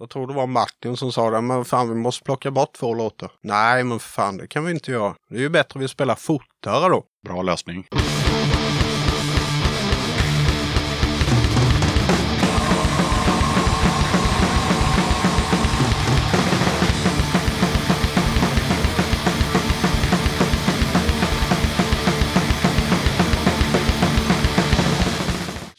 Jag 0.00 0.10
tror 0.10 0.26
det 0.26 0.34
var 0.34 0.46
Martin 0.46 0.96
som 0.96 1.12
sa 1.12 1.30
det, 1.30 1.40
men 1.40 1.64
fan 1.64 1.88
vi 1.88 1.94
måste 1.94 2.24
plocka 2.24 2.50
bort 2.50 2.72
två 2.72 2.94
låtar. 2.94 3.30
Nej, 3.40 3.84
men 3.84 3.98
för 3.98 4.08
fan 4.08 4.36
det 4.36 4.46
kan 4.46 4.64
vi 4.64 4.72
inte 4.72 4.90
göra. 4.90 5.14
Det 5.30 5.36
är 5.36 5.40
ju 5.40 5.48
bättre 5.48 5.78
att 5.78 5.84
vi 5.84 5.88
spelar 5.88 6.14
fortare 6.14 6.88
då. 6.88 7.04
Bra 7.24 7.42
lösning. 7.42 7.86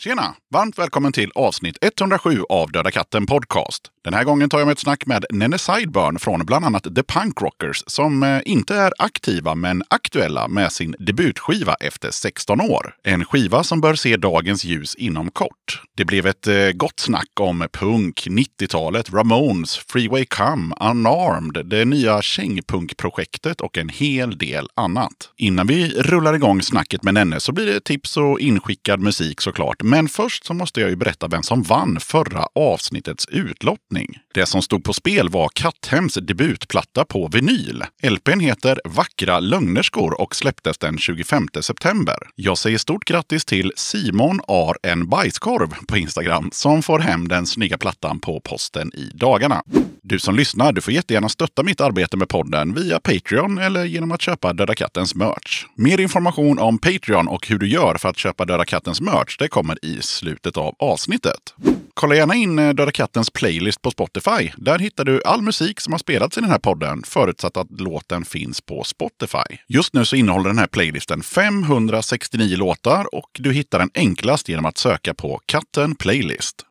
Tjena! 0.10 0.36
Varmt 0.54 0.80
välkommen 0.80 1.12
till 1.12 1.32
avsnitt 1.36 1.78
107 1.82 2.44
av 2.50 2.72
Döda 2.72 2.92
katten 2.92 3.26
Podcast. 3.26 3.92
Den 4.04 4.14
här 4.14 4.24
gången 4.24 4.50
tar 4.50 4.60
jag 4.60 4.66
med 4.66 4.74
ett 4.74 4.80
snack 4.80 5.06
med 5.06 5.26
Nenne 5.30 5.58
Sideburn 5.58 6.20
från 6.20 6.46
bland 6.46 6.66
annat 6.66 6.84
The 6.84 7.04
Punk 7.04 7.42
Rockers 7.42 7.84
som 7.88 8.24
eh, 8.24 8.42
inte 8.46 8.76
är 8.76 8.94
aktiva 8.98 9.56
men 9.56 9.84
aktuella 9.88 10.48
med 10.48 10.72
sin 10.72 10.96
debutskiva 11.00 11.74
efter 11.74 12.12
16 12.12 12.62
år. 12.62 12.96
En 13.04 13.26
skiva 13.26 13.64
som 13.64 13.82
bör 13.82 13.96
se 13.96 14.18
dagens 14.18 14.64
ljus 14.64 14.96
inom 14.96 15.32
kort. 15.32 15.82
Det 15.98 16.06
blev 16.06 16.28
ett 16.28 16.48
eh, 16.48 16.72
gott 16.74 17.00
snack 17.00 17.40
om 17.40 17.68
punk, 17.72 18.28
90-talet, 18.28 19.14
Ramones, 19.14 19.78
Freeway 19.78 20.26
Come, 20.26 20.76
Unarmed, 20.80 21.66
det 21.66 21.86
nya 21.86 22.22
kängpunkprojektet 22.22 23.62
och 23.62 23.78
en 23.78 23.90
hel 23.90 24.38
del 24.38 24.68
annat. 24.76 25.30
Innan 25.38 25.68
vi 25.68 25.90
rullar 25.90 26.34
igång 26.34 26.62
snacket 26.62 27.04
med 27.04 27.14
Nenne 27.14 27.40
så 27.40 27.52
blir 27.52 27.66
det 27.66 27.84
tips 27.84 28.18
och 28.18 28.40
inskickad 28.40 29.00
musik 29.00 29.42
såklart. 29.42 29.84
Men 29.84 29.99
men 30.00 30.10
först 30.10 30.46
så 30.46 30.54
måste 30.54 30.82
jag 30.82 30.90
ju 30.90 30.96
berätta 30.96 31.28
vem 31.28 31.44
som 31.44 31.64
vann 31.64 32.00
förra 32.00 32.48
avsnittets 32.56 33.26
utlottning. 33.26 34.18
Det 34.34 34.46
som 34.46 34.62
stod 34.62 34.84
på 34.84 34.94
spel 34.94 35.30
var 35.30 35.50
Katthems 35.54 36.14
debutplatta 36.14 37.06
på 37.06 37.28
vinyl. 37.28 37.84
LPn 38.04 38.40
heter 38.40 38.82
Vackra 38.86 39.40
lögnerskor 39.40 40.22
och 40.22 40.36
släpptes 40.36 40.78
den 40.78 40.98
25 40.98 41.48
september. 41.62 42.16
Jag 42.36 42.58
säger 42.58 42.78
stort 42.78 43.06
grattis 43.06 43.46
till 43.46 43.74
Simon 43.76 44.40
Ar 44.48 44.78
en 44.84 45.10
bajskorv 45.10 45.74
på 45.88 45.98
Instagram 45.98 46.50
som 46.54 46.84
får 46.84 47.00
hem 47.00 47.28
den 47.28 47.46
snygga 47.46 47.78
plattan 47.78 48.20
på 48.20 48.42
posten 48.42 48.92
i 48.94 49.12
dagarna. 49.14 49.64
Du 50.04 50.20
som 50.20 50.36
lyssnar, 50.36 50.72
du 50.72 50.82
får 50.82 50.94
jättegärna 50.94 51.30
stötta 51.30 51.64
mitt 51.64 51.82
arbete 51.82 52.18
med 52.18 52.30
podden 52.30 52.74
via 52.74 53.00
Patreon 53.00 53.58
eller 53.58 53.86
genom 53.86 54.12
att 54.12 54.22
köpa 54.22 54.54
Döda 54.54 54.76
Kattens 54.76 55.16
merch. 55.16 55.66
Mer 55.76 56.00
information 56.00 56.60
om 56.60 56.80
Patreon 56.80 57.28
och 57.28 57.48
hur 57.48 57.60
du 57.60 57.68
gör 57.68 57.96
för 57.96 58.10
att 58.10 58.18
köpa 58.18 58.46
Döda 58.46 58.66
Kattens 58.66 59.02
merch, 59.02 59.38
det 59.38 59.48
kommer 59.48 59.86
i 59.86 60.02
slutet 60.02 60.58
av 60.58 60.76
avsnittet. 60.80 61.54
Kolla 61.94 62.16
gärna 62.16 62.36
in 62.36 62.60
eh, 62.60 62.70
Döda 62.74 62.92
Kattens 62.92 63.30
playlist 63.30 63.82
på 63.82 63.92
Spotify. 63.92 64.52
Där 64.58 64.80
hittar 64.80 65.06
du 65.06 65.22
all 65.26 65.42
musik 65.42 65.80
som 65.80 65.94
har 65.94 65.98
spelats 65.98 66.38
i 66.38 66.42
den 66.42 66.50
här 66.50 66.60
podden, 66.60 67.04
förutsatt 67.04 67.58
att 67.58 67.82
låten 67.82 68.26
finns 68.26 68.62
på 68.62 68.84
Spotify. 68.84 69.58
Just 69.68 69.94
nu 69.94 70.06
så 70.06 70.16
innehåller 70.16 70.50
den 70.50 70.60
här 70.60 70.68
playlisten 70.68 71.24
569 71.24 72.58
låtar 72.58 73.16
och 73.16 73.30
du 73.34 73.54
hittar 73.54 73.80
den 73.80 73.92
enklast 73.96 74.50
genom 74.50 74.66
att 74.66 74.78
söka 74.78 75.14
på 75.14 75.42
Katten 75.46 75.96
Playlist. 75.96 76.66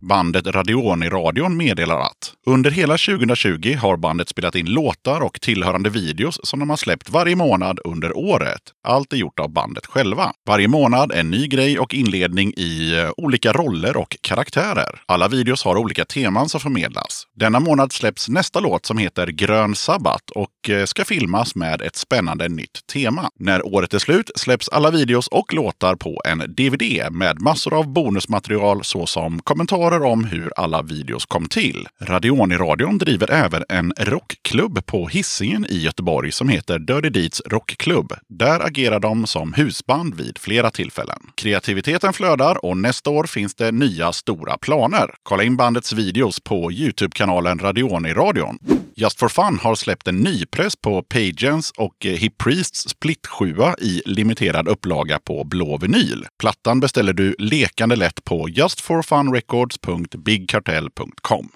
Bandet 0.00 0.46
Radioni-radion 0.46 1.56
meddelar 1.56 2.00
att 2.00 2.32
under 2.46 2.70
hela 2.70 2.92
2020 2.92 3.76
har 3.80 3.96
bandet 3.96 4.28
spelat 4.28 4.54
in 4.54 4.66
låtar 4.66 5.20
och 5.20 5.40
tillhörande 5.40 5.90
videos 5.90 6.40
som 6.42 6.60
de 6.60 6.70
har 6.70 6.76
släppt 6.76 7.10
varje 7.10 7.36
månad 7.36 7.80
under 7.84 8.16
året. 8.16 8.60
Allt 8.84 9.12
är 9.12 9.16
gjort 9.16 9.40
av 9.40 9.52
bandet 9.52 9.86
själva. 9.86 10.32
Varje 10.46 10.68
månad 10.68 11.12
en 11.12 11.30
ny 11.30 11.46
grej 11.46 11.78
och 11.78 11.94
inledning 11.94 12.52
i 12.56 12.98
eh, 12.98 13.10
olika 13.16 13.52
roller 13.52 13.96
och 13.96 14.16
karaktärer. 14.20 15.02
Alla 15.06 15.28
videos 15.28 15.64
har 15.64 15.76
olika 15.76 16.04
teman 16.04 16.48
som 16.48 16.60
förmedlas. 16.60 17.26
Denna 17.36 17.60
månad 17.60 17.92
släpps 17.92 18.28
nästa 18.28 18.60
låt 18.60 18.86
som 18.86 18.98
heter 18.98 19.26
Grön 19.26 19.74
sabbat 19.74 20.30
och 20.30 20.70
eh, 20.70 20.84
ska 20.84 21.04
filmas 21.04 21.54
med 21.54 21.82
ett 21.82 21.96
spännande 21.96 22.48
nytt 22.48 22.86
tema. 22.92 23.30
När 23.38 23.66
året 23.66 23.94
är 23.94 23.98
slut 23.98 24.30
släpps 24.34 24.68
alla 24.68 24.90
videos 24.90 25.28
och 25.28 25.54
låtar 25.54 25.94
på 25.94 26.22
en 26.24 26.38
DVD 26.38 27.12
med 27.12 27.40
massor 27.40 27.78
av 27.78 27.92
bonusmaterial 27.92 28.84
såsom 28.84 29.42
kommentarer 29.42 29.89
om 29.98 30.24
hur 30.24 30.52
alla 30.56 30.82
videos 30.82 31.26
kom 31.26 31.46
till. 31.46 31.88
Radioni-radion 32.00 32.98
driver 32.98 33.30
även 33.30 33.64
en 33.68 33.92
rockklubb 33.98 34.86
på 34.86 35.08
Hisingen 35.08 35.66
i 35.68 35.78
Göteborg 35.78 36.32
som 36.32 36.48
heter 36.48 36.78
Dirty 36.78 37.08
Deeds 37.08 37.42
Rockklubb. 37.46 38.12
Där 38.28 38.66
agerar 38.66 39.00
de 39.00 39.26
som 39.26 39.52
husband 39.52 40.14
vid 40.14 40.38
flera 40.38 40.70
tillfällen. 40.70 41.18
Kreativiteten 41.34 42.12
flödar 42.12 42.64
och 42.64 42.76
nästa 42.76 43.10
år 43.10 43.24
finns 43.24 43.54
det 43.54 43.72
nya 43.72 44.12
stora 44.12 44.58
planer. 44.58 45.14
Kolla 45.22 45.42
in 45.42 45.56
bandets 45.56 45.92
videos 45.92 46.40
på 46.40 46.72
Youtube-kanalen 46.72 47.58
Radioni-radion. 47.58 48.58
Just 49.00 49.18
for 49.18 49.28
Fun 49.28 49.58
har 49.58 49.74
släppt 49.74 50.08
en 50.08 50.16
nypress 50.16 50.76
på 50.76 51.02
Pagens 51.02 51.72
och 51.76 52.06
eh, 52.06 52.12
Hip 52.12 52.38
Priests 52.38 52.88
Split 52.88 53.26
7 53.26 53.56
i 53.78 54.02
limiterad 54.06 54.68
upplaga 54.68 55.18
på 55.18 55.44
blå 55.44 55.78
vinyl. 55.78 56.26
Plattan 56.38 56.80
beställer 56.80 57.12
du 57.12 57.34
lekande 57.38 57.96
lätt 57.96 58.24
på 58.24 58.48
justforfunrecords.bigkartell.com. 58.48 61.48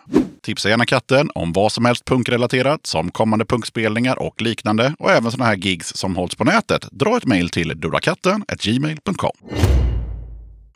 Tipsa 0.42 0.68
gärna 0.68 0.86
katten 0.86 1.30
om 1.34 1.52
vad 1.52 1.72
som 1.72 1.84
helst 1.84 2.04
punkrelaterat 2.04 2.86
som 2.86 3.10
kommande 3.10 3.44
punkspelningar 3.44 4.18
och 4.18 4.42
liknande 4.42 4.94
och 4.98 5.10
även 5.10 5.30
sådana 5.30 5.48
här 5.48 5.56
gigs 5.56 5.96
som 5.96 6.16
hålls 6.16 6.34
på 6.34 6.44
nätet. 6.44 6.88
Dra 6.90 7.16
ett 7.16 7.26
mejl 7.26 7.50
till 7.50 7.80
durakatten 7.80 8.44
gmail.com. 8.62 9.32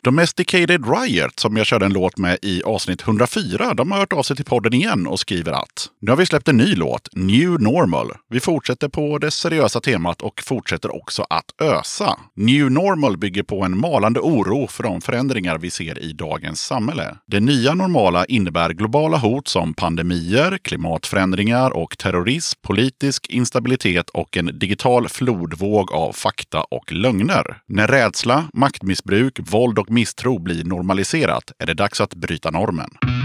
Domesticated 0.03 0.85
Riot, 0.89 1.41
som 1.41 1.57
jag 1.57 1.67
körde 1.67 1.87
en 1.87 1.93
låt 1.93 2.19
med 2.19 2.39
i 2.43 2.63
avsnitt 2.63 3.03
104, 3.03 3.75
de 3.75 3.91
har 3.91 3.99
hört 3.99 4.13
av 4.13 4.23
sig 4.23 4.37
till 4.37 4.45
podden 4.45 4.75
igen 4.75 5.07
och 5.07 5.21
skriver 5.21 5.53
att 5.53 5.89
nu 6.01 6.11
har 6.11 6.17
vi 6.17 6.27
släppt 6.27 6.49
en 6.49 6.57
ny 6.57 6.75
låt, 6.75 7.09
New 7.13 7.61
Normal. 7.63 8.13
Vi 8.31 8.41
fortsätter 8.41 8.89
på 8.89 9.19
det 9.19 9.31
seriösa 9.31 9.81
temat 9.81 10.23
och 10.23 10.43
fortsätter 10.45 10.97
också 10.97 11.27
att 11.31 11.61
ösa. 11.63 12.19
New 12.37 12.71
Normal 12.71 13.17
bygger 13.17 13.43
på 13.43 13.63
en 13.63 13.79
malande 13.79 14.21
oro 14.21 14.67
för 14.67 14.83
de 14.83 15.01
förändringar 15.01 15.59
vi 15.59 15.71
ser 15.71 15.99
i 15.99 16.13
dagens 16.13 16.61
samhälle. 16.61 17.17
Det 17.27 17.41
nya 17.41 17.75
normala 17.75 18.25
innebär 18.25 18.71
globala 18.71 19.19
hot 19.19 19.49
som 19.49 19.75
pandemier, 19.75 20.59
klimatförändringar 20.59 21.71
och 21.71 21.99
terrorism, 21.99 22.61
politisk 22.63 23.27
instabilitet 23.27 24.11
och 24.11 24.37
en 24.37 24.59
digital 24.59 25.09
flodvåg 25.09 25.93
av 25.93 26.13
fakta 26.13 26.61
och 26.61 26.93
lögner. 26.93 27.61
När 27.67 27.87
rädsla, 27.87 28.49
maktmissbruk, 28.53 29.39
våld 29.43 29.79
och 29.79 29.88
misstro 29.91 30.39
blir 30.39 30.65
normaliserat 30.65 31.53
är 31.59 31.67
det 31.67 31.75
dags 31.75 32.01
att 32.01 32.15
bryta 32.15 32.51
normen. 32.51 33.18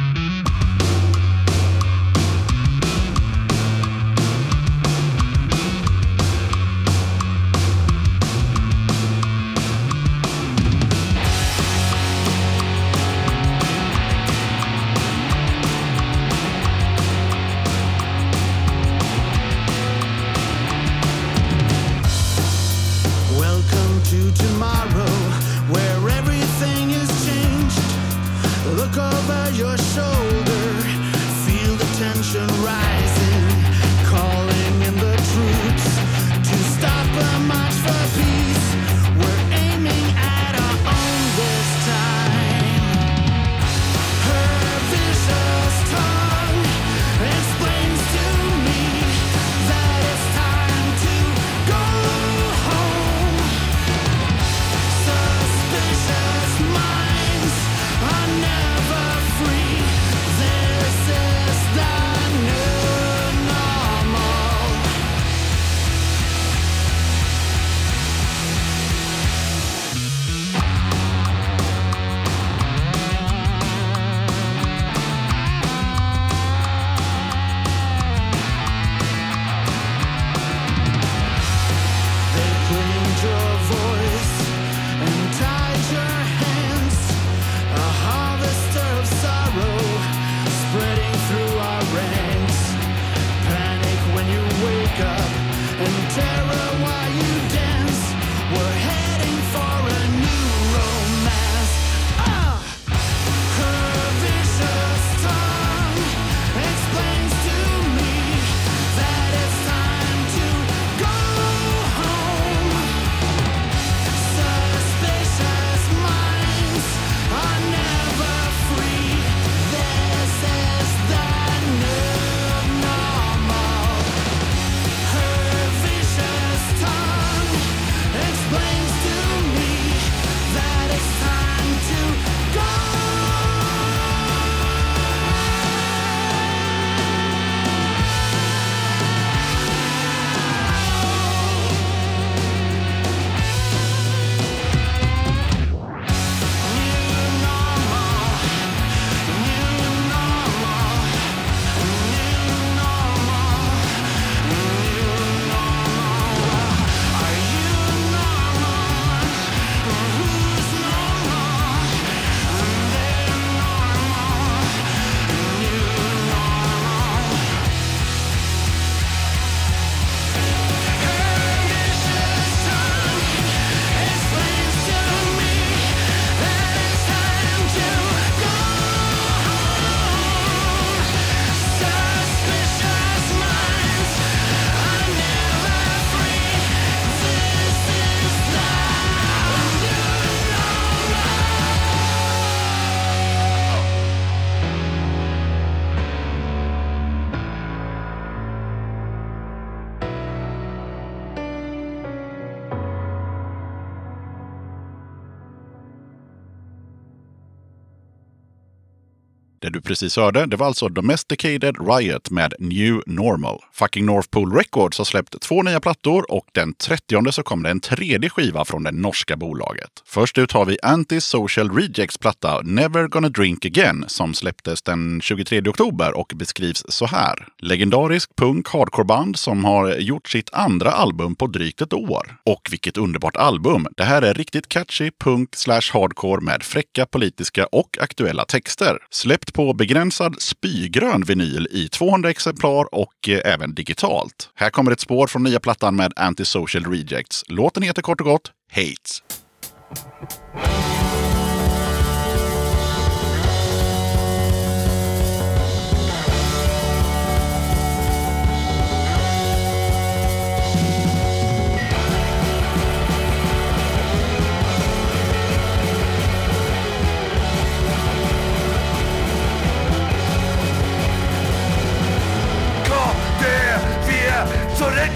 Precis 209.84 210.18
hörde, 210.18 210.46
det 210.46 210.58
var 210.58 210.68
alltså 210.68 210.90
Domesticated 210.90 211.76
Riot 211.88 212.30
med 212.30 212.54
New 212.60 213.02
Normal. 213.06 213.60
Fucking 213.74 214.06
North 214.06 214.30
Pole 214.30 214.60
Records 214.60 214.98
har 214.98 215.06
släppt 215.06 215.42
två 215.42 215.64
nya 215.64 215.80
plattor 215.80 216.32
och 216.32 216.46
den 216.52 216.74
30 216.74 217.32
så 217.32 217.44
kom 217.44 217.64
det 217.64 217.70
en 217.70 217.80
tredje 217.80 218.30
skiva 218.30 218.66
från 218.66 218.84
det 218.84 218.92
norska 218.92 219.36
bolaget. 219.36 219.90
Först 220.06 220.38
ut 220.38 220.52
har 220.52 220.66
vi 220.66 220.78
Anti-Social 220.84 221.76
Rejects 221.76 222.18
platta 222.18 222.62
Never 222.62 223.08
Gonna 223.08 223.30
Drink 223.30 223.66
Again 223.66 224.06
som 224.08 224.34
släpptes 224.34 224.82
den 224.82 225.22
23 225.22 225.62
oktober 225.62 226.18
och 226.18 226.34
beskrivs 226.36 226.86
så 226.90 227.06
här. 227.06 227.48
Legendarisk 227.58 228.36
punk 228.36 228.68
hardcoreband 228.68 229.40
som 229.40 229.66
har 229.66 229.96
gjort 229.96 230.30
sitt 230.30 230.50
andra 230.54 230.92
album 230.92 231.36
på 231.36 231.48
drygt 231.48 231.82
ett 231.82 231.94
år. 231.94 232.38
Och 232.46 232.68
vilket 232.72 232.98
underbart 232.98 233.36
album! 233.38 233.88
Det 233.98 234.04
här 234.04 234.22
är 234.22 234.34
riktigt 234.34 234.68
catchy 234.68 235.12
punk 235.20 235.56
slash 235.56 235.94
hardcore 235.94 236.42
med 236.42 236.64
fräcka 236.64 237.06
politiska 237.06 237.66
och 237.66 237.98
aktuella 238.02 238.46
texter. 238.46 238.98
Släppt 239.10 239.54
på 239.54 239.73
begränsad 239.74 240.42
spygrön 240.42 241.24
vinyl 241.24 241.68
i 241.72 241.90
200 241.90 242.30
exemplar 242.30 242.96
och 242.96 243.30
eh, 243.30 243.54
även 243.54 243.76
digitalt. 243.76 244.50
Här 244.56 244.70
kommer 244.70 244.92
ett 244.92 245.00
spår 245.00 245.28
från 245.28 245.44
nya 245.44 245.60
plattan 245.60 245.96
med 245.96 246.14
Antisocial 246.16 246.86
Rejects. 246.86 247.44
Låten 247.48 247.84
heter 247.84 248.02
kort 248.02 248.22
och 248.22 248.28
gott 248.28 248.52
Hates. 248.72 249.24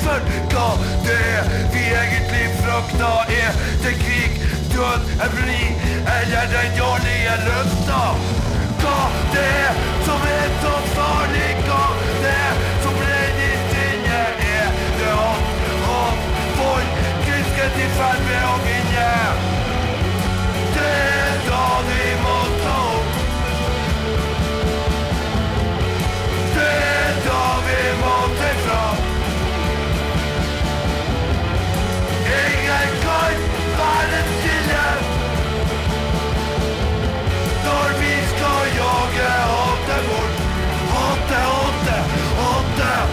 Så 0.08 0.14
redd 0.14 0.22
for? 0.22 0.22
Hva 0.52 0.70
det 1.06 1.44
vi 1.74 1.84
egentlig 2.02 2.48
frykter? 2.62 3.32
Er 3.42 3.52
det 3.84 3.94
krig, 4.04 4.32
död, 4.74 5.02
eufori 5.26 5.66
eller 6.18 6.48
den 6.54 6.70
dårlige 6.80 7.36
lufta? 7.48 8.02
Hva 8.82 8.98
det 9.34 9.46
er 9.66 9.74
som 10.06 10.22
är 10.22 10.50
så 10.64 10.76
farlig? 10.96 11.52
Hva 11.68 11.84
det 12.24 12.36
er 12.48 12.56
som 12.84 12.94
bränner 13.02 13.58
inne? 13.88 14.22
Er 14.56 14.70
det 15.00 15.12
hopp, 15.12 15.46
hopp, 15.88 16.20
folk, 16.60 16.92
krisket 17.26 17.82
i 17.86 17.90
ferd 17.98 18.24
med 18.30 18.44
å 18.54 18.56
vinne? 18.66 19.12
Det 20.78 21.37
skal 39.18 39.26
jage 39.26 39.48
hatet 39.52 40.04
bort 40.10 40.36
Hatet, 40.92 41.44
hatet, 42.38 43.10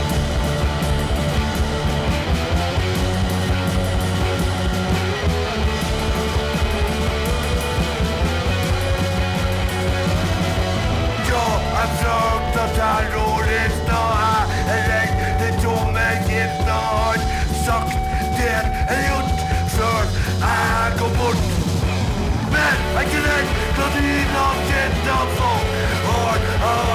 Jag 11.28 11.60
är 11.82 11.88
fruktar 11.98 12.68
terroristerna 12.74 14.46
är 14.68 14.82
redd 14.88 15.14
Det 15.40 15.62
tomme 15.62 16.08
gifterna 16.28 16.72
har 16.72 17.16
sagt 17.66 17.98
det 18.38 18.94
är 18.94 19.08
gjort 19.08 19.40
för 19.68 20.04
jag 20.40 20.98
går 20.98 21.08
bort. 21.18 21.44
Men 22.52 22.94
jag 22.94 23.02
är 23.02 23.06
inte 23.06 23.16
rädd 23.16 23.48
för 23.76 24.00
dina 24.00 24.54
titta 24.66 25.18
på 25.36 25.73
har 26.34 26.94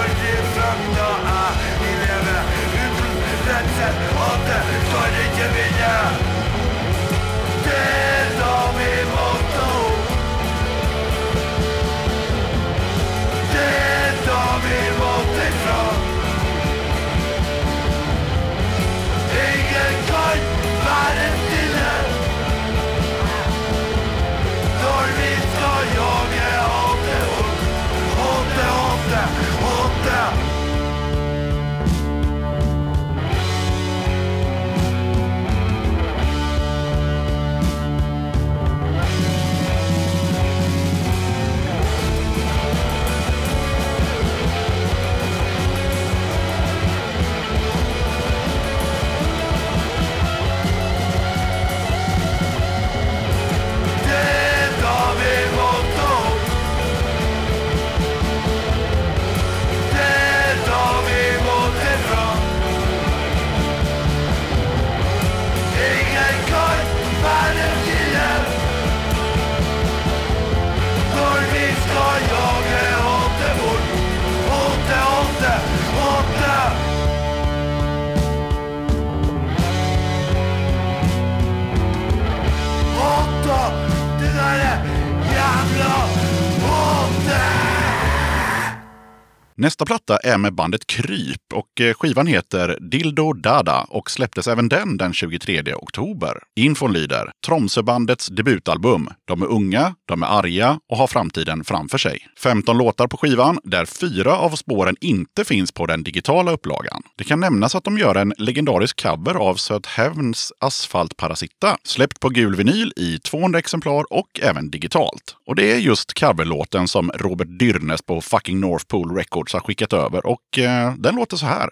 Nästa 89.61 89.85
platta 89.85 90.17
är 90.17 90.37
med 90.37 90.53
bandet 90.53 90.87
Kryp 90.87 91.53
och 91.53 91.81
eh, 91.81 91.93
skivan 91.93 92.27
heter 92.27 92.77
Dildo 92.81 93.33
Dada 93.33 93.85
och 93.89 94.11
släpptes 94.11 94.47
även 94.47 94.69
den 94.69 94.97
den 94.97 95.13
23 95.13 95.73
oktober. 95.73 96.37
Infon 96.55 96.93
lyder 96.93 97.31
Tromsöbandets 97.45 98.27
debutalbum. 98.27 99.09
De 99.27 99.41
är 99.41 99.45
unga, 99.45 99.95
de 100.07 100.23
är 100.23 100.27
arga 100.27 100.79
och 100.89 100.97
har 100.97 101.07
framtiden 101.07 101.63
framför 101.63 101.97
sig. 101.97 102.19
15 102.43 102.77
låtar 102.77 103.07
på 103.07 103.17
skivan 103.17 103.59
där 103.63 103.85
fyra 103.85 104.37
av 104.37 104.49
spåren 104.49 104.95
inte 105.01 105.45
finns 105.45 105.71
på 105.71 105.85
den 105.85 106.03
digitala 106.03 106.51
upplagan. 106.51 107.01
Det 107.17 107.23
kan 107.23 107.39
nämnas 107.39 107.75
att 107.75 107.83
de 107.83 107.97
gör 107.97 108.15
en 108.15 108.33
legendarisk 108.37 109.01
cover 109.03 109.35
av 109.35 109.55
Söthävns 109.55 110.53
Asfaltparasitta 110.59 111.77
släppt 111.83 112.19
på 112.19 112.29
gul 112.29 112.55
vinyl 112.55 112.93
i 112.95 113.19
200 113.19 113.59
exemplar 113.59 114.13
och 114.13 114.39
även 114.41 114.69
digitalt. 114.69 115.35
Och 115.45 115.55
det 115.55 115.71
är 115.71 115.77
just 115.77 116.19
coverlåten 116.19 116.87
som 116.87 117.11
Robert 117.15 117.59
Dyrnes 117.59 118.01
på 118.01 118.21
fucking 118.21 118.59
North 118.59 118.85
Pole 118.85 119.19
Records 119.19 119.48
har 119.57 119.61
skickat 119.61 119.93
över 119.93 120.25
och 120.25 120.59
eh, 120.59 120.93
den 120.97 121.15
låter 121.15 121.37
så 121.37 121.45
här. 121.45 121.69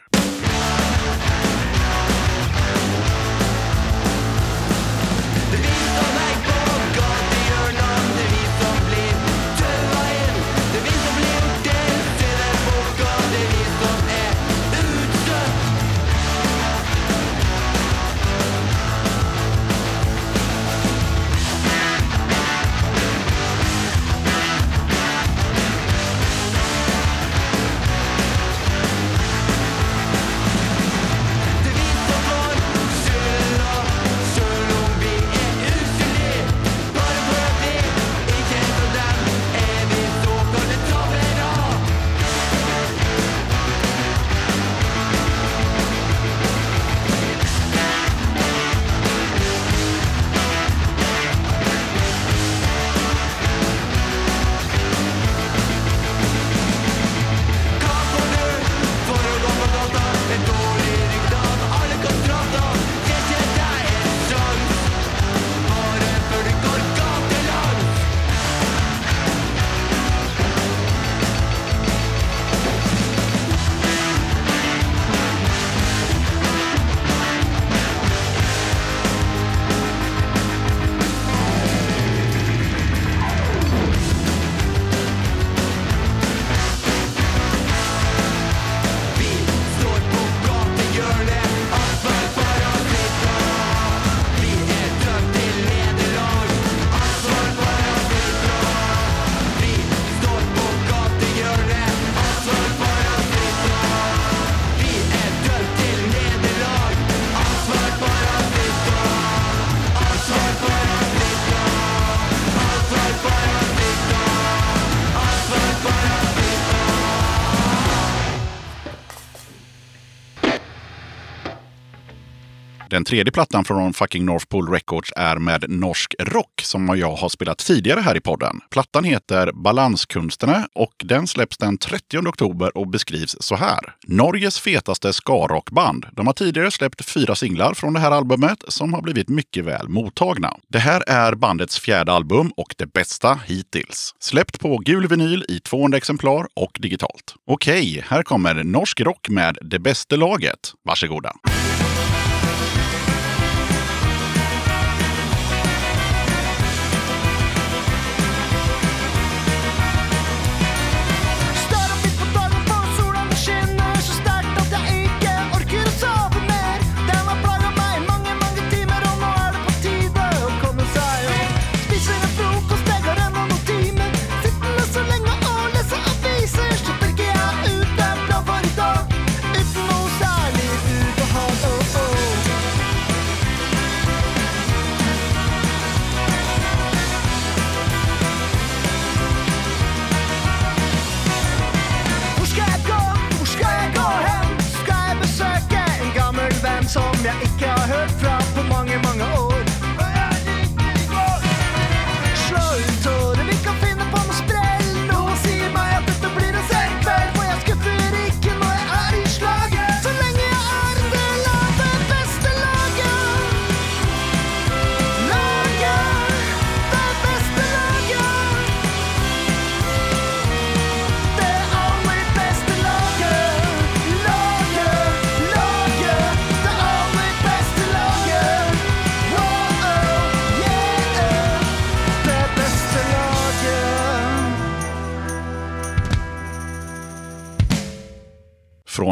Den 122.97 123.05
tredje 123.05 123.31
plattan 123.31 123.65
från 123.65 123.93
fucking 123.93 124.25
North 124.25 124.45
Pole 124.45 124.75
Records 124.75 125.13
är 125.15 125.35
med 125.35 125.69
norsk 125.69 126.15
rock 126.19 126.61
som 126.63 126.99
jag 126.99 127.15
har 127.15 127.29
spelat 127.29 127.57
tidigare 127.57 127.99
här 127.99 128.17
i 128.17 128.21
podden. 128.21 128.59
Plattan 128.69 129.03
heter 129.03 129.51
Balanskunsterna 129.51 130.67
och 130.75 130.93
den 131.03 131.27
släpps 131.27 131.57
den 131.57 131.77
30 131.77 132.17
oktober 132.17 132.77
och 132.77 132.87
beskrivs 132.87 133.35
så 133.39 133.55
här. 133.55 133.79
Norges 134.07 134.59
fetaste 134.59 135.13
ska-rockband. 135.13 136.05
De 136.11 136.27
har 136.27 136.33
tidigare 136.33 136.71
släppt 136.71 137.05
fyra 137.05 137.35
singlar 137.35 137.73
från 137.73 137.93
det 137.93 137.99
här 137.99 138.11
albumet 138.11 138.63
som 138.67 138.93
har 138.93 139.01
blivit 139.01 139.29
mycket 139.29 139.65
väl 139.65 139.89
mottagna. 139.89 140.53
Det 140.67 140.79
här 140.79 141.03
är 141.07 141.35
bandets 141.35 141.79
fjärde 141.79 142.11
album 142.11 142.51
och 142.57 142.75
det 142.77 142.93
bästa 142.93 143.39
hittills. 143.45 144.15
Släppt 144.19 144.59
på 144.59 144.77
gul 144.77 145.07
vinyl 145.07 145.45
i 145.49 145.59
200 145.59 145.97
exemplar 145.97 146.47
och 146.55 146.77
digitalt. 146.79 147.35
Okej, 147.47 148.03
här 148.07 148.23
kommer 148.23 148.63
norsk 148.63 149.01
rock 149.01 149.29
med 149.29 149.57
Det 149.61 149.79
bästa 149.79 150.15
laget. 150.15 150.73
Varsågoda. 150.85 151.33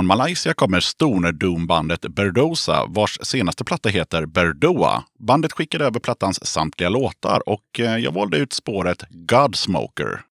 Från 0.06 0.18
Malaysia 0.18 0.54
kommer 0.54 0.80
stoner 0.80 1.32
doom-bandet 1.32 2.02
Berdosa 2.02 2.86
vars 2.88 3.20
senaste 3.22 3.64
platta 3.64 3.90
heter 3.90 4.26
Berdoa. 4.26 5.04
Bandet 5.20 5.52
skickade 5.52 5.86
över 5.86 6.00
plattans 6.00 6.46
samtliga 6.46 6.90
låtar 6.90 7.50
och 7.50 7.80
eh, 7.80 7.98
jag 7.98 8.12
valde 8.12 8.38
ut 8.38 8.54
spåret 8.54 9.04
Godsmoker. 9.10 10.22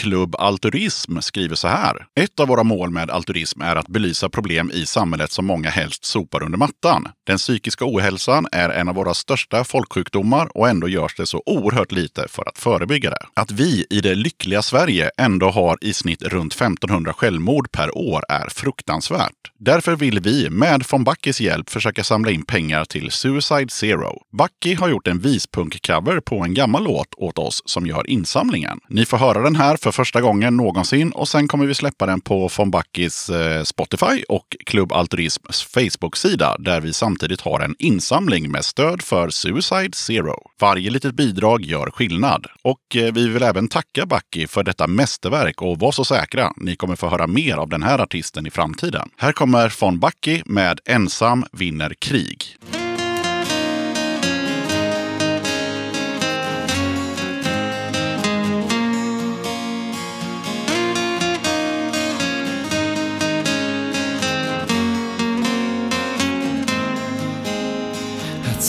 Klubb 0.00 0.36
Alturism 0.38 1.18
skriver 1.20 1.56
så 1.56 1.68
här. 1.68 2.06
Ett 2.20 2.40
av 2.40 2.48
våra 2.48 2.62
mål 2.62 2.90
med 2.90 3.10
altruism 3.10 3.62
är 3.62 3.76
att 3.76 3.88
belysa 3.88 4.28
problem 4.28 4.70
i 4.74 4.86
samhället 4.86 5.32
som 5.32 5.46
många 5.46 5.70
helst 5.70 6.04
sopar 6.04 6.42
under 6.42 6.58
mattan. 6.58 7.08
Den 7.26 7.38
psykiska 7.38 7.84
ohälsan 7.84 8.46
är 8.52 8.68
en 8.70 8.88
av 8.88 8.94
våra 8.94 9.14
största 9.14 9.64
folksjukdomar 9.64 10.56
och 10.56 10.68
ändå 10.68 10.88
görs 10.88 11.14
det 11.16 11.26
så 11.26 11.42
oerhört 11.46 11.92
lite 11.92 12.28
för 12.28 12.48
att 12.48 12.58
förebygga 12.58 13.10
det. 13.10 13.26
Att 13.34 13.50
vi 13.50 13.86
i 13.90 14.00
det 14.00 14.14
lyckliga 14.14 14.62
Sverige 14.62 15.10
ändå 15.18 15.50
har 15.50 15.78
i 15.80 15.92
snitt 15.92 16.22
runt 16.22 16.54
1500 16.54 17.12
självmord 17.12 17.72
per 17.72 17.98
år 17.98 18.24
är 18.28 18.48
fruktansvärt. 18.50 19.50
Därför 19.58 19.96
vill 19.96 20.20
vi 20.20 20.50
med 20.50 20.84
von 20.90 21.04
Backis 21.04 21.40
hjälp 21.40 21.70
försöka 21.70 22.04
samla 22.04 22.30
in 22.30 22.42
pengar 22.42 22.84
till 22.84 23.10
Suicide 23.10 23.70
Zero. 23.70 24.22
Backe 24.32 24.76
har 24.76 24.88
gjort 24.88 25.06
en 25.08 25.20
vispunk-cover 25.20 26.20
på 26.20 26.40
en 26.40 26.54
gammal 26.54 26.84
låt 26.84 27.14
åt 27.16 27.38
oss 27.38 27.62
som 27.64 27.86
gör 27.86 28.10
insamlingen. 28.10 28.80
Ni 28.88 29.06
får 29.06 29.16
höra 29.16 29.42
den 29.42 29.56
här 29.56 29.76
för 29.76 29.89
för 29.92 30.04
första 30.04 30.20
gången 30.20 30.56
någonsin 30.56 31.12
och 31.12 31.28
sen 31.28 31.48
kommer 31.48 31.66
vi 31.66 31.74
släppa 31.74 32.06
den 32.06 32.20
på 32.20 32.50
von 32.58 32.70
Backis 32.70 33.30
eh, 33.30 33.62
Spotify 33.62 34.24
och 34.28 34.56
Klubb 34.66 34.92
Altruisms 34.92 35.62
Facebook-sida 35.62 36.56
där 36.58 36.80
vi 36.80 36.92
samtidigt 36.92 37.40
har 37.40 37.60
en 37.60 37.74
insamling 37.78 38.50
med 38.50 38.64
stöd 38.64 39.02
för 39.02 39.30
Suicide 39.30 39.92
Zero. 39.92 40.36
Varje 40.60 40.90
litet 40.90 41.14
bidrag 41.14 41.64
gör 41.64 41.90
skillnad. 41.90 42.46
Och 42.62 42.96
eh, 42.96 43.12
vi 43.12 43.28
vill 43.28 43.42
även 43.42 43.68
tacka 43.68 44.06
Backi 44.06 44.46
för 44.46 44.62
detta 44.62 44.86
mästerverk 44.86 45.62
och 45.62 45.78
var 45.78 45.92
så 45.92 46.04
säkra, 46.04 46.52
ni 46.56 46.76
kommer 46.76 46.96
få 46.96 47.08
höra 47.08 47.26
mer 47.26 47.56
av 47.56 47.68
den 47.68 47.82
här 47.82 47.98
artisten 47.98 48.46
i 48.46 48.50
framtiden. 48.50 49.08
Här 49.16 49.32
kommer 49.32 49.74
von 49.80 49.98
Backi 49.98 50.42
med 50.46 50.80
Ensam 50.84 51.44
vinner 51.52 51.94
krig. 51.98 52.56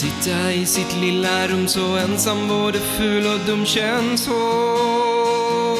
Sitta 0.02 0.52
i 0.52 0.66
sitt 0.66 0.96
lilla 1.02 1.48
rum 1.48 1.68
så 1.68 1.98
ensam 1.98 2.48
både 2.48 2.80
ful 2.80 3.26
och 3.26 3.40
dum 3.46 3.66
känns 3.66 4.28
hårt. 4.28 5.80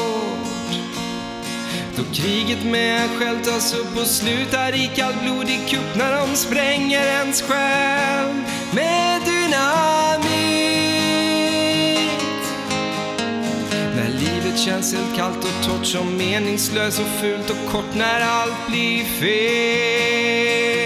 Då 1.96 2.02
kriget 2.12 2.64
med 2.64 3.02
en 3.02 3.08
själv 3.08 3.42
tas 3.44 3.74
upp 3.74 3.96
och 3.96 4.06
slutar 4.06 4.74
i 4.74 4.90
kallblodig 4.96 5.68
kupp 5.68 5.96
när 5.96 6.16
de 6.16 6.36
spränger 6.36 7.06
ens 7.06 7.42
själ 7.42 8.34
med 8.74 9.20
dynamit. 9.24 10.32
När 13.96 14.08
livet 14.08 14.58
känns 14.58 14.94
helt 14.94 15.16
kallt 15.16 15.44
och 15.44 15.68
torrt 15.68 15.86
som 15.86 16.16
meningslöst 16.16 17.00
och 17.00 17.20
fult 17.20 17.50
och 17.50 17.72
kort 17.72 17.94
när 17.94 18.20
allt 18.20 18.68
blir 18.68 19.04
fel 19.04 20.81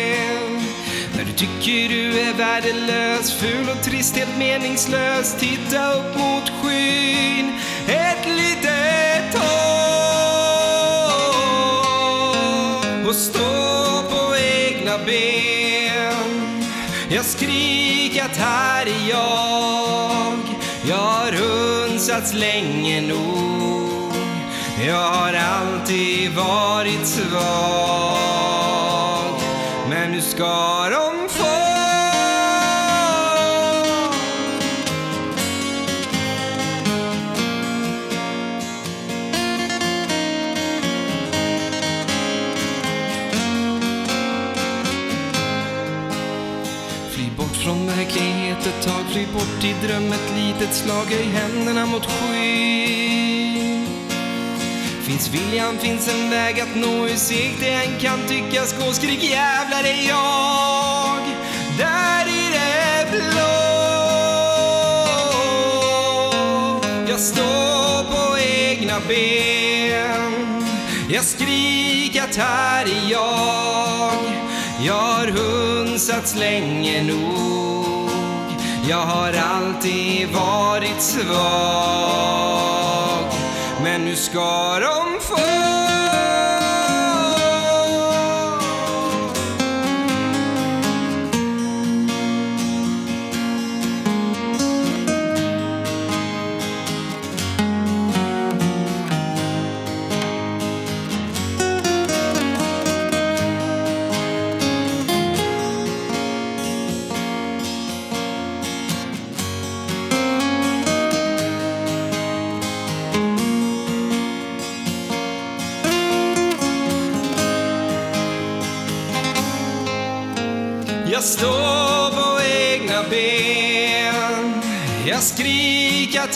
tycker 1.37 1.89
du 1.89 2.21
är 2.21 2.35
värdelös, 2.35 3.33
ful 3.33 3.69
och 3.69 3.83
trist, 3.83 4.17
helt 4.17 4.39
meningslös. 4.39 5.37
Titta 5.39 5.93
upp 5.93 6.17
mot 6.17 6.51
skyn, 6.63 7.53
ett 7.89 8.27
litet 8.27 9.35
hopp. 9.35 9.47
Och 13.09 13.15
stå 13.15 14.03
på 14.11 14.37
egna 14.37 14.99
ben. 14.99 16.65
Jag 17.09 17.25
skriker 17.25 18.25
att 18.25 18.37
här 18.37 18.87
är 18.87 19.11
jag. 19.11 20.39
Jag 20.89 20.97
har 20.97 21.33
hunsats 21.33 22.33
länge 22.35 23.01
nog. 23.01 24.13
Jag 24.87 25.09
har 25.09 25.33
alltid 25.33 26.35
varit 26.35 27.07
svag. 27.07 28.57
Men 29.89 30.13
nu 30.13 30.21
ska 30.21 30.89
de 30.91 31.06
från 47.67 47.87
verklighet 47.87 48.67
ett 48.67 48.83
tag, 48.83 49.05
fly 49.13 49.27
bort 49.27 49.65
i 49.65 49.75
dröm 49.87 50.13
ett 50.13 50.33
litet 50.37 50.75
slag, 50.75 51.05
höj 51.05 51.25
händerna 51.25 51.87
mot 51.87 52.07
skyn. 52.07 53.87
Finns 55.03 55.29
viljan, 55.29 55.79
finns 55.79 56.09
en 56.09 56.31
väg 56.31 56.61
att 56.61 56.75
nå. 56.75 57.07
Hur 57.07 57.17
segt 57.17 57.61
det 57.61 57.71
än 57.71 57.99
kan 58.01 58.19
tyckas 58.29 58.79
gå 58.79 58.93
Skrik 58.93 59.23
jävlar 59.23 59.85
är 59.85 60.09
jag 60.09 61.21
där 61.79 62.27
i 62.29 62.51
det 62.53 63.11
blå. 63.11 63.57
Jag 67.09 67.21
står 67.21 68.05
på 68.05 68.39
egna 68.39 69.01
ben. 69.09 70.67
Jag 71.09 71.25
skriker 71.25 72.23
att 72.23 72.37
här 72.37 72.85
är 72.85 73.11
jag. 73.11 74.36
Jag 74.87 74.95
har 74.95 75.27
hunsats 75.27 76.37
länge 76.37 77.03
nog. 77.03 78.11
Jag 78.89 79.07
har 79.07 79.33
alltid 79.33 80.29
varit 80.29 81.03
svag. 81.03 81.27
Men 83.83 84.05
nu 84.05 84.17
ska 84.17 84.79
de 84.81 85.21
få 85.21 85.37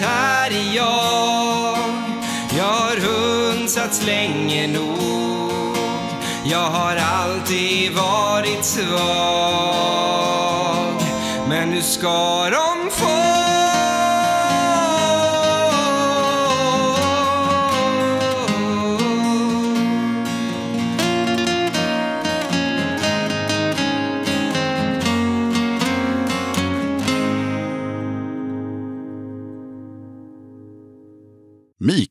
här 0.00 0.50
är 0.50 0.76
jag. 0.76 1.78
Jag 2.56 2.64
har 2.64 2.96
hunsats 2.96 4.06
länge 4.06 4.66
nog. 4.66 5.76
Jag 6.44 6.70
har 6.70 6.96
alltid 6.96 7.92
varit 7.92 8.64
svag. 8.64 8.90
Men 11.48 11.70
nu 11.70 11.82
ska 11.82 12.50
de 12.50 12.69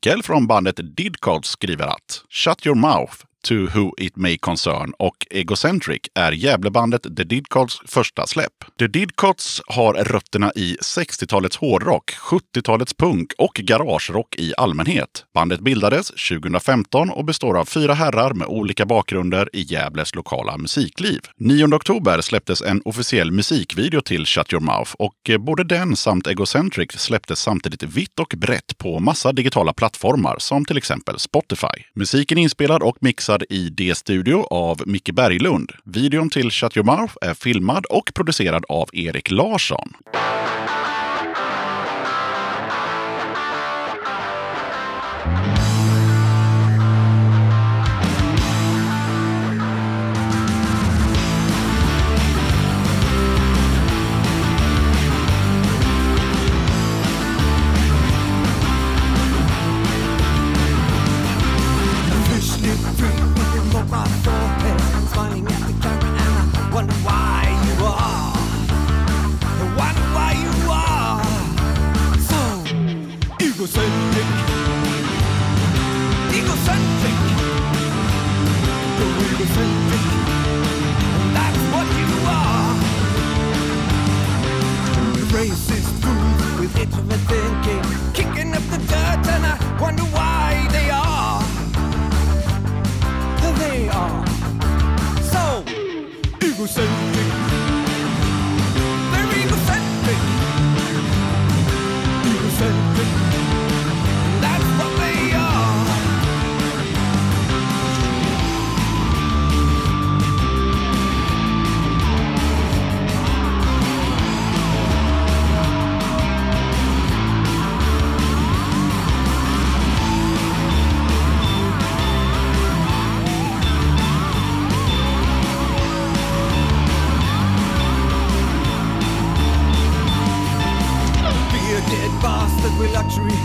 Mikael 0.05 0.23
från 0.23 0.47
bandet 0.47 0.95
Didcods 0.95 1.49
skriver 1.49 1.87
att 1.87 2.23
Shut 2.29 2.65
your 2.65 2.77
mouth 2.77 3.28
to 3.43 3.55
who 3.55 3.93
it 3.97 4.15
may 4.15 4.37
concern 4.37 4.93
och 4.99 5.27
Egocentric 5.29 6.01
är 6.15 6.31
Gävlebandet 6.31 7.03
The 7.17 7.23
Didcots 7.23 7.81
första 7.85 8.27
släpp. 8.27 8.53
The 8.79 8.87
Didcots 8.87 9.61
har 9.67 9.93
rötterna 9.93 10.51
i 10.55 10.75
60-talets 10.75 11.57
hårdrock, 11.57 12.11
70-talets 12.11 12.93
punk 12.93 13.33
och 13.37 13.53
garagerock 13.53 14.35
i 14.35 14.53
allmänhet. 14.57 15.25
Bandet 15.33 15.59
bildades 15.59 16.07
2015 16.07 17.09
och 17.09 17.25
består 17.25 17.57
av 17.57 17.65
fyra 17.65 17.93
herrar 17.93 18.33
med 18.33 18.47
olika 18.47 18.85
bakgrunder 18.85 19.49
i 19.53 19.61
Gävles 19.61 20.15
lokala 20.15 20.57
musikliv. 20.57 21.19
9 21.37 21.75
oktober 21.75 22.21
släpptes 22.21 22.61
en 22.61 22.81
officiell 22.85 23.31
musikvideo 23.31 24.01
till 24.01 24.25
Shut 24.25 24.53
your 24.53 24.63
mouth 24.63 24.91
och 24.99 25.29
eh, 25.29 25.37
både 25.37 25.63
den 25.63 25.95
samt 25.95 26.27
Egocentric 26.27 26.91
släpptes 26.91 27.39
samtidigt 27.39 27.83
vitt 27.83 28.19
och 28.19 28.33
brett 28.37 28.77
på 28.77 28.99
massa 28.99 29.31
digitala 29.31 29.73
plattformar 29.73 30.35
som 30.39 30.65
till 30.65 30.77
exempel 30.77 31.19
Spotify. 31.19 31.67
Musiken 31.95 32.37
är 32.37 32.41
inspelad 32.41 32.83
och 32.83 32.97
mixad 33.01 33.28
i 33.49 33.69
D-studio 33.69 34.47
av 34.51 34.81
Micke 34.85 35.13
Berglund. 35.13 35.71
Videon 35.83 36.29
till 36.29 36.51
Shut 36.51 36.77
Your 36.77 36.85
Mouth 36.85 37.13
är 37.21 37.33
filmad 37.33 37.85
och 37.85 38.11
producerad 38.15 38.65
av 38.69 38.89
Erik 38.93 39.31
Larsson. 39.31 39.93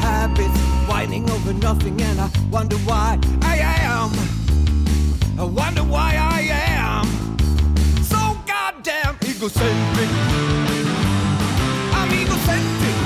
Habits, 0.05 0.59
whining 0.89 1.29
over 1.31 1.53
nothing, 1.55 2.01
and 2.01 2.21
I 2.21 2.29
wonder 2.51 2.77
why 2.89 3.19
I 3.43 3.57
am. 3.89 4.11
I 5.39 5.45
wonder 5.45 5.83
why 5.83 6.11
I 6.37 6.41
am 6.79 7.05
so 8.15 8.23
goddamn 8.47 9.17
egocentric. 9.31 10.11
I'm 11.99 12.11
egocentric. 12.23 12.97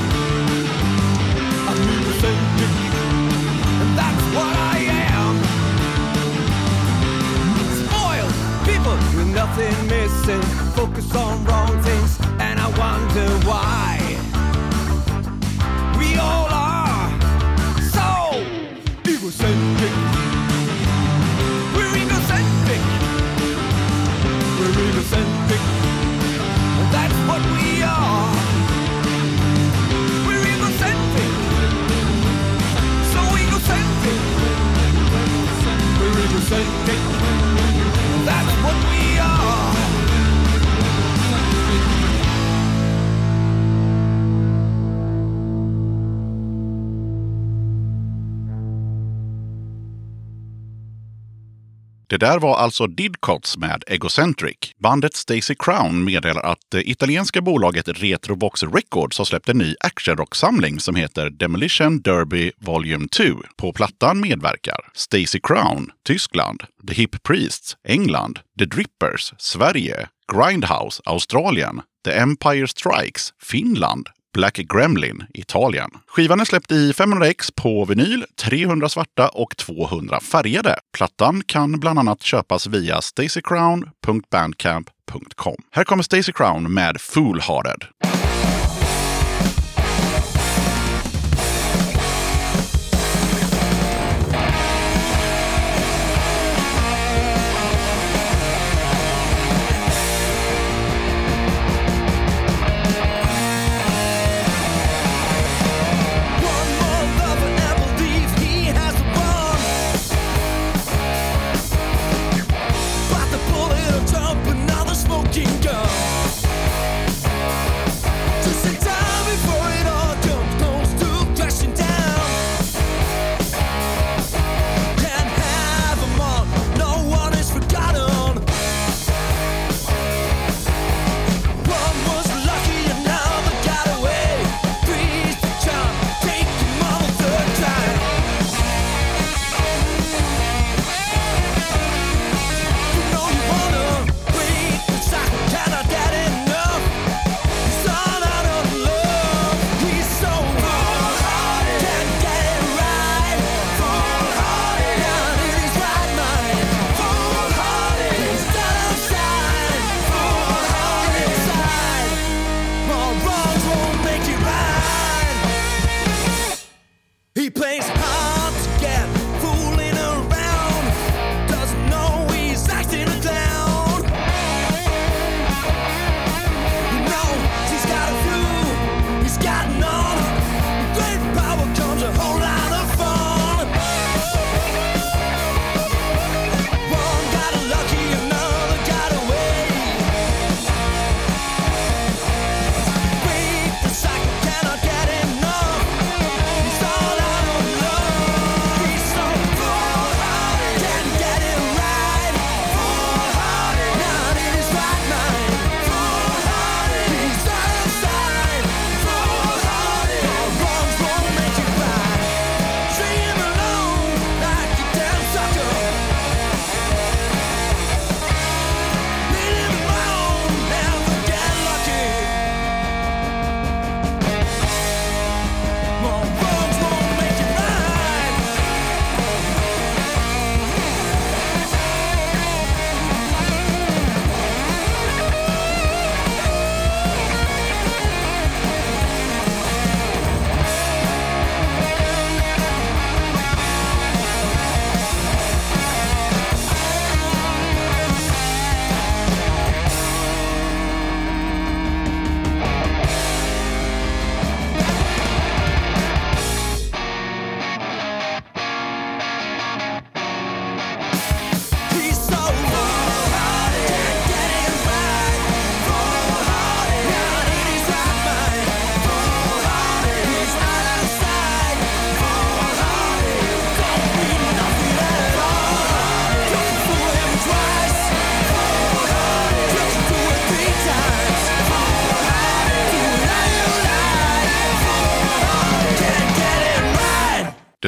I'm 1.68 1.80
egocentric, 1.96 2.74
and 3.82 3.90
that's 4.00 4.24
what 4.36 4.54
I 4.74 4.78
am. 5.16 5.34
Spoiled 7.82 8.36
people 8.68 8.96
with 9.16 9.30
nothing 9.40 9.76
missing, 9.94 10.42
focus 10.78 11.14
on 11.14 11.44
wrong 11.46 11.74
things, 11.82 12.18
and 12.46 12.56
I 12.60 12.68
wonder 12.84 13.28
why 13.48 14.07
egocentric. 19.28 20.27
Det 52.10 52.18
där 52.18 52.38
var 52.38 52.56
alltså 52.56 52.86
Didcots 52.86 53.58
med 53.58 53.84
Egocentric. 53.86 54.56
Bandet 54.78 55.14
Stacy 55.14 55.54
Crown 55.58 56.04
meddelar 56.04 56.42
att 56.42 56.58
det 56.68 56.90
italienska 56.90 57.40
bolaget 57.40 57.88
Retrobox 57.88 58.62
Records 58.62 59.18
har 59.18 59.24
släppt 59.24 59.48
en 59.48 59.58
ny 59.58 59.74
actionrocksamling 59.80 60.80
som 60.80 60.94
heter 60.94 61.30
Demolition 61.30 62.00
Derby 62.00 62.52
Volume 62.58 63.08
2. 63.08 63.24
På 63.56 63.72
plattan 63.72 64.20
medverkar 64.20 64.90
Stacy 64.94 65.40
Crown, 65.42 65.90
Tyskland, 66.06 66.62
The 66.88 66.94
Hip 66.94 67.22
Priests, 67.22 67.76
England, 67.88 68.38
The 68.58 68.64
Drippers, 68.64 69.34
Sverige, 69.38 70.08
Grindhouse, 70.32 71.02
Australien, 71.04 71.82
The 72.04 72.12
Empire 72.12 72.68
Strikes, 72.68 73.32
Finland, 73.42 74.08
Black 74.34 74.56
Gremlin, 74.56 75.24
Italien. 75.34 75.90
Skivan 76.06 76.40
är 76.40 76.44
släppt 76.44 76.72
i 76.72 76.92
500x 76.92 77.52
på 77.56 77.84
vinyl, 77.84 78.24
300 78.42 78.88
svarta 78.88 79.28
och 79.28 79.56
200 79.56 80.20
färgade. 80.20 80.78
Plattan 80.96 81.42
kan 81.46 81.80
bland 81.80 81.98
annat 81.98 82.22
köpas 82.22 82.66
via 82.66 83.02
stacycrown.bandcamp.com. 83.02 85.56
Här 85.72 85.84
kommer 85.84 86.02
Stacy 86.02 86.32
Crown 86.32 86.74
med 86.74 86.96
Foolhearted. 87.00 87.84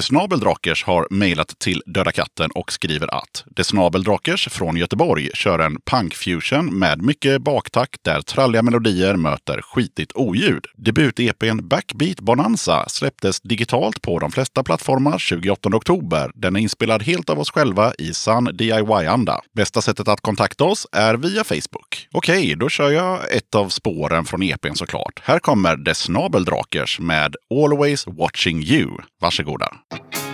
Desnabeldrakers 0.00 0.84
har 0.84 1.06
mejlat 1.10 1.58
till 1.58 1.82
Döda 1.86 2.12
katten 2.12 2.50
och 2.50 2.72
skriver 2.72 3.14
att 3.14 3.44
Desnabeldrakers 3.46 4.48
från 4.48 4.76
Göteborg 4.76 5.30
kör 5.34 5.58
en 5.58 5.80
punkfusion 5.80 6.78
med 6.78 7.02
mycket 7.02 7.42
baktakt 7.42 8.04
där 8.04 8.20
tralliga 8.22 8.62
melodier 8.62 9.16
möter 9.16 9.60
skitigt 9.62 10.12
oljud. 10.14 10.64
Debut-EPn 10.76 11.68
Backbeat 11.68 12.20
Bonanza 12.20 12.88
släpptes 12.88 13.40
digitalt 13.40 14.02
på 14.02 14.18
de 14.18 14.32
flesta 14.32 14.62
plattformar 14.62 15.18
28 15.18 15.68
oktober. 15.68 16.30
Den 16.34 16.56
är 16.56 16.60
inspelad 16.60 17.02
helt 17.02 17.30
av 17.30 17.40
oss 17.40 17.50
själva 17.50 17.92
i 17.98 18.14
sann 18.14 18.44
DIY-anda. 18.44 19.40
Bästa 19.56 19.82
sättet 19.82 20.08
att 20.08 20.20
kontakta 20.20 20.64
oss 20.64 20.86
är 20.92 21.14
via 21.14 21.44
Facebook. 21.44 22.08
Okej, 22.12 22.54
då 22.56 22.68
kör 22.68 22.90
jag 22.90 23.36
ett 23.36 23.54
av 23.54 23.68
spåren 23.68 24.24
från 24.24 24.42
EPn 24.42 24.74
såklart. 24.74 25.20
Här 25.22 25.38
kommer 25.38 25.76
Desnabeldrakers 25.76 27.00
med 27.00 27.36
Always 27.50 28.06
Watching 28.06 28.62
You. 28.62 28.90
Varsågoda. 29.20 29.68
Always 29.92 30.30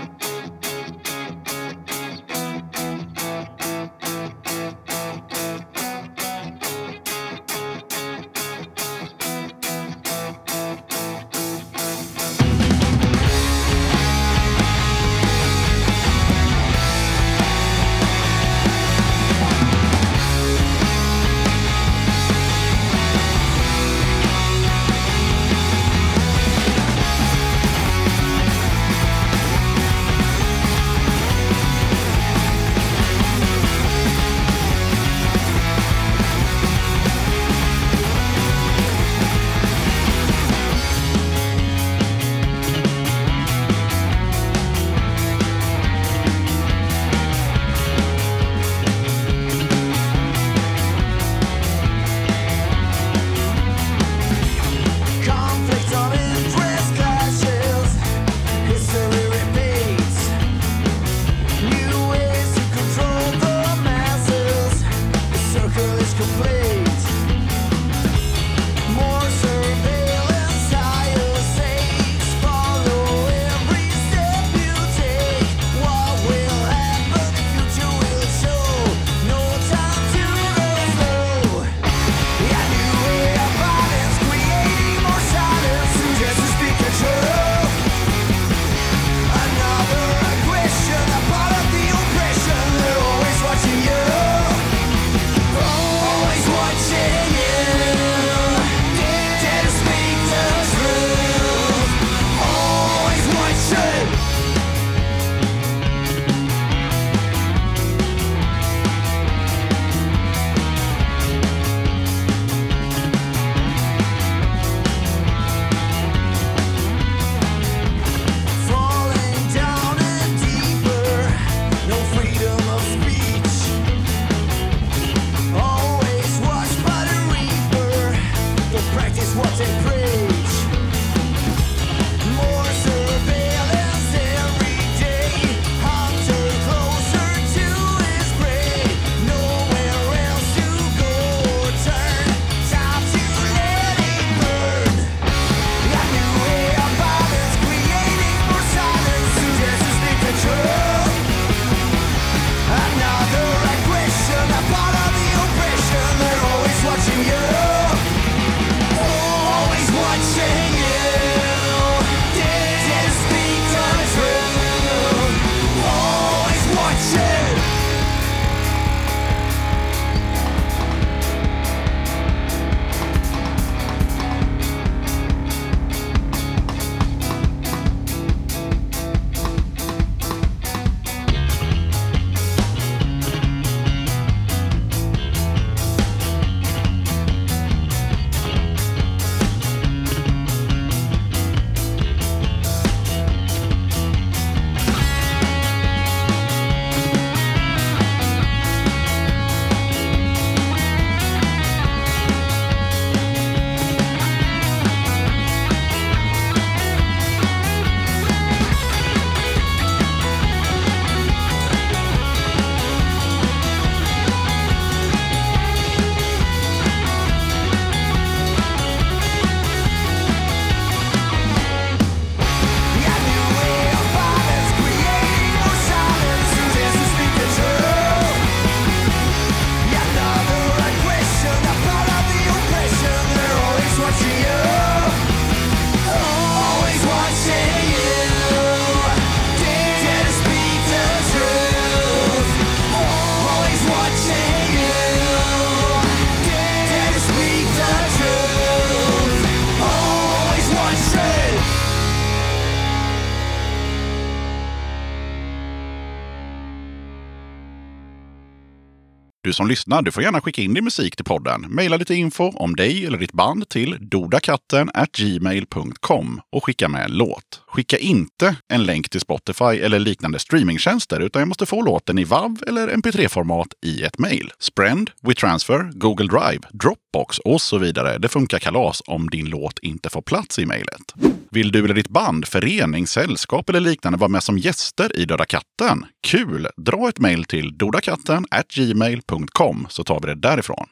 som 259.57 259.69
lyssnar, 259.69 260.02
du 260.02 260.13
får 260.13 260.23
gärna 260.23 260.40
skicka 260.40 260.63
in 260.63 260.75
din 260.75 260.85
musik 260.85 261.17
till 261.17 261.25
podden. 261.25 261.67
Maila 261.69 261.96
lite 261.96 262.15
info 262.15 262.44
om 262.44 262.77
dig 262.77 263.07
eller 263.07 263.19
ditt 263.19 263.33
band 263.33 263.69
till 263.69 263.96
dodakatten 264.00 264.90
gmail.com 265.13 266.40
och 266.52 266.65
skicka 266.65 266.88
med 266.88 267.04
en 267.04 267.13
låt. 267.13 267.63
Skicka 267.77 267.98
inte 267.98 268.56
en 268.68 268.85
länk 268.85 269.08
till 269.08 269.20
Spotify 269.20 269.64
eller 269.64 269.98
liknande 269.98 270.38
streamingtjänster, 270.38 271.20
utan 271.20 271.40
jag 271.40 271.48
måste 271.48 271.66
få 271.66 271.83
låten 271.83 272.18
i 272.18 272.24
WAV 272.24 272.58
eller 272.66 272.88
MP3-format 272.88 273.68
i 273.87 274.02
ett 274.02 274.18
mejl. 274.18 274.52
Sprend, 274.58 275.10
WeTransfer, 275.22 275.90
Google 275.92 276.27
Drive, 276.27 276.60
Dropbox 276.70 277.38
och 277.38 277.60
så 277.60 277.79
vidare. 277.79 278.18
Det 278.18 278.29
funkar 278.29 278.58
kalas 278.58 279.02
om 279.06 279.31
din 279.31 279.48
låt 279.48 279.79
inte 279.79 280.10
får 280.10 280.22
plats 280.22 280.58
i 280.58 280.66
mejlet. 280.66 281.14
Vill 281.50 281.72
du 281.72 281.85
eller 281.85 281.94
ditt 281.94 282.08
band, 282.08 282.48
förening, 282.48 283.06
sällskap 283.06 283.68
eller 283.68 283.81
liknande 283.81 284.18
vara 284.18 284.29
med 284.29 284.42
som 284.42 284.58
gäster 284.58 285.16
i 285.16 285.24
Döda 285.24 285.44
katten? 285.44 286.06
Kul! 286.27 286.68
Dra 286.77 287.08
ett 287.08 287.18
mejl 287.18 287.44
till 287.44 287.79
dodakatten 287.79 288.46
gmail.com 288.74 289.87
så 289.90 290.04
tar 290.04 290.20
vi 290.20 290.27
det 290.27 290.35
därifrån. 290.35 290.87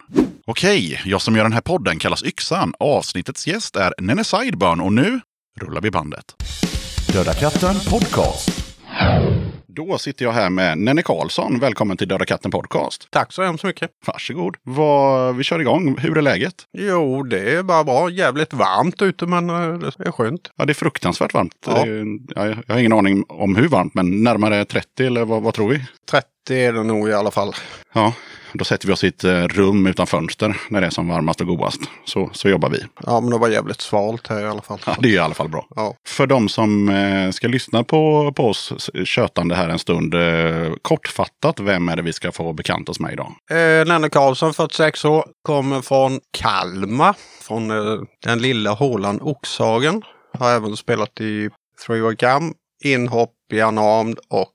Okej, 0.46 1.00
jag 1.04 1.22
som 1.22 1.36
gör 1.36 1.42
den 1.42 1.52
här 1.52 1.60
podden 1.60 1.98
kallas 1.98 2.24
Yxan. 2.24 2.74
Avsnittets 2.78 3.46
gäst 3.46 3.76
är 3.76 3.94
Nene 3.98 4.24
Sideburn 4.24 4.80
och 4.80 4.92
nu 4.92 5.20
rullar 5.60 5.80
vi 5.80 5.90
bandet. 5.90 6.34
Döda 7.14 7.34
katten 7.34 7.74
podcast. 7.90 8.74
Då 9.66 9.98
sitter 9.98 10.24
jag 10.24 10.32
här 10.32 10.50
med 10.50 10.78
Nenne 10.78 11.02
Karlsson. 11.02 11.58
Välkommen 11.58 11.96
till 11.96 12.08
Döda 12.08 12.24
katten 12.24 12.50
podcast. 12.50 13.08
Tack 13.10 13.32
så 13.32 13.42
hemskt 13.42 13.64
mycket. 13.64 13.90
Varsågod. 14.06 14.56
Vad, 14.62 15.36
vi 15.36 15.44
kör 15.44 15.60
igång. 15.60 15.98
Hur 15.98 16.18
är 16.18 16.22
läget? 16.22 16.54
Jo, 16.78 17.22
det 17.22 17.54
är 17.54 17.62
bara 17.62 17.84
bra. 17.84 18.10
Jävligt 18.10 18.52
varmt 18.52 19.02
ute 19.02 19.26
men 19.26 19.50
eh, 19.50 19.78
det 19.78 20.06
är 20.06 20.12
skönt. 20.12 20.50
Ja, 20.56 20.64
det 20.64 20.72
är 20.72 20.74
fruktansvärt 20.74 21.34
varmt. 21.34 21.52
Ja. 21.66 21.84
Det 21.84 21.90
är, 21.90 22.06
ja, 22.28 22.56
jag 22.66 22.74
har 22.74 22.80
ingen 22.80 22.92
aning 22.92 23.24
om 23.28 23.56
hur 23.56 23.68
varmt, 23.68 23.94
men 23.94 24.22
närmare 24.22 24.64
30 24.64 25.06
eller 25.06 25.24
vad, 25.24 25.42
vad 25.42 25.54
tror 25.54 25.68
vi? 25.68 25.84
30 26.10 26.28
är 26.50 26.72
det 26.72 26.82
nog 26.82 27.08
i 27.08 27.12
alla 27.12 27.30
fall. 27.30 27.54
Ja, 27.92 28.12
då 28.52 28.64
sätter 28.64 28.86
vi 28.86 28.92
oss 28.92 29.04
i 29.04 29.06
ett 29.06 29.24
eh, 29.24 29.42
rum 29.48 29.86
utan 29.86 30.06
fönster 30.06 30.60
när 30.68 30.80
det 30.80 30.86
är 30.86 30.90
som 30.90 31.08
varmast 31.08 31.40
och 31.40 31.46
godast. 31.46 31.80
Så, 32.04 32.30
så 32.32 32.48
jobbar 32.48 32.70
vi. 32.70 32.84
Ja, 33.06 33.20
men 33.20 33.30
det 33.30 33.38
var 33.38 33.48
jävligt 33.48 33.80
svalt 33.80 34.26
här 34.26 34.40
i 34.40 34.48
alla 34.48 34.62
fall. 34.62 34.78
Ja, 34.86 34.96
det 34.98 35.08
är 35.08 35.12
i 35.12 35.18
alla 35.18 35.34
fall 35.34 35.48
bra. 35.48 35.66
Ja. 35.76 35.94
För 36.08 36.26
de 36.26 36.48
som 36.48 36.88
eh, 36.88 37.30
ska 37.30 37.48
lyssna 37.48 37.84
på, 37.84 38.32
på 38.36 38.48
oss 38.48 38.90
tjötande 39.04 39.54
här 39.54 39.68
en 39.68 39.78
stund. 39.78 40.14
Eh, 40.14 40.72
kortfattat, 40.82 41.60
vem 41.60 41.88
är 41.88 41.96
det 41.96 42.02
vi 42.02 42.12
ska 42.12 42.32
få 42.32 42.52
bekanta 42.52 42.92
oss 42.92 43.00
med 43.00 43.12
idag? 43.12 43.32
Eh, 43.50 43.86
Nenne 43.86 44.08
Karlsson, 44.08 44.54
46 44.54 45.04
år, 45.04 45.24
kommer 45.42 45.80
från 45.80 46.20
Kalmar. 46.30 47.16
Från 47.40 47.70
eh, 47.70 48.02
den 48.24 48.38
lilla 48.38 48.70
hålan 48.70 49.20
Oxhagen. 49.22 50.02
Har 50.38 50.50
även 50.50 50.76
spelat 50.76 51.20
i 51.20 51.50
Three 51.86 52.00
Way 52.00 52.16
Cam, 52.16 52.54
Inhopp 52.84 53.30
i 53.52 53.62
och 54.28 54.50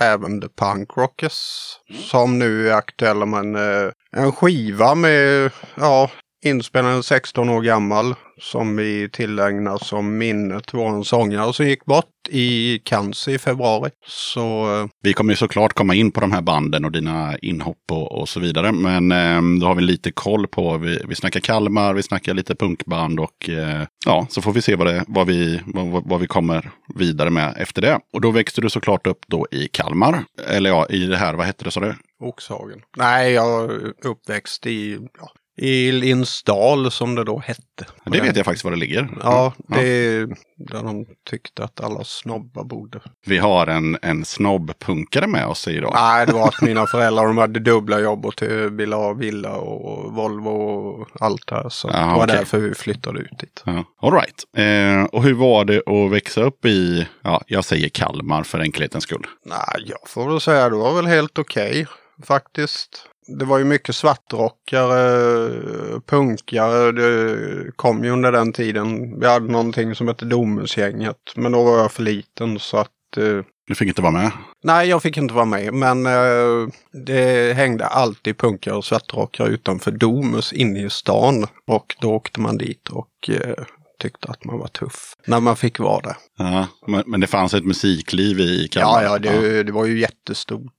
även 0.00 0.40
The 0.40 0.48
Punk 0.48 0.96
Rockers. 0.96 1.70
Som 2.10 2.38
nu 2.38 2.68
är 2.68 2.74
aktuella 2.74 3.26
med 3.26 3.40
en, 3.40 3.56
eh, 3.56 3.92
en 4.16 4.32
skiva 4.32 4.94
med, 4.94 5.50
ja, 5.74 6.10
inspelad 6.44 7.04
16 7.04 7.48
år 7.48 7.62
gammal. 7.62 8.14
Som 8.40 8.76
vi 8.76 9.08
tillägnar 9.08 9.78
som 9.78 10.18
minne 10.18 10.60
till 10.60 10.78
vår 10.78 11.02
sångare 11.02 11.52
som 11.52 11.66
gick 11.66 11.84
bort 11.84 12.28
i 12.28 12.78
cancer 12.78 13.32
i 13.32 13.38
februari. 13.38 13.90
Så 14.06 14.80
eh, 14.80 14.86
Vi 15.02 15.12
kommer 15.12 15.32
ju 15.32 15.36
såklart 15.36 15.72
komma 15.72 15.94
in 15.94 16.12
på 16.12 16.20
de 16.20 16.32
här 16.32 16.42
banden 16.42 16.84
och 16.84 16.92
dina 16.92 17.38
inhopp 17.38 17.92
och, 17.92 18.20
och 18.20 18.28
så 18.28 18.40
vidare. 18.40 18.72
Men 18.72 19.12
eh, 19.12 19.60
då 19.60 19.66
har 19.66 19.74
vi 19.74 19.82
lite 19.82 20.12
koll 20.12 20.46
på, 20.46 20.78
vi, 20.78 21.02
vi 21.08 21.14
snackar 21.14 21.40
Kalmar, 21.40 21.94
vi 21.94 22.02
snackar 22.02 22.34
lite 22.34 22.54
punkband 22.54 23.20
och 23.20 23.48
eh, 23.48 23.82
ja, 24.06 24.26
så 24.30 24.42
får 24.42 24.52
vi 24.52 24.62
se 24.62 24.76
vad, 24.76 24.86
det, 24.86 25.04
vad, 25.08 25.26
vi, 25.26 25.60
vad, 25.66 26.08
vad 26.08 26.20
vi 26.20 26.26
kommer 26.26 26.70
vidare 26.94 27.30
med 27.30 27.54
efter 27.56 27.82
det. 27.82 28.00
Och 28.12 28.20
då 28.20 28.30
växte 28.30 28.60
du 28.60 28.70
såklart 28.70 29.06
upp 29.06 29.20
då 29.26 29.46
i 29.50 29.68
Kalmar. 29.68 30.24
Eller 30.48 30.70
ja, 30.70 30.86
i 30.86 31.06
det 31.06 31.16
här, 31.16 31.34
vad 31.34 31.46
hette 31.46 31.64
det 31.64 31.70
sa 31.70 31.80
du? 31.80 31.94
Oxhagen. 32.20 32.80
Nej, 32.96 33.32
jag 33.32 33.70
uppväxt 34.04 34.66
i, 34.66 34.98
ja, 35.20 35.32
i 35.62 35.92
Linsdal 35.92 36.90
som 36.90 37.14
det 37.14 37.24
då 37.24 37.38
hette. 37.38 37.86
Det 38.04 38.20
vet 38.20 38.36
jag 38.36 38.44
faktiskt 38.44 38.64
var 38.64 38.70
det 38.70 38.76
ligger. 38.76 39.08
Ja, 39.22 39.52
det 39.68 39.80
är 39.88 40.26
där 40.56 40.82
de 40.82 41.06
tyckte 41.30 41.64
att 41.64 41.80
alla 41.80 42.04
snobbar 42.04 42.64
bodde. 42.64 43.00
Vi 43.26 43.38
har 43.38 43.66
en, 43.66 43.98
en 44.02 44.24
snobbpunkare 44.24 45.26
med 45.26 45.46
oss 45.46 45.68
idag. 45.68 45.92
Nej, 45.94 46.26
det 46.26 46.32
var 46.32 46.48
att 46.48 46.62
mina 46.62 46.86
föräldrar 46.86 47.26
de 47.26 47.38
hade 47.38 47.60
dubbla 47.60 48.00
jobb 48.00 48.26
och 48.26 48.42
ville 48.70 48.96
ha 48.96 49.12
villa 49.12 49.52
och 49.52 50.12
Volvo 50.14 50.50
och 50.50 51.08
allt 51.20 51.46
det 51.46 51.54
här. 51.54 51.68
Så 51.68 51.88
Ja, 51.92 51.98
det 51.98 52.04
var 52.06 52.24
okej. 52.24 52.36
därför 52.36 52.58
vi 52.58 52.74
flyttade 52.74 53.18
ut 53.20 53.38
dit. 53.38 53.62
Ja, 53.66 53.84
all 54.02 54.12
right. 54.12 54.44
Eh, 54.56 55.04
och 55.04 55.22
hur 55.22 55.34
var 55.34 55.64
det 55.64 55.82
att 55.86 56.10
växa 56.12 56.42
upp 56.42 56.64
i, 56.64 57.06
ja, 57.22 57.42
jag 57.46 57.64
säger 57.64 57.88
Kalmar 57.88 58.42
för 58.42 58.58
enkelhetens 58.58 59.04
skull. 59.04 59.26
Nej, 59.44 59.84
jag 59.86 59.98
får 60.06 60.28
väl 60.30 60.40
säga 60.40 60.68
det 60.68 60.76
var 60.76 60.94
väl 60.94 61.06
helt 61.06 61.38
okej 61.38 61.86
faktiskt. 62.26 63.06
Det 63.38 63.44
var 63.44 63.58
ju 63.58 63.64
mycket 63.64 63.94
svartrockare, 63.96 66.00
punkare. 66.06 66.92
Det 66.92 67.72
kom 67.76 68.04
ju 68.04 68.10
under 68.10 68.32
den 68.32 68.52
tiden. 68.52 69.20
Vi 69.20 69.26
hade 69.26 69.52
någonting 69.52 69.94
som 69.94 70.08
hette 70.08 70.24
Domusgänget. 70.24 71.16
Men 71.36 71.52
då 71.52 71.64
var 71.64 71.78
jag 71.78 71.92
för 71.92 72.02
liten 72.02 72.58
så 72.58 72.76
att... 72.76 72.88
Eh, 73.16 73.44
Du 73.66 73.74
fick 73.74 73.88
inte 73.88 74.02
vara 74.02 74.12
med. 74.12 74.30
nej, 74.64 74.88
jag 74.88 75.02
fick 75.02 75.16
inte 75.16 75.34
vara 75.34 75.44
med. 75.44 75.74
Men 75.74 76.06
eh, 76.06 76.68
det 77.06 77.56
hängde 77.56 77.86
alltid 77.86 78.38
punkare 78.38 78.74
och 78.74 78.84
svartrockare 78.84 79.48
utanför 79.48 79.90
Domus 79.90 80.52
inne 80.52 80.84
i 80.86 80.90
stan. 80.90 81.46
Och 81.66 81.96
då 82.00 82.12
åkte 82.14 82.40
man 82.40 82.56
dit 82.58 82.88
och 82.88 83.30
eh, 83.30 83.64
tyckte 83.98 84.28
att 84.28 84.44
man 84.44 84.58
var 84.58 84.68
tuff. 84.68 85.14
När 85.26 85.40
man 85.40 85.56
fick 85.56 85.78
vara 85.78 86.00
där. 86.00 86.16
Ja, 86.38 86.66
men, 87.06 87.20
det 87.20 87.26
fanns 87.26 87.54
ett 87.54 87.64
musikliv 87.64 88.40
i 88.40 88.68
Kalmar. 88.68 89.02
Ja, 89.02 89.10
ja, 89.12 89.18
det, 89.18 89.62
det 89.62 89.72
var 89.72 89.86
ju 89.86 90.00
jättestort 90.00 90.72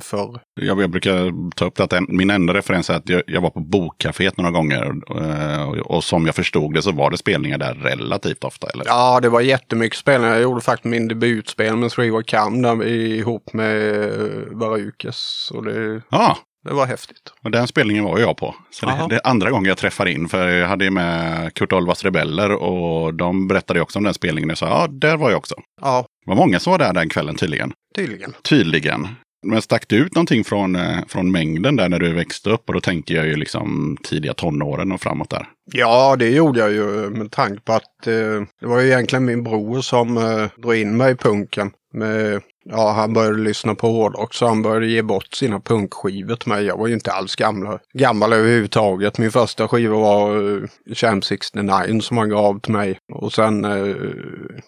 förr. 0.00 0.40
Jag, 0.60 0.80
jag 0.82 0.90
brukar 0.90 1.50
ta 1.56 1.64
upp 1.64 1.76
det 1.76 1.84
att 1.84 1.92
en, 1.92 2.06
min 2.08 2.30
enda 2.30 2.54
referens 2.54 2.90
är 2.90 2.94
att 2.94 3.08
jag, 3.08 3.22
jag 3.26 3.40
var 3.40 3.50
på 3.50 3.60
Bokcaféet 3.60 4.36
några 4.36 4.50
gånger. 4.50 4.92
eh, 5.16 5.68
Och, 5.68 5.76
och 5.96 6.04
som 6.04 6.26
jag 6.26 6.34
förstod 6.34 6.74
det 6.74 6.82
så 6.82 6.92
var 6.92 7.10
det 7.10 7.16
spelningar 7.18 7.58
där 7.58 7.74
relativt 7.74 8.44
ofta. 8.44 8.66
Eller? 8.74 8.84
Ja, 8.86 9.20
det 9.20 9.28
var 9.28 9.40
jättemycket 9.40 9.98
spelningar. 9.98 10.34
Jag 10.34 10.42
gjorde 10.42 10.60
faktiskt 10.60 10.84
min 10.84 11.08
debutspel 11.08 11.76
med 11.76 11.90
Three 11.90 12.10
Way 12.10 12.22
Cam 12.22 12.82
ihop 12.82 13.52
med 13.52 14.02
eh, 14.04 14.56
Barukes. 14.56 15.50
Och 15.54 15.64
det, 15.64 16.02
Ja, 16.10 16.38
det 16.68 16.74
var 16.74 16.86
häftigt. 16.86 17.32
och 17.44 17.50
den 17.50 17.66
spelningen 17.66 18.04
var 18.04 18.18
jag 18.18 18.36
på. 18.36 18.54
Så 18.70 18.86
det, 18.86 19.06
det 19.08 19.14
är 19.14 19.20
andra 19.26 19.50
gången 19.50 19.68
jag 19.68 19.78
träffar 19.78 20.06
in. 20.06 20.28
För 20.28 20.48
jag 20.48 20.68
hade 20.68 20.90
med 20.90 21.54
Kurt 21.54 21.72
Olvas 21.72 22.04
Rebeller 22.04 22.52
och 22.52 23.14
de 23.14 23.48
berättade 23.48 23.80
också 23.80 23.98
om 23.98 24.04
den 24.04 24.14
spelningen. 24.14 24.48
Jag 24.48 24.58
sa 24.58 24.66
ja, 24.68 24.86
där 24.90 25.16
var 25.16 25.30
jag 25.30 25.38
också. 25.38 25.54
Ja, 25.82 26.06
Det 26.24 26.30
var 26.30 26.36
många 26.36 26.60
som 26.60 26.70
var 26.70 26.78
där 26.78 26.92
den 26.92 27.08
kvällen 27.08 27.34
tydligen. 27.36 27.72
tydligen. 27.96 28.34
Tydligen. 28.42 29.08
Men 29.42 29.62
stack 29.62 29.88
du 29.88 29.96
ut 29.96 30.14
någonting 30.14 30.44
från, 30.44 30.76
eh, 30.76 30.98
från 31.08 31.32
mängden 31.32 31.76
där 31.76 31.88
när 31.88 31.98
du 31.98 32.12
växte 32.12 32.50
upp? 32.50 32.68
Och 32.68 32.74
då 32.74 32.80
tänker 32.80 33.14
jag 33.14 33.26
ju 33.26 33.36
liksom 33.36 33.96
tidiga 34.02 34.34
tonåren 34.34 34.92
och 34.92 35.00
framåt 35.00 35.30
där. 35.30 35.46
Ja, 35.72 36.16
det 36.16 36.30
gjorde 36.30 36.60
jag 36.60 36.72
ju 36.72 37.10
med 37.10 37.30
tanke 37.30 37.60
på 37.60 37.72
att 37.72 38.06
eh, 38.06 38.42
det 38.60 38.66
var 38.66 38.80
ju 38.80 38.86
egentligen 38.86 39.24
min 39.24 39.44
bror 39.44 39.80
som 39.80 40.16
eh, 40.16 40.48
drog 40.56 40.76
in 40.76 40.96
mig 40.96 41.12
i 41.12 41.16
punken. 41.16 41.70
Med, 41.94 42.42
ja, 42.64 42.92
han 42.92 43.12
började 43.12 43.38
lyssna 43.38 43.74
på 43.74 43.86
hårdrock 43.86 44.34
så 44.34 44.46
han 44.46 44.62
började 44.62 44.86
ge 44.86 45.02
bort 45.02 45.34
sina 45.34 45.60
punkskivor 45.60 46.36
till 46.36 46.48
mig. 46.48 46.64
Jag 46.64 46.76
var 46.76 46.86
ju 46.86 46.94
inte 46.94 47.12
alls 47.12 47.36
gammal, 47.36 47.78
gammal 47.94 48.32
överhuvudtaget. 48.32 49.18
Min 49.18 49.32
första 49.32 49.68
skiva 49.68 49.96
var 49.96 50.36
eh, 50.36 50.94
Champ 50.94 51.24
69 51.24 52.00
som 52.00 52.16
han 52.18 52.28
gav 52.28 52.60
till 52.60 52.72
mig. 52.72 52.98
Och 53.12 53.32
sen 53.32 53.64
eh, 53.64 53.96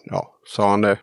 ja, 0.03 0.27
sa 0.55 0.69
han 0.69 0.81
det. 0.81 0.97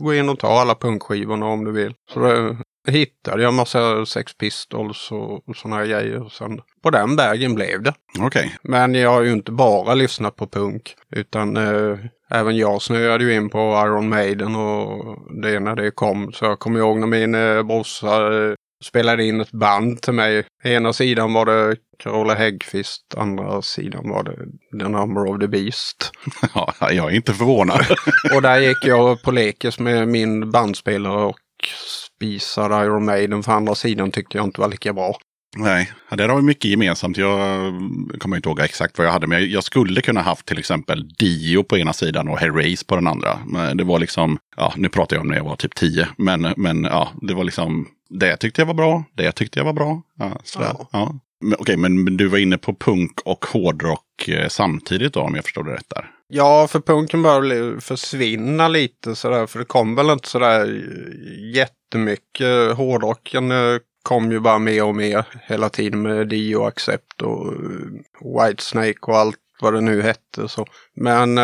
Gå 0.00 0.14
in 0.14 0.28
och 0.28 0.38
ta 0.38 0.60
alla 0.60 0.74
punkskivorna 0.74 1.46
om 1.46 1.64
du 1.64 1.72
vill. 1.72 1.94
Så 2.14 2.20
det, 2.20 2.56
hittade 2.88 3.42
jag 3.42 3.48
en 3.48 3.54
massa 3.54 4.06
Sex 4.06 4.36
Pistols 4.36 5.12
och, 5.12 5.48
och 5.48 5.56
sådana 5.56 5.76
här 5.76 5.86
grejer. 5.86 6.22
Och 6.22 6.32
sen 6.32 6.60
på 6.82 6.90
den 6.90 7.16
vägen 7.16 7.54
blev 7.54 7.82
det. 7.82 7.94
Okej. 8.18 8.56
Men 8.62 8.94
jag 8.94 9.10
har 9.10 9.22
ju 9.22 9.32
inte 9.32 9.52
bara 9.52 9.94
lyssnat 9.94 10.36
på 10.36 10.46
punk. 10.46 10.94
Utan 11.16 11.56
eh, 11.56 11.98
även 12.30 12.56
jag 12.56 12.82
snöade 12.82 13.24
ju 13.24 13.34
in 13.34 13.50
på 13.50 13.58
Iron 13.58 14.08
Maiden 14.08 14.56
och 14.56 15.18
det 15.42 15.60
när 15.60 15.76
det 15.76 15.90
kom. 15.90 16.32
Så 16.32 16.44
jag 16.44 16.58
kommer 16.58 16.80
ihåg 16.80 16.98
när 16.98 17.06
min 17.06 17.34
eh, 17.34 17.62
brorsa 17.62 18.34
eh, 18.34 18.54
spelade 18.84 19.24
in 19.24 19.40
ett 19.40 19.52
band 19.52 20.02
till 20.02 20.12
mig. 20.12 20.44
Ena 20.64 20.92
sidan 20.92 21.32
var 21.32 21.46
det 21.46 21.76
Carola 21.98 22.34
Häggkvist, 22.34 23.14
andra 23.16 23.62
sidan 23.62 24.08
var 24.08 24.22
det 24.22 24.36
The 24.78 24.88
Number 24.88 25.30
of 25.30 25.40
the 25.40 25.48
Beast. 25.48 26.10
Ja, 26.54 26.74
jag 26.80 27.12
är 27.12 27.16
inte 27.16 27.32
förvånad. 27.32 27.86
Och 28.34 28.42
där 28.42 28.58
gick 28.58 28.84
jag 28.84 29.22
på 29.22 29.30
lekis 29.30 29.78
med 29.78 30.08
min 30.08 30.50
bandspelare 30.50 31.24
och 31.24 31.36
spisade 32.16 32.84
Iron 32.84 33.04
Maiden. 33.04 33.42
För 33.42 33.52
andra 33.52 33.74
sidan 33.74 34.10
tyckte 34.10 34.38
jag 34.38 34.46
inte 34.46 34.60
var 34.60 34.68
lika 34.68 34.92
bra. 34.92 35.16
Nej, 35.56 35.92
ja, 36.08 36.16
där 36.16 36.28
har 36.28 36.36
vi 36.36 36.42
mycket 36.42 36.70
gemensamt. 36.70 37.16
Jag 37.16 37.72
kommer 38.18 38.36
inte 38.36 38.48
ihåg 38.48 38.60
exakt 38.60 38.98
vad 38.98 39.06
jag 39.06 39.12
hade, 39.12 39.26
men 39.26 39.50
jag, 39.50 39.64
skulle 39.64 40.00
kunna 40.00 40.22
haft 40.22 40.46
till 40.46 40.58
exempel 40.58 41.08
Dio 41.08 41.62
på 41.62 41.78
ena 41.78 41.92
sidan 41.92 42.28
och 42.28 42.38
Herreys 42.38 42.84
på 42.84 42.94
den 42.94 43.06
andra. 43.06 43.38
Men 43.46 43.76
det 43.76 43.84
var 43.84 43.98
liksom, 43.98 44.38
ja, 44.56 44.72
nu 44.76 44.88
pratar 44.88 45.16
jag 45.16 45.20
om 45.20 45.28
när 45.28 45.36
jag 45.36 45.44
var 45.44 45.56
typ 45.56 45.74
10, 45.74 46.08
men, 46.16 46.54
men 46.56 46.84
ja, 46.84 47.08
det 47.22 47.34
var 47.34 47.44
liksom, 47.44 47.88
det 48.08 48.36
tyckte 48.36 48.60
jag 48.60 48.66
var 48.66 48.74
bra, 48.74 49.04
det 49.14 49.32
tyckte 49.32 49.58
jag 49.58 49.64
var 49.64 49.72
bra. 49.72 50.02
Ja, 50.18 50.40
sådär. 50.44 50.76
Ja. 50.78 50.88
Ja. 50.92 51.14
Men, 51.40 51.56
Okej, 51.58 51.76
men 51.76 52.04
men 52.04 52.16
du 52.16 52.26
var 52.26 52.38
inne 52.38 52.58
på 52.58 52.74
punk 52.74 53.20
och 53.24 53.44
hårdrock 53.44 54.28
eh, 54.28 54.48
samtidigt 54.48 55.14
då, 55.14 55.20
om 55.20 55.34
jag 55.34 55.44
förstår 55.44 55.64
det 55.64 55.74
rätt 55.74 55.90
där. 55.94 56.10
Ja, 56.28 56.68
för 56.68 56.80
punken 56.80 57.22
började 57.22 57.80
försvinna 57.80 58.68
lite 58.68 59.16
sådär. 59.16 59.46
För 59.46 59.58
det 59.58 59.64
kom 59.64 59.94
väl 59.94 60.10
inte 60.10 60.28
sådär 60.28 60.84
jättemycket. 61.54 62.76
Hårdrocken 62.76 63.50
eh, 63.50 63.78
kom 64.02 64.32
ju 64.32 64.40
bara 64.40 64.58
mer 64.58 64.84
och 64.84 64.96
mer 64.96 65.24
hela 65.42 65.68
tiden 65.68 66.02
med 66.02 66.28
Dio 66.28 66.64
Accept 66.64 67.22
och 67.22 67.52
eh, 67.52 68.46
Whitesnake 68.46 69.00
och 69.00 69.16
allt 69.18 69.36
vad 69.60 69.74
det 69.74 69.80
nu 69.80 70.02
hette. 70.02 70.48
Så. 70.48 70.66
Men 70.96 71.36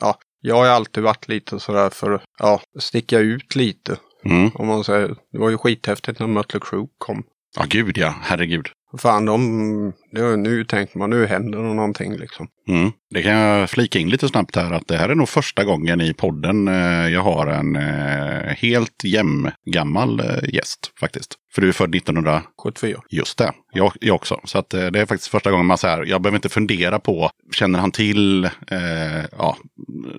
ja, 0.00 0.18
jag 0.40 0.54
har 0.54 0.66
alltid 0.66 1.02
varit 1.02 1.28
lite 1.28 1.60
sådär 1.60 1.90
för 1.90 2.12
att 2.12 2.22
ja, 2.38 2.60
sticka 2.78 3.18
ut 3.18 3.54
lite. 3.56 3.96
Mm. 4.24 4.50
Om 4.54 4.66
man 4.66 4.84
säger. 4.84 5.08
Det 5.32 5.38
var 5.38 5.50
ju 5.50 5.58
skithäftigt 5.58 6.20
när 6.20 6.26
Mötley 6.26 6.60
Crüe 6.60 6.88
kom. 6.98 7.22
Ja, 7.56 7.64
gud 7.68 7.98
ja. 7.98 8.14
Herregud. 8.22 8.68
Fan, 8.98 9.24
de, 9.24 9.92
det, 10.12 10.36
nu 10.36 10.64
tänker 10.64 10.98
man 10.98 11.10
nu 11.10 11.26
händer 11.26 11.58
det 11.58 11.74
någonting 11.74 12.16
liksom. 12.16 12.48
Mm. 12.68 12.92
Det 13.10 13.22
kan 13.22 13.32
jag 13.32 13.70
flika 13.70 13.98
in 13.98 14.10
lite 14.10 14.28
snabbt 14.28 14.56
här 14.56 14.70
att 14.72 14.88
det 14.88 14.96
här 14.96 15.08
är 15.08 15.14
nog 15.14 15.28
första 15.28 15.64
gången 15.64 16.00
i 16.00 16.14
podden 16.14 16.68
eh, 16.68 17.08
jag 17.08 17.22
har 17.22 17.46
en 17.46 17.76
eh, 17.76 18.54
helt 18.56 19.04
jämngammal 19.04 20.20
eh, 20.20 20.54
gäst 20.54 20.92
faktiskt. 21.00 21.34
För 21.56 21.62
du 21.62 21.68
är 21.68 21.72
född 21.72 21.94
1900, 21.94 22.42
74. 22.62 23.00
just 23.10 23.38
det, 23.38 23.52
jag, 23.72 23.92
jag 24.00 24.14
också. 24.14 24.40
Så 24.44 24.58
att, 24.58 24.74
eh, 24.74 24.86
det 24.86 25.00
är 25.00 25.06
faktiskt 25.06 25.30
första 25.30 25.50
gången 25.50 25.66
man 25.66 25.78
säger, 25.78 26.04
jag 26.04 26.22
behöver 26.22 26.36
inte 26.36 26.48
fundera 26.48 26.98
på, 26.98 27.30
känner 27.52 27.78
han 27.78 27.92
till, 27.92 28.44
eh, 28.44 29.24
ja, 29.38 29.56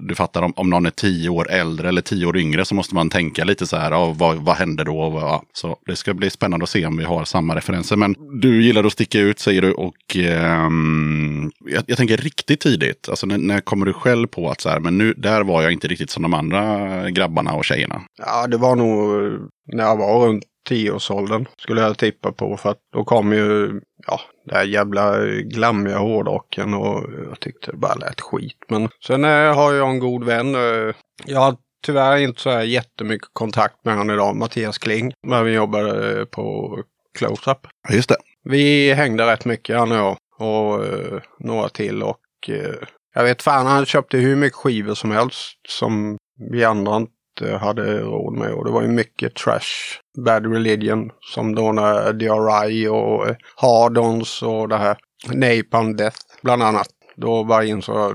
du 0.01 0.15
fattar 0.15 0.41
om, 0.41 0.53
om 0.55 0.69
någon 0.69 0.85
är 0.85 0.89
tio 0.89 1.29
år 1.29 1.51
äldre 1.51 1.89
eller 1.89 2.01
tio 2.01 2.25
år 2.25 2.37
yngre 2.37 2.65
så 2.65 2.75
måste 2.75 2.95
man 2.95 3.09
tänka 3.09 3.43
lite 3.43 3.67
så 3.67 3.77
här, 3.77 3.91
ja, 3.91 4.15
vad, 4.17 4.37
vad 4.37 4.55
hände 4.55 4.83
då? 4.83 5.17
Ja. 5.21 5.43
Så 5.53 5.77
det 5.85 5.95
ska 5.95 6.13
bli 6.13 6.29
spännande 6.29 6.63
att 6.63 6.69
se 6.69 6.85
om 6.85 6.97
vi 6.97 7.03
har 7.03 7.25
samma 7.25 7.55
referenser. 7.55 7.95
Men 7.95 8.15
du 8.41 8.63
gillar 8.63 8.83
att 8.83 8.93
sticka 8.93 9.19
ut 9.19 9.39
säger 9.39 9.61
du 9.61 9.71
och 9.73 10.15
ehm, 10.15 11.51
jag, 11.65 11.83
jag 11.87 11.97
tänker 11.97 12.17
riktigt 12.17 12.59
tidigt, 12.59 13.09
alltså 13.09 13.25
när, 13.25 13.37
när 13.37 13.59
kommer 13.59 13.85
du 13.85 13.93
själv 13.93 14.27
på 14.27 14.49
att 14.49 14.61
så 14.61 14.69
här, 14.69 14.79
men 14.79 14.97
nu, 14.97 15.13
där 15.13 15.43
var 15.43 15.61
jag 15.61 15.71
inte 15.71 15.87
riktigt 15.87 16.09
som 16.09 16.23
de 16.23 16.33
andra 16.33 17.09
grabbarna 17.09 17.53
och 17.53 17.65
tjejerna. 17.65 18.01
Ja, 18.17 18.47
det 18.47 18.57
var 18.57 18.75
nog 18.75 19.25
eh, 19.25 19.39
när 19.73 19.83
jag 19.83 19.97
var 19.97 20.27
runt 20.27 20.43
tioårsåldern 20.67 21.45
skulle 21.57 21.81
jag 21.81 21.97
tippa 21.97 22.31
på. 22.31 22.57
För 22.57 22.69
att 22.69 22.79
då 22.93 23.03
kom 23.03 23.33
ju 23.33 23.79
ja, 24.07 24.19
det 24.45 24.55
här 24.55 24.63
jävla 24.63 25.25
glammiga 25.25 25.97
hårdrocken 25.97 26.73
och 26.73 27.03
jag 27.29 27.39
tyckte 27.39 27.71
det 27.71 27.77
bara 27.77 27.95
lät 27.95 28.21
skit. 28.21 28.57
Men 28.69 28.89
sen 29.07 29.23
eh, 29.25 29.55
har 29.55 29.73
jag 29.73 29.89
en 29.89 29.99
god 29.99 30.23
vän. 30.23 30.55
eh, 30.55 30.95
Jag 31.25 31.39
har 31.39 31.55
tyvärr 31.85 32.17
inte 32.17 32.41
så 32.41 32.49
här 32.49 32.61
jättemycket 32.63 33.29
kontakt 33.33 33.85
med 33.85 33.97
honom 33.97 34.13
idag, 34.15 34.35
Mattias 34.35 34.77
Kling. 34.77 35.13
Men 35.27 35.45
vi 35.45 35.53
jobbar 35.53 36.17
eh, 36.17 36.25
på 36.25 36.77
Close-Up. 37.19 37.67
Ja, 37.89 37.95
just 37.95 38.09
det. 38.09 38.17
Vi 38.43 38.93
hängde 38.93 39.31
rätt 39.31 39.45
mycket 39.45 39.77
han 39.77 39.91
och 39.91 39.97
jag 39.97 40.17
och 40.39 40.85
eh, 40.85 41.21
några 41.39 41.69
till 41.69 42.03
och 42.03 42.19
eh, 42.49 42.87
jag 43.15 43.23
vet 43.23 43.41
fan 43.41 43.65
han 43.65 43.85
köpte 43.85 44.17
hur 44.17 44.35
mycket 44.35 44.55
skivor 44.57 44.93
som 44.93 45.11
helst 45.11 45.57
som 45.69 46.17
vi 46.51 46.63
andra 46.63 46.95
inte 46.95 47.11
Eh, 47.41 47.57
hade 47.57 47.99
råd 47.99 48.33
med 48.33 48.51
och 48.51 48.65
det 48.65 48.71
var 48.71 48.81
ju 48.81 48.87
mycket 48.87 49.35
trash. 49.35 49.99
Bad 50.25 50.53
Religion 50.53 51.11
som 51.33 51.55
då 51.55 51.71
när 51.71 52.13
DRI 52.13 52.87
och 52.87 53.27
eh, 53.27 53.35
Hardons 53.55 54.41
och 54.43 54.69
det 54.69 54.77
här 54.77 54.97
Napalm 55.33 55.95
Death 55.95 56.17
bland 56.41 56.63
annat. 56.63 56.87
Då 57.15 57.43
var 57.43 57.61
in 57.61 57.81
så, 57.81 58.13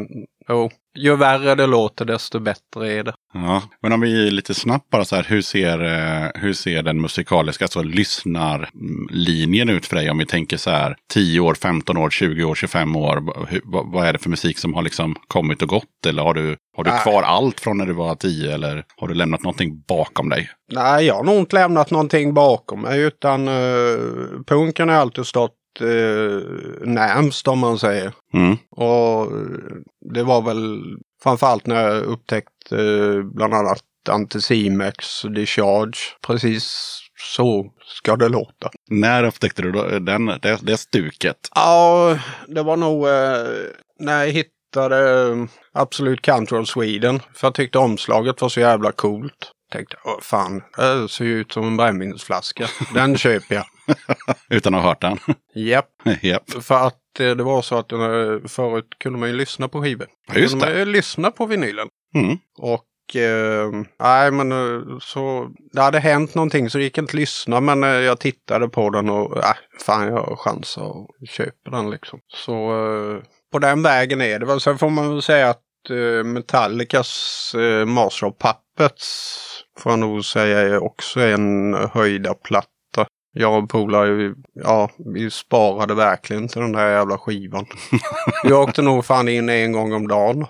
jo, 0.48 0.70
ju 0.98 1.16
värre 1.16 1.54
det 1.54 1.66
låter 1.66 2.04
desto 2.04 2.38
bättre 2.38 2.92
är 2.92 3.04
det. 3.04 3.12
Ja, 3.34 3.62
men 3.82 3.92
om 3.92 4.00
vi 4.00 4.30
lite 4.30 4.54
snabbt 4.54 4.90
bara 4.90 5.04
så 5.04 5.16
här, 5.16 5.26
hur 5.28 5.42
ser, 5.42 5.84
eh, 5.84 6.30
hur 6.34 6.52
ser 6.52 6.82
den 6.82 7.00
musikaliska, 7.00 7.64
alltså 7.64 7.82
lyssnarlinjen 7.82 9.68
ut 9.68 9.86
för 9.86 9.96
dig? 9.96 10.10
Om 10.10 10.18
vi 10.18 10.26
tänker 10.26 10.56
så 10.56 10.70
här 10.70 10.96
10 11.12 11.40
år, 11.40 11.54
15 11.54 11.96
år, 11.96 12.10
20 12.10 12.44
år, 12.44 12.54
25 12.54 12.96
år. 12.96 13.46
Hur, 13.48 13.60
vad, 13.64 13.92
vad 13.92 14.06
är 14.06 14.12
det 14.12 14.18
för 14.18 14.30
musik 14.30 14.58
som 14.58 14.74
har 14.74 14.82
liksom 14.82 15.16
kommit 15.28 15.62
och 15.62 15.68
gått? 15.68 16.06
Eller 16.06 16.22
har 16.22 16.34
du, 16.34 16.56
har 16.76 16.84
du 16.84 16.90
Nej. 16.90 17.00
kvar 17.00 17.22
allt 17.22 17.60
från 17.60 17.78
när 17.78 17.86
du 17.86 17.92
var 17.92 18.14
10? 18.14 18.54
Eller 18.54 18.84
har 18.96 19.08
du 19.08 19.14
lämnat 19.14 19.42
någonting 19.42 19.82
bakom 19.88 20.28
dig? 20.28 20.50
Nej, 20.72 21.06
jag 21.06 21.14
har 21.14 21.24
nog 21.24 21.36
inte 21.38 21.56
lämnat 21.56 21.90
någonting 21.90 22.34
bakom 22.34 22.80
mig 22.80 23.00
utan 23.00 23.48
uh, 23.48 23.98
punken 24.46 24.88
har 24.88 24.96
alltid 24.96 25.26
stått 25.26 25.54
uh, 25.80 26.42
närmst 26.80 27.48
om 27.48 27.58
man 27.58 27.78
säger. 27.78 28.12
Mm. 28.34 28.56
Och 28.70 29.22
eh, 29.22 29.76
det 30.14 30.22
var 30.22 30.42
väl 30.42 30.82
framförallt 31.22 31.66
när 31.66 31.88
jag 31.88 32.02
upptäckte 32.02 32.76
eh, 32.76 33.22
bland 33.22 33.54
annat 33.54 33.82
Anticimex 34.08 35.22
Discharge. 35.22 35.98
Precis 36.26 36.98
så 37.34 37.66
ska 37.86 38.16
det 38.16 38.28
låta. 38.28 38.70
När 38.90 39.24
upptäckte 39.24 39.62
du 39.62 39.72
då, 39.72 39.98
den, 39.98 40.26
det, 40.26 40.58
det 40.62 40.76
stuket? 40.76 41.48
Ja, 41.54 42.18
det 42.48 42.62
var 42.62 42.76
nog 42.76 43.08
eh, 43.08 43.46
när 43.98 44.24
jag 44.24 44.32
hittade 44.32 45.30
eh, 45.30 45.36
Absolut 45.72 46.26
Control 46.26 46.66
Sweden. 46.66 47.20
För 47.34 47.46
jag 47.46 47.54
tyckte 47.54 47.78
omslaget 47.78 48.40
var 48.40 48.48
så 48.48 48.60
jävla 48.60 48.92
coolt. 48.92 49.52
Tänkte, 49.72 49.96
åh 50.04 50.20
fan, 50.20 50.62
det 50.76 51.08
ser 51.08 51.24
ju 51.24 51.40
ut 51.40 51.52
som 51.52 51.64
en 51.66 51.76
brännvinsflaska. 51.76 52.68
Den 52.94 53.16
köper 53.18 53.54
jag. 53.54 53.64
Utan 54.50 54.74
att 54.74 54.82
ha 54.82 54.88
hört 54.88 55.00
den? 55.00 55.18
Japp. 55.54 55.88
Japp. 56.22 56.50
För 56.50 56.86
att 56.86 57.20
eh, 57.20 57.30
det 57.30 57.42
var 57.42 57.62
så 57.62 57.78
att 57.78 57.88
förut 58.50 58.86
kunde 59.00 59.18
man 59.18 59.28
ju 59.28 59.34
lyssna 59.36 59.68
på 59.68 59.82
skivor. 59.82 60.06
Ja, 60.28 60.34
just 60.34 60.52
kunde 60.52 60.66
man 60.66 60.74
det. 60.74 60.78
ju 60.78 60.84
lyssna 60.84 61.30
på 61.30 61.46
vinylen. 61.46 61.88
Mm. 62.14 62.38
Och 62.58 63.16
eh, 63.16 63.70
nej 64.00 64.30
men 64.30 64.52
eh, 64.52 64.98
så 65.00 65.48
det 65.72 65.80
hade 65.80 65.98
hänt 65.98 66.34
någonting 66.34 66.70
så 66.70 66.78
det 66.78 66.84
gick 66.84 66.98
inte 66.98 67.10
att 67.10 67.14
lyssna 67.14 67.60
men 67.60 67.84
eh, 67.84 67.90
jag 67.90 68.20
tittade 68.20 68.68
på 68.68 68.90
den 68.90 69.08
och 69.10 69.36
äh, 69.36 69.54
fan 69.80 70.06
jag 70.06 70.22
har 70.22 70.36
chans 70.36 70.78
att 70.78 71.28
köpa 71.28 71.70
den 71.70 71.90
liksom. 71.90 72.20
Så 72.28 72.70
på 73.52 73.58
den 73.58 73.82
vägen 73.82 74.20
är 74.20 74.38
det 74.38 74.46
väl. 74.46 74.60
Sen 74.60 74.78
får 74.78 74.90
man 74.90 75.10
väl 75.10 75.22
säga 75.22 75.50
att 75.50 75.62
Metallicas 76.24 77.54
Master 77.86 78.26
of 78.26 78.34
Puppets 78.38 79.51
får 79.78 79.92
jag 79.92 79.98
nog 79.98 80.24
säga 80.24 80.58
är 80.60 80.82
också 80.82 81.20
en 81.20 81.74
höjda 81.74 82.34
platta. 82.34 82.68
Jag 83.34 83.62
och 83.62 83.70
polare, 83.70 84.34
ja, 84.54 84.90
vi 85.14 85.30
sparade 85.30 85.94
verkligen 85.94 86.48
till 86.48 86.60
den 86.60 86.72
där 86.72 86.90
jävla 86.90 87.18
skivan. 87.18 87.66
Vi 88.44 88.52
åkte 88.52 88.82
nog 88.82 89.04
fan 89.04 89.28
in 89.28 89.48
en 89.48 89.72
gång 89.72 89.92
om 89.92 90.08
dagen 90.08 90.46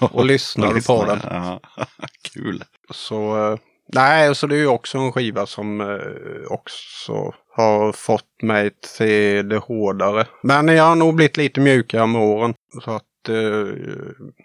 och 0.00 0.26
lyssnade 0.26 0.80
på 0.86 1.04
den. 1.04 1.18
Ja. 1.22 1.60
Kul. 2.34 2.64
Så 2.90 3.52
eh, 3.52 3.58
nej, 3.94 4.34
så 4.34 4.46
det 4.46 4.54
är 4.54 4.58
ju 4.58 4.66
också 4.66 4.98
en 4.98 5.12
skiva 5.12 5.46
som 5.46 5.80
eh, 5.80 6.52
också 6.52 7.34
har 7.56 7.92
fått 7.92 8.42
mig 8.42 8.70
till 8.96 9.48
det 9.48 9.58
hårdare. 9.58 10.26
Men 10.42 10.68
jag 10.68 10.84
har 10.84 10.96
nog 10.96 11.14
blivit 11.14 11.36
lite 11.36 11.60
mjukare 11.60 12.06
med 12.06 12.22
åren. 12.22 12.54
Så 12.84 12.90
att 12.90 13.28
eh, 13.28 13.74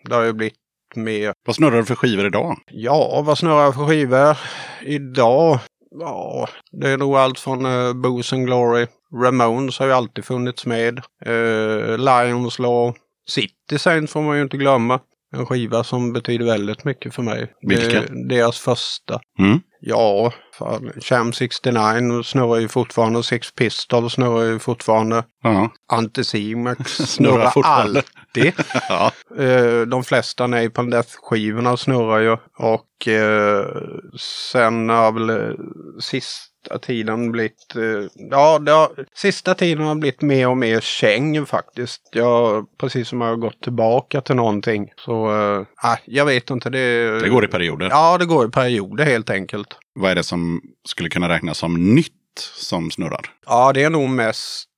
det 0.09 0.15
har 0.15 0.23
ju 0.23 0.33
blivit 0.33 0.62
mer. 0.95 1.33
Vad 1.45 1.55
snurrar 1.55 1.77
du 1.77 1.85
för 1.85 1.95
skivor 1.95 2.25
idag? 2.25 2.57
Ja, 2.71 3.21
vad 3.25 3.37
snurrar 3.37 3.63
jag 3.63 3.75
för 3.75 3.87
skivor 3.87 4.37
idag? 4.81 5.59
Ja, 5.99 6.47
det 6.71 6.89
är 6.89 6.97
nog 6.97 7.15
allt 7.15 7.39
från 7.39 7.65
uh, 7.65 7.93
Booze 7.93 8.35
and 8.35 8.45
Glory. 8.45 8.87
Ramones 9.23 9.79
har 9.79 9.85
ju 9.85 9.93
alltid 9.93 10.25
funnits 10.25 10.65
med. 10.65 11.01
Uh, 11.27 11.97
Lions 11.97 12.59
Law. 12.59 12.93
Citizen 13.29 14.07
får 14.07 14.21
man 14.21 14.37
ju 14.37 14.43
inte 14.43 14.57
glömma. 14.57 14.99
En 15.35 15.45
skiva 15.45 15.83
som 15.83 16.13
betyder 16.13 16.45
väldigt 16.45 16.83
mycket 16.83 17.15
för 17.15 17.23
mig. 17.23 17.53
Vilken? 17.61 18.27
Det, 18.27 18.35
deras 18.35 18.59
första. 18.59 19.19
Mm. 19.39 19.59
Ja, 19.81 20.33
fan. 20.59 20.91
Sham 21.01 21.33
69 21.33 22.23
snurrar 22.23 22.59
ju 22.59 22.67
fortfarande. 22.67 23.23
Six 23.23 23.51
Pistols 23.51 24.13
snurrar 24.13 24.43
ju 24.43 24.59
fortfarande. 24.59 25.23
Ja. 25.43 25.69
Anticimex 25.91 26.91
Snurrar 26.91 27.05
snurrar 27.05 27.49
fortfarande. 27.49 28.03
Alltid. 28.33 28.53
ja. 28.89 29.11
Eh, 29.37 29.81
de 29.81 30.03
flesta 30.03 30.47
Napalm 30.47 30.89
Death-skivorna 30.89 31.77
snurrar 31.77 32.19
ju. 32.19 32.37
Och 32.57 33.07
eh, 33.07 33.65
sen 34.49 34.89
har 34.89 35.11
väl 35.11 35.29
eh, 35.29 35.55
sista 35.99 36.79
tiden 36.81 37.31
blivit... 37.31 37.73
Ja, 38.31 38.59
har, 38.67 39.05
sista 39.15 39.55
tiden 39.55 39.85
har 39.85 39.95
blivit 39.95 40.21
mer 40.21 40.47
och 40.47 40.57
mer 40.57 40.79
käng 40.81 41.45
faktiskt. 41.45 42.01
Jag, 42.11 42.65
precis 42.77 43.07
som 43.07 43.21
jag 43.21 43.27
har 43.27 43.35
gått 43.35 43.61
tillbaka 43.61 44.21
till 44.21 44.35
någonting. 44.35 44.91
Så, 44.97 45.27
ah, 45.75 45.97
jag 46.05 46.25
vet 46.25 46.49
inte. 46.49 46.69
Det, 46.69 47.19
Det 47.19 47.29
går 47.29 47.45
i 47.45 47.47
perioder. 47.47 47.89
Ja, 47.89 48.17
det 48.17 48.25
går 48.25 48.47
i 48.47 48.51
perioder 48.51 49.05
helt 49.05 49.29
enkelt. 49.29 49.67
Vad 49.95 50.11
är 50.11 50.15
det 50.15 50.23
som 50.23 50.61
skulle 50.87 51.09
kunna 51.09 51.29
räknas 51.29 51.57
som 51.57 51.95
nytt 51.95 52.11
som 52.55 52.91
snurrar? 52.91 53.25
Ja, 53.45 53.73
det 53.73 53.83
är 53.83 53.89
nog 53.89 54.09
mest, 54.09 54.69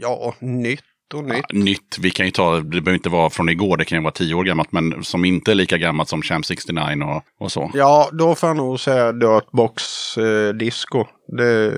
ja, 0.00 0.34
nytt 0.38 0.84
och 1.14 1.24
nytt. 1.24 1.44
Ja, 1.48 1.58
nytt, 1.58 1.98
vi 2.00 2.10
kan 2.10 2.26
ju 2.26 2.32
ta, 2.32 2.56
det 2.56 2.62
behöver 2.62 2.94
inte 2.94 3.08
vara 3.08 3.30
från 3.30 3.48
igår, 3.48 3.76
det 3.76 3.84
kan 3.84 3.98
ju 3.98 4.02
vara 4.02 4.12
tio 4.12 4.34
år 4.34 4.44
gammalt, 4.44 4.72
men 4.72 5.04
som 5.04 5.24
inte 5.24 5.50
är 5.50 5.54
lika 5.54 5.78
gammalt 5.78 6.08
som 6.08 6.22
Champ 6.22 6.46
69 6.46 6.82
och, 7.04 7.44
och 7.44 7.52
så. 7.52 7.70
Ja, 7.74 8.08
då 8.12 8.34
får 8.34 8.48
jag 8.48 8.56
nog 8.56 8.80
säga 8.80 9.12
Dirtbox 9.12 9.82
eh, 10.18 10.54
Disco. 10.54 11.04
Det, 11.36 11.72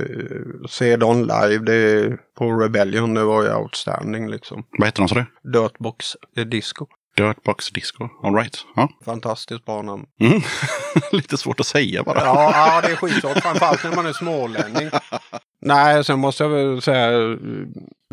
se 0.68 0.97
dem 0.97 1.20
live, 1.20 1.59
det 1.59 2.16
på 2.39 2.53
Rebellion, 2.53 3.14
det 3.14 3.24
var 3.24 3.43
ju 3.43 3.55
outstanding 3.55 4.31
liksom. 4.31 4.64
Vad 4.79 4.89
heter 4.89 5.03
de 5.03 5.09
sa 5.09 5.14
du? 5.14 5.51
Dirtbox 5.53 6.07
eh, 6.37 6.45
Disco. 6.45 6.87
Dirtbox 7.19 7.71
Disco, 7.71 8.09
alright. 8.23 8.64
Ja. 8.77 8.89
Fantastiskt 9.05 9.64
bra 9.64 9.83
namn. 9.83 10.07
Mm. 10.21 10.41
Lite 11.12 11.37
svårt 11.37 11.61
att 11.61 11.66
säga 11.66 12.03
bara. 12.03 12.21
Ja, 12.21 12.53
ja 12.55 12.81
det 12.81 12.93
är 12.93 12.97
skitsvårt. 12.97 13.39
Framförallt 13.39 13.85
när 13.85 13.97
man 13.97 14.07
är 14.07 14.12
smålänning. 14.12 14.91
Nej, 15.61 16.05
sen 16.05 16.19
måste 16.19 16.45
jag 16.45 16.51
väl 16.51 16.83
säga. 16.83 17.11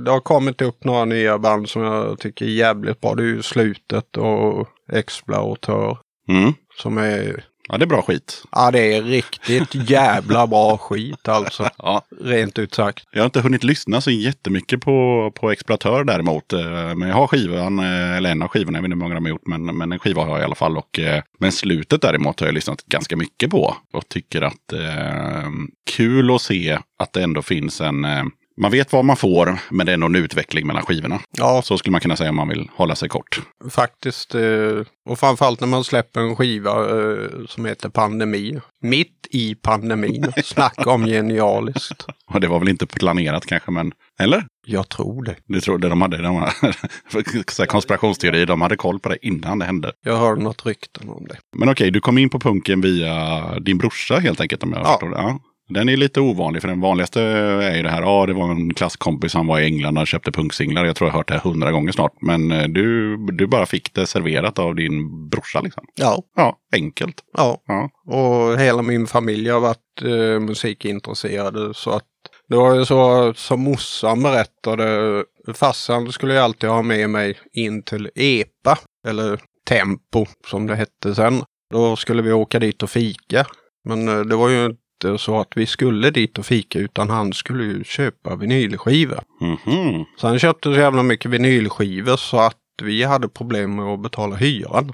Det 0.01 0.11
har 0.11 0.19
kommit 0.19 0.61
upp 0.61 0.83
några 0.83 1.05
nya 1.05 1.37
band 1.37 1.69
som 1.69 1.81
jag 1.81 2.19
tycker 2.19 2.45
är 2.45 2.49
jävligt 2.49 3.01
bra. 3.01 3.15
Det 3.15 3.23
är 3.23 3.27
ju 3.27 3.41
Slutet 3.41 4.17
och 4.17 4.67
Exploratör. 4.91 5.97
Mm. 6.29 6.53
Som 6.77 6.97
är 6.97 7.45
Ja, 7.67 7.77
det 7.77 7.83
är 7.85 7.87
bra 7.87 8.01
skit. 8.01 8.43
Ja, 8.51 8.71
det 8.71 8.93
är 8.95 9.01
riktigt 9.01 9.89
jävla 9.89 10.47
bra 10.47 10.77
skit 10.77 11.27
alltså. 11.27 11.69
Ja, 11.77 12.05
Rent 12.21 12.59
ut 12.59 12.73
sagt. 12.73 13.03
Jag 13.11 13.19
har 13.21 13.25
inte 13.25 13.41
hunnit 13.41 13.63
lyssna 13.63 14.01
så 14.01 14.11
jättemycket 14.11 14.81
på, 14.81 15.31
på 15.35 15.51
Exploatör 15.51 16.03
däremot. 16.03 16.53
eh, 16.53 16.95
Men 16.95 17.09
jag 17.09 17.15
har 17.15 17.27
skivan, 17.27 17.79
eh, 17.79 18.17
eller 18.17 18.31
en 18.31 18.41
av 18.41 18.47
skivorna, 18.47 18.77
jag 18.77 18.81
vet 18.83 18.87
inte 18.87 18.95
hur 18.95 18.99
många 18.99 19.15
de 19.15 19.25
har 19.25 19.29
gjort, 19.29 19.47
men, 19.47 19.65
men 19.65 19.91
en 19.91 19.99
skiva 19.99 20.21
har 20.23 20.29
jag 20.29 20.39
i 20.39 20.43
alla 20.43 20.55
fall. 20.55 20.77
Och, 20.77 20.99
eh, 20.99 21.21
men 21.39 21.51
slutet 21.51 22.01
däremot 22.01 22.39
har 22.39 22.47
jag 22.47 22.53
lyssnat 22.53 22.85
ganska 22.85 23.15
mycket 23.15 23.49
på. 23.49 23.75
Och 23.93 24.09
tycker 24.09 24.41
att 24.41 24.73
eh, 24.73 25.49
kul 25.91 26.35
att 26.35 26.41
se 26.41 26.79
att 26.99 27.13
det 27.13 27.23
ändå 27.23 27.41
finns 27.41 27.81
en... 27.81 28.05
Man 28.61 28.71
vet 28.71 28.93
vad 28.93 29.05
man 29.05 29.17
får, 29.17 29.59
men 29.71 29.85
det 29.85 29.91
är 29.91 29.93
ändå 29.93 30.05
en 30.07 30.15
utveckling 30.15 30.67
mellan 30.67 30.83
skivorna. 30.85 31.19
Ja, 31.37 31.61
Så 31.61 31.77
skulle 31.77 31.91
man 31.91 32.01
kunna 32.01 32.15
säga 32.15 32.29
om 32.29 32.35
man 32.35 32.47
vill 32.49 32.69
hålla 32.75 32.95
sig 32.95 33.09
kort. 33.09 33.41
faktiskt. 33.69 34.35
eh, 34.35 34.41
Och 35.09 35.19
framförallt 35.19 35.59
när 35.59 35.67
man 35.67 35.83
släpper 35.83 36.21
en 36.21 36.35
skiva 36.35 36.71
eh, 36.71 37.29
som 37.47 37.65
heter 37.65 37.89
Pandemi. 37.89 38.59
Mitt 38.81 39.27
i 39.31 39.55
pandemin. 39.55 40.31
Snacka 40.43 40.89
om 40.89 41.05
genialiskt. 41.05 42.05
Och 42.33 42.41
det 42.41 42.47
var 42.47 42.59
väl 42.59 42.69
inte 42.69 42.85
planerat 42.87 43.45
kanske, 43.45 43.71
men... 43.71 43.91
Eller? 44.19 44.45
Jag 44.67 44.89
tror 44.89 45.23
det. 45.23 45.35
Du 45.45 45.61
trodde 45.61 45.89
de 45.89 46.01
hade, 46.01 46.21
de 46.21 46.35
hade 46.35 47.65
konspirationsteori, 47.67 48.45
de 48.45 48.61
hade 48.61 48.75
koll 48.75 48.99
på 48.99 49.09
det 49.09 49.25
innan 49.27 49.59
det 49.59 49.65
hände. 49.65 49.91
Jag 50.05 50.17
hörde 50.17 50.41
något 50.43 50.65
rykten 50.65 51.09
om 51.09 51.25
det. 51.29 51.37
Men 51.57 51.69
okej, 51.69 51.91
du 51.91 51.99
kom 51.99 52.17
in 52.17 52.29
på 52.29 52.39
punken 52.39 52.81
via 52.81 53.43
din 53.59 53.77
brorsa 53.77 54.17
helt 54.19 54.41
enkelt 54.41 54.63
om 54.63 54.71
jag 54.73 54.81
Ja. 54.81 54.85
förstår 54.91 55.09
det. 55.09 55.17
Ja. 55.17 55.39
Den 55.69 55.89
är 55.89 55.97
lite 55.97 56.21
ovanlig 56.21 56.61
för 56.61 56.69
den 56.69 56.81
vanligaste 56.81 57.21
är 57.21 57.75
ju 57.77 57.83
det 57.83 57.89
här, 57.89 58.01
ja 58.01 58.25
det 58.25 58.33
var 58.33 58.51
en 58.51 58.73
klasskompis, 58.73 59.33
han 59.33 59.47
var 59.47 59.59
i 59.59 59.65
England 59.65 59.97
och 59.97 60.07
köpte 60.07 60.31
punksinglar. 60.31 60.85
Jag 60.85 60.95
tror 60.95 61.07
jag 61.07 61.13
har 61.13 61.19
hört 61.19 61.27
det 61.27 61.37
hundra 61.49 61.71
gånger 61.71 61.91
snart. 61.91 62.13
Men 62.21 62.51
eh, 62.51 62.63
du, 62.67 63.17
du 63.31 63.47
bara 63.47 63.65
fick 63.65 63.93
det 63.93 64.07
serverat 64.07 64.59
av 64.59 64.75
din 64.75 65.29
brorsa 65.29 65.61
liksom. 65.61 65.85
Ja, 65.95 66.23
Ja, 66.35 66.57
enkelt. 66.75 67.21
ja. 67.37 67.61
Ja. 67.67 67.89
Och 68.13 68.59
hela 68.59 68.81
min 68.81 69.07
familj 69.07 69.49
har 69.49 69.59
varit 69.59 70.01
eh, 70.03 70.39
musikintresserade. 70.39 71.73
Så 71.73 71.89
att 71.91 72.03
det 72.49 72.55
var 72.55 72.75
ju 72.75 72.85
så 72.85 73.33
som 73.33 73.61
morsan 73.61 74.23
berättade. 74.23 75.23
Farsan 75.53 76.11
skulle 76.11 76.33
ju 76.33 76.39
alltid 76.39 76.69
ha 76.69 76.81
med 76.81 77.09
mig 77.09 77.37
in 77.53 77.83
till 77.83 78.09
EPA. 78.15 78.77
Eller 79.07 79.39
Tempo 79.69 80.25
som 80.47 80.67
det 80.67 80.75
hette 80.75 81.15
sen. 81.15 81.43
Då 81.73 81.95
skulle 81.95 82.21
vi 82.21 82.31
åka 82.31 82.59
dit 82.59 82.83
och 82.83 82.89
fika. 82.89 83.45
Men 83.85 84.07
eh, 84.07 84.19
det 84.19 84.35
var 84.35 84.49
ju 84.49 84.75
inte 85.03 85.23
så 85.23 85.39
att 85.39 85.51
vi 85.55 85.65
skulle 85.65 86.09
dit 86.09 86.37
och 86.37 86.45
fika 86.45 86.79
utan 86.79 87.09
han 87.09 87.33
skulle 87.33 87.63
ju 87.63 87.83
köpa 87.83 88.35
vinylskivor. 88.35 89.23
Mhm. 89.41 90.05
Så 90.17 90.27
han 90.27 90.39
köpte 90.39 90.73
så 90.73 90.79
jävla 90.79 91.03
mycket 91.03 91.31
vinylskivor 91.31 92.17
så 92.17 92.37
att 92.37 92.57
vi 92.83 93.03
hade 93.03 93.29
problem 93.29 93.75
med 93.75 93.85
att 93.85 93.99
betala 93.99 94.35
hyran. 94.35 94.93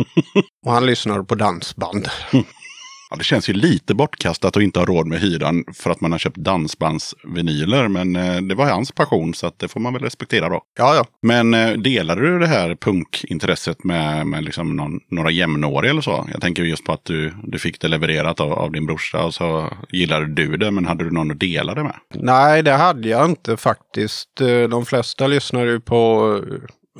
och 0.66 0.72
han 0.72 0.86
lyssnade 0.86 1.24
på 1.24 1.34
dansband. 1.34 2.08
Ja, 3.10 3.16
det 3.16 3.24
känns 3.24 3.48
ju 3.48 3.52
lite 3.52 3.94
bortkastat 3.94 4.56
att 4.56 4.62
inte 4.62 4.78
ha 4.78 4.86
råd 4.86 5.06
med 5.06 5.20
hyran 5.20 5.64
för 5.74 5.90
att 5.90 6.00
man 6.00 6.12
har 6.12 6.18
köpt 6.18 6.36
dansbandsvinyler. 6.36 7.88
Men 7.88 8.16
eh, 8.16 8.36
det 8.36 8.54
var 8.54 8.66
hans 8.70 8.92
passion 8.92 9.34
så 9.34 9.46
att 9.46 9.58
det 9.58 9.68
får 9.68 9.80
man 9.80 9.92
väl 9.92 10.02
respektera 10.02 10.48
då. 10.48 10.62
Ja, 10.78 10.94
ja. 10.94 11.04
Men 11.22 11.54
eh, 11.54 11.72
delade 11.72 12.20
du 12.20 12.38
det 12.38 12.46
här 12.46 12.74
punkintresset 12.74 13.84
med, 13.84 14.26
med 14.26 14.44
liksom 14.44 14.76
någon, 14.76 15.00
några 15.10 15.30
jämnåriga 15.30 15.90
eller 15.90 16.00
så? 16.02 16.28
Jag 16.32 16.40
tänker 16.40 16.62
just 16.62 16.84
på 16.84 16.92
att 16.92 17.04
du, 17.04 17.34
du 17.42 17.58
fick 17.58 17.80
det 17.80 17.88
levererat 17.88 18.40
av, 18.40 18.52
av 18.52 18.72
din 18.72 18.86
brorsa 18.86 19.24
och 19.24 19.34
så 19.34 19.72
gillade 19.92 20.26
du 20.26 20.56
det. 20.56 20.70
Men 20.70 20.86
hade 20.86 21.04
du 21.04 21.10
någon 21.10 21.30
att 21.30 21.40
dela 21.40 21.74
det 21.74 21.82
med? 21.82 21.96
Nej, 22.14 22.62
det 22.62 22.72
hade 22.72 23.08
jag 23.08 23.24
inte 23.24 23.56
faktiskt. 23.56 24.40
Eh, 24.40 24.68
De 24.68 24.86
flesta 24.86 25.26
lyssnade 25.26 25.70
ju 25.70 25.80
på 25.80 26.40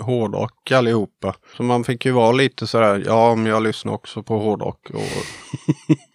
hårdrock 0.01 0.70
allihopa. 0.72 1.34
Så 1.57 1.62
man 1.62 1.84
fick 1.84 2.05
ju 2.05 2.12
vara 2.12 2.32
lite 2.32 2.66
sådär, 2.66 3.03
ja 3.07 3.34
men 3.34 3.46
jag 3.46 3.62
lyssnar 3.62 3.92
också 3.92 4.22
på 4.22 4.38
hårdrock. 4.38 4.90
Och 4.90 5.03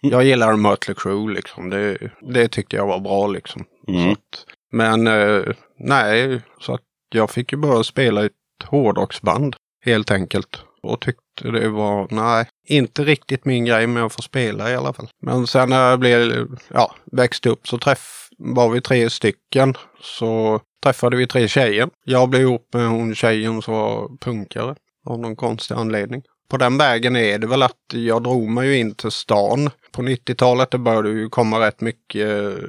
jag 0.00 0.24
gillar 0.24 0.56
Mötley 0.56 0.94
Crüe 0.94 1.34
liksom. 1.34 1.70
Det, 1.70 1.98
det 2.20 2.48
tyckte 2.48 2.76
jag 2.76 2.86
var 2.86 3.00
bra 3.00 3.26
liksom. 3.26 3.64
Mm. 3.88 4.10
Att, 4.10 4.46
men 4.72 5.06
eh, 5.06 5.42
nej, 5.78 6.40
så 6.60 6.74
att 6.74 6.82
jag 7.14 7.30
fick 7.30 7.52
ju 7.52 7.58
börja 7.58 7.84
spela 7.84 8.22
i 8.22 8.26
ett 8.26 8.32
hårdrocksband 8.64 9.56
helt 9.84 10.10
enkelt. 10.10 10.62
Och 10.82 11.00
tyckte 11.00 11.50
det 11.50 11.68
var, 11.68 12.08
nej, 12.10 12.46
inte 12.68 13.04
riktigt 13.04 13.44
min 13.44 13.64
grej 13.64 13.86
med 13.86 14.04
att 14.04 14.12
få 14.12 14.22
spela 14.22 14.70
i 14.70 14.76
alla 14.76 14.92
fall. 14.92 15.08
Men 15.22 15.46
sen 15.46 15.68
när 15.68 15.90
jag 15.90 15.98
blev, 15.98 16.48
ja, 16.68 16.94
växte 17.12 17.48
upp 17.48 17.68
så 17.68 17.78
träff, 17.78 18.23
var 18.44 18.68
vi 18.70 18.80
tre 18.80 19.10
stycken. 19.10 19.74
Så 20.00 20.60
träffade 20.82 21.16
vi 21.16 21.26
tre 21.26 21.48
tjejer. 21.48 21.88
Jag 22.04 22.28
blev 22.28 22.42
ihop 22.42 22.68
med 22.72 22.88
hon 22.88 23.14
tjejen 23.14 23.62
som 23.62 23.74
var 23.74 24.08
punkare. 24.20 24.74
Av 25.06 25.20
någon 25.20 25.36
konstig 25.36 25.74
anledning. 25.74 26.22
På 26.48 26.56
den 26.56 26.78
vägen 26.78 27.16
är 27.16 27.38
det 27.38 27.46
väl 27.46 27.62
att 27.62 27.92
jag 27.92 28.22
drog 28.22 28.48
mig 28.48 28.68
ju 28.68 28.78
in 28.78 28.94
till 28.94 29.10
stan. 29.10 29.70
På 29.92 30.02
90-talet 30.02 30.70
det 30.70 30.78
började 30.78 31.08
ju 31.08 31.28
komma 31.28 31.60
rätt 31.60 31.80
mycket 31.80 32.28
eh, 32.28 32.64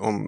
om, 0.00 0.22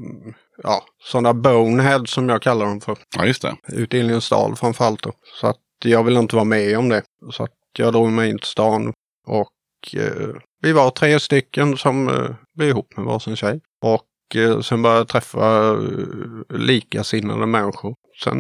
ja, 0.63 0.83
sådana 1.03 1.35
bonehead 1.35 2.05
som 2.07 2.29
jag 2.29 2.43
kallar 2.43 2.67
dem 2.67 2.81
för. 2.81 2.99
Ja, 3.17 3.27
just 3.27 3.43
det. 3.43 3.57
Ute 3.69 3.97
i 3.97 4.03
Lindesdal 4.03 4.57
framförallt 4.57 5.03
då. 5.03 5.13
Så 5.41 5.47
att 5.47 5.57
jag 5.85 6.05
vill 6.05 6.17
inte 6.17 6.37
vara 6.37 6.45
med 6.45 6.79
om 6.79 6.89
det. 6.89 7.03
Så 7.33 7.43
att 7.43 7.55
jag 7.79 7.93
drog 7.93 8.13
mig 8.13 8.31
in 8.31 8.39
till 8.39 8.49
stan 8.49 8.93
och 9.27 9.97
eh, 9.97 10.29
vi 10.63 10.73
var 10.73 10.91
tre 10.91 11.21
stycken 11.21 11.77
som 11.77 12.09
eh, 12.09 12.31
blev 12.55 12.69
ihop 12.69 12.97
med 12.97 13.05
varsin 13.07 13.37
tjej. 13.37 13.61
Och 13.83 14.05
Eh, 14.37 14.61
sen 14.61 14.83
började 14.83 15.01
jag 15.01 15.09
träffa 15.09 15.71
eh, 15.71 16.59
likasinnade 16.59 17.47
människor. 17.47 17.95
Sen 18.25 18.37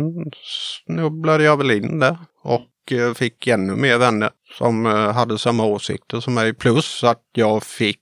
snubblade 0.86 1.45
jag 1.45 1.57
väl 1.57 1.70
in 1.70 1.99
där 1.99 2.18
och 2.43 2.93
eh, 2.93 3.14
fick 3.14 3.47
ännu 3.47 3.76
mer 3.76 3.99
vänner 3.99 4.30
som 4.59 4.84
hade 5.14 5.38
samma 5.38 5.64
åsikter 5.64 6.20
som 6.20 6.34
mig. 6.34 6.55
Plus 6.55 7.05
att 7.05 7.22
jag 7.32 7.62
fick, 7.62 8.01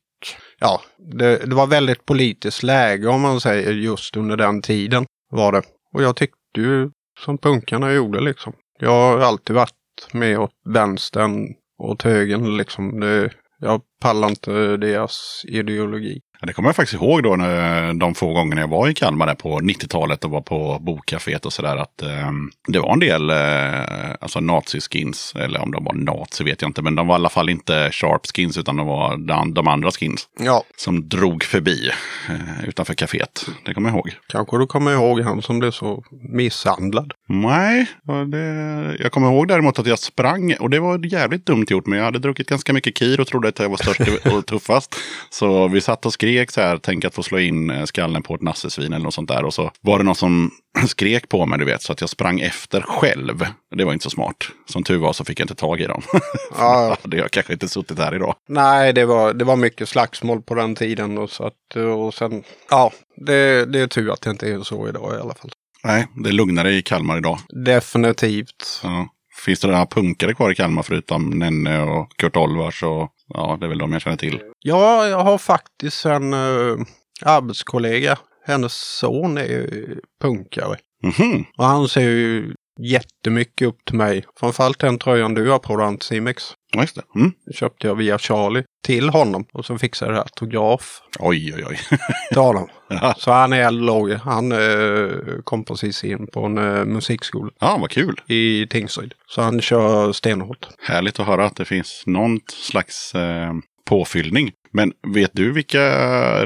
ja, 0.59 0.80
det, 0.99 1.36
det 1.36 1.55
var 1.55 1.66
väldigt 1.66 2.07
politiskt 2.07 2.62
läge 2.62 3.09
om 3.09 3.20
man 3.20 3.41
säger 3.41 3.72
just 3.72 4.16
under 4.16 4.36
den 4.36 4.62
tiden 4.62 5.07
var 5.30 5.53
det. 5.53 5.62
Och 5.95 6.03
jag 6.03 6.16
tyckte 6.16 6.61
ju 6.61 6.91
som 7.24 7.39
punkarna 7.39 7.93
gjorde 7.93 8.20
liksom. 8.20 8.53
Jag 8.78 8.91
har 8.91 9.18
alltid 9.18 9.57
varit 9.57 9.74
med 10.12 10.39
åt 10.39 10.51
vänstern 10.74 11.55
åt 11.78 12.03
högern 12.03 12.57
liksom. 12.57 13.01
Det, 13.01 13.30
jag 13.59 13.80
pallar 14.01 14.28
inte 14.28 14.76
deras 14.76 15.43
ideologi. 15.49 16.20
Ja, 16.41 16.47
det 16.47 16.53
kommer 16.53 16.68
jag 16.68 16.76
faktiskt 16.76 17.03
ihåg 17.03 17.22
då 17.22 17.36
när, 17.36 17.95
de 17.95 18.14
få 18.14 18.32
gångerna 18.32 18.61
jag 18.61 18.68
var 18.68 18.89
i 18.89 18.95
Kalmar 18.95 19.26
där 19.26 19.34
på 19.34 19.61
90-talet 19.61 20.24
och 20.24 20.30
var 20.30 20.41
på 20.41 20.78
bokcaféet 20.80 21.47
och 21.47 21.53
sådär. 21.53 21.76
Att 21.76 22.03
eh, 22.03 22.32
det 22.68 22.78
var 22.78 22.93
en 22.93 22.99
del 22.99 23.30
eh, 23.30 24.14
alltså 24.20 24.41
naziskins. 24.41 25.34
Eller 25.36 25.61
om 25.61 25.72
de 25.72 25.84
var 25.84 25.93
nazi 25.93 26.45
vet 26.45 26.62
jag 26.62 26.68
inte. 26.68 26.82
Men 26.82 26.95
de 26.95 27.07
var 27.07 27.14
i 27.14 27.16
alla 27.16 27.28
fall 27.28 27.49
inte 27.49 27.91
sharp 27.93 28.26
skins 28.36 28.59
utan 28.59 28.76
de 28.76 28.86
var 28.86 29.16
de, 29.16 29.55
de 29.55 29.68
andra 29.68 29.91
skins. 29.91 30.28
Ja, 30.41 30.62
Som 30.76 31.09
drog 31.09 31.45
förbi 31.45 31.91
eh, 32.28 32.68
utanför 32.68 32.95
kaféet. 32.95 33.47
Det 33.64 33.74
kommer 33.74 33.89
jag 33.89 33.97
ihåg. 33.97 34.12
kanske 34.28 34.59
du 34.59 34.66
kommer 34.66 34.93
ihåg 34.93 35.20
han 35.20 35.43
som 35.43 35.59
blev 35.59 35.70
så 35.70 36.05
misshandlad. 36.32 37.12
Nej, 37.28 37.86
det, 38.32 38.97
jag 39.01 39.12
kommer 39.12 39.28
ihåg 39.32 39.49
däremot 39.49 39.78
att 39.78 39.86
jag 39.86 39.99
sprang 39.99 40.55
och 40.61 40.70
det 40.70 40.80
var 40.80 41.07
jävligt 41.07 41.47
dumt 41.47 41.66
gjort. 41.68 41.86
Men 41.86 41.99
jag 41.99 42.05
hade 42.05 42.18
druckit 42.18 42.49
ganska 42.49 42.72
mycket 42.72 42.95
kir 42.95 43.20
och 43.20 43.26
trodde 43.26 43.49
att 43.49 43.59
jag 43.59 43.68
var 43.68 43.76
störst 43.76 44.26
och 44.32 44.47
tuffast. 44.47 44.95
Så 45.30 45.68
vi 45.68 45.80
satt 45.80 46.07
och 46.07 46.12
skrek 46.28 46.50
så 46.50 46.60
här, 46.60 46.78
tänk 46.82 47.04
att 47.04 47.14
få 47.14 47.22
slå 47.22 47.38
in 47.38 47.70
eh, 47.70 47.84
skallen 47.84 48.22
på 48.22 48.34
ett 48.34 48.42
nassesvin 48.42 48.92
eller 48.92 49.04
något 49.04 49.14
sånt 49.14 49.28
där. 49.28 49.44
Och 49.44 49.54
så 49.54 49.70
var 49.80 49.98
det 49.98 50.04
någon 50.04 50.14
som 50.14 50.50
skrek 50.86 51.28
på 51.28 51.46
mig, 51.46 51.58
du 51.58 51.64
vet, 51.64 51.82
så 51.82 51.92
att 51.92 52.00
jag 52.00 52.10
sprang 52.10 52.40
efter 52.40 52.80
själv. 52.80 53.46
Det 53.76 53.84
var 53.84 53.92
inte 53.92 54.02
så 54.02 54.10
smart. 54.10 54.36
Som 54.66 54.82
tur 54.82 54.98
var 54.98 55.12
så 55.12 55.24
fick 55.24 55.40
jag 55.40 55.44
inte 55.44 55.54
tag 55.54 55.80
i 55.80 55.86
dem. 55.86 56.02
Ja, 56.58 56.96
det 57.04 57.16
har 57.16 57.24
jag 57.24 57.30
kanske 57.30 57.52
inte 57.52 57.68
suttit 57.68 57.98
här 57.98 58.14
idag. 58.14 58.34
Nej, 58.48 58.92
det 58.92 59.04
var, 59.04 59.32
det 59.32 59.44
var 59.44 59.56
mycket 59.56 59.88
slagsmål 59.88 60.42
på 60.42 60.54
den 60.54 60.74
tiden. 60.74 61.18
Och, 61.18 61.30
så 61.30 61.44
att, 61.44 61.76
och 61.76 62.14
sen, 62.14 62.42
ja, 62.70 62.92
det, 63.16 63.64
det 63.64 63.80
är 63.80 63.86
tur 63.86 64.12
att 64.12 64.20
det 64.20 64.30
inte 64.30 64.48
är 64.48 64.60
så 64.60 64.88
idag 64.88 65.14
i 65.14 65.20
alla 65.20 65.34
fall. 65.34 65.50
Nej, 65.84 66.06
det 66.24 66.28
är 66.28 66.32
lugnare 66.32 66.72
i 66.72 66.82
Kalmar 66.82 67.18
idag. 67.18 67.38
Definitivt. 67.64 68.80
Ja. 68.82 69.08
Finns 69.44 69.60
det 69.60 69.68
några 69.68 69.86
punkare 69.86 70.34
kvar 70.34 70.50
i 70.50 70.54
Kalmar 70.54 70.82
förutom 70.82 71.30
Nenne 71.30 71.82
och 71.82 72.16
Kurt 72.16 72.36
Olvars? 72.36 72.82
Och, 72.82 73.12
ja, 73.28 73.56
det 73.60 73.66
är 73.66 73.68
väl 73.68 73.78
de 73.78 73.92
jag 73.92 74.02
känner 74.02 74.16
till. 74.16 74.40
Ja, 74.58 75.08
jag 75.08 75.18
har 75.18 75.38
faktiskt 75.38 76.06
en 76.06 76.34
uh, 76.34 76.78
arbetskollega. 77.22 78.18
Hennes 78.46 78.72
son 78.72 79.38
är 79.38 79.44
ju 79.44 80.00
punkare. 80.22 80.76
Mhm. 81.02 81.44
Och 81.58 81.64
han 81.64 81.88
ser 81.88 82.10
ju 82.10 82.54
jättemycket 82.78 83.68
upp 83.68 83.84
till 83.86 83.96
mig. 83.96 84.24
Framförallt 84.40 84.78
den 84.78 84.98
tröjan 84.98 85.34
du 85.34 85.50
har 85.50 85.58
på 85.58 85.76
dig, 85.76 85.86
Anticimex. 85.86 86.44
Ja, 86.72 86.80
just 86.80 86.94
det. 86.94 87.02
Mm. 87.14 87.32
köpte 87.54 87.86
jag 87.86 87.94
via 87.94 88.18
Charlie 88.18 88.64
till 88.84 89.08
honom. 89.08 89.44
Och 89.52 89.64
så 89.64 89.78
fixade 89.78 90.12
jag 90.12 90.20
autograf 90.20 91.00
Oj, 91.18 91.54
oj, 91.56 91.64
oj. 91.68 91.78
till 92.28 92.38
honom. 92.38 92.68
ja, 92.88 93.14
Så 93.18 93.30
han 93.32 93.52
är 93.52 93.70
låg. 93.70 94.12
Han 94.12 94.52
eh, 94.52 95.08
kom 95.44 95.64
precis 95.64 96.04
in 96.04 96.26
på 96.26 96.44
en 96.44 96.58
eh, 96.58 96.84
musikskola 96.84 97.50
vad 97.60 97.90
kul. 97.90 98.20
i 98.26 98.66
Tingsryd. 98.66 99.14
Så 99.28 99.42
han 99.42 99.60
kör 99.60 100.12
stenhårt. 100.12 100.68
Härligt 100.82 101.20
att 101.20 101.26
höra 101.26 101.46
att 101.46 101.56
det 101.56 101.64
finns 101.64 102.02
någon 102.06 102.40
slags 102.46 103.14
eh, 103.14 103.52
påfyllning. 103.88 104.52
Men 104.70 104.92
vet 105.02 105.30
du 105.32 105.52
vilka 105.52 105.78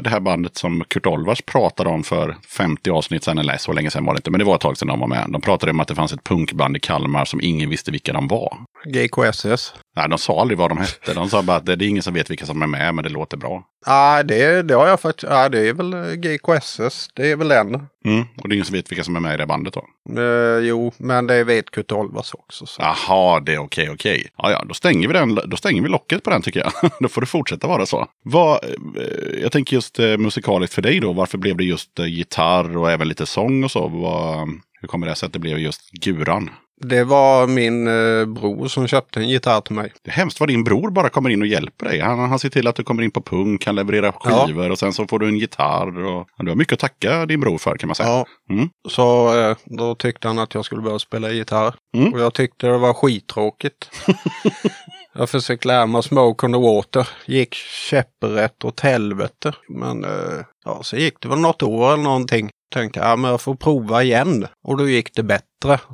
det 0.01 0.09
här 0.09 0.19
bandet 0.19 0.57
som 0.57 0.83
Kurt 0.87 1.05
Olvars 1.05 1.41
pratade 1.41 1.89
om 1.89 2.03
för 2.03 2.35
50 2.47 2.89
avsnitt 2.89 3.23
sedan, 3.23 3.37
eller 3.37 3.57
så 3.57 3.73
länge 3.73 3.91
sedan 3.91 4.05
var 4.05 4.13
det 4.13 4.17
inte, 4.17 4.31
men 4.31 4.39
det 4.39 4.45
var 4.45 4.55
ett 4.55 4.61
tag 4.61 4.77
sedan 4.77 4.87
de 4.87 4.99
var 4.99 5.07
med. 5.07 5.25
De 5.29 5.41
pratade 5.41 5.71
om 5.71 5.79
att 5.79 5.87
det 5.87 5.95
fanns 5.95 6.13
ett 6.13 6.23
punkband 6.23 6.77
i 6.77 6.79
Kalmar 6.79 7.25
som 7.25 7.41
ingen 7.41 7.69
visste 7.69 7.91
vilka 7.91 8.13
de 8.13 8.27
var. 8.27 8.57
GKSS. 8.85 9.73
Nej, 9.95 10.09
de 10.09 10.17
sa 10.17 10.41
aldrig 10.41 10.57
vad 10.57 10.71
de 10.71 10.77
hette. 10.77 11.13
De 11.13 11.29
sa 11.29 11.43
bara 11.43 11.57
att 11.57 11.65
det 11.65 11.75
det 11.83 11.87
är 11.87 11.89
ingen 11.89 12.03
som 12.03 12.13
vet 12.13 12.29
vilka 12.29 12.45
som 12.45 12.61
är 12.61 12.67
med, 12.67 12.95
men 12.95 13.03
det 13.03 13.09
låter 13.09 13.37
bra. 13.37 13.63
Ja, 13.85 14.23
det, 14.23 14.61
det 14.61 14.73
har 14.73 14.87
jag 14.87 14.99
faktiskt. 14.99 15.31
Ja, 15.31 15.49
det 15.49 15.69
är 15.69 15.73
väl 15.73 15.93
eh, 15.93 16.13
GKSS. 16.13 17.07
Det 17.13 17.31
är 17.31 17.35
väl 17.35 17.47
den. 17.47 17.67
Mm. 18.05 18.25
Och 18.37 18.49
det 18.49 18.53
är 18.53 18.55
ingen 18.55 18.65
som 18.65 18.75
vet 18.75 18.91
vilka 18.91 19.03
som 19.03 19.15
är 19.15 19.19
med 19.19 19.33
i 19.33 19.37
det 19.37 19.45
bandet 19.45 19.73
då. 19.73 19.85
Eh, 20.21 20.59
jo, 20.59 20.93
men 20.97 21.27
det 21.27 21.43
vet 21.43 21.71
Kurt 21.71 21.91
Olvas 21.91 22.33
också. 22.33 22.65
Så. 22.65 22.81
Jaha, 22.81 23.39
det 23.39 23.53
är 23.53 23.57
okej, 23.57 23.89
okej. 23.89 24.27
Ja, 24.37 24.51
ja, 24.51 24.63
då 24.67 24.73
stänger 24.73 25.07
vi 25.07 25.13
den. 25.13 25.39
Då 25.45 25.57
stänger 25.57 25.81
vi 25.81 25.89
locket 25.89 26.23
på 26.23 26.29
den 26.29 26.41
tycker 26.41 26.59
jag. 26.59 26.91
då 26.99 27.07
får 27.07 27.21
det 27.21 27.27
fortsätta 27.27 27.67
vara 27.67 27.85
så. 27.85 28.07
Vad, 28.23 28.63
eh, 28.63 29.41
jag 29.41 29.51
tänker 29.51 29.75
just 29.75 29.99
eh, 29.99 30.17
musikaliskt 30.17 30.75
för 30.75 30.81
dig 30.81 30.99
då. 30.99 31.13
Varför 31.13 31.37
blev 31.37 31.57
det 31.57 31.63
just 31.63 31.99
eh, 31.99 32.05
gitarr 32.05 32.77
och 32.77 32.91
även 32.91 33.07
lite 33.07 33.25
sång 33.25 33.63
och 33.63 33.71
så? 33.71 33.87
Vad, 33.87 34.49
hur 34.81 34.87
kommer 34.87 35.07
det 35.07 35.15
sig 35.15 35.27
att 35.27 35.33
det 35.33 35.39
blev 35.39 35.59
just 35.59 35.91
guran? 35.91 36.49
Det 36.85 37.03
var 37.03 37.47
min 37.47 37.87
eh, 37.87 38.25
bror 38.25 38.67
som 38.67 38.87
köpte 38.87 39.19
en 39.19 39.29
gitarr 39.29 39.61
till 39.61 39.75
mig. 39.75 39.93
Det 40.03 40.09
är 40.11 40.15
hemskt 40.15 40.39
vad 40.39 40.49
din 40.49 40.63
bror 40.63 40.89
bara 40.91 41.09
kommer 41.09 41.29
in 41.29 41.41
och 41.41 41.47
hjälper 41.47 41.85
dig. 41.85 41.99
Han, 41.99 42.19
han 42.19 42.39
ser 42.39 42.49
till 42.49 42.67
att 42.67 42.75
du 42.75 42.83
kommer 42.83 43.03
in 43.03 43.11
på 43.11 43.21
punk, 43.21 43.65
han 43.65 43.75
levererar 43.75 44.15
Ja. 44.23 44.45
skivor 44.47 44.69
och 44.71 44.79
sen 44.79 44.93
så 44.93 45.07
får 45.07 45.19
du 45.19 45.27
en 45.27 45.37
gitarr. 45.37 46.03
Och, 46.05 46.27
du 46.37 46.47
har 46.49 46.55
mycket 46.55 46.73
att 46.73 46.79
tacka 46.79 47.25
din 47.25 47.39
bror 47.39 47.57
för 47.57 47.77
kan 47.77 47.87
man 47.87 47.95
säga. 47.95 48.09
Ja, 48.09 48.25
Mm. 48.49 48.69
så 48.89 49.39
eh, 49.39 49.57
då 49.65 49.95
tyckte 49.95 50.27
han 50.27 50.39
att 50.39 50.53
jag 50.53 50.65
skulle 50.65 50.81
börja 50.81 50.99
spela 50.99 51.31
gitarr. 51.31 51.73
Mm. 51.97 52.13
Och 52.13 52.19
jag 52.19 52.33
tyckte 52.33 52.67
det 52.67 52.77
var 52.77 52.93
skittråkigt. 52.93 53.89
jag 55.15 55.29
försökte 55.29 55.67
lära 55.67 55.85
mig 55.85 56.03
Smoke 56.03 56.45
on 56.45 56.53
the 56.53 56.59
Water. 56.59 57.07
Gick 57.25 57.53
käpprätt 57.89 58.65
åt 58.65 58.79
helvete. 58.79 59.53
Men 59.69 60.03
eh, 60.03 60.39
ja, 60.65 60.79
så 60.83 60.95
gick 60.97 61.13
det 61.21 61.27
väl 61.27 61.39
något 61.39 61.63
år 61.63 61.93
eller 61.93 62.03
någonting. 62.03 62.49
Tänkte 62.73 62.99
jag, 62.99 63.09
ja, 63.09 63.15
men 63.15 63.31
jag 63.31 63.41
får 63.41 63.55
prova 63.55 64.03
igen. 64.03 64.47
Och 64.67 64.77
då 64.77 64.89
gick 64.89 65.15
det 65.15 65.23
bättre. 65.23 65.43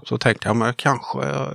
Så 0.03 0.17
tänkte 0.17 0.47
jag, 0.47 0.55
men 0.55 0.65
jag 0.65 0.78
kanske 0.78 1.20
eh, 1.22 1.47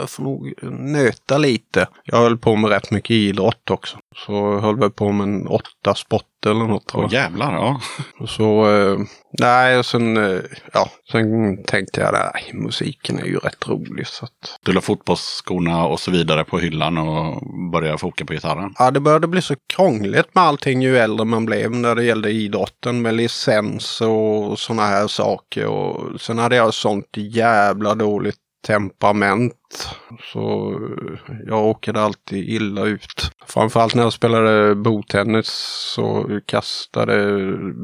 jag 0.00 0.10
får 0.10 0.22
nog 0.22 0.52
nöta 0.80 1.38
lite. 1.38 1.88
Jag 2.04 2.18
höll 2.18 2.38
på 2.38 2.56
med 2.56 2.70
rätt 2.70 2.90
mycket 2.90 3.10
idrott 3.10 3.70
också. 3.70 3.98
Så 4.26 4.32
jag 4.32 4.60
höll 4.60 4.78
väl 4.78 4.90
på 4.90 5.12
med 5.12 5.24
en 5.24 5.46
åtta 5.46 5.94
sport 5.94 6.24
eller 6.46 6.64
något. 6.66 6.92
Åh 6.94 7.02
jag. 7.02 7.12
jävlar, 7.12 7.52
ja. 7.52 7.80
Så, 8.26 8.70
eh, 8.70 8.98
nej, 9.38 9.78
och 9.78 9.86
sen, 9.86 10.16
eh, 10.16 10.40
ja, 10.72 10.90
sen 11.12 11.26
tänkte 11.64 12.00
jag, 12.00 12.12
nej, 12.12 12.50
musiken 12.54 13.18
är 13.18 13.24
ju 13.24 13.38
rätt 13.38 13.68
rolig. 13.68 14.06
Så 14.06 14.24
att, 14.24 14.58
Du 14.64 14.72
la 14.72 14.80
fotbollsskorna 14.80 15.84
och 15.84 16.00
så 16.00 16.10
vidare 16.10 16.44
på 16.44 16.58
hyllan 16.58 16.98
och 16.98 17.42
började 17.72 17.98
foka 17.98 18.24
på 18.24 18.32
gitarren. 18.32 18.74
ja, 18.78 18.90
det 18.90 19.00
började 19.00 19.26
bli 19.26 19.42
så 19.42 19.54
krångligt 19.74 20.34
med 20.34 20.44
allting 20.44 20.82
ju 20.82 20.98
äldre 20.98 21.24
man 21.24 21.44
blev 21.46 21.70
när 21.70 21.94
det 21.94 22.04
gällde 22.04 22.30
idrotten 22.30 23.02
med 23.02 23.14
licens 23.14 24.00
och 24.00 24.58
sådana 24.58 24.82
här 24.82 25.06
saker. 25.06 25.66
Och 25.66 26.20
sen 26.20 26.38
hade 26.38 26.56
jag 26.56 26.74
sånt 26.74 27.18
jävla 27.28 27.94
dåligt 27.94 28.36
temperament. 28.66 29.88
Så 30.32 30.72
eh, 30.72 31.36
jag 31.46 31.64
åkade 31.66 32.00
alltid 32.02 32.48
illa 32.48 32.84
ut. 32.84 33.30
Framförallt 33.46 33.94
när 33.94 34.02
jag 34.02 34.12
spelade 34.12 34.74
bordtennis 34.74 35.48
så 35.94 36.40
kastade 36.46 37.38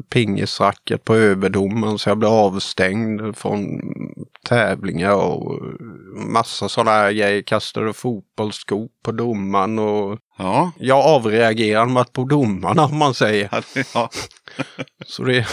pingisracket 0.09 1.03
på 1.03 1.15
överdomaren 1.15 1.97
så 1.97 2.09
jag 2.09 2.17
blev 2.17 2.31
avstängd 2.31 3.37
från 3.37 3.63
tävlingar 4.45 5.13
och 5.15 5.59
massa 6.15 6.69
sådana 6.69 6.91
här 6.91 7.11
grejer. 7.11 7.41
Kastade 7.41 7.93
fotbollsskor 7.93 8.87
på 9.03 9.11
domaren 9.11 9.79
och 9.79 10.17
Ja. 10.37 10.71
jag 10.77 11.05
avreagerade 11.05 11.91
med 11.91 12.01
att 12.01 12.13
på 12.13 12.23
domarna 12.23 12.85
om 12.85 12.97
man 12.97 13.13
säger. 13.13 13.49
ja. 13.93 14.09
Så 15.05 15.23
det, 15.23 15.47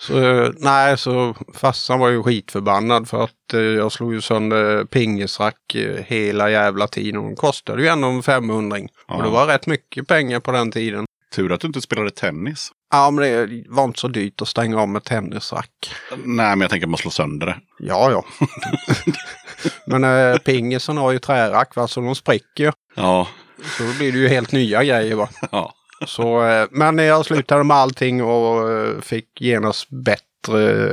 så, 0.00 0.52
nej, 0.58 0.98
så 0.98 1.34
farsan 1.54 1.98
var 1.98 2.08
ju 2.08 2.22
skitförbannad 2.22 3.08
för 3.08 3.24
att 3.24 3.54
eh, 3.54 3.60
jag 3.60 3.92
slog 3.92 4.14
ju 4.14 4.20
sönder 4.20 4.84
pingisrack 4.84 5.74
eh, 5.74 6.04
hela 6.06 6.50
jävla 6.50 6.86
tiden. 6.88 7.14
De 7.22 7.36
kostade 7.36 7.82
ju 7.82 7.88
ändå 7.88 8.08
en 8.08 8.22
500 8.22 8.76
Och 9.08 9.18
det 9.22 9.24
Ja. 9.24 9.30
var 9.30 9.46
rätt 9.46 9.66
mycket 9.66 10.06
pengar 10.08 10.40
på 10.40 10.52
den 10.52 10.70
tiden. 10.72 11.04
Tur 11.34 11.52
att 11.52 11.60
du 11.60 11.66
inte 11.66 11.80
spelade 11.80 12.10
tennis. 12.10 12.70
Ja, 12.92 13.10
men 13.10 13.24
det 13.24 13.64
var 13.68 13.84
inte 13.84 14.00
så 14.00 14.08
dyrt 14.08 14.42
att 14.42 14.48
stänga 14.48 14.80
av 14.80 14.88
med 14.88 15.04
tennisrack. 15.04 15.70
Nej, 16.10 16.48
men 16.56 16.60
jag 16.60 16.70
tänker 16.70 16.86
att 16.86 16.90
man 16.90 16.98
slår 16.98 17.10
sönder 17.10 17.46
det. 17.46 17.56
Ja, 17.78 18.10
ja. 18.10 18.24
men 19.86 20.04
eh, 20.04 20.38
pingisen 20.38 20.96
har 20.96 21.12
ju 21.12 21.18
trärack 21.18 21.76
va, 21.76 21.88
så 21.88 22.00
de 22.00 22.14
spricker 22.14 22.64
ju. 22.64 22.72
Ja. 22.94 23.28
Så 23.78 23.82
då 23.82 23.92
blir 23.98 24.12
det 24.12 24.18
ju 24.18 24.28
helt 24.28 24.52
nya 24.52 24.84
grejer 24.84 25.14
va. 25.14 25.28
ja. 25.50 25.74
Så, 26.06 26.42
eh, 26.46 26.66
men 26.70 26.98
jag 26.98 27.24
slutade 27.26 27.64
med 27.64 27.76
allting 27.76 28.22
och 28.22 28.70
eh, 28.70 29.00
fick 29.00 29.40
genast 29.40 29.90
bättre 29.90 30.22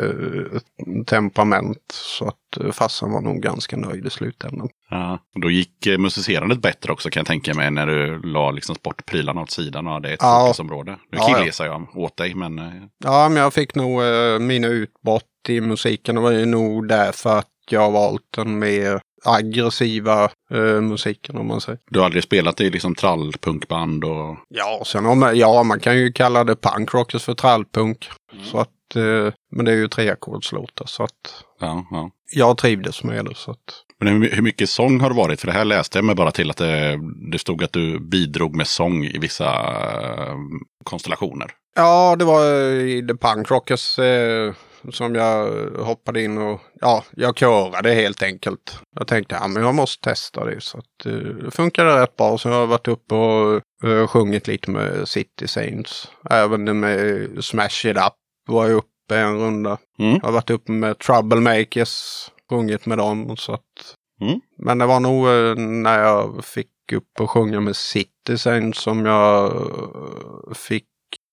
eh, 0.07 0.59
temperament. 1.05 1.83
Så 1.93 2.27
att 2.27 2.75
farsan 2.75 3.11
var 3.11 3.21
nog 3.21 3.41
ganska 3.41 3.77
nöjd 3.77 4.05
i 4.05 4.09
slutändan. 4.09 4.69
ja. 4.89 5.19
Och 5.35 5.41
då 5.41 5.49
gick 5.51 5.87
musicerandet 5.99 6.61
bättre 6.61 6.91
också 6.93 7.09
kan 7.09 7.19
jag 7.19 7.27
tänka 7.27 7.53
mig 7.53 7.71
när 7.71 7.87
du 7.87 8.21
la 8.23 8.51
liksom 8.51 8.75
sportprylarna 8.75 9.41
åt 9.41 9.51
sidan 9.51 9.87
och 9.87 9.93
hade 9.93 10.09
ett 10.13 10.19
Ja. 10.21 10.43
fokusområde. 10.45 10.91
Nu 10.91 11.17
Ja, 11.17 11.25
ja. 11.29 11.35
killgissar 11.37 11.65
jag 11.65 11.87
åt 11.97 12.17
dig, 12.17 12.35
men 12.35 12.61
Ja, 13.03 13.29
men 13.29 13.41
jag 13.43 13.53
fick 13.53 13.75
nog 13.75 14.01
mina 14.41 14.67
utbrott 14.67 15.23
i 15.47 15.61
musiken. 15.61 16.15
Det 16.15 16.21
var 16.21 16.31
ju 16.31 16.45
nog 16.45 16.87
därför 16.87 17.37
att 17.39 17.47
jag 17.69 17.81
har 17.81 17.91
valt 17.91 18.21
den 18.35 18.59
mer 18.59 19.01
aggressiva 19.25 20.23
eh, 20.51 20.81
musiken 20.81 21.37
om 21.37 21.47
man 21.47 21.61
säger. 21.61 21.79
du 21.89 21.99
har 21.99 22.05
aldrig 22.05 22.23
spelat 22.23 22.61
i 22.61 22.69
liksom 22.69 22.95
trallpunkband 22.95 24.03
och... 24.03 24.37
Ja, 24.49 24.83
sen 24.85 25.05
om, 25.05 25.31
ja, 25.35 25.63
man 25.63 25.79
kan 25.79 25.97
ju 25.97 26.11
kalla 26.11 26.43
det 26.43 26.55
punkrockers 26.55 27.23
för 27.23 27.33
trallpunk. 27.33 28.09
Så 28.43 28.57
att, 28.57 28.95
eh, 28.95 29.33
men 29.51 29.65
det 29.65 29.71
är 29.71 29.75
ju 29.75 29.87
treackordslåtar 29.87 30.85
så 30.85 31.03
att 31.03 31.43
Ja, 31.59 31.85
ja. 31.91 32.11
jag 32.31 32.57
trivdes 32.57 33.03
med 33.03 33.25
det. 33.25 33.35
Så 33.35 33.51
att, 33.51 33.59
Men 33.99 34.21
hur, 34.21 34.41
mycket 34.41 34.69
sång 34.69 34.99
har 34.99 35.09
det 35.09 35.15
varit? 35.15 35.39
För 35.39 35.47
det 35.47 35.53
här 35.53 35.65
läste 35.65 35.97
jag 35.97 36.05
mig 36.05 36.15
bara 36.15 36.31
till 36.31 36.49
att 36.49 36.57
det, 36.57 36.99
det 37.31 37.39
stod 37.39 37.63
att 37.63 37.73
du 37.73 37.99
bidrog 37.99 38.55
med 38.55 38.67
sång 38.67 39.05
i 39.05 39.17
vissa 39.17 39.45
eh, 39.45 40.35
konstellationer. 40.83 41.51
Ja, 41.75 42.15
det 42.15 42.25
var 42.25 42.45
i 42.71 43.07
The 43.07 43.15
Punk 43.27 43.51
Rockers 43.51 43.99
eh, 43.99 44.53
som 44.91 45.15
jag 45.15 45.51
hoppade 45.77 46.23
in 46.23 46.37
och 46.37 46.61
ja, 46.81 47.03
jag 47.15 47.37
körade 47.37 47.93
helt 47.93 48.23
enkelt. 48.23 48.79
Jag 48.95 49.07
tänkte 49.07 49.35
ja, 49.41 49.47
men 49.47 49.63
jag 49.63 49.75
måste 49.75 50.09
testa 50.09 50.45
det 50.45 50.61
så 50.61 50.77
att 50.77 51.05
eh, 51.05 51.13
det 51.13 51.51
funkade 51.51 52.01
rätt 52.01 52.15
bra. 52.15 52.37
Så 52.37 52.49
jag 52.49 52.55
har 52.55 52.67
varit 52.67 52.87
uppe 52.87 53.15
och 53.15 53.61
eh, 53.89 54.07
sjungit 54.07 54.47
lite 54.47 54.71
med 54.71 55.07
City 55.07 55.47
Saints. 55.47 56.11
Även 56.29 56.79
med 56.79 57.29
Smash 57.43 57.85
It 57.85 57.97
Up 57.97 58.13
var 58.47 58.67
jag 58.67 58.77
uppe 58.77 59.17
en 59.17 59.39
runda. 59.39 59.77
Mm. 59.99 60.11
Jag 60.13 60.27
har 60.27 60.31
varit 60.31 60.49
uppe 60.49 60.71
med 60.71 60.99
Troublemakers, 60.99 62.25
sjungit 62.49 62.85
med 62.85 62.97
dem. 62.97 63.37
Så 63.37 63.53
att, 63.53 63.95
Mm. 64.21 64.39
Men 64.57 64.77
det 64.77 64.85
var 64.85 64.99
nog 64.99 65.27
eh, 65.27 65.55
när 65.55 65.99
jag 65.99 66.45
fick 66.45 66.91
upp 66.93 67.19
och 67.19 67.29
sjunga 67.29 67.59
med 67.59 67.75
City 67.75 68.37
Saints 68.37 68.79
som 68.79 69.05
jag 69.05 69.55
eh, 69.55 70.53
fick 70.53 70.87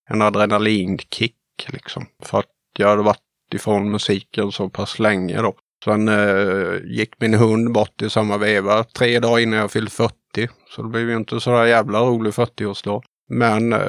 en 0.09 0.21
adrenalinkick 0.21 1.35
liksom. 1.67 2.05
För 2.23 2.39
att 2.39 2.51
jag 2.77 2.87
hade 2.87 3.01
varit 3.03 3.19
ifrån 3.53 3.91
musiken 3.91 4.51
så 4.51 4.69
pass 4.69 4.99
länge 4.99 5.41
då. 5.41 5.53
Sen 5.85 6.07
eh, 6.07 6.75
gick 6.85 7.09
min 7.19 7.33
hund 7.33 7.71
bort 7.73 8.01
i 8.01 8.09
samma 8.09 8.37
veva 8.37 8.83
tre 8.83 9.19
dagar 9.19 9.39
innan 9.39 9.59
jag 9.59 9.71
fyllde 9.71 9.91
40. 9.91 10.13
Så 10.75 10.81
det 10.83 10.89
blev 10.89 11.09
ju 11.09 11.15
inte 11.17 11.39
så 11.39 11.49
där 11.51 11.65
jävla 11.65 11.99
rolig 11.99 12.31
40-årsdag. 12.33 13.01
Men 13.29 13.73
eh, 13.73 13.79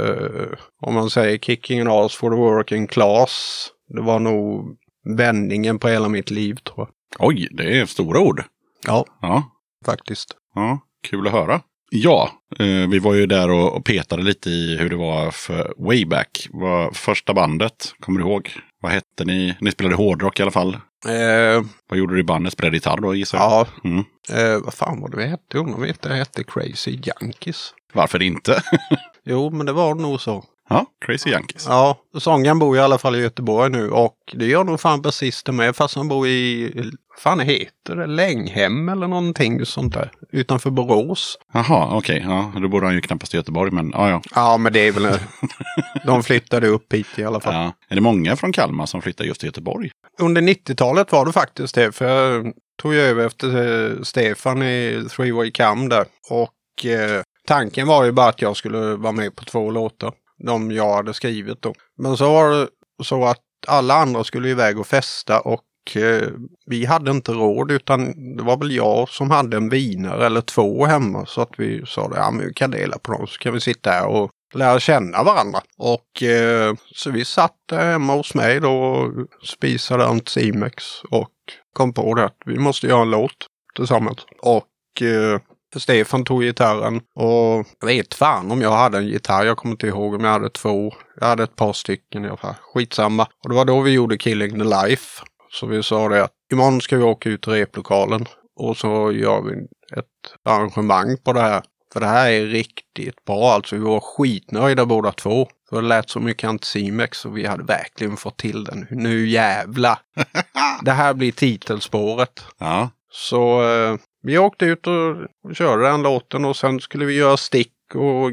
om 0.83 0.95
man 0.95 1.11
säger 1.11 1.39
kicking 1.39 1.81
an 1.81 1.89
ass 1.89 2.15
for 2.15 2.31
the 2.31 2.37
working 2.37 2.87
class. 2.87 3.67
Det 3.95 4.01
var 4.03 4.19
nog 4.19 4.77
vändningen 5.17 5.79
på 5.79 5.89
hela 5.89 6.09
mitt 6.09 6.31
liv 6.31 6.55
tror 6.55 6.79
jag. 7.19 7.27
Oj, 7.29 7.49
det 7.51 7.79
är 7.81 7.87
stora 7.87 8.21
ord. 8.21 8.43
Ja, 8.87 9.05
Ja, 9.21 9.43
faktiskt. 9.87 10.37
ja 10.55 10.81
kul 11.11 11.27
att 11.27 11.33
höra. 11.33 11.61
Ja, 11.91 12.31
eh, 12.59 12.91
vi 12.91 12.99
var 12.99 13.15
ju 13.15 13.27
där 13.27 13.51
och, 13.51 13.77
och 13.77 13.85
petade 13.85 14.23
lite 14.23 14.51
i 14.51 14.77
hur 14.77 14.91
det 14.91 14.97
var 14.97 15.31
för 15.31 15.75
Wayback. 15.79 16.49
Var 16.51 16.91
första 16.91 17.35
bandet, 17.35 17.95
kommer 18.01 18.21
du 18.21 18.27
ihåg? 18.27 18.51
Vad 18.85 18.93
hette 18.93 19.25
ni? 19.25 19.57
Ni 19.61 19.71
spelade 19.71 19.95
hårdrock 19.97 20.41
i 20.41 20.43
alla 20.43 20.51
fall. 20.51 20.75
Eh, 21.07 21.63
Vad 21.89 21.99
gjorde 21.99 22.15
du 22.15 22.21
i 22.21 22.25
bandet? 22.25 22.53
Spelade 22.53 22.77
gitarr 22.77 22.97
då 23.01 23.15
gissar 23.15 23.39
jag? 23.39 23.51
ja, 23.51 23.67
Mm. 23.85 24.05
eh, 24.33 24.65
vad 24.65 24.75
fan 24.75 25.01
var 25.01 25.09
det 25.09 25.17
vi 25.17 25.27
hette? 25.27 25.59
Undrar 25.59 25.75
om 25.75 25.83
vi 25.83 25.89
hette, 25.89 26.15
hette 26.15 26.45
Crazy 26.45 26.99
Junkies. 27.21 27.75
Varför 27.93 28.23
inte? 28.23 28.63
Jo, 29.27 29.51
men 29.51 29.67
det 29.67 29.73
var 29.73 29.95
nog 29.95 30.21
så. 30.21 30.45
Ja, 30.69 30.87
Crazy 31.07 31.31
Yankees. 31.31 31.67
Ja, 31.69 31.99
sångaren 32.19 32.59
bor 32.59 32.77
i 32.77 32.81
alla 32.81 32.99
fall 32.99 33.17
i 33.17 33.21
Göteborg 33.23 33.71
nu 33.73 33.91
och 33.91 34.17
det 34.33 34.47
gör 34.47 34.65
nog 34.65 34.81
fan 34.81 35.03
basisten 35.03 35.57
med 35.57 35.77
fast 35.77 35.97
han 35.97 36.09
bor 36.09 36.27
i, 36.29 36.73
fan 37.19 37.41
heter 37.41 37.97
det, 37.97 38.07
Länghem 38.07 38.89
eller 38.89 39.09
någonting 39.09 39.67
sånt 39.67 39.95
där 39.95 40.11
utanför 40.33 40.71
Borås. 40.71 41.39
Jaha, 41.53 41.97
okej. 41.97 42.25
Ja, 42.29 42.53
då 42.61 42.69
bor 42.69 42.83
han 42.83 42.95
ju 42.95 43.01
knappast 43.01 43.35
i 43.35 43.37
Göteborg, 43.37 43.71
men 43.71 43.91
ja, 43.95 44.11
ja. 44.11 44.23
Ja, 44.35 44.57
men 44.57 44.73
det 44.73 44.81
är 44.89 44.93
väl, 44.93 45.19
de 46.07 46.23
flyttade 46.23 46.67
upp 46.69 46.93
hit 46.93 47.07
i 47.17 47.25
alla 47.25 47.41
fall. 47.41 47.55
ja. 47.55 47.73
Är 47.89 47.95
det 47.95 48.01
många 48.01 48.37
från 48.37 48.53
Kalmar 48.53 48.87
som 48.87 49.03
flyttar 49.03 49.25
just 49.25 49.41
till 49.41 49.47
Göteborg? 49.49 49.91
Under 50.21 50.43
90-talet 50.43 51.13
var 51.13 51.27
det 51.27 51.33
faktiskt 51.33 51.75
det, 51.75 51.93
för 51.93 52.09
jag 52.09 52.53
tog 52.83 52.95
ju 52.95 53.01
över 53.01 53.27
efter 53.27 53.49
eh, 53.91 54.03
Stefan 54.03 54.63
i 54.63 55.07
Three 55.17 55.31
Way 55.33 55.51
Cam 55.51 55.89
där. 55.89 56.05
Och 56.31 56.87
eh, 56.87 57.23
tanken 57.47 57.87
var 57.87 58.05
ju 58.05 58.13
bara 58.13 58.29
att 58.29 58.43
jag 58.43 58.57
skulle 58.57 58.79
vara 58.79 59.13
med 59.13 59.37
på 59.37 59.45
två 59.45 59.71
låtar. 59.71 60.13
De 60.39 60.71
jag 60.71 60.95
hade 60.95 61.15
skrivit 61.15 61.63
då. 61.63 61.75
Men 61.99 62.17
så 62.17 62.33
var 62.33 62.51
det 62.51 62.69
så 63.05 63.25
att 63.25 63.41
alla 63.67 63.95
andra 63.95 64.25
skulle 64.25 64.49
iväg 64.49 64.79
och 64.79 64.87
festa 64.87 65.41
och 65.41 65.97
eh, 65.97 66.29
vi 66.67 66.85
hade 66.85 67.11
inte 67.11 67.33
råd 67.33 67.71
utan 67.71 68.05
det 68.37 68.43
var 68.43 68.57
väl 68.57 68.77
jag 68.77 69.09
som 69.09 69.31
hade 69.31 69.57
en 69.57 69.69
vinare 69.69 70.27
eller 70.27 70.41
två 70.41 70.85
hemma. 70.85 71.27
Så 71.27 71.41
att 71.41 71.53
vi 71.57 71.83
sa 71.87 72.09
det, 72.09 72.17
ja 72.17 72.31
men 72.31 72.47
vi 72.47 72.55
kan 72.55 72.71
dela 72.71 72.99
på 72.99 73.13
dem 73.13 73.27
så 73.27 73.39
kan 73.39 73.53
vi 73.55 73.61
sitta 73.61 73.91
här 73.91 74.07
och 74.07 74.31
lära 74.55 74.81
känna 74.81 75.23
varandra. 75.23 75.61
Och 75.79 76.23
eh, 76.23 76.75
så 76.95 77.11
vi 77.11 77.25
satt 77.25 77.57
där 77.69 77.93
hemma 77.93 78.15
hos 78.15 78.35
mig 78.35 78.61
då 78.61 78.73
och 78.73 79.13
spisade 79.47 80.07
Antimex. 80.07 80.85
och 81.11 81.31
kom 81.73 81.93
på 81.93 82.15
det 82.15 82.25
att 82.25 82.39
vi 82.47 82.59
måste 82.59 82.87
göra 82.87 83.03
en 83.03 83.11
låt 83.11 83.47
tillsammans. 83.77 84.19
Och 84.43 85.03
eh, 85.03 85.41
Stefan 85.81 86.25
tog 86.25 86.43
gitarren 86.43 87.01
och 87.15 87.67
jag 87.81 87.87
vet 87.87 88.15
fan 88.15 88.51
om 88.51 88.63
jag 88.63 88.73
hade 88.73 88.99
en 88.99 89.07
gitarr. 89.07 89.45
Jag 89.45 89.57
kommer 89.57 89.73
inte 89.73 89.87
ihåg 89.87 90.15
om 90.15 90.25
jag 90.25 90.33
hade 90.33 90.51
två. 90.51 90.95
Jag 91.21 91.27
hade 91.27 91.43
ett 91.43 91.57
par 91.57 91.73
stycken 91.73 92.25
i 92.25 92.29
alla 92.29 92.37
fall. 92.37 92.55
Skitsamma. 92.61 93.27
Och 93.43 93.49
det 93.49 93.55
var 93.55 93.65
då 93.65 93.81
vi 93.81 93.91
gjorde 93.91 94.19
Killing 94.19 94.51
the 94.51 94.65
Life. 94.65 95.23
Så 95.51 95.67
vi 95.67 95.83
sa 95.83 96.09
det 96.09 96.25
att 96.25 96.33
imorgon 96.53 96.81
ska 96.81 96.97
vi 96.97 97.03
åka 97.03 97.29
ut 97.29 97.43
till 97.43 97.53
replokalen 97.53 98.27
och 98.57 98.77
så 98.77 99.13
gör 99.13 99.43
vi 99.43 99.53
ett 99.99 100.49
arrangemang 100.49 101.17
på 101.25 101.33
det 101.33 101.41
här. 101.41 101.63
För 101.93 102.01
det 102.01 102.07
här 102.07 102.31
är 102.31 102.47
riktigt 102.47 103.25
bra 103.25 103.53
alltså. 103.53 103.77
Vi 103.77 103.83
var 103.83 104.01
skitnöjda 104.01 104.87
båda 104.87 105.13
två. 105.13 105.49
För 105.71 105.83
det 105.83 105.89
lät 105.89 106.11
så 106.11 106.21
mycket 106.21 106.49
Anticimex 106.49 107.25
och 107.25 107.37
vi 107.37 107.47
hade 107.47 107.65
verkligen 107.65 108.17
fått 108.17 108.37
till 108.37 108.65
den. 108.65 108.87
Nu 108.91 109.29
jävla. 109.29 109.99
det 110.83 110.93
här 110.93 111.15
blir 111.15 111.33
titelspåret. 111.33 112.45
Ja. 112.59 112.91
Så 113.11 113.63
eh, 113.63 113.97
vi 114.25 114.39
åkte 114.39 114.65
ut 114.65 114.87
och 114.87 115.17
körde 115.55 115.83
den 115.83 116.03
låten 116.03 116.45
och 116.45 116.57
sen 116.57 116.81
skulle 116.81 117.05
vi 117.05 117.15
göra 117.15 117.37
stick 117.37 117.95
och 117.95 118.33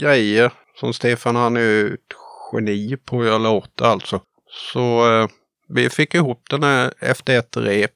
grejer. 0.00 0.52
Som 0.80 0.92
Stefan 0.92 1.36
han 1.36 1.56
är 1.56 1.60
ju 1.60 1.94
ett 1.94 2.00
geni 2.52 2.96
på 2.96 3.20
att 3.20 3.26
göra 3.26 3.38
låtar 3.38 3.86
alltså. 3.86 4.20
Så 4.72 5.12
eh, 5.12 5.28
vi 5.68 5.90
fick 5.90 6.14
ihop 6.14 6.42
den 6.50 6.62
här 6.62 6.92
efter 6.98 7.38
ett 7.38 7.56
rep. 7.56 7.90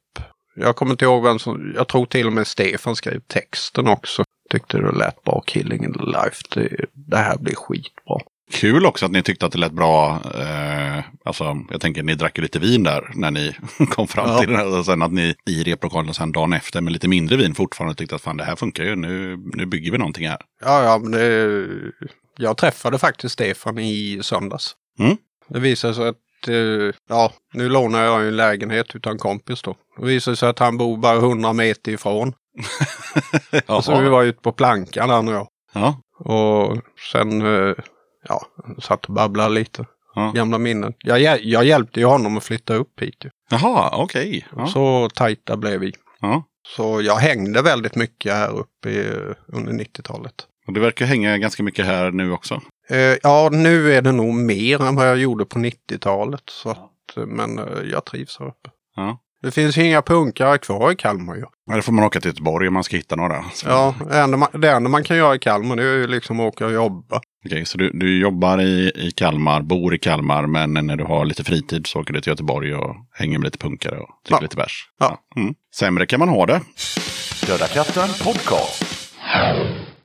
Jag 0.54 0.76
kommer 0.76 0.92
inte 0.92 1.04
ihåg 1.04 1.22
vem 1.22 1.38
som, 1.38 1.72
jag 1.76 1.88
tror 1.88 2.06
till 2.06 2.26
och 2.26 2.32
med 2.32 2.46
Stefan 2.46 2.96
skrev 2.96 3.20
texten 3.20 3.86
också. 3.86 4.24
Tyckte 4.50 4.78
det 4.78 4.92
lät 4.92 5.24
bra, 5.24 5.42
Killing 5.46 5.84
in 5.84 5.92
the 5.92 6.04
Life. 6.04 6.42
Det, 6.54 6.86
det 6.92 7.16
här 7.16 7.38
blir 7.38 7.54
skitbra. 7.54 8.20
Kul 8.50 8.86
också 8.86 9.06
att 9.06 9.12
ni 9.12 9.22
tyckte 9.22 9.46
att 9.46 9.52
det 9.52 9.58
lät 9.58 9.72
bra. 9.72 10.20
Eh, 10.34 11.04
alltså, 11.24 11.56
jag 11.70 11.80
tänker 11.80 12.02
ni 12.02 12.14
drack 12.14 12.38
ju 12.38 12.42
lite 12.42 12.58
vin 12.58 12.82
där 12.84 13.10
när 13.14 13.30
ni 13.30 13.56
kom 13.90 14.08
fram 14.08 14.28
Ja. 14.30 14.38
till 14.38 14.48
det. 14.50 14.56
här. 14.56 14.78
Och 14.78 14.84
sen 14.86 15.02
att 15.02 15.12
ni 15.12 15.34
i 15.46 15.62
replokalen 15.62 16.14
sen 16.14 16.32
dagen 16.32 16.52
efter 16.52 16.80
med 16.80 16.92
lite 16.92 17.08
mindre 17.08 17.36
vin 17.36 17.54
fortfarande 17.54 17.94
tyckte 17.94 18.14
att 18.14 18.22
fan 18.22 18.36
det 18.36 18.44
här 18.44 18.56
funkar 18.56 18.84
ju. 18.84 18.96
Nu, 18.96 19.36
nu 19.54 19.66
bygger 19.66 19.92
vi 19.92 19.98
någonting 19.98 20.28
här. 20.28 20.38
Ja, 20.64 20.84
ja, 20.84 20.98
men 20.98 21.10
det, 21.12 21.68
jag 22.36 22.56
träffade 22.56 22.98
faktiskt 22.98 23.32
Stefan 23.32 23.78
i 23.78 24.20
söndags. 24.22 24.72
Mm. 24.98 25.16
Det 25.48 25.60
visade 25.60 25.94
sig 25.94 26.08
att, 26.08 26.48
eh, 26.48 26.94
ja, 27.08 27.32
nu 27.54 27.68
lånar 27.68 28.04
jag 28.04 28.22
ju 28.22 28.28
en 28.28 28.36
lägenhet 28.36 28.96
utan 28.96 29.18
kompis 29.18 29.62
då. 29.62 29.76
Det 29.98 30.06
visade 30.06 30.36
sig 30.36 30.48
att 30.48 30.58
han 30.58 30.76
bor 30.78 30.96
bara 30.96 31.16
100 31.16 31.52
meter 31.52 31.92
ifrån. 31.92 32.32
Så 33.82 34.00
vi 34.00 34.08
var 34.08 34.22
ute 34.22 34.40
på 34.42 34.52
plankan 34.52 35.10
han 35.10 35.28
och 35.28 35.34
jag. 35.34 35.48
ja. 35.74 36.00
Och 36.18 36.78
sen, 37.12 37.42
eh, 37.42 37.74
ja, 38.28 38.46
satt 38.82 39.04
och 39.04 39.14
babblade 39.14 39.54
lite. 39.54 39.86
Ja. 40.14 40.32
Gamla 40.34 40.58
minnen. 40.58 40.94
Jag, 40.98 41.44
jag 41.44 41.64
hjälpte 41.64 42.00
ju 42.00 42.06
honom 42.06 42.36
att 42.36 42.44
flytta 42.44 42.74
upp 42.74 43.00
hit 43.02 43.24
ju. 43.24 43.30
Jaha, 43.50 43.90
okej. 43.92 44.46
Ja. 44.56 44.66
Så 44.66 45.08
tajta 45.14 45.56
blev 45.56 45.80
vi. 45.80 45.92
Ja. 46.20 46.42
Så 46.76 47.02
jag 47.02 47.16
hängde 47.16 47.62
väldigt 47.62 47.94
mycket 47.94 48.32
här 48.32 48.50
uppe 48.50 48.90
i, 48.90 49.12
under 49.46 49.72
90-talet. 49.72 50.34
Och 50.66 50.72
det 50.72 50.80
verkar 50.80 51.06
hänga 51.06 51.38
ganska 51.38 51.62
mycket 51.62 51.86
här 51.86 52.10
nu 52.10 52.32
också. 52.32 52.60
Eh, 52.90 53.16
ja, 53.22 53.48
nu 53.52 53.92
är 53.94 54.02
det 54.02 54.12
nog 54.12 54.34
mer 54.34 54.82
än 54.82 54.94
vad 54.94 55.08
jag 55.08 55.18
gjorde 55.18 55.44
på 55.44 55.58
90-talet. 55.58 56.42
Så 56.50 56.70
att, 56.70 57.16
eh, 57.16 57.26
men 57.26 57.58
eh, 57.58 57.64
jag 57.92 58.04
trivs 58.04 58.38
här 58.38 58.46
uppe. 58.46 58.70
Ja. 58.96 59.18
Det 59.42 59.50
finns 59.50 59.76
ju 59.78 59.86
inga 59.86 60.02
punkare 60.02 60.58
kvar 60.58 60.92
i 60.92 60.96
Kalmar 60.96 61.36
ju. 61.36 61.44
Då 61.74 61.82
får 61.82 61.92
man 61.92 62.04
åka 62.04 62.20
till 62.20 62.30
Göteborg 62.30 62.68
om 62.68 62.74
man 62.74 62.84
ska 62.84 62.96
hitta 62.96 63.16
några. 63.16 63.44
Så, 63.54 63.68
Ja, 63.68 63.94
det 64.10 64.18
enda, 64.18 64.36
man, 64.36 64.48
det 64.52 64.70
enda 64.70 64.90
man 64.90 65.04
kan 65.04 65.16
göra 65.16 65.34
i 65.34 65.38
Kalmar 65.38 65.76
det 65.76 65.82
är 65.82 65.96
ju 65.96 66.06
liksom 66.06 66.40
åka 66.40 66.66
och 66.66 66.72
jobba. 66.72 67.20
Okej, 67.46 67.66
så 67.66 67.78
du, 67.78 67.90
du 67.94 68.20
jobbar 68.20 68.60
i, 68.60 68.92
i 68.94 69.10
Kalmar, 69.16 69.62
bor 69.62 69.94
i 69.94 69.98
Kalmar, 69.98 70.46
men 70.46 70.74
när 70.86 70.96
du 70.96 71.04
har 71.04 71.24
lite 71.24 71.44
fritid 71.44 71.86
så 71.86 72.00
åker 72.00 72.12
du 72.12 72.20
till 72.20 72.30
Göteborg 72.30 72.74
och 72.74 72.96
hänger 73.12 73.38
med 73.38 73.44
lite 73.44 73.58
punkare 73.58 73.98
och 73.98 74.08
dricker 74.24 74.36
Ja. 74.36 74.40
lite 74.42 74.56
bärs. 74.56 74.88
Ja. 74.98 75.18
Mm. 75.36 75.54
Sämre 75.74 76.06
kan 76.06 76.20
man 76.20 76.28
ha 76.28 76.46
det. 76.46 76.60
Döda 77.46 77.66
katten 77.66 78.08
podcast. 78.24 78.84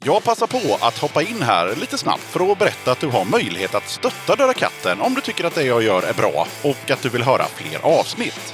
Jag 0.05 0.23
passar 0.23 0.47
på 0.47 0.77
att 0.85 0.97
hoppa 0.97 1.21
in 1.21 1.41
här 1.41 1.75
lite 1.75 1.97
snabbt 1.97 2.21
för 2.23 2.51
att 2.51 2.59
berätta 2.59 2.91
att 2.91 2.99
du 2.99 3.07
har 3.07 3.25
möjlighet 3.25 3.75
att 3.75 3.89
stötta 3.89 4.35
Döda 4.35 4.53
katten 4.53 5.01
om 5.01 5.13
du 5.13 5.21
tycker 5.21 5.43
att 5.43 5.55
det 5.55 5.63
jag 5.63 5.83
gör 5.83 6.01
är 6.09 6.13
bra 6.13 6.47
och 6.63 6.91
att 6.91 7.01
du 7.03 7.09
vill 7.09 7.23
höra 7.23 7.43
fler 7.55 7.79
avsnitt. 7.99 8.53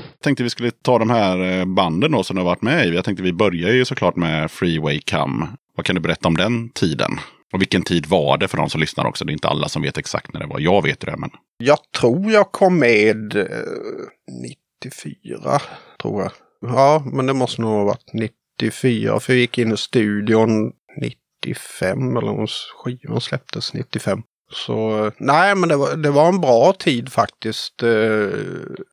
Tänkte 0.23 0.43
vi 0.43 0.49
skulle 0.49 0.71
ta 0.71 0.99
de 0.99 1.09
här 1.09 1.59
eh, 1.59 1.65
banden 1.65 2.11
då 2.11 2.23
som 2.23 2.35
du 2.35 2.41
har 2.41 2.45
varit 2.45 2.61
med 2.61 2.87
i. 2.87 2.95
Jag 2.95 3.05
tänkte 3.05 3.23
vi 3.23 3.33
börjar 3.33 3.71
ju 3.71 3.85
såklart 3.85 4.15
med 4.15 4.51
Freeway 4.51 5.01
Come. 5.01 5.47
Vad 5.75 5.85
kan 5.85 5.95
du 5.95 6.01
berätta 6.01 6.27
om 6.27 6.37
den 6.37 6.69
tiden? 6.69 7.11
Och 7.53 7.61
vilken 7.61 7.83
tid 7.83 8.05
var 8.05 8.37
det 8.37 8.47
för 8.47 8.57
de 8.57 8.69
som 8.69 8.81
lyssnar 8.81 9.05
också? 9.05 9.25
Det 9.25 9.31
är 9.31 9.33
inte 9.33 9.47
alla 9.47 9.69
som 9.69 9.81
vet 9.81 9.97
exakt 9.97 10.33
när 10.33 10.39
det 10.39 10.47
var. 10.47 10.59
Jag 10.59 10.83
vet 10.83 10.99
det, 10.99 11.17
men 11.17 11.29
Jag 11.57 11.77
tror 11.99 12.31
jag 12.31 12.51
kom 12.51 12.79
med 12.79 13.35
eh, 13.35 13.45
94, 14.85 15.61
tror 16.01 16.21
jag. 16.21 16.31
Ja, 16.61 17.03
men 17.05 17.25
det 17.25 17.33
måste 17.33 17.61
nog 17.61 17.71
ha 17.71 17.83
varit 17.83 18.13
94, 18.13 19.19
för 19.19 19.33
vi 19.33 19.39
gick 19.39 19.57
in 19.57 19.71
i 19.71 19.77
studion 19.77 20.71
95, 21.45 22.17
eller 22.17 22.29
om 22.31 22.47
skivan 22.83 23.21
släpptes 23.21 23.73
95. 23.73 24.21
Så 24.53 25.11
nej, 25.17 25.55
men 25.55 25.69
det 25.69 25.75
var, 25.75 25.95
det 25.95 26.11
var 26.11 26.27
en 26.27 26.41
bra 26.41 26.73
tid 26.73 27.11
faktiskt. 27.11 27.83
Eh, 27.83 28.29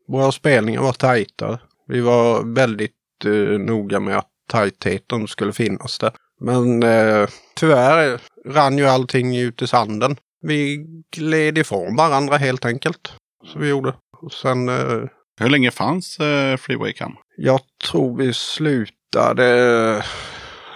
våra 0.09 0.33
spelningar 0.33 0.83
var 0.83 0.93
tajta. 0.93 1.59
Vi 1.87 2.01
var 2.01 2.55
väldigt 2.55 2.93
eh, 3.25 3.59
noga 3.59 4.01
med 4.01 4.19
att 4.19 4.31
tajtheten 4.51 5.29
skulle 5.29 5.53
finnas 5.53 5.99
där. 5.99 6.13
Men 6.41 6.83
eh, 6.83 7.29
tyvärr 7.57 8.21
rann 8.47 8.79
ju 8.79 8.87
allting 8.87 9.37
ut 9.37 9.63
i 9.63 9.67
sanden. 9.67 10.17
Vi 10.41 10.87
gled 11.17 11.59
ifrån 11.59 11.97
varandra 11.97 12.37
helt 12.37 12.65
enkelt. 12.65 13.13
Så 13.53 13.59
vi 13.59 13.69
gjorde. 13.69 13.95
Och 14.23 14.33
sen, 14.33 14.69
eh, 14.69 15.03
hur 15.41 15.51
länge 15.51 15.71
fanns 15.71 16.19
eh, 16.19 16.57
Freeway 16.57 16.93
Come? 16.93 17.15
jag 17.41 17.61
tror 17.91 18.17
vi 18.17 18.33
slutade 18.33 19.49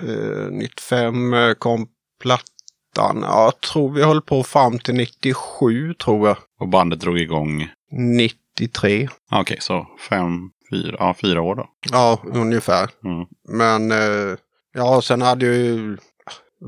eh, 0.01 0.51
95 0.51 1.35
eh, 1.35 1.55
kom 1.55 1.87
plattan. 2.21 2.47
Ja, 2.97 3.15
jag 3.23 3.61
tror 3.61 3.93
vi 3.93 4.03
höll 4.03 4.23
på 4.23 4.43
fram 4.43 4.79
till 4.79 4.95
97 4.95 5.95
tror 5.95 6.29
jag. 6.29 6.37
Och 6.61 6.69
bandet 6.69 7.01
drog 7.01 7.19
igång? 7.19 7.69
93. 8.59 9.09
Ah, 9.31 9.41
Okej, 9.41 9.57
så 9.61 9.87
fem, 10.09 10.51
fyra, 10.71 10.97
ja, 10.99 11.15
fyra 11.21 11.43
år 11.43 11.55
då. 11.55 11.67
Ja, 11.93 12.21
ungefär. 12.25 12.91
Mm. 13.05 13.27
Men 13.49 13.93
eh, 13.93 14.37
ja, 14.75 15.03
sen 15.03 15.23
hade 15.23 15.47
ju... 15.47 15.97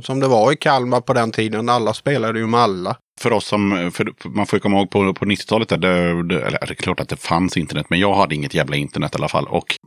som 0.03 0.20
det 0.20 0.29
var 0.29 0.53
i 0.53 0.57
Kalmar 0.57 1.01
på 1.01 1.12
den 1.12 1.31
tiden. 1.33 1.68
Alla 1.68 1.95
spelade 1.95 2.39
ju 2.39 2.47
med 2.47 2.61
alla. 2.61 2.97
För 3.20 3.33
oss 3.33 3.47
som, 3.47 3.91
för 3.95 4.29
man 4.29 4.47
får 4.47 4.57
ju 4.57 4.61
komma 4.61 4.79
ihåg 4.79 4.91
på, 4.91 5.14
på 5.14 5.25
90-talet, 5.25 5.68
där, 5.68 5.77
det, 5.77 6.22
det, 6.22 6.41
eller 6.41 6.59
det 6.66 6.72
är 6.72 6.75
klart 6.75 7.01
att 7.01 7.09
det 7.09 7.16
fanns 7.16 7.57
internet, 7.57 7.87
men 7.91 8.01
jag 8.01 8.14
hade 8.14 8.35
inget 8.35 8.55
jävla 8.55 8.77
internet 8.77 9.14
i 9.14 9.16
alla 9.18 9.29
fall. 9.29 9.47
Och 9.47 9.79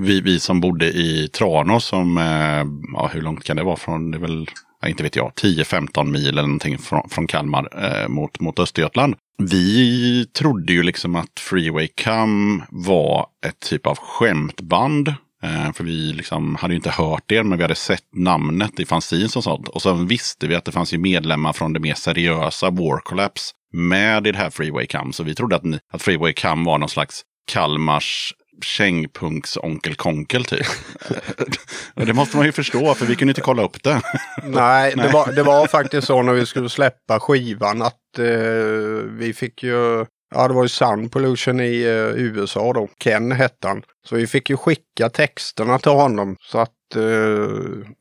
vi, 0.00 0.20
vi 0.20 0.40
som 0.40 0.60
bodde 0.60 0.86
i 0.86 1.28
Tranås, 1.28 1.84
som, 1.84 2.18
eh, 2.18 2.64
ja 2.94 3.10
hur 3.12 3.22
långt 3.22 3.44
kan 3.44 3.56
det 3.56 3.62
vara 3.62 3.76
från, 3.76 4.10
det 4.10 4.18
är 4.18 4.20
väl, 4.20 4.48
inte 4.88 5.02
vet 5.02 5.16
jag, 5.16 5.32
10-15 5.32 6.04
mil 6.04 6.28
eller 6.28 6.42
någonting 6.42 6.78
från, 6.78 7.08
från 7.08 7.26
Kalmar 7.26 7.68
eh, 7.84 8.08
mot, 8.08 8.40
mot 8.40 8.58
Östergötland. 8.58 9.14
Vi 9.38 10.26
trodde 10.26 10.72
ju 10.72 10.82
liksom 10.82 11.16
att 11.16 11.40
Freeway 11.40 11.88
Cam 11.94 12.62
var 12.70 13.26
ett 13.46 13.60
typ 13.60 13.86
av 13.86 13.98
skämtband. 13.98 15.08
Eh, 15.42 15.72
för 15.72 15.84
vi 15.84 16.12
liksom 16.12 16.54
hade 16.54 16.74
ju 16.74 16.76
inte 16.76 16.90
hört 16.90 17.22
det, 17.26 17.42
men 17.42 17.58
vi 17.58 17.64
hade 17.64 17.74
sett 17.74 18.04
namnet 18.16 18.80
i 18.80 18.84
fanzines 18.84 19.36
och 19.36 19.44
sånt. 19.44 19.68
Och 19.68 19.82
sen 19.82 20.06
visste 20.06 20.46
vi 20.46 20.54
att 20.54 20.64
det 20.64 20.72
fanns 20.72 20.94
ju 20.94 20.98
medlemmar 20.98 21.52
från 21.52 21.72
det 21.72 21.80
mer 21.80 21.94
seriösa 21.94 22.70
War 22.70 22.98
Collapse 22.98 23.52
med 23.72 24.26
i 24.26 24.32
det 24.32 24.38
här 24.38 24.50
Freeway 24.50 24.86
Cam. 24.86 25.12
Så 25.12 25.22
vi 25.22 25.34
trodde 25.34 25.56
att, 25.56 25.64
ni, 25.64 25.78
att 25.92 26.02
Freeway 26.02 26.32
Cam 26.32 26.64
var 26.64 26.78
någon 26.78 26.88
slags 26.88 27.22
Kalmars 27.46 28.34
kängpunks 28.62 29.56
onkel 29.56 29.94
Konkel 29.94 30.44
typ. 30.44 30.66
Det 31.94 32.12
måste 32.12 32.36
man 32.36 32.46
ju 32.46 32.52
förstå, 32.52 32.94
för 32.94 33.06
vi 33.06 33.16
kunde 33.16 33.30
inte 33.30 33.40
kolla 33.40 33.62
upp 33.62 33.82
det. 33.82 34.00
Nej, 34.42 34.94
det 34.96 35.08
var, 35.08 35.32
det 35.32 35.42
var 35.42 35.66
faktiskt 35.66 36.06
så 36.06 36.22
när 36.22 36.32
vi 36.32 36.46
skulle 36.46 36.68
släppa 36.68 37.20
skivan 37.20 37.82
att 37.82 38.18
eh, 38.18 38.24
vi 39.18 39.34
fick 39.36 39.62
ju 39.62 40.06
Ja, 40.34 40.48
det 40.48 40.54
var 40.54 40.62
ju 40.62 40.68
Sun 40.68 41.08
Pollution 41.08 41.60
i 41.60 41.82
eh, 41.82 42.22
USA 42.22 42.72
då. 42.72 42.88
Ken 42.98 43.32
hette 43.32 43.68
han. 43.68 43.82
Så 44.06 44.16
vi 44.16 44.26
fick 44.26 44.50
ju 44.50 44.56
skicka 44.56 45.08
texterna 45.08 45.78
till 45.78 45.92
honom 45.92 46.36
så 46.40 46.58
att 46.58 46.72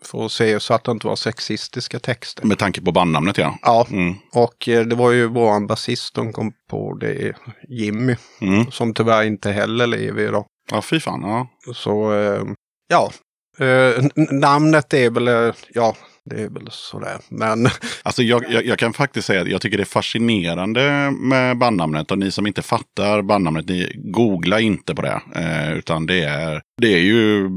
för 0.03 0.25
att 0.25 0.31
se 0.31 0.59
så 0.59 0.73
att 0.73 0.83
det 0.83 0.91
inte 0.91 1.07
var 1.07 1.15
sexistiska 1.15 1.99
texter. 1.99 2.45
Med 2.45 2.57
tanke 2.59 2.81
på 2.81 2.91
bandnamnet 2.91 3.37
ja. 3.37 3.57
Ja, 3.61 3.87
Mm. 3.91 4.13
och 4.33 4.69
eh, 4.69 4.85
det 4.85 4.95
var 4.95 5.11
ju 5.11 5.27
våran 5.27 5.67
basist 5.67 6.15
som 6.15 6.33
kom 6.33 6.51
på 6.69 6.93
det, 6.93 7.33
Jimmy, 7.69 8.15
Mm. 8.41 8.71
som 8.71 8.93
tyvärr 8.93 9.23
inte 9.23 9.51
heller 9.51 9.87
lever 9.87 10.23
idag. 10.23 10.45
Ja, 10.71 10.81
fy 10.81 10.99
fan. 10.99 11.21
Ja. 11.21 11.47
Så 11.73 12.13
eh, 12.13 12.43
ja, 12.87 13.11
eh, 13.59 14.03
namnet 14.31 14.93
är 14.93 15.09
väl, 15.09 15.27
eh, 15.27 15.53
ja, 15.73 15.95
det 16.25 16.41
är 16.41 16.49
väl 16.49 16.67
sådär. 16.71 17.17
Men 17.29 17.67
Alltså 18.03 18.23
jag, 18.23 18.43
jag, 18.49 18.65
jag 18.65 18.79
kan 18.79 18.93
faktiskt 18.93 19.27
säga 19.27 19.41
att 19.41 19.47
jag 19.47 19.61
tycker 19.61 19.77
det 19.77 19.83
är 19.83 19.85
fascinerande 19.85 21.11
med 21.11 21.57
bandnamnet. 21.57 22.11
Och 22.11 22.17
ni 22.17 22.31
som 22.31 22.47
inte 22.47 22.61
fattar 22.61 23.21
bandnamnet, 23.21 23.69
ni 23.69 23.91
googla 23.95 24.59
inte 24.59 24.95
på 24.95 25.01
det. 25.01 25.21
Eh, 25.35 25.73
utan 25.77 26.05
det 26.05 26.23
är, 26.23 26.61
det 26.81 26.93
är 26.93 26.99
ju 26.99 27.49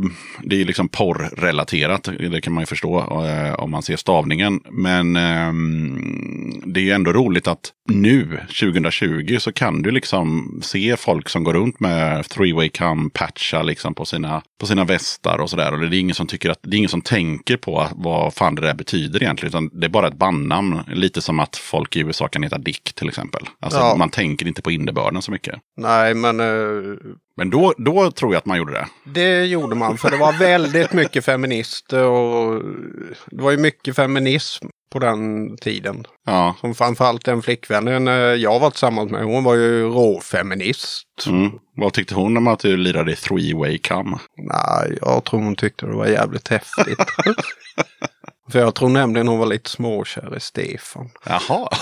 det 0.43 0.61
är 0.61 0.65
liksom 0.65 0.89
porrrelaterat. 0.89 2.09
Det 2.31 2.41
kan 2.41 2.53
man 2.53 2.63
ju 2.63 2.67
förstå 2.67 3.25
eh, 3.27 3.55
om 3.55 3.71
man 3.71 3.83
ser 3.83 3.97
stavningen. 3.97 4.61
Men 4.71 5.17
eh, 5.17 5.53
det 6.67 6.81
är 6.81 6.85
ju 6.85 6.91
ändå 6.91 7.13
roligt 7.13 7.47
att 7.47 7.73
nu, 7.89 8.41
2020, 8.61 9.37
så 9.41 9.53
kan 9.53 9.83
du 9.83 9.91
liksom 9.91 10.59
se 10.63 10.97
folk 10.97 11.29
som 11.29 11.45
går 11.45 11.55
runt 11.55 11.81
med 11.81 12.25
three-way 12.25 12.69
cam 12.69 13.11
patcha 13.11 13.63
liksom 13.63 13.95
på 13.95 14.05
sina, 14.05 14.43
på 14.61 14.67
sina 14.67 14.85
västar 14.85 15.39
och 15.39 15.51
sådär. 15.51 15.73
Och 15.73 15.91
det 15.91 15.97
är 15.97 16.01
ingen 16.01 16.15
som 16.15 16.27
tycker 16.27 16.51
att, 16.51 16.59
det 16.63 16.77
är 16.77 16.79
ingen 16.79 16.91
som 16.91 17.03
tänker 17.03 17.57
på 17.57 17.89
vad 17.93 18.35
fan 18.35 18.56
det 18.57 18.63
där 18.67 18.75
betyder 18.75 19.23
egentligen. 19.23 19.49
Utan 19.51 19.81
det 19.81 19.87
är 19.87 19.91
bara 19.91 20.09
ett 20.09 20.19
bandnamn. 20.19 20.81
Lite 20.89 21.23
som 21.23 21.41
att 21.41 21.57
folk 21.57 21.97
i 21.97 22.01
USA 22.01 22.29
kan 22.29 22.43
heta 22.43 22.59
Dick 22.59 22.93
till 22.95 23.09
exempel. 23.09 23.43
Alltså 23.61 23.79
Ja. 23.79 23.97
man 23.99 24.11
tänker 24.11 24.47
inte 24.47 24.63
på 24.63 24.71
innebörden 24.71 25.23
så 25.23 25.31
mycket. 25.33 25.55
nej, 25.77 26.15
men 26.15 26.41
eh, 26.41 26.97
Men 27.37 27.51
då, 27.51 27.75
då 27.79 28.11
tror 28.11 28.33
jag 28.33 28.39
att 28.39 28.47
man 28.47 28.59
gjorde 28.59 28.73
det. 28.73 28.87
Det 29.05 29.45
gjorde 29.45 29.75
man 29.75 29.99
för 29.99 30.11
det 30.11 30.17
var 30.17 30.33
väldigt 30.33 30.93
mycket 30.93 31.25
feminister 31.25 32.05
och 32.05 32.63
det 33.31 33.43
var 33.43 33.51
ju 33.51 33.57
mycket 33.57 33.97
feminism 33.97 34.67
på 34.91 34.99
den 34.99 35.57
tiden. 35.57 36.05
Ja. 36.27 36.55
Som 36.61 36.75
framförallt 36.75 37.25
den 37.25 37.43
flickvännen 37.43 38.09
eh, 38.09 38.15
jag 38.15 38.61
var 38.61 38.71
tillsammans 38.71 39.11
med, 39.11 39.25
hon 39.25 39.45
var 39.45 39.55
ju 39.55 39.83
råfeminist. 39.89 41.07
Mm. 41.27 41.51
Vad 41.77 41.93
tyckte 41.93 42.15
hon 42.15 42.37
om 42.37 42.47
att 42.47 42.59
du 42.61 42.77
lirade 42.77 43.13
i 43.13 43.15
three-way 43.15 43.79
cam? 43.83 44.19
Nej, 44.37 44.99
jag 45.01 45.25
tror 45.25 45.41
hon 45.41 45.57
tyckte 45.57 45.87
det 45.87 45.93
var 45.97 46.07
jävligt 46.07 46.49
häftigt. 46.49 46.99
för 48.51 48.59
jag 48.59 48.75
tror 48.75 48.89
nämligen 48.89 49.29
hon 49.29 49.39
var 49.39 49.47
lite 49.47 49.71
småkär 49.71 50.37
i 50.37 50.41
Stefan. 50.41 51.11
Jaha. 51.27 51.69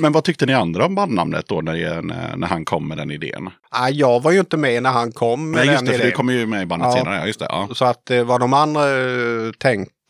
Men 0.00 0.12
vad 0.12 0.24
tyckte 0.24 0.46
ni 0.46 0.54
andra 0.54 0.86
om 0.86 0.94
bandnamnet 0.94 1.48
då 1.48 1.60
när, 1.60 2.02
när, 2.02 2.36
när 2.36 2.46
han 2.46 2.64
kom 2.64 2.88
med 2.88 2.96
den 2.98 3.10
idén? 3.10 3.50
Nej, 3.80 3.92
jag 3.98 4.22
var 4.22 4.30
ju 4.32 4.40
inte 4.40 4.56
med 4.56 4.82
när 4.82 4.90
han 4.90 5.12
kom 5.12 5.50
med 5.50 5.58
Nej, 5.58 5.66
just 5.66 5.78
den 5.78 5.84
det, 5.84 5.90
för 5.92 5.98
idén. 5.98 6.06
det 6.10 6.14
kommer 6.16 6.32
ju 6.32 6.46
med 6.46 6.62
i 6.62 6.66
bandet 6.66 6.88
Ja. 6.92 6.98
senare. 6.98 7.26
Just 7.26 7.38
det. 7.40 7.46
Ja. 7.48 7.68
Så 7.72 7.84
att 7.84 8.10
eh, 8.10 8.22
vad 8.24 8.40
de 8.40 8.52
andra 8.52 8.90
eh, 8.90 9.52
tänkt, 9.58 9.90
eh, 9.90 10.01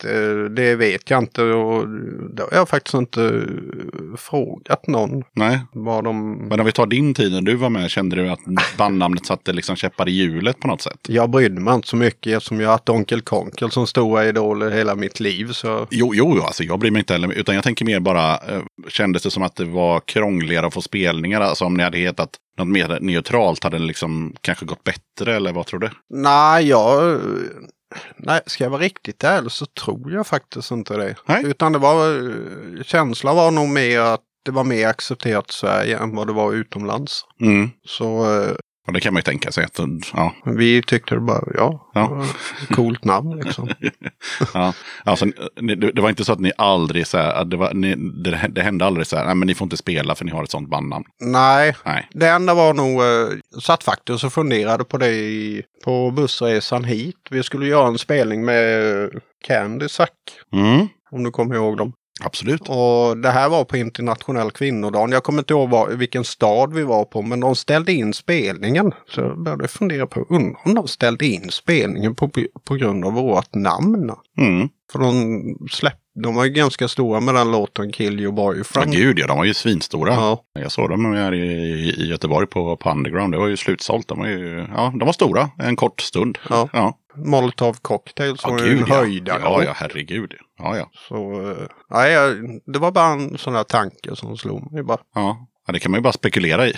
det 0.49 0.75
vet 0.75 1.09
jag 1.09 1.23
inte. 1.23 1.43
Och 1.43 1.87
det 2.35 2.43
har 2.43 2.49
jag 2.51 2.69
faktiskt 2.69 2.93
inte 2.93 3.23
eh, 3.23 4.17
frågat 4.17 4.87
någon 4.87 5.23
Nej, 5.33 5.61
vad 5.71 6.03
de... 6.03 6.33
men 6.47 6.59
om 6.59 6.65
vi 6.65 6.71
tar 6.71 6.87
din 6.87 7.13
tid 7.13 7.31
när 7.31 7.41
du 7.41 7.55
var 7.55 7.69
med, 7.69 7.91
kände 7.91 8.15
du 8.15 8.29
att 8.29 8.39
bandnamnet 8.77 9.25
satte 9.25 9.53
liksom 9.53 9.75
käppar 9.75 10.09
i 10.09 10.11
hjulet 10.11 10.59
på 10.59 10.67
något 10.67 10.81
sätt? 10.81 10.99
Jag 11.07 11.29
brydde 11.29 11.61
mig 11.61 11.73
inte 11.73 11.87
så 11.87 11.95
mycket 11.95 12.37
eftersom 12.37 12.59
jag 12.59 12.67
har 12.67 12.71
haft 12.71 12.89
Onkel 12.89 13.21
Konkel 13.21 13.71
som 13.71 13.87
stora 13.87 14.25
idol 14.25 14.63
i 14.63 14.71
hela 14.71 14.95
mitt 14.95 15.19
liv. 15.19 15.51
Så 15.51 15.87
Jo, 15.91 16.11
jo, 16.15 16.41
alltså 16.41 16.63
jag 16.63 16.79
bryr 16.79 16.91
mig 16.91 16.99
inte 16.99 17.13
heller. 17.13 17.33
Utan 17.33 17.55
jag 17.55 17.63
tänker 17.63 17.85
mer 17.85 17.99
bara, 17.99 18.33
eh, 18.33 18.61
kändes 18.87 19.23
det 19.23 19.31
som 19.31 19.43
att 19.43 19.55
det 19.55 19.65
var 19.65 19.99
krångligare 19.99 20.67
att 20.67 20.73
få 20.73 20.81
spelningar? 20.81 21.41
Alltså 21.41 21.65
om 21.65 21.73
ni 21.73 21.83
hade 21.83 21.97
hetat 21.97 22.29
något 22.57 22.67
mer 22.67 22.97
neutralt, 23.01 23.63
hade 23.63 23.77
det 23.77 23.85
liksom 23.85 24.35
kanske 24.41 24.65
gått 24.65 24.83
bättre? 24.83 25.35
Eller 25.35 25.53
vad 25.53 25.65
tror 25.65 25.79
du? 25.79 25.89
nej, 26.09 26.67
jag... 26.67 27.19
Nej, 28.17 28.41
ska 28.45 28.63
jag 28.63 28.71
vara 28.71 28.81
riktigt 28.81 29.23
ärlig 29.23 29.51
så 29.51 29.65
tror 29.65 30.11
jag 30.11 30.27
faktiskt 30.27 30.71
inte 30.71 30.97
det. 30.97 31.15
Nej. 31.25 31.45
Utan 31.45 31.71
det 31.71 31.79
var... 31.79 32.15
eh, 32.15 32.83
Känslan 32.83 33.35
var 33.35 33.51
nog 33.51 33.69
mer 33.69 33.99
att 33.99 34.21
det 34.45 34.51
var 34.51 34.63
mer 34.63 34.87
accepterat 34.87 35.49
i 35.49 35.53
Sverige 35.53 35.97
än 35.99 36.15
vad 36.15 36.27
det 36.27 36.33
var 36.33 36.53
utomlands. 36.53 37.25
Mm. 37.41 37.69
Så 37.85 38.25
Och 38.87 38.93
det 38.93 38.99
kan 38.99 39.13
man 39.13 39.19
ju 39.19 39.23
tänka 39.23 39.51
sig. 39.51 39.63
Att, 39.65 39.79
ja, 40.13 40.33
vi 40.45 40.81
tyckte 40.81 41.19
bara, 41.19 41.43
ja, 41.55 41.91
Ja. 41.93 42.25
coolt 42.69 43.03
namn 43.05 43.39
liksom. 43.43 43.69
ja. 44.53 44.73
Alltså, 45.03 45.25
det, 45.55 45.75
det 45.75 46.01
var 46.01 46.09
inte 46.09 46.25
så 46.25 46.33
att 46.33 46.39
ni 46.39 46.51
aldrig, 46.57 47.07
så 47.07 47.17
här, 47.17 47.45
det, 47.45 47.57
var, 47.57 47.73
ni, 47.73 47.95
det, 47.95 48.47
det 48.49 48.61
hände 48.61 48.85
aldrig 48.85 49.07
så 49.07 49.17
här, 49.17 49.25
nej 49.25 49.35
men 49.35 49.47
ni 49.47 49.55
får 49.55 49.65
inte 49.65 49.77
spela 49.77 50.15
för 50.15 50.25
ni 50.25 50.31
har 50.31 50.43
ett 50.43 50.51
sånt 50.51 50.69
bandnamn. 50.69 51.05
Nej, 51.21 51.75
Nej. 51.85 52.07
det 52.11 52.27
enda 52.29 52.53
var 52.53 52.73
nog, 52.73 53.01
eh, 53.01 53.59
satt 53.61 53.83
faktiskt 53.83 54.23
och 54.23 54.33
funderade 54.33 54.83
på 54.83 54.97
det 54.97 55.09
i, 55.11 55.63
på 55.83 56.11
bussresan 56.11 56.83
hit. 56.83 57.15
Vi 57.29 57.43
skulle 57.43 57.65
göra 57.65 57.87
en 57.87 57.97
spelning 57.97 58.45
med 58.45 59.09
Candy 59.47 59.87
Sack, 59.89 60.09
Mm. 60.53 60.87
om 61.11 61.23
du 61.23 61.31
kommer 61.31 61.55
ihåg 61.55 61.77
dem. 61.77 61.93
Absolut. 62.21 62.61
Och 62.61 63.17
det 63.17 63.29
här 63.29 63.49
var 63.49 63.65
på 63.65 63.77
internationell 63.77 64.51
kvinnodagen. 64.51 65.11
Jag 65.11 65.23
kommer 65.23 65.39
inte 65.39 65.53
ihåg 65.53 65.69
var, 65.69 65.89
vilken 65.89 66.23
stad 66.23 66.73
vi 66.73 66.83
var 66.83 67.05
på, 67.05 67.21
men 67.21 67.39
de 67.39 67.55
ställde 67.55 67.93
in 67.93 68.13
spelningen. 68.13 68.91
Så 69.09 69.21
jag 69.21 69.43
började 69.43 69.67
fundera 69.67 70.07
på, 70.07 70.25
undrar 70.29 70.61
om 70.65 70.75
de 70.75 70.87
ställde 70.87 71.25
in 71.25 71.49
spelningen 71.51 72.15
på, 72.15 72.29
på 72.67 72.75
grund 72.75 73.05
av 73.05 73.13
vårt 73.13 73.55
namn? 73.55 74.11
Mm. 74.37 74.69
För 74.91 74.99
de 74.99 75.41
släppte, 75.71 75.99
de 76.23 76.35
var 76.35 76.45
ju 76.45 76.51
ganska 76.51 76.87
stora 76.87 77.19
med 77.19 77.35
den 77.35 77.51
låten 77.51 77.91
Kill 77.91 78.19
Your 78.19 78.23
Ja, 78.23 78.31
Boyfriend. 78.31 78.91
gud 78.93 79.19
ja, 79.19 79.27
de 79.27 79.37
var 79.37 79.45
ju 79.45 79.53
svinstora. 79.53 80.13
Ja. 80.13 80.43
Jag 80.59 80.71
såg 80.71 80.89
dem 80.89 81.13
här 81.13 81.33
i, 81.33 81.47
i 81.97 82.07
Göteborg 82.07 82.47
på, 82.47 82.77
på 82.77 82.89
Underground. 82.91 83.33
Det 83.33 83.37
var 83.37 83.47
ju 83.47 83.57
slutsålt. 83.57 84.07
De 84.07 84.19
var 84.19 84.27
ju, 84.27 84.67
ja, 84.75 84.93
de 84.99 85.05
var 85.05 85.13
stora 85.13 85.49
en 85.59 85.75
kort 85.75 86.01
stund. 86.01 86.37
Ja. 86.49 86.69
ja. 86.73 86.97
Molotov 87.15 87.73
Cocktails 87.81 88.43
var 88.43 88.59
ju 88.59 88.71
en 88.71 88.85
ja. 88.87 88.95
höjdare. 88.95 89.41
Ja, 89.43 89.63
ja, 89.63 89.73
herregud. 89.75 90.33
Ja, 90.59 90.77
ja. 90.77 90.89
Så, 90.93 91.49
eh, 91.51 91.67
nej, 91.89 92.15
det 92.65 92.79
var 92.79 92.91
bara 92.91 93.13
en 93.13 93.37
sån 93.37 93.55
här 93.55 93.63
tanke 93.63 94.15
som 94.15 94.37
slog 94.37 94.71
mig 94.71 94.83
bara. 94.83 94.99
Ja, 95.15 95.47
ja 95.67 95.73
det 95.73 95.79
kan 95.79 95.91
man 95.91 95.97
ju 95.97 96.01
bara 96.01 96.13
spekulera 96.13 96.67
i. 96.67 96.73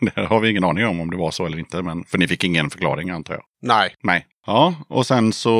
det 0.14 0.20
har 0.20 0.40
vi 0.40 0.50
ingen 0.50 0.64
aning 0.64 0.86
om 0.86 1.00
om 1.00 1.10
det 1.10 1.16
var 1.16 1.30
så 1.30 1.46
eller 1.46 1.58
inte. 1.58 1.82
Men, 1.82 2.04
för 2.04 2.18
ni 2.18 2.28
fick 2.28 2.44
ingen 2.44 2.70
förklaring 2.70 3.10
antar 3.10 3.34
jag. 3.34 3.42
Nej, 3.62 3.94
Nej. 4.02 4.26
Ja, 4.46 4.74
och 4.88 5.06
sen 5.06 5.32
så 5.32 5.54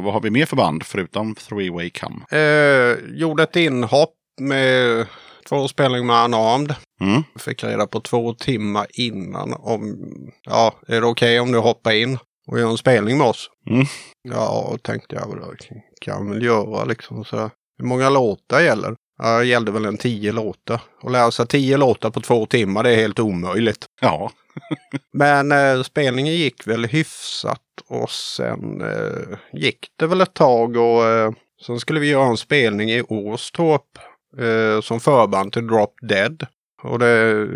vad 0.00 0.12
har 0.12 0.20
vi 0.20 0.30
mer 0.30 0.46
för 0.46 0.56
band 0.56 0.82
förutom 0.82 1.34
Three 1.34 1.70
Way 1.70 1.90
Come? 1.90 2.40
eh, 2.40 2.96
gjorde 3.18 3.42
ett 3.42 3.56
inhopp 3.56 4.14
med 4.40 5.06
två 5.48 5.68
spelningar 5.68 6.04
med 6.04 6.24
Unarmed. 6.24 6.74
Mm. 7.00 7.22
Fick 7.38 7.64
reda 7.64 7.86
på 7.86 8.00
två 8.00 8.34
timmar 8.34 8.86
innan 8.90 9.52
om, 9.52 9.96
ja, 10.42 10.74
är 10.88 11.00
det 11.00 11.06
okej 11.06 11.40
om 11.40 11.52
du 11.52 11.58
hoppar 11.58 11.92
in 11.92 12.18
och 12.46 12.58
gör 12.58 12.70
en 12.70 12.78
spelning 12.78 13.18
med 13.18 13.26
oss? 13.26 13.50
Mm. 13.70 13.86
Ja, 14.22 14.68
och 14.72 14.82
tänkte 14.82 15.14
jag, 15.14 15.28
väl, 15.28 15.56
kan 16.00 16.14
jag 16.14 16.34
väl 16.34 16.44
göra 16.44 16.84
liksom. 16.84 17.24
Så, 17.24 17.50
hur 17.78 17.84
många 17.84 18.10
låtar 18.10 18.60
gäller? 18.60 18.96
Ja, 19.18 19.38
det 19.38 19.44
gällde 19.44 19.72
väl 19.72 19.84
en 19.84 19.96
tio 19.96 20.32
låtar. 20.32 20.80
Och 21.02 21.10
lära 21.10 21.30
sig 21.30 21.46
tio 21.46 21.76
låtar 21.76 22.10
på 22.10 22.20
två 22.20 22.46
timmar, 22.46 22.82
det 22.82 22.90
är 22.90 22.96
helt 22.96 23.18
omöjligt. 23.18 23.86
Ja. 24.00 24.30
Men 25.12 25.52
eh, 25.52 25.82
spelningen 25.82 26.34
gick 26.34 26.66
väl 26.66 26.86
hyfsat 26.86 27.60
och 27.88 28.10
sen 28.10 28.80
eh, 28.80 29.38
gick 29.52 29.86
det 29.98 30.06
väl 30.06 30.20
ett 30.20 30.34
tag 30.34 30.76
och 30.76 31.04
eh, 31.04 31.32
sen 31.66 31.80
skulle 31.80 32.00
vi 32.00 32.08
göra 32.08 32.26
en 32.26 32.36
spelning 32.36 32.90
i 32.90 33.02
Åstorp 33.02 33.98
eh, 34.38 34.80
som 34.80 35.00
förband 35.00 35.52
till 35.52 35.66
Drop 35.66 35.94
Dead. 36.02 36.46
Och 36.82 36.98
det, 36.98 37.46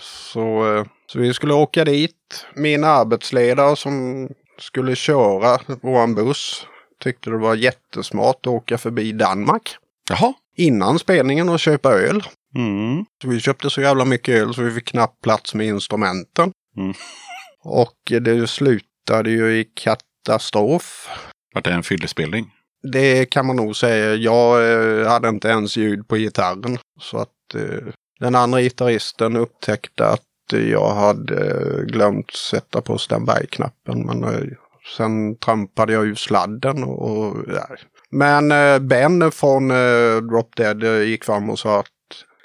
så, 0.00 0.76
eh, 0.76 0.84
så 1.06 1.18
vi 1.18 1.34
skulle 1.34 1.54
åka 1.54 1.84
dit. 1.84 2.46
Min 2.54 2.84
arbetsledare 2.84 3.76
som 3.76 4.28
skulle 4.58 4.96
köra 4.96 5.58
våran 5.82 6.14
buss 6.14 6.66
tyckte 7.02 7.30
det 7.30 7.38
var 7.38 7.54
jättesmart 7.54 8.36
att 8.40 8.46
åka 8.46 8.78
förbi 8.78 9.12
Danmark 9.12 9.76
Jaha. 10.10 10.34
innan 10.56 10.98
spelningen 10.98 11.48
och 11.48 11.60
köpa 11.60 11.92
öl. 11.92 12.22
Mm. 12.56 13.04
Så 13.22 13.28
vi 13.28 13.40
köpte 13.40 13.70
så 13.70 13.80
jävla 13.80 14.04
mycket 14.04 14.42
öl 14.42 14.54
så 14.54 14.62
vi 14.62 14.70
fick 14.70 14.88
knappt 14.88 15.22
plats 15.22 15.54
med 15.54 15.66
instrumenten. 15.66 16.52
Mm. 16.76 16.94
Och 17.62 18.12
det 18.20 18.50
slutade 18.50 19.30
ju 19.30 19.58
i 19.58 19.64
katastrof. 19.64 21.08
Vart 21.54 21.64
det 21.64 21.72
en 21.72 21.82
fyllespelning? 21.82 22.50
Det 22.92 23.26
kan 23.26 23.46
man 23.46 23.56
nog 23.56 23.76
säga. 23.76 24.14
Jag 24.14 24.72
eh, 24.72 25.08
hade 25.08 25.28
inte 25.28 25.48
ens 25.48 25.76
ljud 25.76 26.08
på 26.08 26.16
gitarren. 26.16 26.78
Så 27.00 27.18
att 27.18 27.54
eh, 27.54 27.92
den 28.20 28.34
andra 28.34 28.60
gitarristen 28.60 29.36
upptäckte 29.36 30.06
att 30.06 30.22
jag 30.52 30.94
hade 30.94 31.50
eh, 31.50 31.84
glömt 31.84 32.30
sätta 32.30 32.80
på 32.80 32.98
standby-knappen. 32.98 34.06
Men 34.06 34.24
eh, 34.24 34.40
sen 34.96 35.36
trampade 35.36 35.92
jag 35.92 36.06
ur 36.06 36.14
sladden 36.14 36.84
och... 36.84 37.10
och 37.10 37.36
ja. 37.48 37.66
Men 38.10 38.52
eh, 38.52 38.78
Ben 38.78 39.32
från 39.32 39.68
Drop 40.28 40.56
Dead 40.56 41.06
gick 41.06 41.24
fram 41.24 41.50
och 41.50 41.58
sa 41.58 41.80
att 41.80 41.86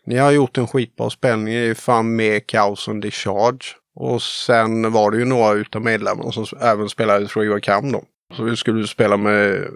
ni 0.06 0.18
har 0.18 0.32
gjort 0.32 0.58
en 0.58 0.68
skitbra 0.68 1.10
spelning. 1.10 1.46
Ni 1.46 1.56
är 1.56 1.74
fan 1.74 2.16
mer 2.16 2.40
kaos 2.40 2.88
än 2.88 3.00
discharge. 3.00 3.66
Och 3.96 4.22
sen 4.22 4.92
var 4.92 5.12
det 5.12 5.18
ju 5.18 5.26
några 5.26 5.54
utav 5.54 5.82
medlemmarna 5.82 6.32
som 6.32 6.46
även 6.62 6.90
spelade 6.90 7.28
Three 7.28 7.50
Way 7.50 7.62
Cam 7.62 7.92
då. 7.92 8.04
Så 8.38 8.44
vi 8.44 8.56
skulle 8.56 8.88
spela 8.88 9.18
med 9.18 9.68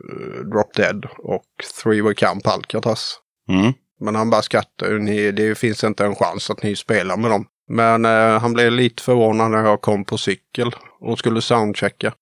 Drop 0.52 0.74
Dead 0.76 1.06
och 1.18 1.44
Three 1.84 2.02
Way 2.02 2.16
Cam 2.16 2.42
på 2.42 2.50
Alcatraz. 2.50 3.20
Mm. 3.50 3.74
Men 4.00 4.16
han 4.16 4.30
bara 4.30 4.42
skrattade. 4.42 5.00
Ni, 5.00 5.32
det 5.32 5.58
finns 5.58 5.84
inte 5.84 6.06
en 6.06 6.16
chans 6.16 6.50
att 6.50 6.64
ni 6.64 6.76
spelar 6.76 7.18
med 7.18 7.32
dem. 7.32 7.46
Men 7.68 8.06
eh, 8.06 8.40
han 8.40 8.54
blev 8.54 8.72
lite 8.72 9.04
förvånad 9.04 9.52
när 9.52 9.64
jag 9.64 9.82
kom 9.82 10.06
på 10.06 10.18
cykel 10.18 10.72
och 11.00 11.20
skulle 11.20 11.42
soundchecka. 11.42 12.14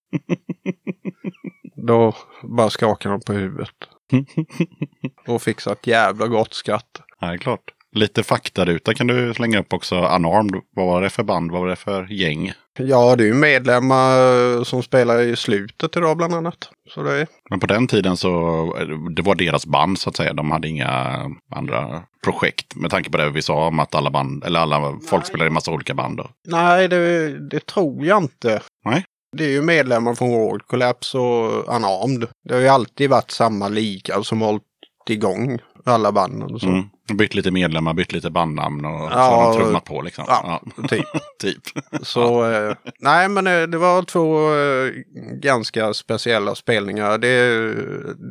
Då 1.88 2.16
bara 2.44 2.70
skakade 2.70 3.14
han 3.14 3.22
på 3.22 3.34
huvudet. 3.34 3.76
Och 5.28 5.42
fick 5.42 5.62
så 5.62 5.72
ett 5.72 5.88
jävla 5.88 6.28
gott 6.28 6.54
skratt. 6.54 7.02
Ja, 7.20 7.28
det 7.28 7.34
är 7.34 7.38
klart. 7.38 7.74
Lite 7.96 8.24
faktaruta 8.24 8.94
kan 8.94 9.08
du 9.08 9.34
slänga 9.34 9.60
upp 9.60 9.74
också. 9.74 9.96
Unarmed. 9.96 10.62
Vad 10.76 10.86
var 10.86 11.02
det 11.02 11.10
för 11.10 11.24
band? 11.24 11.52
Vad 11.52 11.62
var 11.62 11.68
det 11.68 11.76
för 11.76 12.08
gäng? 12.14 12.52
Ja, 12.80 13.16
det 13.16 13.24
är 13.24 13.28
ju 13.28 13.34
medlemmar 13.34 14.64
som 14.64 14.84
spelar 14.84 15.22
i 15.22 15.36
slutet 15.36 15.98
idag 15.98 16.18
bland 16.18 16.34
annat. 16.34 16.70
Så 16.90 17.04
det 17.04 17.12
är... 17.12 17.28
Men 17.50 17.60
på 17.60 17.68
den 17.68 17.88
tiden 17.88 18.18
så 18.18 18.30
det 19.16 19.22
var 19.22 19.36
deras 19.36 19.66
band 19.66 20.00
så 20.00 20.10
att 20.10 20.16
säga. 20.16 20.34
De 20.34 20.52
hade 20.52 20.68
inga 20.68 21.20
andra 21.56 22.04
projekt. 22.24 22.76
Med 22.76 22.92
tanke 22.92 23.10
på 23.10 23.18
det 23.18 23.30
vi 23.30 23.42
sa 23.42 23.68
om 23.68 23.80
att 23.80 23.96
alla 23.96 24.10
band, 24.10 24.44
eller 24.44 24.60
alla 24.60 25.00
folk 25.10 25.26
spelade 25.26 25.50
i 25.50 25.54
massa 25.54 25.72
olika 25.72 25.94
band. 25.94 26.18
Då. 26.18 26.30
Nej, 26.48 26.88
det, 26.88 27.30
det 27.50 27.66
tror 27.66 28.06
jag 28.06 28.24
inte. 28.24 28.62
Nej. 28.86 29.06
Det 29.38 29.44
är 29.46 29.50
ju 29.50 29.62
medlemmar 29.62 30.16
från 30.16 30.30
World 30.30 30.68
Collapse 30.68 31.18
och 31.18 31.76
Unarmed. 31.76 32.28
Det 32.48 32.54
har 32.54 32.62
ju 32.62 32.68
alltid 32.68 33.10
varit 33.10 33.32
samma 33.32 33.68
liga 33.68 34.24
som 34.24 34.42
hållit 34.42 34.64
igång 35.10 35.60
alla 35.86 36.12
banden. 36.12 36.54
Och 36.54 36.62
så. 36.62 36.68
Mm. 36.68 36.84
Bytt 37.14 37.36
lite 37.36 37.52
medlemmar, 37.52 37.94
bytt 37.94 38.12
lite 38.12 38.30
bandnamn 38.30 38.86
och 38.86 39.12
så 39.12 39.18
Ja, 39.18 39.20
har 39.20 39.54
de 39.54 39.64
trummat 39.64 39.86
på 39.86 40.02
liksom. 40.02 40.26
Ja, 40.28 40.62
typ. 40.90 41.06
typ. 41.42 41.64
Så 42.02 42.52
eh, 42.52 42.76
nej, 43.00 43.30
men 43.30 43.48
eh, 43.48 43.62
det 43.62 43.78
var 43.78 44.04
två 44.04 44.56
eh, 44.56 44.92
ganska 45.42 45.94
speciella 45.94 46.56
spelningar. 46.56 47.18
Det, 47.18 47.74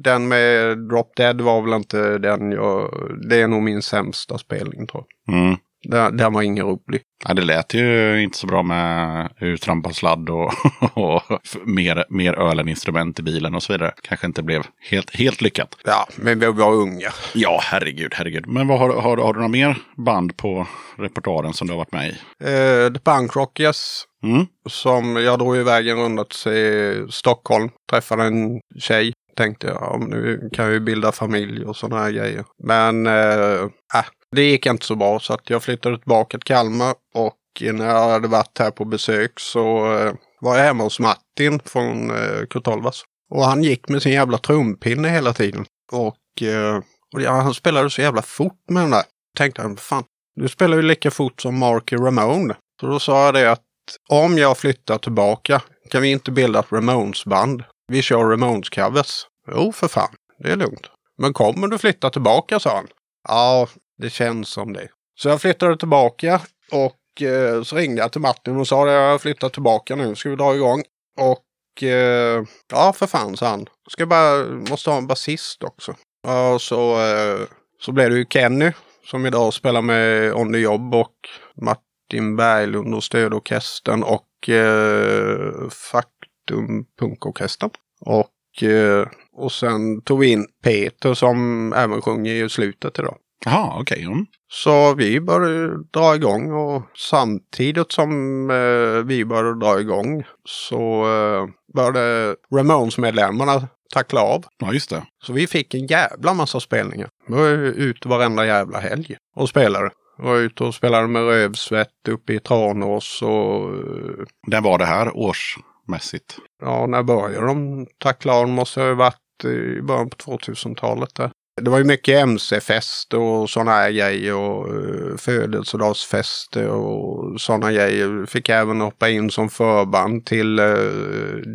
den 0.03 0.29
med 0.29 0.79
Drop 0.79 1.17
Dead 1.17 1.41
var 1.41 1.63
väl 1.63 1.73
inte 1.75 2.19
den 2.19 2.53
jag... 2.53 2.95
Det 3.29 3.41
är 3.41 3.49
nog 3.49 3.63
min 3.63 3.83
sämsta 3.83 4.39
spelning 4.39 4.87
tror 4.87 5.05
jag. 5.27 5.37
Mm. 5.37 5.57
Den, 5.91 6.17
den 6.17 6.33
var 6.33 6.43
ingen 6.43 6.67
rolig. 6.67 7.01
Ja, 7.29 7.35
det 7.35 7.43
lät 7.43 7.75
ju 7.75 8.23
inte 8.23 8.39
så 8.39 8.47
bra 8.47 8.63
med 8.63 9.29
uttrampad 9.41 9.97
sladd 9.97 10.31
och, 10.31 10.53
och 10.95 11.23
mer, 11.65 12.05
mer 12.09 12.33
öl 12.33 12.59
än 12.59 12.69
instrument 12.69 13.19
i 13.19 13.23
bilen 13.23 13.55
och 13.55 13.63
så 13.63 13.73
vidare. 13.73 13.93
Kanske 14.03 14.27
inte 14.27 14.43
blev 14.43 14.63
helt, 14.91 15.17
helt 15.17 15.41
lyckat. 15.41 15.77
Ja, 15.85 16.07
men 16.17 16.39
vi 16.39 16.47
var 16.47 16.73
unga. 16.73 17.09
Ja, 17.35 17.61
herregud, 17.63 18.13
herregud. 18.15 18.47
Men 18.47 18.69
vad 18.69 18.79
har, 18.79 18.89
har, 19.01 19.17
har 19.17 19.33
du 19.33 19.39
några 19.39 19.49
mer 19.49 19.77
band 19.97 20.37
på 20.37 20.67
repertoaren 20.99 21.53
som 21.53 21.67
du 21.67 21.73
har 21.73 21.79
varit 21.79 21.93
med 21.93 22.09
i? 22.09 22.13
Eh, 22.45 22.93
The 22.93 23.01
Punk 23.05 23.37
Rockers 23.37 24.05
Mm. 24.23 24.47
som 24.69 25.17
jag 25.17 25.39
drog 25.39 25.57
iväg 25.57 25.89
en 25.89 25.97
runda 25.97 26.25
till 26.25 27.07
Stockholm. 27.11 27.69
Träffade 27.91 28.23
en 28.25 28.61
tjej. 28.79 29.13
Tänkte 29.37 29.67
jag, 29.67 30.07
nu 30.09 30.51
kan 30.53 30.65
jag 30.65 30.75
ju 30.75 30.81
bilda 30.81 31.13
familj 31.13 31.65
och 31.65 31.77
sådana 31.77 32.03
här 32.03 32.11
grejer. 32.11 32.45
Men 32.65 33.07
eh, 33.07 33.61
äh, 33.95 34.05
det 34.35 34.43
gick 34.43 34.67
inte 34.67 34.87
så 34.87 34.97
bra 34.97 35.21
så 35.21 35.33
att 35.33 35.51
jag 35.51 35.63
flyttade 35.63 35.99
tillbaka 35.99 36.39
till 36.39 36.45
Kalmar. 36.45 36.95
Och 37.15 37.37
när 37.61 37.87
jag 37.87 38.09
hade 38.09 38.29
varit 38.29 38.59
här 38.59 38.71
på 38.71 38.85
besök 38.85 39.41
så 39.41 39.95
eh, 39.95 40.13
var 40.41 40.57
jag 40.57 40.65
hemma 40.65 40.85
hos 40.85 41.01
Martin 41.01 41.61
från 41.65 42.11
eh, 42.11 42.47
Kurt 42.51 42.65
Kurt 42.65 43.05
Och 43.31 43.45
han 43.45 43.63
gick 43.63 43.89
med 43.89 44.03
sin 44.03 44.13
jävla 44.13 44.39
trumpinne 44.39 45.09
hela 45.09 45.33
tiden. 45.33 45.65
Och, 45.93 46.43
eh, 46.43 46.77
och 47.15 47.23
ja, 47.23 47.31
han 47.31 47.55
spelade 47.55 47.91
så 47.91 48.01
jävla 48.01 48.23
fort 48.23 48.61
med 48.71 48.83
den 48.83 48.91
där. 48.91 49.05
Tänkte 49.37 49.63
han, 49.63 49.77
fan, 49.77 50.05
du 50.37 50.49
spelar 50.49 50.77
ju 50.77 50.83
lika 50.83 51.11
fort 51.11 51.41
som 51.41 51.59
Marky 51.59 51.97
Ramone. 51.97 52.55
Så 52.81 52.87
då 52.87 52.99
sa 52.99 53.25
jag 53.25 53.35
det 53.35 53.53
att 53.53 53.63
om 54.09 54.39
jag 54.39 54.59
flyttar 54.59 54.99
tillbaka 54.99 55.63
kan 55.91 56.03
vi 56.03 56.11
inte 56.11 56.31
bilda 56.31 56.59
ett 56.59 56.73
Ramones-band. 56.73 57.65
Vi 57.89 58.03
kör 58.03 58.25
Ramones-covers. 58.25 59.23
Jo, 59.53 59.73
för 59.73 59.89
fan. 59.89 60.15
Det 60.39 60.51
är 60.51 60.57
lugnt. 60.57 60.87
Men 61.19 61.33
kommer 61.33 61.69
du 61.69 61.79
flytta 61.79 62.11
tillbaka, 62.11 62.61
sa 62.61 62.77
han. 62.77 62.87
Ja, 63.29 63.69
det 63.99 64.11
känns 64.11 64.49
som 64.49 64.73
det. 64.73 64.89
Så 65.19 65.29
jag 65.29 65.41
flyttade 65.41 65.77
tillbaka 65.77 66.41
och 66.73 67.23
eh, 67.23 67.63
så 67.63 67.77
ringde 67.77 68.03
jag 68.03 68.13
till 68.13 68.21
Martin 68.21 68.57
och 68.57 68.69
sa 68.69 68.87
att 68.87 68.93
jag 68.93 69.11
har 69.11 69.19
flyttat 69.19 69.53
tillbaka 69.53 69.97
nu. 69.97 70.15
Ska 70.15 70.31
vi 70.31 70.37
dra 70.37 70.55
igång? 70.55 70.83
Och 71.19 71.83
eh, 71.83 72.45
ja, 72.73 72.93
för 72.93 73.07
fan, 73.07 73.37
sa 73.37 73.49
han. 73.49 73.67
Ska 73.89 74.07
bara, 74.07 74.45
måste 74.45 74.91
ha 74.91 74.99
en 74.99 75.07
basist 75.07 75.63
också. 75.63 75.95
Ja, 76.23 76.59
så, 76.59 76.93
eh, 76.93 77.41
så 77.81 77.93
blev 77.93 78.11
det 78.11 78.17
ju 78.17 78.27
Kenny 78.31 78.73
som 79.05 79.27
idag 79.27 79.55
spelar 79.55 79.83
med 79.83 80.35
On 80.35 80.53
the 80.53 80.59
Job 80.59 80.95
och 80.95 81.15
Martin 81.63 82.37
Berglund 82.37 82.95
och 82.95 83.05
stödorkestern 83.05 84.03
och 84.03 84.49
eh, 84.49 85.69
Faktum 85.71 86.85
Punkorkestern. 87.01 87.71
Och, 88.01 88.63
eh, 88.63 89.07
och 89.33 89.53
sen 89.53 90.03
tog 90.03 90.21
vi 90.21 90.27
in 90.27 90.47
Peter 90.63 91.15
som 91.15 91.73
även 91.73 92.03
sjunger 92.03 92.45
i 92.45 92.49
slutet 92.49 92.99
idag. 92.99 93.17
Jaha, 93.49 93.81
okej. 93.81 94.03
Mm. 94.03 94.27
Så 94.49 94.95
vi 94.95 95.21
började 95.21 95.83
dra 95.93 96.15
igång 96.15 96.53
och 96.53 96.83
samtidigt 96.97 97.93
som 97.93 98.11
eh, 98.51 99.05
vi 99.07 99.25
började 99.25 99.61
dra 99.61 99.81
igång 99.81 100.25
så 100.45 101.03
eh, 101.15 101.47
började 101.75 102.37
Ramones-medlemmarna 102.55 103.69
tackla 103.95 104.21
av. 104.21 104.45
Ja, 104.59 104.73
just 104.73 104.91
det. 104.91 105.03
Så 105.25 105.33
vi 105.33 105.47
fick 105.47 105.75
en 105.75 105.87
jävla 105.87 106.35
massa 106.35 106.61
spelningar. 106.61 107.09
Vi 107.29 107.35
var 107.35 107.49
ute 107.59 108.09
varenda 108.09 108.47
jävla 108.47 108.79
helg 108.79 109.17
och 109.37 109.49
spelade. 109.49 109.91
Vi 110.19 110.25
var 110.25 110.37
ute 110.37 110.65
och 110.65 110.75
spelade 110.75 111.07
med 111.07 111.23
Rövsvett 111.23 112.09
uppe 112.09 112.33
i 112.33 112.41
Tranås 112.41 113.23
och 113.23 113.75
eh, 113.75 114.25
När 114.47 114.61
var 114.61 114.79
det 114.79 114.87
här 114.87 115.17
årsmässigt? 115.17 116.37
ja, 116.63 116.87
när 116.87 117.03
började 117.03 117.47
de 117.47 117.87
tackla 117.99 118.33
av? 118.35 118.47
De 118.47 118.53
måste 118.53 118.81
ha 118.81 118.95
varit 118.95 119.45
i 119.45 119.83
början 119.83 120.11
på 120.11 120.17
2000-talet 120.17 121.15
där. 121.15 121.31
Det 121.63 121.71
var 121.71 121.79
ju 121.79 121.85
mycket 121.85 122.23
MC-fest 122.23 123.15
och 123.15 123.51
sådana 123.51 123.71
här 123.71 123.91
grejer 123.91 124.35
och 124.35 124.69
eh, 124.69 125.17
födelsedagsfester 125.17 126.69
och 126.69 127.41
sådana 127.41 127.73
grejer. 127.73 128.27
Fick 128.27 128.49
även 128.49 128.81
hoppa 128.81 129.09
in 129.09 129.31
som 129.31 129.49
förband 129.49 130.27
till 130.27 130.59
eh, 130.59 130.75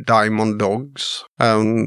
Diamond 0.07 0.59
Dogs. 0.59 1.25
Även 1.41 1.85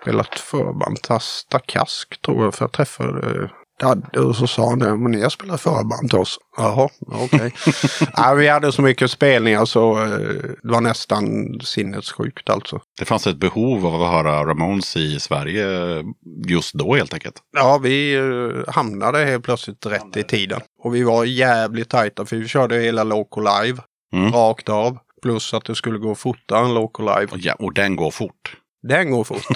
spelat 0.00 0.34
förband 0.34 0.96
till 1.02 1.12
Asta 1.12 1.58
Kask 1.58 2.22
tror 2.22 2.44
jag 2.44 2.54
för 2.54 2.64
jag 2.64 2.72
träffade 2.72 3.26
uh, 3.26 3.48
Dadde 3.80 4.20
och 4.20 4.36
så 4.36 4.46
sa 4.46 4.68
han 4.68 4.78
det, 4.78 4.96
men 4.96 5.12
ni 5.12 5.22
har 5.22 5.30
spelat 5.30 5.60
förband 5.60 6.10
till 6.10 6.18
oss. 6.18 6.38
Jaha, 6.56 6.88
okej. 7.06 7.52
ja, 8.16 8.34
vi 8.34 8.48
hade 8.48 8.72
så 8.72 8.82
mycket 8.82 9.10
spelningar 9.10 9.64
så 9.64 10.02
eh, 10.02 10.08
det 10.62 10.72
var 10.72 10.80
nästan 10.80 11.24
sinnessjukt 11.64 12.50
alltså. 12.50 12.80
Det 12.98 13.04
fanns 13.04 13.26
ett 13.26 13.36
behov 13.36 13.86
av 13.86 14.02
att 14.02 14.10
höra 14.12 14.44
Ramones 14.46 14.96
i 14.96 15.20
Sverige 15.20 15.66
just 16.46 16.74
då 16.74 16.94
helt 16.94 17.14
enkelt. 17.14 17.34
Ja, 17.56 17.78
vi 17.78 18.14
eh, 18.14 18.72
hamnade 18.74 19.24
helt 19.24 19.44
plötsligt 19.44 19.86
rätt 19.86 20.16
i 20.16 20.22
tiden. 20.22 20.60
Och 20.82 20.94
vi 20.94 21.02
var 21.02 21.24
jävligt 21.24 21.88
tajta 21.90 22.26
för 22.26 22.36
vi 22.36 22.48
körde 22.48 22.76
hela 22.80 23.04
Local 23.04 23.44
Live 23.44 23.78
Mm. 24.12 24.32
rakt 24.32 24.68
av. 24.68 24.98
Plus 25.22 25.54
att 25.54 25.64
det 25.64 25.74
skulle 25.74 25.98
gå 25.98 26.14
fortare 26.14 26.64
än 26.64 26.74
Local 26.74 27.06
Live. 27.06 27.32
Ja, 27.36 27.54
och 27.58 27.74
den 27.74 27.96
går 27.96 28.10
fort. 28.10 28.56
Den 28.88 29.10
går 29.10 29.24
fort. 29.24 29.46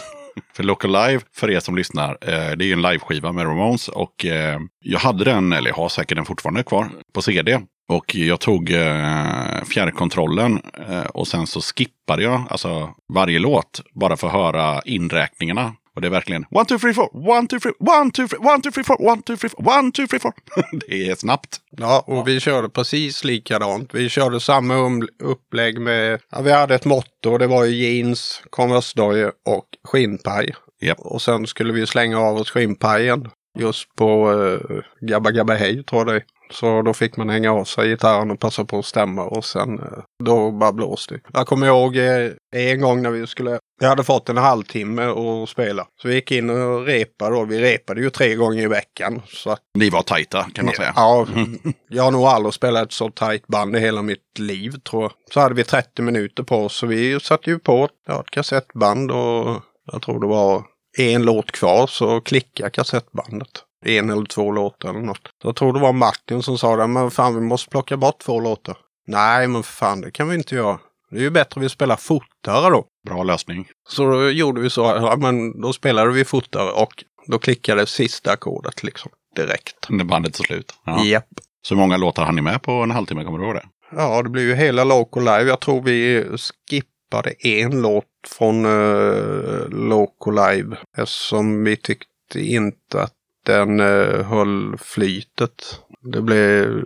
För 0.52 0.62
Local 0.62 0.90
Live, 0.92 1.20
för 1.34 1.50
er 1.50 1.60
som 1.60 1.76
lyssnar, 1.76 2.10
eh, 2.10 2.56
det 2.56 2.64
är 2.64 2.66
ju 2.66 2.72
en 2.72 2.82
liveskiva 2.82 3.32
med 3.32 3.46
Ramones. 3.46 3.88
Och 3.88 4.24
eh, 4.24 4.60
jag 4.84 4.98
hade 4.98 5.24
den, 5.24 5.52
eller 5.52 5.70
jag 5.70 5.76
har 5.76 5.88
säkert 5.88 6.16
den 6.16 6.24
fortfarande 6.24 6.62
kvar, 6.62 6.88
på 7.12 7.22
CD. 7.22 7.60
Och 7.88 8.14
jag 8.14 8.40
tog 8.40 8.70
eh, 8.70 9.64
fjärrkontrollen 9.64 10.62
eh, 10.88 11.02
och 11.02 11.28
sen 11.28 11.46
så 11.46 11.60
skippade 11.60 12.22
jag 12.22 12.44
alltså 12.50 12.90
varje 13.14 13.38
låt 13.38 13.82
bara 13.94 14.16
för 14.16 14.26
att 14.26 14.32
höra 14.32 14.82
inräkningarna. 14.84 15.72
Och 15.98 16.02
det 16.02 16.08
är 16.08 16.10
verkligen 16.10 16.44
one, 16.50 16.64
two, 16.64 16.78
three, 16.78 16.94
four, 16.94 17.08
one, 17.12 17.48
two, 17.48 17.58
three, 17.58 17.72
one, 17.78 18.10
two, 18.10 18.28
three, 18.28 18.38
one, 18.38 18.62
two, 18.62 18.70
three, 18.70 18.84
four, 18.84 18.96
one, 19.10 19.22
two, 19.22 19.36
three, 19.36 19.48
four, 19.48 19.78
one, 19.78 19.92
two, 19.92 20.06
three, 20.06 20.18
four. 20.18 20.32
det 20.88 21.08
är 21.08 21.14
snabbt. 21.14 21.56
Ja, 21.70 22.04
och 22.06 22.28
vi 22.28 22.40
körde 22.40 22.68
precis 22.68 23.24
likadant. 23.24 23.94
Vi 23.94 24.08
körde 24.08 24.40
samma 24.40 24.74
um- 24.74 25.08
upplägg 25.22 25.80
med, 25.80 26.20
ja, 26.30 26.40
vi 26.40 26.52
hade 26.52 26.74
ett 26.74 26.84
motto, 26.84 27.38
det 27.38 27.46
var 27.46 27.64
ju 27.64 27.74
jeans, 27.74 28.42
konversdojor 28.50 29.32
och 29.46 29.66
skinnpaj. 29.84 30.54
Japp. 30.80 30.98
Och 30.98 31.22
sen 31.22 31.46
skulle 31.46 31.72
vi 31.72 31.86
slänga 31.86 32.18
av 32.18 32.36
oss 32.36 32.50
skinnpajen 32.50 33.28
just 33.58 33.94
på 33.96 34.30
uh, 34.30 34.60
Gabba 35.00 35.30
Gabba 35.30 35.54
Hej 35.54 35.84
tror 35.84 36.06
jag 36.06 36.14
det. 36.16 36.22
Så 36.50 36.82
då 36.82 36.94
fick 36.94 37.16
man 37.16 37.28
hänga 37.28 37.52
av 37.52 37.64
sig 37.64 37.88
gitarren 37.88 38.30
och 38.30 38.40
passa 38.40 38.64
på 38.64 38.78
att 38.78 38.84
stämma 38.86 39.22
och 39.22 39.44
sen 39.44 39.78
eh, 39.78 39.84
då 40.24 40.50
bara 40.50 40.72
blåste 40.72 41.14
det. 41.14 41.20
Jag 41.32 41.46
kommer 41.46 41.66
ihåg 41.66 41.96
eh, 41.96 42.30
en 42.56 42.80
gång 42.80 43.02
när 43.02 43.10
vi 43.10 43.26
skulle, 43.26 43.58
jag 43.80 43.88
hade 43.88 44.04
fått 44.04 44.28
en 44.28 44.36
halvtimme 44.36 45.02
att 45.02 45.48
spela. 45.48 45.86
Så 46.02 46.08
vi 46.08 46.14
gick 46.14 46.30
in 46.32 46.50
och 46.50 46.86
repade 46.86 47.34
då. 47.34 47.44
Vi 47.44 47.60
repade 47.60 48.00
ju 48.00 48.10
tre 48.10 48.34
gånger 48.34 48.62
i 48.62 48.66
veckan. 48.66 49.22
Så 49.26 49.50
att, 49.50 49.60
Ni 49.78 49.90
var 49.90 50.02
tajta 50.02 50.46
kan 50.54 50.64
man 50.64 50.74
säga. 50.74 50.92
ja, 50.96 51.26
jag 51.88 52.02
har 52.02 52.10
nog 52.10 52.24
aldrig 52.24 52.54
spelat 52.54 52.82
ett 52.82 52.92
så 52.92 53.10
tajt 53.10 53.46
band 53.46 53.76
i 53.76 53.78
hela 53.80 54.02
mitt 54.02 54.38
liv 54.38 54.70
tror 54.90 55.02
jag. 55.02 55.12
Så 55.34 55.40
hade 55.40 55.54
vi 55.54 55.64
30 55.64 56.02
minuter 56.02 56.42
på 56.42 56.56
oss 56.64 56.76
så 56.76 56.86
vi 56.86 57.20
satte 57.20 57.50
ju 57.50 57.58
på 57.58 57.88
ja, 58.06 58.20
ett 58.20 58.30
kassettband 58.30 59.10
och 59.10 59.62
jag 59.92 60.02
tror 60.02 60.20
det 60.20 60.26
var 60.26 60.62
en 60.98 61.22
låt 61.22 61.50
kvar 61.52 61.86
så 61.86 62.20
klickade 62.20 62.70
kassettbandet. 62.70 63.48
En 63.84 64.10
eller 64.10 64.24
två 64.24 64.52
låtar 64.52 64.90
eller 64.90 65.00
något. 65.00 65.28
Jag 65.44 65.56
tror 65.56 65.72
det 65.72 65.80
var 65.80 65.92
Martin 65.92 66.42
som 66.42 66.58
sa 66.58 66.76
det, 66.76 66.86
men 66.86 67.10
fan 67.10 67.34
vi 67.34 67.40
måste 67.40 67.70
plocka 67.70 67.96
bort 67.96 68.18
två 68.18 68.40
låtar. 68.40 68.76
Nej 69.06 69.48
men 69.48 69.62
för 69.62 69.72
fan 69.72 70.00
det 70.00 70.10
kan 70.10 70.28
vi 70.28 70.34
inte 70.34 70.54
göra. 70.54 70.78
Det 71.10 71.16
är 71.16 71.20
ju 71.20 71.30
bättre 71.30 71.60
vi 71.60 71.68
spelar 71.68 71.96
fortare 71.96 72.70
då. 72.70 72.84
Bra 73.06 73.22
lösning. 73.22 73.68
Så 73.88 74.10
då 74.10 74.30
gjorde 74.30 74.60
vi 74.60 74.70
så, 74.70 74.80
ja 74.80 75.16
men 75.16 75.60
då 75.60 75.72
spelade 75.72 76.12
vi 76.12 76.24
fortare 76.24 76.70
och 76.70 77.04
då 77.26 77.38
klickade 77.38 77.86
sista 77.86 78.32
ackordet 78.32 78.82
liksom 78.82 79.10
direkt. 79.36 79.86
När 79.88 80.04
bandet 80.04 80.34
tog 80.34 80.46
slut. 80.46 80.74
Ja. 80.84 81.04
Japp. 81.04 81.28
Så 81.62 81.74
många 81.74 81.96
låtar 81.96 82.24
hann 82.24 82.36
ni 82.36 82.42
med 82.42 82.62
på 82.62 82.72
en 82.72 82.90
halvtimme? 82.90 83.24
Kommer 83.24 83.38
du 83.38 83.44
ihåg 83.44 83.54
det? 83.54 83.66
Ja, 83.90 84.22
det 84.22 84.28
blir 84.28 84.42
ju 84.42 84.54
hela 84.54 84.84
Loco 84.84 85.20
Live. 85.20 85.44
Jag 85.44 85.60
tror 85.60 85.82
vi 85.82 86.26
skippade 86.70 87.30
en 87.30 87.82
låt 87.82 88.04
från 88.26 88.66
uh, 88.66 89.68
Loco 89.68 90.30
Live. 90.30 90.76
Eftersom 90.96 91.64
vi 91.64 91.76
tyckte 91.76 92.40
inte 92.40 93.02
att 93.02 93.14
den 93.52 93.80
uh, 93.80 94.22
höll 94.22 94.78
flytet. 94.78 95.80
Det 96.12 96.20
blev, 96.22 96.82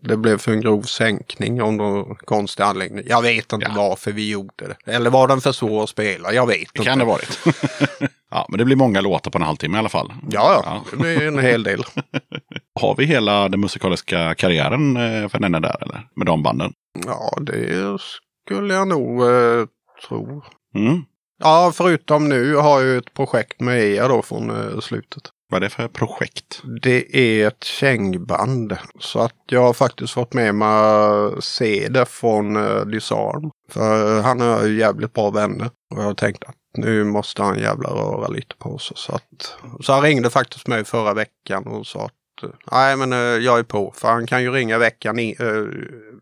det 0.00 0.16
blev 0.16 0.38
för 0.38 0.52
en 0.52 0.60
grov 0.60 0.82
sänkning 0.82 1.62
om 1.62 1.76
någon 1.76 2.16
konstig 2.16 2.62
anläggning. 2.62 3.04
Jag 3.06 3.22
vet 3.22 3.52
inte 3.52 3.66
Ja. 3.68 3.74
varför 3.88 4.12
vi 4.12 4.30
gjorde 4.30 4.52
det. 4.84 4.92
Eller 4.92 5.10
var 5.10 5.28
den 5.28 5.40
för 5.40 5.52
svår 5.52 5.82
att 5.82 5.88
spela? 5.88 6.32
Jag 6.32 6.46
vet 6.46 6.56
Det 6.56 6.62
inte. 6.78 6.82
kan 6.90 6.98
det 6.98 7.04
ha 7.04 7.12
varit. 7.12 7.38
ja, 8.30 8.46
men 8.48 8.58
det 8.58 8.64
blir 8.64 8.76
många 8.76 9.00
låtar 9.00 9.30
på 9.30 9.38
en 9.38 9.44
halvtimme 9.44 9.76
i 9.76 9.78
alla 9.78 9.88
fall. 9.88 10.12
Ja, 10.30 10.62
ja, 10.64 10.84
det 10.90 10.96
blir 10.96 11.26
en 11.26 11.38
hel 11.38 11.62
del. 11.62 11.84
Har 12.80 12.96
vi 12.96 13.04
hela 13.04 13.48
den 13.48 13.60
musikaliska 13.60 14.34
karriären 14.34 14.96
eh, 14.96 15.28
för 15.28 15.38
den 15.38 15.52
där 15.52 15.82
eller? 15.82 16.06
Med 16.16 16.26
de 16.26 16.42
banden? 16.42 16.72
Ja, 17.06 17.38
det 17.40 17.98
skulle 18.46 18.74
jag 18.74 18.88
nog 18.88 19.22
uh, 19.22 19.66
tro. 20.08 20.42
Mm. 20.74 21.02
Ja, 21.38 21.72
förutom 21.74 22.28
nu 22.28 22.54
har 22.56 22.80
jag 22.80 22.96
ett 22.96 23.14
projekt 23.14 23.60
med 23.60 23.80
er 23.82 24.08
då 24.08 24.22
från 24.22 24.50
eh, 24.50 24.80
slutet. 24.80 25.22
Vad 25.54 25.62
är 25.62 25.66
det 25.66 25.74
för 25.74 25.88
projekt? 25.88 26.62
Det 26.82 27.16
är 27.16 27.48
ett 27.48 27.64
kängband. 27.64 28.76
Så 29.00 29.18
att 29.18 29.34
jag 29.46 29.62
har 29.62 29.72
faktiskt 29.72 30.12
fått 30.12 30.32
med 30.32 30.54
mig 30.54 31.42
Ceder 31.42 32.04
från 32.04 32.56
uh, 32.56 32.86
Disarm. 32.86 33.50
För 33.70 34.20
han 34.22 34.40
är 34.40 34.66
ju 34.66 34.78
jävligt 34.78 35.12
bra 35.12 35.30
vänner. 35.30 35.70
Och 35.94 36.00
jag 36.00 36.04
har 36.04 36.14
tänkt 36.14 36.44
att 36.44 36.54
nu 36.76 37.04
måste 37.04 37.42
han 37.42 37.58
jävla 37.58 37.88
röra 37.88 38.28
lite 38.28 38.56
på 38.58 38.78
sig. 38.78 38.96
Så, 38.96 39.14
att, 39.14 39.56
så 39.80 39.92
han 39.92 40.02
ringde 40.02 40.30
faktiskt 40.30 40.66
mig 40.66 40.84
förra 40.84 41.14
veckan 41.14 41.66
och 41.66 41.86
sa 41.86 42.04
att 42.04 42.42
eh, 42.42 42.50
nej 42.72 42.96
men 42.96 43.12
eh, 43.12 43.18
jag 43.18 43.58
är 43.58 43.62
på. 43.62 43.92
För 43.96 44.08
han 44.08 44.26
kan 44.26 44.42
ju 44.42 44.50
ringa 44.50 44.78
veckan, 44.78 45.18
i, 45.18 45.36
eh, 45.40 45.64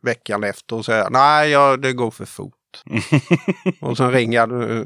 veckan 0.03 0.45
efter 0.45 0.77
och 0.77 0.85
säga 0.85 1.09
nej 1.11 1.51
ja, 1.51 1.77
det 1.77 1.93
går 1.93 2.11
för 2.11 2.25
fort. 2.25 2.83
och 3.81 3.97
sen 3.97 4.13
ringer 4.13 4.39
jag 4.39 4.71
eh, 4.71 4.85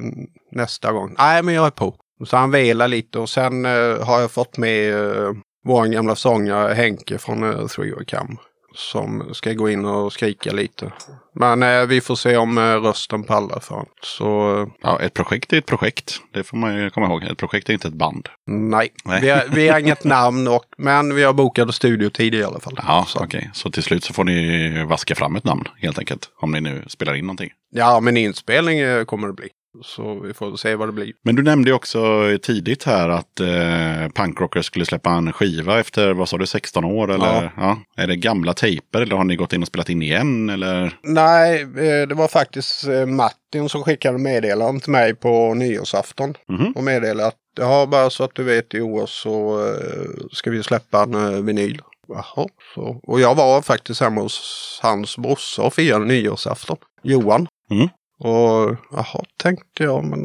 nästa 0.53 0.93
gång. 0.93 1.15
Nej 1.19 1.43
men 1.43 1.55
jag 1.55 1.67
är 1.67 1.71
på. 1.71 1.97
Så 2.25 2.37
han 2.37 2.51
velar 2.51 2.89
lite 2.89 3.19
och 3.19 3.29
sen 3.29 3.65
eh, 3.65 4.05
har 4.07 4.21
jag 4.21 4.31
fått 4.31 4.59
med 4.59 4.95
uh, 4.95 5.33
vår 5.65 5.87
gamla 5.87 6.17
sångare 6.17 6.75
Henke 6.75 7.19
från 7.19 7.43
uh, 7.45 7.67
Three 7.67 7.93
Way 7.93 8.05
Cam. 8.05 8.39
Som 8.75 9.35
ska 9.35 9.53
gå 9.53 9.71
in 9.71 9.85
och 9.85 10.13
skrika 10.13 10.53
lite. 10.53 10.93
Men 11.35 11.63
eh, 11.63 11.87
vi 11.87 12.01
får 12.01 12.15
se 12.17 12.37
om 12.37 12.59
eh, 12.59 12.63
rösten 12.63 13.25
pallar 13.25 13.61
för 13.61 13.75
honom. 13.75 13.91
Så 14.03 14.61
eh, 14.63 14.69
Ja, 14.83 15.01
ett 15.01 15.15
projekt 15.15 15.53
är 15.53 15.59
ett 15.59 15.67
projekt. 15.67 16.21
Det 16.33 16.45
får 16.45 16.57
man 16.57 16.77
ju 16.77 16.91
komma 16.91 17.07
ihåg. 17.07 17.25
Ett 17.25 17.39
projekt 17.39 17.69
är 17.69 17.73
inte 17.73 17.89
ett 17.89 17.95
band. 17.95 18.29
nej, 18.47 18.93
Nej. 19.05 19.21
Vi, 19.21 19.29
har, 19.31 19.45
vi 19.51 19.69
har 19.69 19.79
inget 19.79 20.05
namn 20.05 20.49
och, 20.49 20.65
men 20.79 21.15
vi 21.15 21.23
har 21.25 21.33
bokat 21.33 21.75
studiotid 21.75 22.35
i 22.35 22.45
alla 22.45 22.61
fall. 22.61 22.75
Ja, 22.87 23.07
okej. 23.15 23.51
Så 23.55 23.71
till 23.71 23.83
slut 23.83 24.05
så 24.05 24.13
får 24.13 24.25
ni 24.25 24.85
vaska 24.85 25.15
fram 25.15 25.37
ett 25.37 25.45
namn 25.45 25.65
helt 25.79 25.99
enkelt. 25.99 26.31
Om 26.41 26.53
ni 26.53 26.61
nu 26.61 26.85
spelar 26.89 27.15
in 27.15 27.25
någonting. 27.25 27.51
ja, 27.71 28.01
men 28.01 28.17
inspelning 28.17 28.79
eh, 28.79 29.05
kommer 29.05 29.27
det 29.27 29.33
bli. 29.35 29.49
Så 29.83 30.21
vi 30.21 30.35
får 30.35 30.57
se 30.57 30.75
vad 30.75 30.89
det 30.89 30.93
blir. 30.93 31.13
Men 31.23 31.37
du 31.37 31.43
nämnde 31.43 31.73
också 31.73 31.99
tidigt 32.43 32.85
här 32.85 33.09
att 33.09 33.41
eh, 33.41 34.09
Punkrockers 34.15 34.67
skulle 34.67 34.85
släppa 34.85 35.11
en 35.11 35.33
skiva 35.33 35.81
efter, 35.81 36.13
vad 36.13 36.29
sa 36.29 36.39
du, 36.39 36.47
16 36.47 36.85
år? 36.85 37.13
Eller? 37.13 37.53
Ja. 37.57 37.79
Är 37.97 38.07
det 38.07 38.17
gamla 38.17 38.55
tejper 38.55 39.01
eller 39.01 39.17
har 39.17 39.25
ni 39.25 39.37
gått 39.37 39.53
in 39.53 39.63
och 39.63 39.69
spelat 39.69 39.89
in 39.89 40.03
igen? 40.03 40.51
Eller? 40.51 40.99
Nej, 41.03 41.63
eh, 41.63 42.09
det 42.09 42.15
var 42.15 42.29
faktiskt 42.29 42.87
eh, 42.87 43.07
Martin 43.07 43.69
som 43.69 43.83
skickade 43.83 44.19
meddelande 44.19 44.81
till 44.81 44.93
mig 44.93 45.15
på 45.15 45.55
nyårsafton. 45.55 46.35
Mhm. 46.49 46.73
Och 46.73 46.85
meddelade 46.85 47.27
att 47.27 47.37
ja, 47.59 47.87
bara 47.87 48.11
så 48.11 48.25
att 48.25 48.35
du 48.35 48.43
vet 48.43 48.75
i 48.75 48.81
år 48.81 49.07
så 49.07 49.65
eh, 49.67 50.27
ska 50.33 50.51
vi 50.51 50.63
släppa 50.63 51.03
en 51.03 51.47
vinyl. 51.47 51.83
Jaha, 52.09 52.49
så. 52.75 53.01
Och 53.03 53.21
jag 53.21 53.35
var 53.35 53.63
faktiskt 53.63 54.01
hemma 54.01 54.21
hos 54.21 54.81
hans 54.83 55.19
brorsa 55.19 55.63
och 55.63 55.75
firade 55.75 56.05
nyårsafton. 56.05 56.77
Johan. 57.03 57.47
Mm. 57.71 57.89
Och 58.19 58.77
jaha, 58.91 59.25
tänkte 59.37 59.83
jag, 59.83 60.05
men 60.05 60.21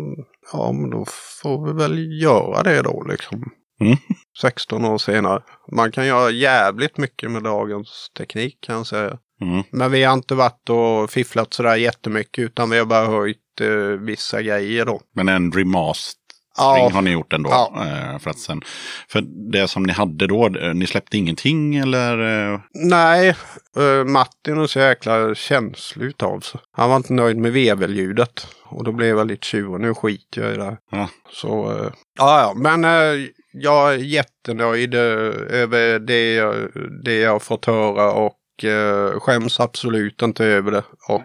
ja, 0.53 0.71
men 0.71 0.89
då 0.89 1.05
får 1.41 1.65
vi 1.67 1.73
väl 1.73 2.21
göra 2.21 2.63
det 2.63 2.81
då 2.81 3.03
liksom. 3.09 3.51
Mm. 3.81 3.97
16 4.41 4.85
år 4.85 4.97
senare. 4.97 5.43
Man 5.71 5.91
kan 5.91 6.07
göra 6.07 6.31
jävligt 6.31 6.97
mycket 6.97 7.31
med 7.31 7.43
dagens 7.43 8.11
teknik 8.17 8.57
kan 8.61 8.75
jag 8.75 8.87
säga. 8.87 9.17
Mm. 9.41 9.63
Men 9.71 9.91
vi 9.91 10.03
har 10.03 10.13
inte 10.13 10.35
varit 10.35 10.69
och 10.69 11.09
fifflat 11.09 11.53
sådär 11.53 11.75
jättemycket 11.75 12.43
utan 12.43 12.69
vi 12.69 12.77
har 12.77 12.85
bara 12.85 13.05
höjt 13.05 13.61
eh, 13.61 13.99
vissa 13.99 14.41
grejer 14.41 14.85
då. 14.85 15.01
Men 15.15 15.29
en 15.29 15.51
remastering 15.51 16.20
Ja. 16.57 16.89
har 16.93 17.01
ni 17.01 17.11
gjort 17.11 17.33
ändå. 17.33 17.49
Ja. 17.49 17.73
Eh, 17.85 18.19
för, 18.19 18.29
att 18.29 18.39
sen, 18.39 18.61
för 19.09 19.23
det 19.51 19.67
som 19.67 19.83
ni 19.83 19.93
hade 19.93 20.27
då, 20.27 20.45
eh, 20.47 20.73
ni 20.73 20.87
släppte 20.87 21.17
ingenting 21.17 21.75
eller? 21.75 22.51
eh, 22.53 22.59
Nej, 22.73 23.35
Martin 24.05 24.59
är 24.61 24.67
så 24.67 24.79
jäkla 24.79 25.35
känslig 25.35 26.05
utav 26.05 26.39
sig. 26.39 26.61
Han 26.71 26.89
var 26.89 26.97
inte 26.97 27.13
nöjd 27.13 27.37
med 27.37 27.51
veveljudet. 27.53 28.47
Och 28.65 28.83
då 28.83 28.91
blev 28.91 29.17
jag 29.17 29.27
lite 29.27 29.47
tjurig. 29.47 29.81
Nu 29.81 29.93
skiter 29.93 30.41
jag 30.41 30.53
i 30.53 30.57
det. 30.57 30.77
Ja. 30.91 31.09
Så, 31.31 31.73
ja, 32.19 32.41
ja, 32.41 32.53
men 32.55 32.83
jag 33.53 33.93
är 33.93 33.97
jättenöjd 33.97 34.93
över 34.93 35.99
det, 35.99 36.33
jag- 36.33 36.69
det 37.03 37.19
jag 37.19 37.41
fått 37.41 37.65
höra 37.65 38.11
och 38.11 38.37
skäms 39.21 39.59
absolut 39.59 40.21
inte 40.21 40.45
över 40.45 40.71
det. 40.71 40.83
Och 41.09 41.23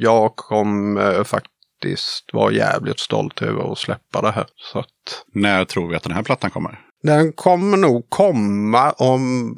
jag 0.00 0.36
kommer 0.36 1.24
faktiskt 1.24 1.52
vara 2.32 2.52
jävligt 2.52 3.00
stolt 3.00 3.42
över 3.42 3.72
att 3.72 3.78
släppa 3.78 4.20
det 4.22 4.30
här. 4.30 4.46
Så 4.72 4.78
att 4.78 4.86
När 5.34 5.64
tror 5.64 5.88
vi 5.88 5.96
att 5.96 6.02
den 6.02 6.12
här 6.12 6.22
plattan 6.22 6.50
kommer? 6.50 6.80
den 7.02 7.32
kommer 7.32 7.76
nog 7.76 8.06
komma 8.10 8.90
om 8.92 9.56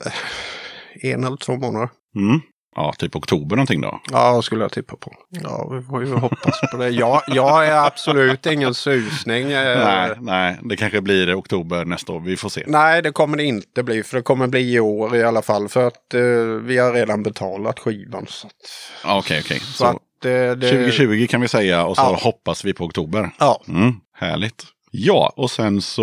en 1.03 1.25
eller 1.25 1.37
två 1.37 1.57
månader. 1.57 1.89
Mm. 2.17 2.41
Ja, 2.77 2.95
typ 2.99 3.17
oktober 3.17 3.57
någonting 3.57 3.81
då. 3.81 4.01
Ja, 4.11 4.43
skulle 4.43 4.65
jag 4.65 4.73
tippa 4.73 4.97
på. 4.97 5.13
Ja, 5.29 5.69
vi 5.73 5.83
får 5.83 6.05
ju 6.07 6.15
hoppas 6.15 6.61
på 6.73 6.77
det. 6.77 6.89
Jag, 6.89 7.23
jag 7.27 7.67
är 7.67 7.87
absolut 7.87 8.47
ingen 8.47 8.75
susning. 8.75 9.53
eh, 9.53 9.85
Nej, 9.85 10.11
nej, 10.21 10.59
det 10.63 10.77
kanske 10.77 11.01
blir 11.01 11.39
oktober 11.39 11.85
nästa 11.85 12.13
år. 12.13 12.21
Vi 12.21 12.37
får 12.37 12.49
se. 12.49 12.65
Nej, 12.67 13.03
det 13.03 13.11
kommer 13.13 13.37
det 13.37 13.45
inte 13.45 13.83
bli. 13.83 14.03
För 14.03 14.17
det 14.17 14.23
kommer 14.23 14.47
bli 14.47 14.75
i 14.75 14.81
år 14.81 15.17
i 15.17 15.23
alla 15.23 15.43
fall. 15.43 15.69
För 15.69 15.87
att 15.87 16.15
eh, 16.15 16.21
vi 16.63 16.79
har 16.79 16.93
redan 16.93 17.23
betalat 17.23 17.79
skivan. 17.79 18.27
Okej, 19.05 19.41
okej. 19.45 19.61
så 19.61 19.73
Så 19.73 19.85
att 19.85 19.97
eh, 20.25 20.31
det... 20.31 20.55
2020 20.71 21.27
kan 21.31 21.41
vi 21.41 21.49
säga 21.49 21.85
och 21.85 21.97
så 21.97 22.03
Ja. 22.03 22.19
hoppas 22.23 22.65
vi 22.65 22.73
på 22.75 22.85
oktober. 22.85 23.31
Ja, 23.39 23.63
Mm, 23.69 23.95
härligt. 24.15 24.65
Ja, 24.91 25.33
och 25.37 25.51
sen 25.51 25.83
så, 25.83 26.03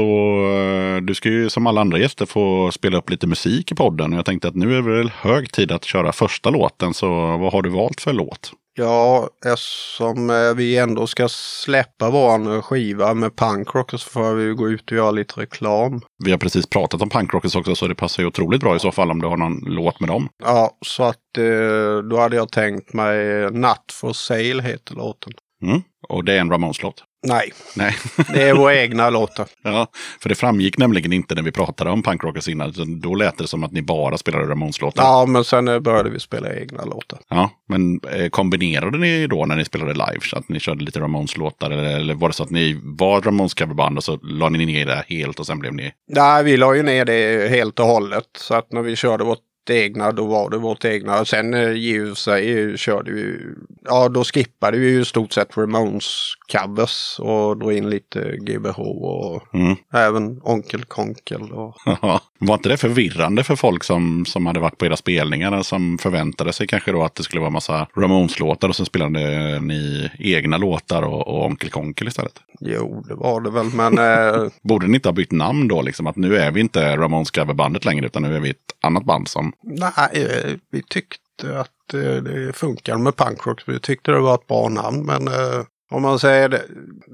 eh, 0.52 1.02
du 1.02 1.14
ska 1.16 1.30
ju 1.30 1.50
som 1.50 1.68
alla 1.68 1.82
andra 1.82 1.98
gäster 2.00 2.26
få 2.26 2.72
spela 2.72 2.98
upp 2.98 3.10
lite 3.10 3.28
musik 3.28 3.72
i 3.72 3.76
podden. 3.76 4.12
Jag 4.14 4.26
tänkte 4.26 4.48
att 4.48 4.56
nu 4.56 4.72
är 4.78 4.82
det 4.82 4.98
väl 4.98 5.12
hög 5.22 5.52
tid 5.52 5.72
att 5.72 5.86
köra 5.86 6.12
första 6.12 6.50
låten. 6.50 6.94
Så 6.94 7.08
vad 7.38 7.54
har 7.54 7.62
du 7.62 7.70
valt 7.70 8.02
för 8.02 8.14
låt? 8.14 8.52
Ja, 8.76 9.30
eftersom 9.46 10.30
eh, 10.30 10.54
vi 10.56 10.78
ändå 10.78 11.08
ska 11.08 11.28
släppa 11.30 12.10
vår 12.10 12.62
skiva 12.62 13.14
med 13.14 13.36
punkrock 13.36 13.92
så 13.92 13.98
får 13.98 14.34
vi 14.34 14.54
gå 14.54 14.70
ut 14.70 14.92
och 14.92 14.98
göra 14.98 15.12
lite 15.12 15.42
reklam. 15.42 16.02
Vi 16.24 16.32
har 16.32 16.38
precis 16.38 16.70
pratat 16.70 17.02
om 17.02 17.10
punkrockers 17.10 17.56
också 17.56 17.76
så 17.76 17.88
det 17.88 17.96
passar 17.96 18.24
ju 18.24 18.28
otroligt 18.28 18.62
bra 18.62 18.76
i 18.76 18.80
så 18.80 18.92
fall 18.92 19.12
om 19.12 19.22
du 19.22 19.28
har 19.28 19.38
någon 19.38 19.60
låt 19.66 20.00
med 20.00 20.10
dem. 20.10 20.30
Ja, 20.44 20.78
så 20.86 21.04
att 21.04 21.38
eh, 21.38 21.98
då 22.10 22.18
hade 22.18 22.36
jag 22.36 22.52
tänkt 22.52 22.94
mig 22.94 23.52
Natt 23.52 23.86
for 23.92 24.14
sale 24.14 24.64
heter 24.64 24.96
låten. 24.96 25.34
Mm. 25.64 25.82
Och 26.10 26.24
det 26.24 26.34
är 26.34 26.40
en 26.40 26.52
Ramones-låt. 26.52 27.04
Nej, 27.28 27.54
Nej. 27.76 27.96
det 28.34 28.44
är 28.44 28.54
våra 28.54 28.76
egna 28.76 29.10
låtar. 29.10 29.48
ja, 29.64 29.88
för 30.20 30.30
det 30.30 30.36
framgick 30.36 30.78
nämligen 30.78 31.14
inte 31.14 31.36
när 31.36 31.42
vi 31.42 31.52
pratade 31.52 31.90
om 31.90 32.04
punkrockers 32.04 32.48
innan. 32.48 32.74
Då 33.02 33.16
lät 33.16 33.38
det 33.38 33.48
som 33.48 33.64
att 33.64 33.72
ni 33.72 33.82
bara 33.82 34.18
spelade 34.18 34.46
Ramones-låtar. 34.46 35.04
Ja, 35.04 35.26
men 35.26 35.44
sen 35.44 35.84
började 35.84 36.10
vi 36.10 36.20
spela 36.20 36.56
egna 36.56 36.86
låtar. 36.86 37.20
Ja, 37.30 37.50
men 37.70 38.00
eh, 38.12 38.30
kombinerade 38.30 38.98
ni 38.98 39.28
då 39.28 39.46
när 39.46 39.56
ni 39.56 39.66
spelade 39.66 39.94
live? 39.94 40.20
Så 40.22 40.38
att 40.38 40.50
ni 40.50 40.60
körde 40.60 40.86
lite 40.86 41.00
Ramones-låtar? 41.00 41.72
Eller, 41.72 42.14
var 42.14 42.28
det 42.28 42.34
så 42.34 42.44
att 42.44 42.50
ni 42.50 42.80
var 42.84 43.18
ett 43.18 43.26
Ramones-coverband 43.26 43.98
och 43.98 44.04
så 44.04 44.20
la 44.24 44.50
ni 44.50 44.66
ner 44.66 44.86
det 44.86 45.04
helt 45.08 45.40
och 45.40 45.46
sen 45.46 45.60
blev 45.60 45.74
ni... 45.74 45.92
Nej, 46.08 46.44
vi 46.44 46.58
la 46.58 46.76
ju 46.76 46.84
ner 46.84 47.06
det 47.06 47.50
helt 47.50 47.80
och 47.80 47.86
hållet. 47.86 48.28
Så 48.40 48.56
att 48.56 48.72
när 48.72 48.82
vi 48.82 48.96
körde 48.96 49.24
vårt 49.24 49.40
egna, 49.70 50.12
då 50.12 50.26
var 50.26 50.50
det 50.50 50.58
vårt 50.58 50.86
egna. 50.86 51.26
Sen 51.26 51.54
eh, 51.54 51.70
i 51.70 52.00
och 52.00 52.08
för 52.08 52.16
sig 52.16 52.60
eh, 52.60 52.76
körde 52.76 53.12
vi, 53.12 53.40
ja 53.86 54.10
då 54.10 54.24
skippade 54.24 54.78
vi 54.78 54.90
ju 54.90 55.02
i 55.02 55.06
stort 55.06 55.34
sett 55.34 55.58
Ramones 55.58 56.34
covers 56.52 57.20
och 57.20 57.58
drog 57.58 57.74
in 57.74 57.90
lite 57.90 58.38
GBH 58.38 58.80
och 58.80 59.44
Mm. 59.54 59.76
även 59.94 60.42
Onkel 60.44 60.84
Konkel. 60.86 61.52
Och... 61.52 61.76
Var 62.40 62.54
inte 62.56 62.70
det 62.70 62.78
förvirrande 62.78 63.44
för 63.44 63.56
folk 63.56 63.84
som, 63.84 64.26
som 64.26 64.46
hade 64.46 64.60
varit 64.60 64.78
på 64.78 64.86
era 64.86 64.98
spelningar? 64.98 65.64
Som 65.64 65.98
förväntade 65.98 66.54
sig 66.54 66.68
kanske 66.68 66.92
då 66.92 67.04
att 67.04 67.16
det 67.16 67.24
skulle 67.24 67.42
vara 67.42 67.50
massa 67.50 67.88
Ramones-låtar 67.96 68.70
och 68.70 68.76
så 68.76 68.86
spelade 68.86 69.60
ni 69.60 70.10
egna 70.20 70.58
låtar 70.58 71.02
och, 71.02 71.28
och 71.28 71.46
Onkel 71.46 71.70
Konkel 71.70 72.08
istället? 72.08 72.40
Jo, 72.60 73.04
det 73.08 73.16
var 73.16 73.42
det 73.42 73.52
väl, 73.52 73.66
men 73.74 73.98
eh, 73.98 74.48
Borde 74.64 74.88
ni 74.88 74.96
inte 74.96 75.10
ha 75.10 75.14
bytt 75.14 75.32
namn 75.32 75.68
då? 75.68 75.82
Liksom 75.82 76.08
att 76.08 76.16
nu 76.16 76.38
är 76.38 76.52
vi 76.52 76.60
inte 76.62 76.98
Ramones 76.98 77.32
coverbandet 77.32 77.86
längre 77.86 78.06
utan 78.06 78.24
nu 78.24 78.36
är 78.36 78.40
vi 78.40 78.50
ett 78.50 78.58
annat 78.82 79.06
band 79.06 79.28
som... 79.28 79.54
nej, 79.64 79.92
eh, 80.14 80.52
vi 80.72 80.82
tyckte 80.90 81.60
att 81.60 81.94
eh, 81.94 82.24
det 82.24 82.54
funkar 82.56 82.98
med 82.98 83.16
punkrock. 83.16 83.64
Vi 83.68 83.80
tyckte 83.80 84.12
det 84.12 84.20
var 84.20 84.36
ett 84.36 84.48
bra 84.48 84.70
namn, 84.70 85.06
men 85.06 85.28
eh, 85.28 85.64
om 85.92 86.02
man 86.02 86.20
säger 86.20 86.50
det, 86.50 86.64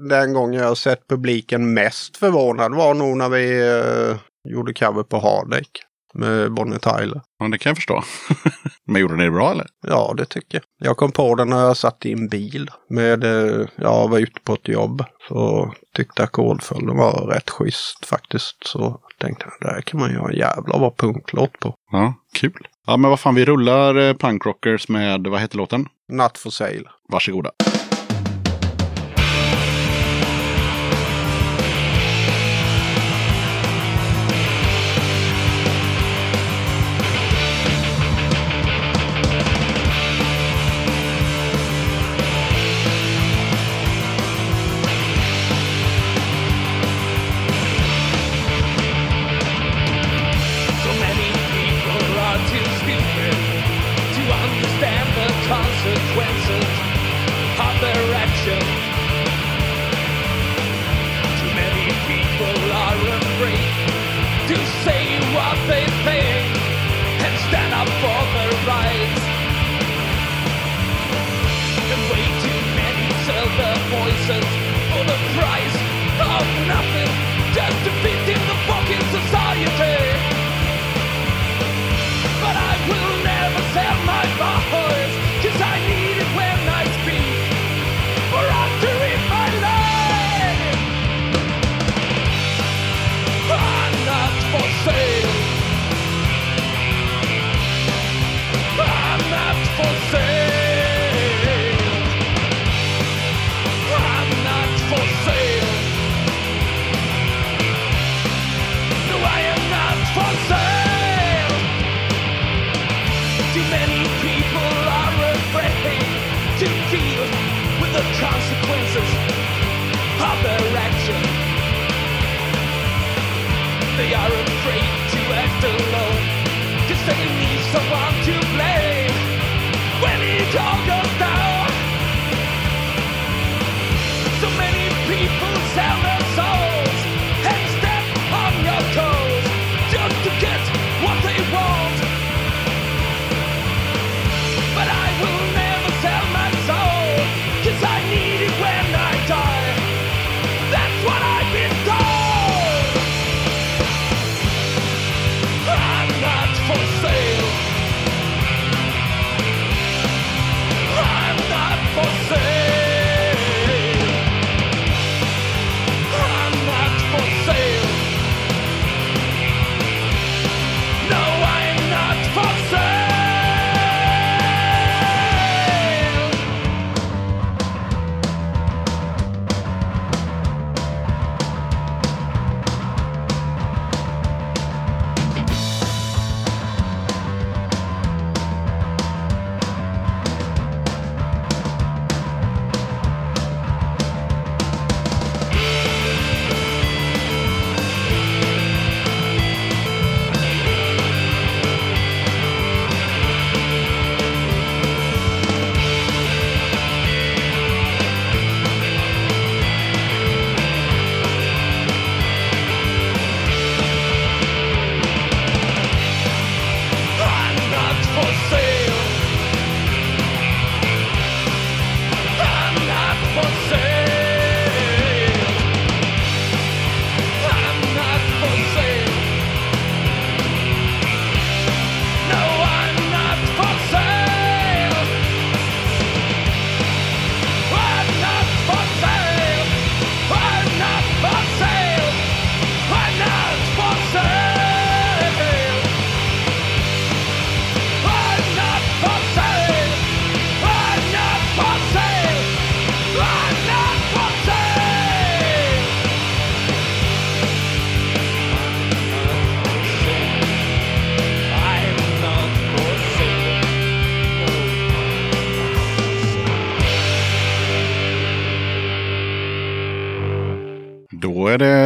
den 0.08 0.32
gången 0.32 0.60
jag 0.60 0.76
sett 0.76 1.08
publiken 1.08 1.74
mest 1.74 2.16
förvånad 2.16 2.74
var 2.74 2.94
nog 2.94 3.16
när 3.16 3.28
vi 3.28 3.68
eh, 3.68 4.16
gjorde 4.52 4.74
cover 4.74 5.02
på 5.02 5.18
Hardek 5.18 5.68
med 6.14 6.52
Bonnie 6.52 6.78
Tyler. 6.78 7.20
Ja, 7.38 7.48
det 7.48 7.58
kan 7.58 7.70
jag 7.70 7.76
förstå. 7.76 8.02
Men 8.86 9.00
gjorde 9.00 9.16
ni 9.16 9.24
det 9.24 9.30
bra 9.30 9.50
eller? 9.50 9.66
Ja, 9.86 10.14
det 10.16 10.24
tycker 10.24 10.58
jag. 10.58 10.88
Jag 10.88 10.96
kom 10.96 11.12
på 11.12 11.34
den 11.34 11.48
när 11.48 11.60
jag 11.60 11.76
satt 11.76 12.06
i 12.06 12.12
en 12.12 12.28
bil. 12.28 12.70
Med, 12.88 13.24
eh, 13.24 13.66
jag 13.76 14.08
var 14.08 14.18
ute 14.18 14.40
på 14.44 14.54
ett 14.54 14.68
jobb. 14.68 15.04
Så 15.28 15.72
tyckte 15.94 16.22
ackordföljden 16.22 16.96
var 16.96 17.26
rätt 17.26 17.50
schysst 17.50 18.06
faktiskt. 18.06 18.56
Så 18.66 19.00
tänkte 19.18 19.44
jag, 19.44 19.68
det 19.68 19.74
här 19.74 19.80
kan 19.80 20.00
man 20.00 20.12
göra 20.12 20.28
en 20.28 20.38
jävla 20.38 20.78
bra 20.78 20.94
punklåt 20.96 21.60
på. 21.60 21.74
Ja, 21.92 22.14
kul. 22.34 22.68
Ja, 22.86 22.96
men 22.96 23.10
vad 23.10 23.20
fan, 23.20 23.34
vi 23.34 23.44
rullar 23.44 23.94
eh, 23.96 24.14
punkrockers 24.14 24.88
med, 24.88 25.26
vad 25.26 25.40
heter 25.40 25.56
låten? 25.56 25.86
Natt 26.12 26.38
for 26.38 26.50
sale. 26.50 26.84
Varsågoda. 27.08 27.50
So 27.64 27.81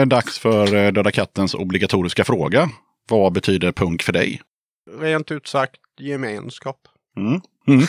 är 0.06 0.10
dags 0.10 0.38
för 0.38 0.74
eh, 0.74 0.92
Döda 0.92 1.10
kattens 1.10 1.54
obligatoriska 1.54 2.24
fråga. 2.24 2.70
Vad 3.08 3.32
betyder 3.32 3.72
punk 3.72 4.02
för 4.02 4.12
dig? 4.12 4.40
Rent 5.00 5.30
ut 5.30 5.46
sagt 5.46 5.80
gemenskap. 6.00 6.76
Mm. 7.16 7.40
Mm. 7.68 7.86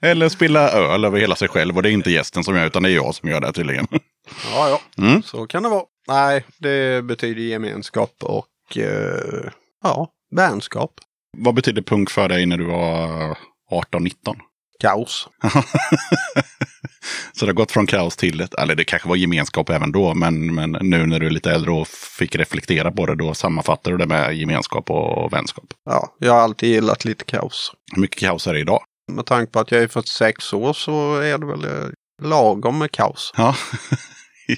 Eller 0.00 0.28
spilla 0.28 0.70
öl 0.70 1.04
över 1.04 1.20
hela 1.20 1.36
sig 1.36 1.48
själv 1.48 1.76
och 1.76 1.82
det 1.82 1.90
är 1.90 1.92
inte 1.92 2.10
gästen 2.10 2.44
som 2.44 2.56
gör 2.56 2.66
utan 2.66 2.82
det 2.82 2.90
är 2.90 2.94
jag 2.94 3.14
som 3.14 3.28
gör 3.28 3.40
det 3.40 3.52
tydligen. 3.52 3.86
Ja, 4.52 4.68
ja. 4.68 4.80
Mm. 5.04 5.22
Så 5.22 5.46
kan 5.46 5.62
det 5.62 5.68
vara. 5.68 5.84
Nej, 6.08 6.44
det 6.58 7.04
betyder 7.04 7.42
gemenskap 7.42 8.14
och 8.20 8.76
eh, 8.76 9.50
ja, 9.82 10.08
vänskap. 10.36 10.90
Vad 11.38 11.54
betyder 11.54 11.82
punk 11.82 12.10
för 12.10 12.28
dig 12.28 12.46
när 12.46 12.56
du 12.56 12.64
var 12.64 13.38
18-19? 13.70 14.36
Kaos. 14.80 15.28
Så 17.32 17.46
det 17.46 17.50
har 17.50 17.54
gått 17.54 17.72
från 17.72 17.86
kaos 17.86 18.16
till, 18.16 18.40
ett, 18.40 18.54
eller 18.54 18.74
det 18.74 18.84
kanske 18.84 19.08
var 19.08 19.16
gemenskap 19.16 19.70
även 19.70 19.92
då, 19.92 20.14
men, 20.14 20.54
men 20.54 20.70
nu 20.80 21.06
när 21.06 21.20
du 21.20 21.26
är 21.26 21.30
lite 21.30 21.50
äldre 21.52 21.70
och 21.70 21.88
fick 21.88 22.36
reflektera 22.36 22.92
på 22.92 23.06
det, 23.06 23.14
då 23.14 23.34
sammanfattar 23.34 23.90
du 23.90 23.96
det 23.96 24.06
med 24.06 24.36
gemenskap 24.36 24.90
och 24.90 25.32
vänskap. 25.32 25.64
Ja, 25.84 26.16
jag 26.18 26.32
har 26.32 26.40
alltid 26.40 26.68
gillat 26.68 27.04
lite 27.04 27.24
kaos. 27.24 27.72
Hur 27.92 28.00
mycket 28.00 28.18
kaos 28.18 28.46
är 28.46 28.52
det 28.52 28.60
idag? 28.60 28.82
Med 29.12 29.26
tanke 29.26 29.52
på 29.52 29.60
att 29.60 29.70
jag 29.70 29.82
är 29.82 29.88
46 29.88 30.52
år 30.52 30.72
så 30.72 31.16
är 31.16 31.38
det 31.38 31.46
väl 31.46 31.64
eh, 31.64 31.88
lagom 32.22 32.78
med 32.78 32.92
kaos. 32.92 33.32
Ja, 33.36 33.56
I, 34.48 34.56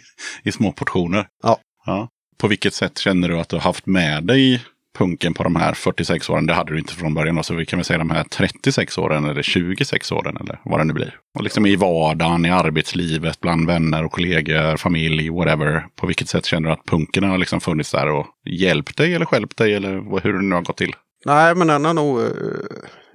i 0.48 0.52
små 0.52 0.72
portioner. 0.72 1.26
Ja. 1.42 1.58
ja. 1.86 2.08
På 2.38 2.48
vilket 2.48 2.74
sätt 2.74 2.98
känner 2.98 3.28
du 3.28 3.40
att 3.40 3.48
du 3.48 3.56
har 3.56 3.62
haft 3.62 3.86
med 3.86 4.24
dig 4.24 4.64
punken 4.98 5.34
på 5.34 5.42
de 5.42 5.56
här 5.56 5.74
46 5.74 6.30
åren? 6.30 6.46
Det 6.46 6.54
hade 6.54 6.72
du 6.72 6.78
inte 6.78 6.94
från 6.94 7.14
början, 7.14 7.36
då, 7.36 7.42
så 7.42 7.54
vi 7.54 7.66
kan 7.66 7.78
väl 7.78 7.84
säga 7.84 7.98
de 7.98 8.10
här 8.10 8.24
36 8.24 8.98
åren 8.98 9.24
eller 9.24 9.42
26 9.42 10.12
åren 10.12 10.36
eller 10.40 10.60
vad 10.64 10.80
det 10.80 10.84
nu 10.84 10.92
blir. 10.92 11.18
Och 11.34 11.42
liksom 11.42 11.66
i 11.66 11.76
vardagen, 11.76 12.46
i 12.46 12.50
arbetslivet, 12.50 13.40
bland 13.40 13.66
vänner 13.66 14.04
och 14.04 14.12
kollegor, 14.12 14.76
familj, 14.76 15.30
whatever. 15.30 15.86
På 15.96 16.06
vilket 16.06 16.28
sätt 16.28 16.46
känner 16.46 16.68
du 16.68 16.72
att 16.72 16.86
punken 16.86 17.24
har 17.24 17.38
liksom 17.38 17.60
funnits 17.60 17.90
där 17.90 18.08
och 18.08 18.26
hjälpt 18.50 18.96
dig 18.96 19.14
eller 19.14 19.26
hjälpt 19.32 19.58
dig 19.58 19.74
eller 19.74 20.20
hur 20.22 20.32
det 20.32 20.42
nu 20.42 20.54
har 20.54 20.62
gått 20.62 20.76
till? 20.76 20.94
Nej, 21.24 21.54
men 21.54 21.66
den 21.66 21.84
har 21.84 21.94
nog 21.94 22.20
uh, 22.20 22.28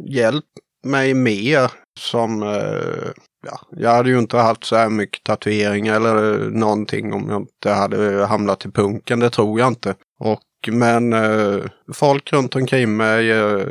hjälpt 0.10 0.48
mig 0.84 1.14
mer 1.14 1.72
som... 2.00 2.44
Eh, 2.44 3.12
ja, 3.46 3.60
jag 3.72 3.92
hade 3.92 4.10
ju 4.10 4.20
inte 4.20 4.38
haft 4.38 4.64
så 4.64 4.76
här 4.76 4.90
mycket 4.90 5.24
tatueringar 5.24 5.96
eller 5.96 6.42
eh, 6.42 6.48
någonting 6.48 7.14
om 7.14 7.30
jag 7.30 7.42
inte 7.42 7.70
hade 7.70 8.26
hamnat 8.26 8.66
i 8.66 8.72
punken. 8.72 9.20
Det 9.20 9.30
tror 9.30 9.60
jag 9.60 9.68
inte. 9.68 9.96
Och, 10.20 10.40
men 10.68 11.14
eh, 11.14 11.64
folk 11.94 12.34
runt 12.34 12.56
omkring 12.56 12.98
mig 12.98 13.32
eh, 13.32 13.66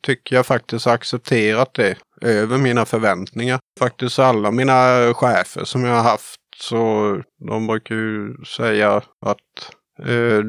tycker 0.00 0.36
jag 0.36 0.46
faktiskt 0.46 0.86
har 0.86 0.92
accepterat 0.92 1.74
det 1.74 1.96
över 2.20 2.58
mina 2.58 2.84
förväntningar. 2.84 3.60
Faktiskt 3.78 4.18
alla 4.18 4.50
mina 4.50 5.14
chefer 5.14 5.64
som 5.64 5.84
jag 5.84 5.94
har 5.94 6.02
haft 6.02 6.40
så 6.56 7.16
de 7.48 7.66
brukar 7.66 7.94
ju 7.94 8.44
säga 8.44 9.02
att 9.26 9.72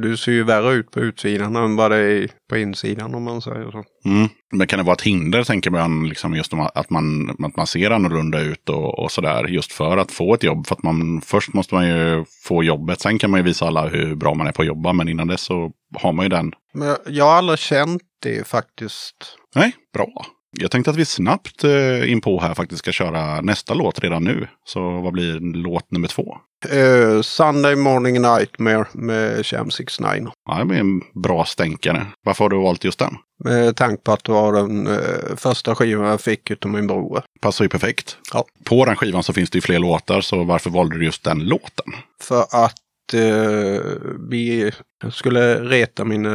du 0.02 0.18
ser 0.18 0.32
ju 0.32 0.44
värre 0.44 0.74
ut 0.74 0.92
på 0.92 1.00
utsidan 1.00 1.56
än 1.56 1.76
vad 1.76 1.92
det 1.92 1.98
är 1.98 2.30
på 2.50 2.58
insidan 2.58 3.16
om 3.16 3.24
man 3.24 3.42
säger 3.42 3.72
så. 3.72 3.84
Mm. 4.06 4.30
Men 4.52 4.68
kan 4.68 4.80
det 4.80 4.86
vara 4.86 4.94
ett 4.94 5.02
hinder, 5.02 5.44
tänker 5.44 5.70
man, 5.70 6.10
liksom 6.10 6.36
just 6.36 6.54
att 6.54 6.90
man, 6.90 7.30
att 7.30 7.58
man 7.58 7.68
ser 7.68 7.92
annorlunda 7.92 8.42
ut 8.42 8.70
och, 8.70 9.00
och 9.00 9.12
sådär, 9.12 9.48
just 9.48 9.72
för 9.72 9.98
att 9.98 10.12
få 10.12 10.34
ett 10.34 10.44
jobb? 10.44 10.68
För 10.68 10.76
att 10.76 10.84
man, 10.84 11.22
först 11.22 11.54
måste 11.54 11.76
man 11.76 11.88
ju 11.88 12.26
få 12.44 12.64
jobbet, 12.64 13.02
sen 13.02 13.20
kan 13.20 13.32
man 13.32 13.40
ju 13.40 13.44
visa 13.44 13.66
alla 13.66 13.88
hur 13.88 14.16
bra 14.16 14.34
man 14.34 14.48
är 14.48 14.52
på 14.52 14.62
att 14.62 14.68
jobba, 14.68 14.94
men 14.94 15.10
innan 15.10 15.28
dess 15.28 15.42
så 15.42 15.72
har 15.96 16.14
man 16.14 16.26
ju 16.26 16.30
den. 16.30 16.52
Men 16.74 16.88
jag, 16.88 16.98
jag 17.08 17.26
har 17.26 17.34
aldrig 17.34 17.60
känt 17.60 18.04
det 18.22 18.48
faktiskt. 18.48 19.38
Nej, 19.56 19.72
bra. 19.94 20.26
Jag 20.60 20.72
tänkte 20.72 20.92
att 20.92 20.98
vi 20.98 21.06
snabbt 21.06 21.64
eh, 21.64 22.12
in 22.12 22.22
på 22.22 22.40
här 22.40 22.54
faktiskt 22.54 22.80
ska 22.80 22.92
köra 22.92 23.42
nästa 23.42 23.74
låt 23.74 24.00
redan 24.00 24.24
nu. 24.24 24.48
Så 24.66 25.02
vad 25.02 25.14
blir 25.14 25.40
låt 25.40 25.92
nummer 25.92 26.08
två? 26.08 26.38
Eh, 26.70 27.22
Sunday 27.22 27.76
Morning 27.76 28.22
Nightmare 28.22 28.86
med 28.94 29.46
Sham 29.46 29.72
69. 29.72 30.32
Ja, 30.50 30.60
det 30.60 30.66
blir 30.66 30.80
en 30.80 31.02
bra 31.24 31.46
stänkare. 31.46 32.06
Varför 32.26 32.46
har 32.46 32.50
du 32.50 32.58
valt 32.58 32.84
just 32.84 33.00
den? 33.00 33.16
Med 33.44 33.76
tanke 33.76 34.04
på 34.04 34.12
att 34.12 34.24
det 34.24 34.32
var 34.32 34.54
den 34.54 34.88
eh, 34.88 35.36
första 35.38 35.76
skivan 35.76 36.08
jag 36.08 36.22
fick 36.22 36.52
utav 36.52 36.72
min 36.72 36.88
bror. 36.88 37.24
Passar 37.42 37.66
ju 37.66 37.70
perfekt. 37.70 38.18
Ja. 38.34 38.46
På 38.64 38.86
den 38.86 38.96
skivan 38.96 39.24
så 39.24 39.34
finns 39.34 39.50
det 39.50 39.58
ju 39.58 39.62
fler 39.62 39.80
låtar, 39.80 40.22
så 40.22 40.44
varför 40.44 40.70
valde 40.70 40.98
du 40.98 41.06
just 41.06 41.24
den 41.24 41.40
låten? 41.40 41.94
För 42.22 42.42
att 42.42 43.14
eh, 43.14 43.82
vi 44.30 44.72
skulle 45.12 45.56
reta 45.60 46.06
min 46.06 46.26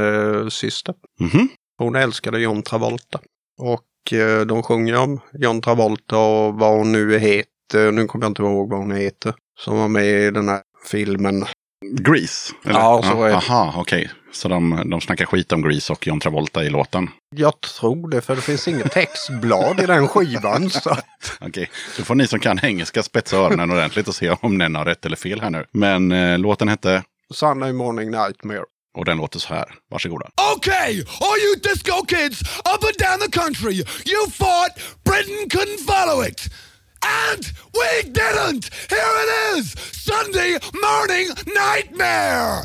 syster. 0.50 0.94
Mhm. 1.20 1.48
Hon 1.78 1.96
älskade 1.96 2.40
John 2.40 2.62
Travolta. 2.62 3.20
Och 3.60 3.84
de 4.46 4.62
sjunger 4.62 4.96
om 4.96 5.20
John 5.32 5.60
Travolta 5.60 6.18
och 6.18 6.54
vad 6.54 6.78
hon 6.78 6.92
nu 6.92 7.18
heter. 7.18 7.92
Nu 7.92 8.06
kommer 8.06 8.24
jag 8.24 8.30
inte 8.30 8.42
ihåg 8.42 8.70
vad 8.70 8.78
hon 8.78 8.92
heter. 8.92 9.34
Som 9.58 9.78
var 9.78 9.88
med 9.88 10.06
i 10.06 10.30
den 10.30 10.48
här 10.48 10.60
filmen. 10.86 11.46
Grease? 12.00 12.54
Ja, 12.64 13.02
så 13.04 13.22
är 13.22 13.28
det. 13.28 13.36
Aha, 13.36 13.74
okej. 13.76 14.10
Så 14.32 14.48
de, 14.48 14.90
de 14.90 15.00
snackar 15.00 15.26
skit 15.26 15.52
om 15.52 15.62
Grease 15.62 15.92
och 15.92 16.06
John 16.06 16.20
Travolta 16.20 16.64
i 16.64 16.70
låten? 16.70 17.10
Jag 17.36 17.60
tror 17.60 18.10
det, 18.10 18.20
för 18.20 18.36
det 18.36 18.42
finns 18.42 18.68
inget 18.68 18.92
textblad 18.92 19.80
i 19.80 19.86
den 19.86 20.08
skivan. 20.08 20.70
Så. 20.70 20.96
Okej, 21.40 21.70
då 21.96 22.04
får 22.04 22.14
ni 22.14 22.26
som 22.26 22.40
kan 22.40 22.58
engelska 22.62 23.02
spetsa 23.02 23.36
öronen 23.36 23.70
ordentligt 23.70 24.08
och 24.08 24.14
se 24.14 24.30
om 24.40 24.58
den 24.58 24.74
har 24.74 24.84
rätt 24.84 25.06
eller 25.06 25.16
fel 25.16 25.40
här 25.40 25.50
nu. 25.50 25.64
Men 25.72 26.12
eh, 26.12 26.38
låten 26.38 26.68
hette, 26.68 27.02
Sunday 27.34 27.72
Morning 27.72 28.10
Nightmare. 28.10 28.64
och 28.98 29.04
den 29.04 29.16
låter 29.16 29.38
så 29.38 29.54
här. 29.54 29.74
Varsågoda. 29.90 30.30
Okay, 30.56 31.04
all 31.20 31.38
you 31.38 31.56
disco 31.62 32.04
kids 32.08 32.42
up 32.42 32.84
and 32.84 32.98
down 32.98 33.18
the 33.30 33.38
country, 33.40 33.74
you 34.12 34.26
thought 34.38 34.72
Britain 35.04 35.48
couldn't 35.50 35.86
follow 35.86 36.26
it. 36.28 36.40
And 37.02 37.52
we 37.74 38.10
didn't! 38.10 38.70
Here 38.88 38.98
it 39.00 39.56
is! 39.58 39.74
Sunday 39.92 40.58
morning 40.82 41.28
nightmare! 41.54 42.64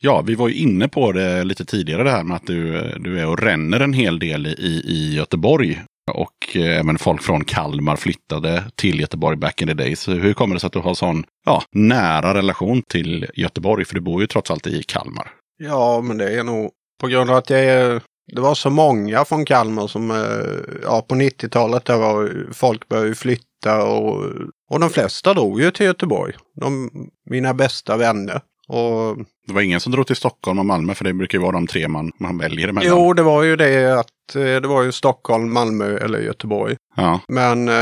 Ja, 0.00 0.22
vi 0.22 0.34
var 0.34 0.48
ju 0.48 0.54
inne 0.54 0.88
på 0.88 1.12
det 1.12 1.44
lite 1.44 1.64
tidigare 1.64 2.02
det 2.02 2.10
här 2.10 2.24
med 2.24 2.36
att 2.36 2.46
du, 2.46 2.92
du 2.98 3.20
är 3.20 3.26
och 3.26 3.38
ränner 3.38 3.80
en 3.80 3.92
hel 3.92 4.18
del 4.18 4.46
i, 4.46 4.82
i 4.84 5.14
Göteborg. 5.14 5.82
Och 6.12 6.56
eh, 6.56 6.78
även 6.78 6.98
folk 6.98 7.22
från 7.22 7.44
Kalmar 7.44 7.96
flyttade 7.96 8.64
till 8.74 9.00
Göteborg 9.00 9.36
back 9.36 9.62
in 9.62 9.68
the 9.68 9.74
days. 9.74 10.08
Hur 10.08 10.32
kommer 10.32 10.54
det 10.54 10.60
sig 10.60 10.66
att 10.66 10.72
du 10.72 10.78
har 10.78 10.94
sån 10.94 11.24
ja, 11.46 11.62
nära 11.72 12.34
relation 12.34 12.82
till 12.82 13.26
Göteborg? 13.34 13.84
För 13.84 13.94
du 13.94 14.00
bor 14.00 14.20
ju 14.20 14.26
trots 14.26 14.50
allt 14.50 14.66
i 14.66 14.82
Kalmar. 14.82 15.30
Ja, 15.58 16.00
men 16.00 16.18
det 16.18 16.38
är 16.38 16.44
nog 16.44 16.70
på 17.00 17.06
grund 17.06 17.30
av 17.30 17.36
att 17.36 17.50
jag 17.50 17.64
är, 17.64 18.02
det 18.34 18.40
var 18.40 18.54
så 18.54 18.70
många 18.70 19.24
från 19.24 19.44
Kalmar 19.44 19.86
som, 19.86 20.10
eh, 20.10 20.80
ja 20.82 21.02
på 21.08 21.14
90-talet 21.14 21.84
där 21.84 21.98
var 21.98 22.46
folk 22.52 22.88
började 22.88 23.14
flytta 23.14 23.82
och, 23.84 24.24
och 24.70 24.80
de 24.80 24.90
flesta 24.90 25.34
drog 25.34 25.60
ju 25.60 25.70
till 25.70 25.86
Göteborg. 25.86 26.34
De, 26.60 26.90
mina 27.30 27.54
bästa 27.54 27.96
vänner. 27.96 28.40
Och 28.68 29.16
Det 29.46 29.52
var 29.52 29.60
ingen 29.60 29.80
som 29.80 29.92
drog 29.92 30.06
till 30.06 30.16
Stockholm 30.16 30.58
och 30.58 30.66
Malmö, 30.66 30.94
för 30.94 31.04
det 31.04 31.12
brukar 31.12 31.38
ju 31.38 31.42
vara 31.42 31.52
de 31.52 31.66
tre 31.66 31.88
man, 31.88 32.12
man 32.18 32.38
väljer 32.38 32.68
emellan. 32.68 32.92
jo, 32.96 33.12
det 33.12 33.22
var 33.22 33.42
ju 33.42 33.56
det 33.56 34.00
att 34.00 34.36
eh, 34.36 34.42
det 34.42 34.68
var 34.68 34.82
ju 34.82 34.92
Stockholm, 34.92 35.52
Malmö 35.52 35.98
eller 35.98 36.18
Göteborg. 36.18 36.76
Ja. 36.96 37.20
Men 37.28 37.68
eh, 37.68 37.74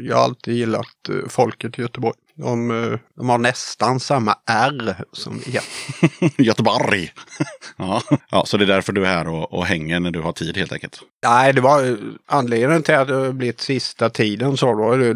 jag 0.00 0.16
har 0.16 0.24
alltid 0.24 0.54
gillat 0.54 1.08
eh, 1.08 1.28
folket 1.28 1.78
i 1.78 1.82
Göteborg. 1.82 2.14
De, 2.34 2.70
eh, 2.70 2.98
de 3.16 3.28
har 3.28 3.38
nästan 3.38 4.00
samma 4.00 4.34
R 4.50 4.96
som 5.12 5.40
vi 5.46 5.52
heter. 5.52 5.70
Göteborg! 6.42 7.12
ja. 7.76 8.02
ja, 8.30 8.44
så 8.46 8.56
det 8.56 8.64
är 8.64 8.66
därför 8.66 8.92
du 8.92 9.06
är 9.06 9.14
här 9.14 9.28
och, 9.28 9.52
och 9.52 9.66
hänger 9.66 10.00
när 10.00 10.10
du 10.10 10.20
har 10.20 10.32
tid 10.32 10.56
helt 10.56 10.72
enkelt. 10.72 11.00
Nej, 11.26 11.52
det 11.52 11.60
var 11.60 11.98
anledningen 12.26 12.82
till 12.82 12.94
att 12.94 13.08
det 13.08 13.32
blivit 13.32 13.60
sista 13.60 14.10
tiden 14.10 14.56
så 14.56 14.94
eh, 14.94 15.14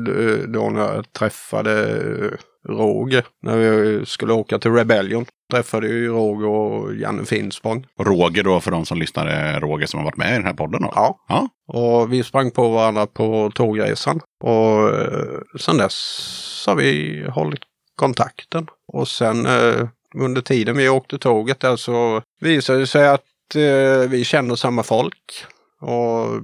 då 0.48 0.70
när 0.70 0.80
jag 0.80 1.12
träffade 1.12 2.38
Roger. 2.68 3.24
När 3.42 3.56
vi 3.56 4.06
skulle 4.06 4.32
åka 4.32 4.58
till 4.58 4.72
Rebellion. 4.72 5.26
Träffade 5.52 5.86
ju 5.86 6.08
Roger 6.08 6.48
och 6.48 6.94
Janne 6.94 7.24
Finspång. 7.24 7.86
Roger 7.98 8.42
då, 8.42 8.60
för 8.60 8.70
de 8.70 8.86
som 8.86 8.98
lyssnar, 8.98 9.26
är 9.26 9.60
Roger 9.60 9.86
som 9.86 9.98
har 9.98 10.04
varit 10.04 10.16
med 10.16 10.30
i 10.30 10.36
den 10.36 10.46
här 10.46 10.52
podden. 10.52 10.82
Då. 10.82 10.92
Ja. 10.94 11.18
ja. 11.28 11.48
Och 11.68 12.12
vi 12.12 12.22
sprang 12.22 12.50
på 12.50 12.68
varandra 12.68 13.06
på 13.06 13.50
tågresan. 13.54 14.20
Och 14.44 14.88
eh, 14.88 15.40
sen 15.60 15.76
dess 15.76 16.64
har 16.66 16.74
vi 16.74 17.24
hållit 17.28 17.60
kontakten. 17.96 18.66
Och 18.92 19.08
sen 19.08 19.46
eh, 19.46 19.88
under 20.14 20.40
tiden 20.40 20.76
vi 20.76 20.88
åkte 20.88 21.18
tåget 21.18 21.60
där 21.60 21.76
så 21.76 22.22
visade 22.40 22.78
det 22.78 22.86
sig 22.86 23.08
att 23.08 23.54
eh, 23.54 24.08
vi 24.08 24.24
kände 24.24 24.56
samma 24.56 24.82
folk. 24.82 25.44
Och 25.82 26.42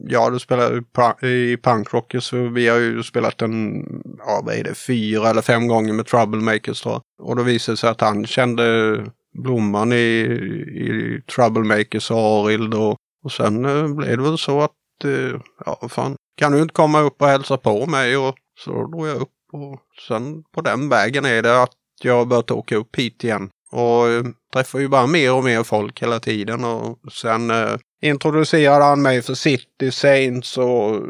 ja, 0.00 0.30
du 0.30 0.38
spelar 0.38 1.24
i 1.24 1.56
punkrocker 1.56 2.20
så 2.20 2.48
vi 2.48 2.68
har 2.68 2.78
ju 2.78 3.02
spelat 3.02 3.42
en, 3.42 3.84
ja 4.18 4.42
vad 4.44 4.54
är 4.54 4.64
det, 4.64 4.74
fyra 4.74 5.30
eller 5.30 5.42
fem 5.42 5.68
gånger 5.68 5.92
med 5.92 6.06
Troublemakers 6.06 6.82
då. 6.82 7.00
Och 7.22 7.36
då 7.36 7.42
visade 7.42 7.72
det 7.72 7.76
sig 7.76 7.90
att 7.90 8.00
han 8.00 8.26
kände 8.26 8.96
Blomman 9.34 9.92
i, 9.92 9.96
i 9.96 11.20
Troublemakers 11.34 12.10
och 12.10 12.18
Arild 12.18 12.74
och, 12.74 12.96
och 13.24 13.32
sen 13.32 13.64
eh, 13.64 13.88
blev 13.88 14.16
det 14.16 14.22
väl 14.22 14.38
så 14.38 14.60
att, 14.60 15.04
eh, 15.04 15.40
ja 15.64 15.78
vad 15.80 15.92
fan, 15.92 16.16
kan 16.36 16.52
du 16.52 16.62
inte 16.62 16.74
komma 16.74 17.00
upp 17.00 17.22
och 17.22 17.28
hälsa 17.28 17.56
på 17.56 17.86
mig? 17.86 18.16
Och 18.16 18.34
så 18.64 18.70
drog 18.70 19.06
jag 19.06 19.16
upp 19.16 19.28
och 19.52 19.80
sen 20.08 20.44
på 20.54 20.60
den 20.60 20.88
vägen 20.88 21.24
är 21.24 21.42
det 21.42 21.62
att 21.62 21.72
jag 22.02 22.16
har 22.16 22.24
börjat 22.24 22.50
åka 22.50 22.76
upp 22.76 22.96
hit 22.96 23.24
igen. 23.24 23.50
Och 23.72 24.08
eh, 24.08 24.24
träffar 24.52 24.78
ju 24.78 24.88
bara 24.88 25.06
mer 25.06 25.34
och 25.34 25.44
mer 25.44 25.62
folk 25.62 26.02
hela 26.02 26.20
tiden 26.20 26.64
och 26.64 26.98
sen 27.12 27.50
eh, 27.50 27.76
introducerade 28.02 28.84
han 28.84 29.02
mig 29.02 29.22
för 29.22 29.34
City 29.34 29.90
Saints 29.90 30.58
och 30.58 31.02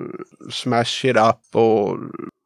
Smash 0.50 1.04
It 1.06 1.16
Up 1.16 1.56
och 1.56 1.98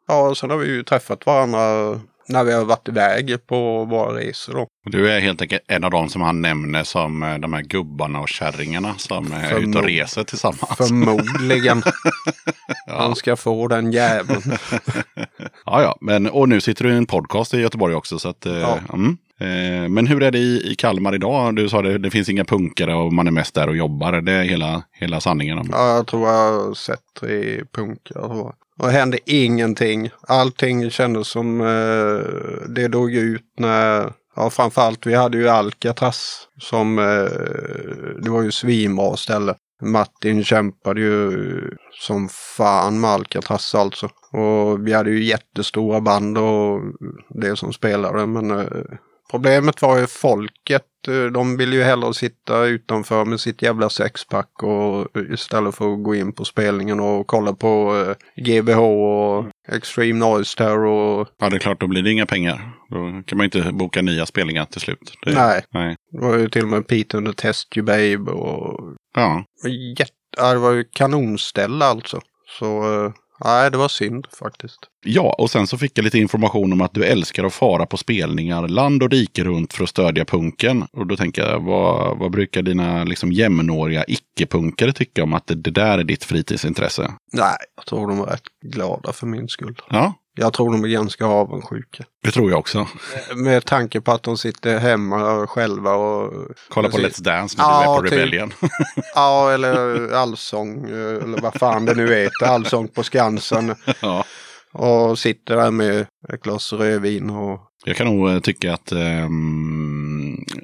ja, 0.08 0.34
sen 0.34 0.50
har 0.50 0.56
vi 0.56 0.66
ju 0.66 0.82
träffat 0.82 1.26
varandra 1.26 2.00
när 2.28 2.44
vi 2.44 2.52
har 2.52 2.64
varit 2.64 2.88
iväg 2.88 3.46
på 3.46 3.84
våra 3.84 4.18
resor 4.18 4.54
då. 4.54 4.60
Och 4.60 4.90
Du 4.90 5.10
är 5.12 5.20
helt 5.20 5.42
enkelt 5.42 5.62
en 5.68 5.84
av 5.84 5.90
dem 5.90 6.08
som 6.08 6.22
han 6.22 6.42
nämner 6.42 6.84
som 6.84 7.22
eh, 7.22 7.38
de 7.38 7.52
här 7.52 7.62
gubbarna 7.62 8.20
och 8.20 8.28
kärringarna 8.28 8.94
som 8.98 9.32
är 9.32 9.50
Förmo- 9.50 9.68
ute 9.70 9.78
och 9.78 9.84
reser 9.84 10.24
tillsammans. 10.24 10.76
Förmodligen. 10.76 11.82
Han 12.86 13.16
ska 13.16 13.36
få 13.36 13.68
den 13.68 13.92
jäveln. 13.92 14.42
Ja, 15.68 15.82
ja, 15.82 15.98
men 16.00 16.26
och 16.26 16.48
nu 16.48 16.60
sitter 16.60 16.84
du 16.84 16.92
i 16.92 16.96
en 16.96 17.06
podcast 17.06 17.54
i 17.54 17.60
Göteborg 17.60 17.94
också. 17.94 18.18
Så 18.18 18.28
att, 18.28 18.46
eh, 18.46 18.58
Ja. 18.58 18.78
mm. 18.92 19.16
Eh, 19.40 19.88
men 19.88 20.06
hur 20.06 20.22
är 20.22 20.30
det 20.30 20.38
i, 20.38 20.74
Kalmar 20.78 21.14
idag? 21.14 21.56
Du 21.56 21.68
sa 21.68 21.82
det, 21.82 21.98
det 21.98 22.10
finns 22.10 22.28
inga 22.28 22.44
punkare 22.44 22.94
och 22.94 23.12
man 23.12 23.26
är 23.26 23.30
mest 23.30 23.54
där 23.54 23.68
och 23.68 23.76
jobbar. 23.76 24.12
Det 24.12 24.32
är 24.32 24.42
hela, 24.42 24.82
hela 24.92 25.20
sanningen. 25.20 25.58
Om. 25.58 25.68
Ja, 25.72 25.96
jag 25.96 26.06
tror 26.06 26.28
jag 26.28 26.52
har 26.52 26.74
sett 26.74 27.02
tre 27.20 27.64
punkare. 27.72 28.22
Och 28.22 28.54
det 28.78 28.90
hände 28.90 29.18
ingenting. 29.24 30.10
Allting 30.28 30.90
kändes 30.90 31.28
som 31.28 31.60
eh, 31.60 32.68
det 32.68 32.88
dog 32.88 33.14
ut 33.14 33.52
när, 33.58 34.12
ja 34.36 34.50
framförallt 34.50 35.06
vi 35.06 35.14
hade 35.14 35.38
ju 35.38 35.48
Alcatraz 35.48 36.48
som, 36.60 36.98
eh, 36.98 38.22
det 38.22 38.30
var 38.30 38.42
ju 38.42 38.50
svinbra 38.50 39.16
ställe. 39.16 39.54
Martin 39.82 40.44
kämpade 40.44 41.00
ju 41.00 41.30
som 41.92 42.28
fan 42.28 43.00
med 43.00 43.10
Alcatraz 43.10 43.74
alltså. 43.74 44.08
Och 44.32 44.86
vi 44.86 44.92
hade 44.92 45.10
ju 45.10 45.24
jättestora 45.24 46.00
band 46.00 46.38
och 46.38 46.80
det 47.28 47.56
som 47.56 47.72
spelade 47.72 48.26
men 48.26 48.50
eh, 48.50 48.66
Problemet 49.30 49.82
var 49.82 49.98
ju 49.98 50.06
folket. 50.06 50.82
eh, 51.08 51.24
De 51.24 51.56
ville 51.56 51.76
ju 51.76 51.82
hellre 51.82 52.14
sitta 52.14 52.64
utanför 52.64 53.24
med 53.24 53.40
sitt 53.40 53.62
jävla 53.62 53.90
sexpack 53.90 54.62
och 54.62 55.06
istället 55.32 55.74
för 55.74 55.92
att 55.92 56.02
gå 56.04 56.14
in 56.14 56.32
på 56.32 56.44
spelningen 56.44 57.00
och 57.00 57.26
kolla 57.26 57.52
på 57.52 57.96
eh, 57.96 58.42
GBH 58.44 58.78
och 58.78 59.46
Extreme 59.72 60.18
Noise 60.18 60.56
Terror 60.58 60.86
och 60.86 61.28
Ja, 61.38 61.48
det 61.50 61.56
är 61.56 61.60
klart, 61.60 61.80
då 61.80 61.86
blir 61.86 62.02
det 62.02 62.12
inga 62.12 62.26
pengar. 62.26 62.72
Då 62.90 63.22
kan 63.26 63.38
man 63.38 63.44
inte 63.44 63.72
boka 63.72 64.02
nya 64.02 64.26
spelningar 64.26 64.64
till 64.64 64.80
slut. 64.80 65.12
Det, 65.24 65.34
Nej. 65.34 65.64
nej. 65.70 65.96
det 66.12 66.18
var 66.26 66.36
ju 66.36 66.48
till 66.48 66.62
och 66.62 66.68
med 66.68 66.86
Pete 66.88 67.16
under 67.16 67.32
Test 67.32 67.76
You 67.76 67.84
Babe 67.86 68.32
och 68.32 68.94
Ja, 69.14 69.44
jätte, 69.98 70.12
ja, 70.36 70.52
det 70.52 70.58
var 70.58 70.72
ju 70.72 70.84
kanonställe 70.84 71.84
alltså. 71.84 72.20
Så 72.58 73.04
eh, 73.04 73.12
nej, 73.44 73.70
det 73.70 73.78
var 73.78 73.88
synd 73.88 74.26
faktiskt. 74.32 74.78
Ja, 75.04 75.36
och 75.38 75.50
sen 75.50 75.66
så 75.66 75.78
fick 75.78 75.98
jag 75.98 76.04
lite 76.04 76.18
information 76.18 76.72
om 76.72 76.80
att 76.80 76.94
du 76.94 77.04
älskar 77.04 77.44
att 77.44 77.52
fara 77.52 77.86
på 77.86 77.96
spelningar 77.96 78.68
land 78.68 79.02
och 79.02 79.10
rike 79.10 79.44
runt 79.44 79.72
för 79.72 79.84
att 79.84 79.90
stödja 79.90 80.24
punken. 80.24 80.84
Och 80.92 81.06
då 81.06 81.16
tänker 81.16 81.42
jag, 81.42 81.60
vad, 81.60 82.18
vad 82.18 82.30
brukar 82.30 82.62
dina 82.62 83.04
liksom 83.04 83.32
jämnåriga 83.32 84.04
icke-punkare 84.08 84.92
tycka 84.92 85.22
om 85.22 85.34
att 85.34 85.46
det, 85.46 85.54
det 85.54 85.70
där 85.70 85.98
är 85.98 86.04
ditt 86.04 86.24
fritidsintresse? 86.24 87.12
Nej, 87.32 87.56
jag 87.76 87.86
tror 87.86 88.08
de 88.08 88.18
var 88.18 88.26
rätt 88.26 88.42
glada 88.62 89.12
för 89.12 89.26
min 89.26 89.48
skull. 89.48 89.82
Ja, 89.90 90.14
Jag 90.38 90.52
tror 90.52 90.72
de 90.72 90.84
är 90.84 90.88
ganska 90.88 91.26
avundsjuka. 91.26 92.04
det 92.22 92.30
tror 92.30 92.50
jag 92.50 92.58
också. 92.58 92.86
Med 93.36 93.64
tanke 93.64 94.00
på 94.00 94.12
att 94.12 94.22
de 94.22 94.38
sitter 94.38 94.78
hemma 94.78 95.46
själva 95.46 95.94
och... 95.94 96.32
Kolla 96.68 96.88
på. 96.90 96.96
Let's 96.98 97.22
Dance 97.22 97.58
när 97.58 97.64
Ja, 97.64 97.82
du 97.84 97.90
är 97.90 97.96
på 97.96 98.02
typ. 98.02 98.12
Rebellion. 98.12 98.52
Ja, 99.14 99.52
eller 99.52 100.12
allsång, 100.12 100.84
eller 100.84 101.40
vad 101.40 101.54
fan 101.54 101.84
det 101.84 101.94
nu 101.94 102.14
heter. 102.14 102.46
Allsång 102.46 102.88
på 102.88 103.02
Skansen. 103.02 103.74
ja. 104.00 104.24
Och 104.72 105.18
sitter 105.18 105.56
där 105.56 105.70
med 105.70 106.06
ett 106.32 106.42
glas 106.42 106.72
rödvin 106.72 107.30
och... 107.30 107.60
Jag 107.84 107.96
kan 107.96 108.06
nog 108.06 108.30
eh, 108.30 108.38
tycka 108.40 108.74
att 108.74 108.92
ehm, 108.92 110.15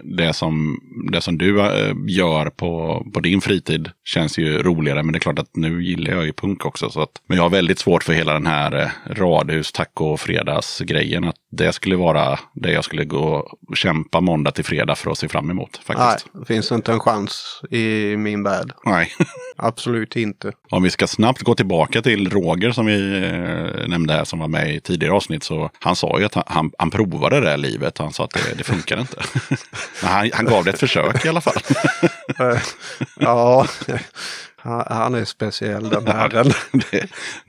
det, 0.04 0.32
som, 0.32 0.80
det 1.12 1.20
som 1.20 1.38
du 1.38 1.60
eh, 1.60 1.94
gör 2.06 2.50
på, 2.50 3.02
på 3.14 3.20
din 3.20 3.40
fritid 3.40 3.90
känns 4.04 4.38
ju 4.38 4.62
roligare. 4.62 5.02
Men 5.02 5.12
det 5.12 5.18
är 5.18 5.20
klart 5.20 5.38
att 5.38 5.56
nu 5.56 5.84
gillar 5.84 6.12
jag 6.12 6.24
ju 6.24 6.32
punk 6.32 6.66
också. 6.66 6.90
Så 6.90 7.02
att, 7.02 7.10
men 7.26 7.36
jag 7.36 7.44
har 7.44 7.50
väldigt 7.50 7.78
svårt 7.78 8.04
för 8.04 8.12
hela 8.12 8.32
den 8.32 8.46
här 8.46 8.82
eh, 8.82 9.14
radhus 9.14 9.72
taco 9.72 10.16
fredagsgrejen. 10.16 11.24
Att 11.24 11.36
det 11.50 11.72
skulle 11.72 11.96
vara 11.96 12.38
det 12.54 12.72
jag 12.72 12.84
skulle 12.84 13.04
gå 13.04 13.50
och 13.68 13.76
kämpa 13.76 14.20
måndag 14.20 14.50
till 14.50 14.64
fredag 14.64 14.94
för 14.94 15.10
att 15.10 15.18
se 15.18 15.28
fram 15.28 15.50
emot. 15.50 15.80
Nej, 15.88 15.96
Faktiskt. 15.96 16.32
det 16.40 16.46
finns 16.46 16.72
inte 16.72 16.92
en 16.92 17.00
chans 17.00 17.62
i 17.70 18.16
min 18.16 18.42
värld. 18.42 18.72
Nej. 18.84 19.08
Absolut 19.56 20.16
inte. 20.16 20.52
Om 20.70 20.82
vi 20.82 20.90
ska 20.90 21.06
snabbt 21.06 21.42
gå 21.42 21.54
tillbaka 21.54 22.02
till 22.02 22.30
Roger 22.30 22.72
som 22.72 22.86
vi 22.86 23.16
eh, 23.16 23.88
nämnde 23.88 24.12
här 24.12 24.24
som 24.24 24.38
var 24.38 24.48
med 24.48 24.74
i 24.74 24.80
tidigare 24.80 25.14
avsnitt. 25.14 25.42
Så 25.42 25.70
han 25.78 25.96
sa 25.96 26.18
ju 26.18 26.24
att 26.24 26.34
han, 26.34 26.44
han, 26.46 26.70
han 26.78 26.90
provade 26.90 27.40
det 27.40 27.50
här 27.50 27.56
livet. 27.56 27.98
Han 27.98 28.12
sa 28.12 28.24
att 28.24 28.30
det, 28.30 28.54
det 28.58 28.64
funkar 28.64 29.00
inte. 29.00 29.16
Han, 30.02 30.30
han 30.32 30.46
gav 30.46 30.64
det 30.64 30.70
ett 30.70 30.80
försök 30.80 31.24
i 31.24 31.28
alla 31.28 31.40
fall. 31.40 31.62
Ja, 33.16 33.66
han 34.64 35.14
är 35.14 35.24
speciell 35.24 35.88
den 35.88 36.06
herren. 36.06 36.52
det, 36.72 37.06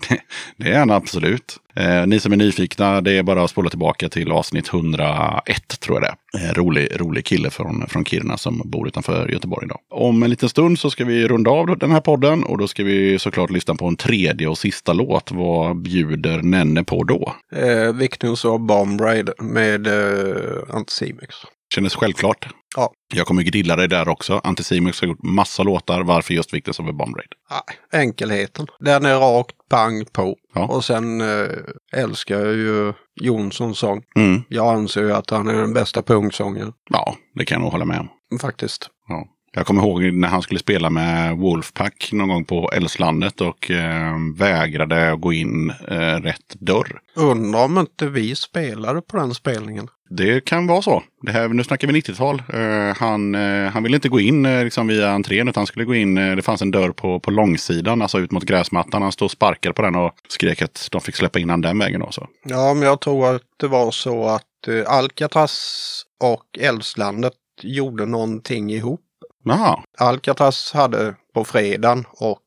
det, 0.10 0.20
det 0.58 0.72
är 0.72 0.80
han 0.80 0.92
absolut. 0.92 1.58
Eh, 1.76 2.08
ni 2.08 2.20
som 2.20 2.32
är 2.32 2.38
nyfikna, 2.38 3.02
det 3.02 3.12
är 3.12 3.24
bara 3.24 3.44
att 3.44 3.50
spola 3.50 3.70
tillbaka 3.70 4.10
till 4.10 4.32
avsnitt 4.32 4.68
101 4.74 5.80
tror 5.80 6.02
jag 6.02 6.04
det. 6.04 6.46
Eh, 6.46 6.54
rolig, 6.54 6.88
rolig 6.96 7.26
kille 7.26 7.50
från, 7.50 7.88
från 7.88 8.06
Kiruna 8.06 8.38
som 8.38 8.62
bor 8.66 8.88
utanför 8.88 9.28
Göteborg 9.28 9.66
idag. 9.66 9.80
Om 9.90 10.24
en 10.24 10.30
liten 10.30 10.50
stund 10.50 10.80
så 10.80 10.90
ska 10.90 11.06
vi 11.06 11.28
runda 11.28 11.52
av 11.52 11.78
den 11.78 11.92
här 11.92 12.02
podden 12.02 12.44
och 12.44 12.58
då 12.58 12.68
ska 12.68 12.84
vi 12.84 13.20
såklart 13.20 13.50
lyssna 13.50 13.76
på 13.76 13.88
en 13.88 13.96
tredje 13.96 14.48
och 14.48 14.58
sista 14.58 14.94
låt. 14.94 15.32
Vad 15.32 15.82
bjuder 15.82 16.42
Nenne 16.42 16.84
på 16.84 17.04
då? 17.04 17.34
Eh, 17.56 17.94
Victims 17.94 18.46
of 18.46 18.62
Bomb 18.62 19.02
Raid 19.02 19.30
med 19.40 19.88
eh, 19.88 20.76
Anticimex. 20.76 21.36
Kändes 21.74 21.96
självklart. 21.96 22.48
Ja. 22.76 22.92
Jag 23.14 23.28
kommer 23.28 23.44
grilla 23.44 23.76
dig 23.76 23.88
där 23.88 24.10
också. 24.10 24.42
Anticimex 24.44 25.02
har 25.02 25.08
gjort 25.08 25.24
massa 25.24 25.64
låtar. 25.64 26.04
Varför 26.04 26.34
just 26.34 26.54
Victims 26.54 26.80
of 26.80 26.90
a 26.90 26.92
Bomb 26.92 27.16
Raid? 27.16 27.30
Nej, 27.50 28.02
enkelheten. 28.02 28.68
Den 28.80 29.06
är 29.06 29.16
rakt 29.16 29.56
pang 29.70 30.06
på. 30.06 30.36
Ja. 30.54 30.68
Och 30.68 30.86
sen 30.86 31.22
eh, 31.22 31.48
älskar 31.94 32.40
jag 32.40 32.54
ju 32.54 32.94
Jonssons 33.22 33.80
sång. 33.80 34.04
Mm. 34.16 34.42
Jag 34.48 34.76
anser 34.76 35.02
ju 35.02 35.14
att 35.14 35.30
han 35.30 35.48
är 35.48 35.54
den 35.54 35.74
bästa 35.74 36.02
punksångaren. 36.02 36.74
Ja, 36.90 37.16
det 37.36 37.46
kan 37.46 37.56
jag 37.56 37.62
nog 37.62 37.72
hålla 37.72 37.86
med 37.86 38.00
om. 38.00 38.40
Faktiskt. 38.40 38.90
Ja. 39.08 39.28
Jag 39.56 39.66
kommer 39.66 39.82
ihåg 39.82 40.14
när 40.14 40.28
han 40.28 40.42
skulle 40.42 40.60
spela 40.60 40.90
med 40.90 41.38
Wolfpack 41.38 42.10
någon 42.12 42.28
gång 42.30 42.46
på 42.46 42.72
Älvslandet 42.74 43.42
och 43.42 43.72
eh, 43.72 44.14
vägrade 44.36 45.12
att 45.12 45.22
gå 45.22 45.34
in 45.34 45.70
eh, 45.88 45.96
rätt 45.96 46.56
dörr. 46.60 47.00
Undrar 47.16 47.66
om 47.66 47.78
inte 47.78 48.08
vi 48.08 48.36
spelade 48.36 49.02
på 49.02 49.18
den 49.18 49.34
spelningen. 49.34 49.88
Det 50.10 50.46
kan 50.46 50.68
vara 50.68 50.82
så. 50.82 51.04
Det 51.22 51.32
här, 51.32 51.48
nu 51.48 51.64
snackar 51.64 51.88
vi 51.88 52.02
90-tal. 52.02 52.44
Eh, 52.54 52.98
han, 52.98 53.36
eh, 53.36 53.72
han 53.72 53.84
ville 53.84 53.96
inte 53.98 54.10
gå 54.10 54.20
in 54.20 54.46
eh, 54.46 54.64
liksom 54.64 54.88
via 54.88 55.10
entrén 55.10 55.48
utan 55.48 55.62
han 55.62 55.68
skulle 55.68 55.86
gå 55.86 55.96
in. 55.96 56.18
eh, 56.18 56.36
det 56.36 56.42
fanns 56.42 56.62
en 56.62 56.72
dörr 56.72 56.92
på, 56.92 57.20
på 57.20 57.32
långsidan, 57.32 58.02
alltså 58.02 58.20
ut 58.20 58.32
mot 58.32 58.44
gräsmattan. 58.44 59.02
Han 59.02 59.12
stod 59.12 59.26
och 59.26 59.32
sparkade 59.32 59.74
på 59.74 59.82
den 59.82 59.96
och 59.96 60.12
skrek 60.28 60.62
att 60.62 60.88
de 60.92 61.02
fick 61.02 61.16
släppa 61.16 61.40
in 61.40 61.50
han 61.50 61.62
den 61.62 61.80
vägen. 61.80 62.02
Också. 62.02 62.28
Ja, 62.46 62.74
men 62.74 62.84
jag 62.84 63.02
tror 63.02 63.36
att 63.36 63.42
det 63.60 63.68
var 63.68 63.92
så 63.92 64.26
att 64.28 64.44
Alcatraz 64.88 66.04
och 66.24 66.60
Älvslandet 66.60 67.34
gjorde 67.62 68.06
någonting 68.06 68.72
ihop. 68.72 69.02
Jaha, 69.44 69.80
Alcatraz 69.98 70.74
hade 70.74 71.16
på 71.34 71.44
fredagen 71.44 72.06
och 72.12 72.40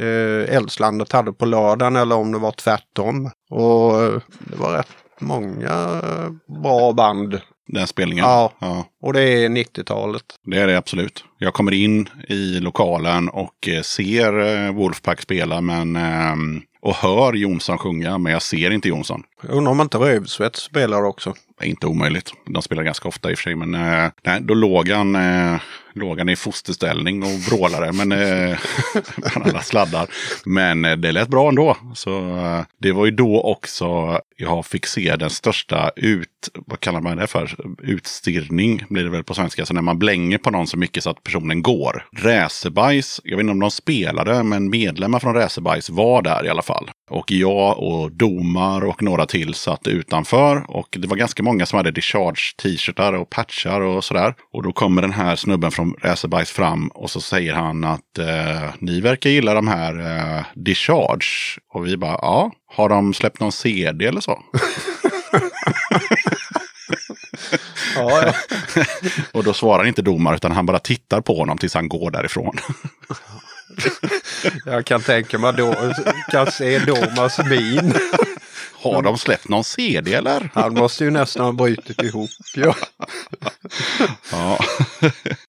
eh, 0.00 0.56
Älvslandet 0.56 1.12
hade 1.12 1.32
på 1.32 1.46
lördagen 1.46 1.96
eller 1.96 2.16
om 2.16 2.32
det 2.32 2.38
var 2.38 2.52
tvärtom. 2.52 3.30
Och 3.50 4.02
eh, 4.02 4.20
det 4.38 4.56
var 4.56 4.72
rätt 4.72 4.88
många 5.20 6.00
eh, 6.04 6.60
bra 6.62 6.92
band. 6.92 7.40
den 7.66 7.86
spelningen. 7.86 8.24
Ja. 8.24 8.52
ja. 8.58 8.84
Och 9.02 9.12
det 9.12 9.22
är 9.22 9.48
90-talet. 9.48 10.22
Det 10.44 10.58
är 10.58 10.66
det 10.66 10.78
absolut. 10.78 11.24
Jag 11.38 11.54
kommer 11.54 11.72
in 11.72 12.08
i 12.28 12.60
lokalen 12.60 13.28
och 13.28 13.68
eh, 13.68 13.82
ser 13.82 14.72
Wolfpack 14.72 15.20
spela 15.20 15.60
men, 15.60 15.98
och 16.82 16.94
hör 16.94 17.32
Jonsson 17.32 17.78
sjunga, 17.78 18.18
men 18.18 18.32
jag 18.32 18.42
ser 18.42 18.70
inte 18.70 18.88
Jonsson. 18.88 19.22
Jag 19.42 19.56
undrar 19.56 19.72
om 19.72 19.80
inte 19.80 19.98
Rövsvett 19.98 20.56
spelar 20.56 21.04
också. 21.04 21.34
Det 21.58 21.66
är 21.66 21.68
inte 21.68 21.86
omöjligt. 21.86 22.32
De 22.46 22.62
spelar 22.62 22.82
ganska 22.82 23.08
ofta 23.08 23.30
i 23.30 23.34
och 23.34 23.38
för 23.38 23.42
sig. 23.42 23.56
Men 23.56 23.70
nej, 24.22 24.40
då 24.40 24.54
låg 24.54 24.88
han, 24.88 25.16
låg 25.94 26.18
han 26.18 26.28
i 26.28 26.36
fosterställning 26.36 27.22
och 27.22 27.30
vrålade 27.30 27.92
men, 27.92 28.12
eh, 28.12 28.58
bland 29.16 29.46
alla 29.48 29.62
sladdar. 29.62 30.06
Men 30.44 30.84
eh, 30.84 30.96
det 30.96 31.12
lät 31.12 31.28
bra 31.28 31.48
ändå. 31.48 31.76
Så 31.94 32.36
eh, 32.36 32.60
det 32.78 32.92
var 32.92 33.04
ju 33.04 33.10
då 33.10 33.42
också 33.42 34.20
jag 34.40 34.66
fick 34.66 34.86
se 34.86 35.16
den 35.16 35.30
största 35.30 35.90
ut, 35.96 36.48
vad 36.66 36.80
kallar 36.80 37.00
man 37.00 37.16
det 37.16 37.26
för? 37.26 37.56
Utstirrning 37.82 38.84
blir 38.88 39.04
det 39.04 39.10
väl 39.10 39.24
på 39.24 39.34
svenska. 39.34 39.66
Så 39.66 39.74
när 39.74 39.82
man 39.82 39.98
blänger 39.98 40.38
på 40.38 40.50
någon 40.50 40.66
så 40.66 40.76
mycket 40.76 41.04
så 41.04 41.10
att 41.10 41.22
personen 41.22 41.62
går. 41.62 42.06
Räsebajs, 42.12 43.20
jag 43.24 43.36
vet 43.36 43.40
inte 43.40 43.52
om 43.52 43.60
de 43.60 43.70
spelade, 43.70 44.42
men 44.42 44.70
medlemmar 44.70 45.18
från 45.18 45.34
Räsebajs 45.34 45.90
var 45.90 46.22
där 46.22 46.46
i 46.46 46.48
alla 46.48 46.62
fall. 46.62 46.90
Och 47.10 47.30
jag 47.30 47.78
och 47.78 48.12
domar 48.12 48.84
och 48.84 49.02
några 49.02 49.26
till 49.26 49.54
satt 49.54 49.86
utanför. 49.86 50.64
Och 50.68 50.96
det 51.00 51.08
var 51.08 51.16
ganska 51.16 51.42
många 51.42 51.66
som 51.66 51.76
hade 51.76 51.90
discharge 51.90 52.54
t-shirtar 52.62 53.12
och 53.12 53.30
patchar 53.30 53.80
och 53.80 54.04
sådär. 54.04 54.34
Och 54.52 54.62
då 54.62 54.72
kommer 54.72 55.02
den 55.02 55.12
här 55.12 55.36
snubben 55.36 55.70
från 55.80 55.94
Racerbajs 56.02 56.50
fram 56.50 56.88
och 56.88 57.10
så 57.10 57.20
säger 57.20 57.54
han 57.54 57.84
att 57.84 58.18
eh, 58.18 58.74
ni 58.78 59.00
verkar 59.00 59.30
gilla 59.30 59.54
de 59.54 59.68
här 59.68 60.00
eh, 60.00 60.44
discharge. 60.54 61.58
Och 61.74 61.86
vi 61.86 61.96
bara, 61.96 62.18
ja, 62.22 62.50
har 62.66 62.88
de 62.88 63.14
släppt 63.14 63.40
någon 63.40 63.52
CD 63.52 64.06
eller 64.06 64.20
så? 64.20 64.42
Ja, 67.96 68.22
ja. 68.26 68.32
och 69.32 69.44
då 69.44 69.52
svarar 69.52 69.84
inte 69.84 70.02
domar 70.02 70.34
utan 70.34 70.52
han 70.52 70.66
bara 70.66 70.78
tittar 70.78 71.20
på 71.20 71.36
honom 71.38 71.58
tills 71.58 71.74
han 71.74 71.88
går 71.88 72.10
därifrån. 72.10 72.56
Jag 74.64 74.86
kan 74.86 75.00
tänka 75.00 75.38
mig 75.38 75.52
då, 75.56 75.74
kan 76.30 76.50
se 76.50 76.78
Domas 76.78 77.38
min. 77.38 77.94
Har 78.82 79.02
de 79.02 79.18
släppt 79.18 79.48
någon 79.48 79.64
CD 79.64 80.14
eller? 80.14 80.50
Han 80.54 80.74
måste 80.74 81.04
ju 81.04 81.10
nästan 81.10 81.44
ha 81.44 81.52
brutit 81.52 82.02
ihop. 82.02 82.30
Ja. 82.54 82.74
Ja, 84.32 84.58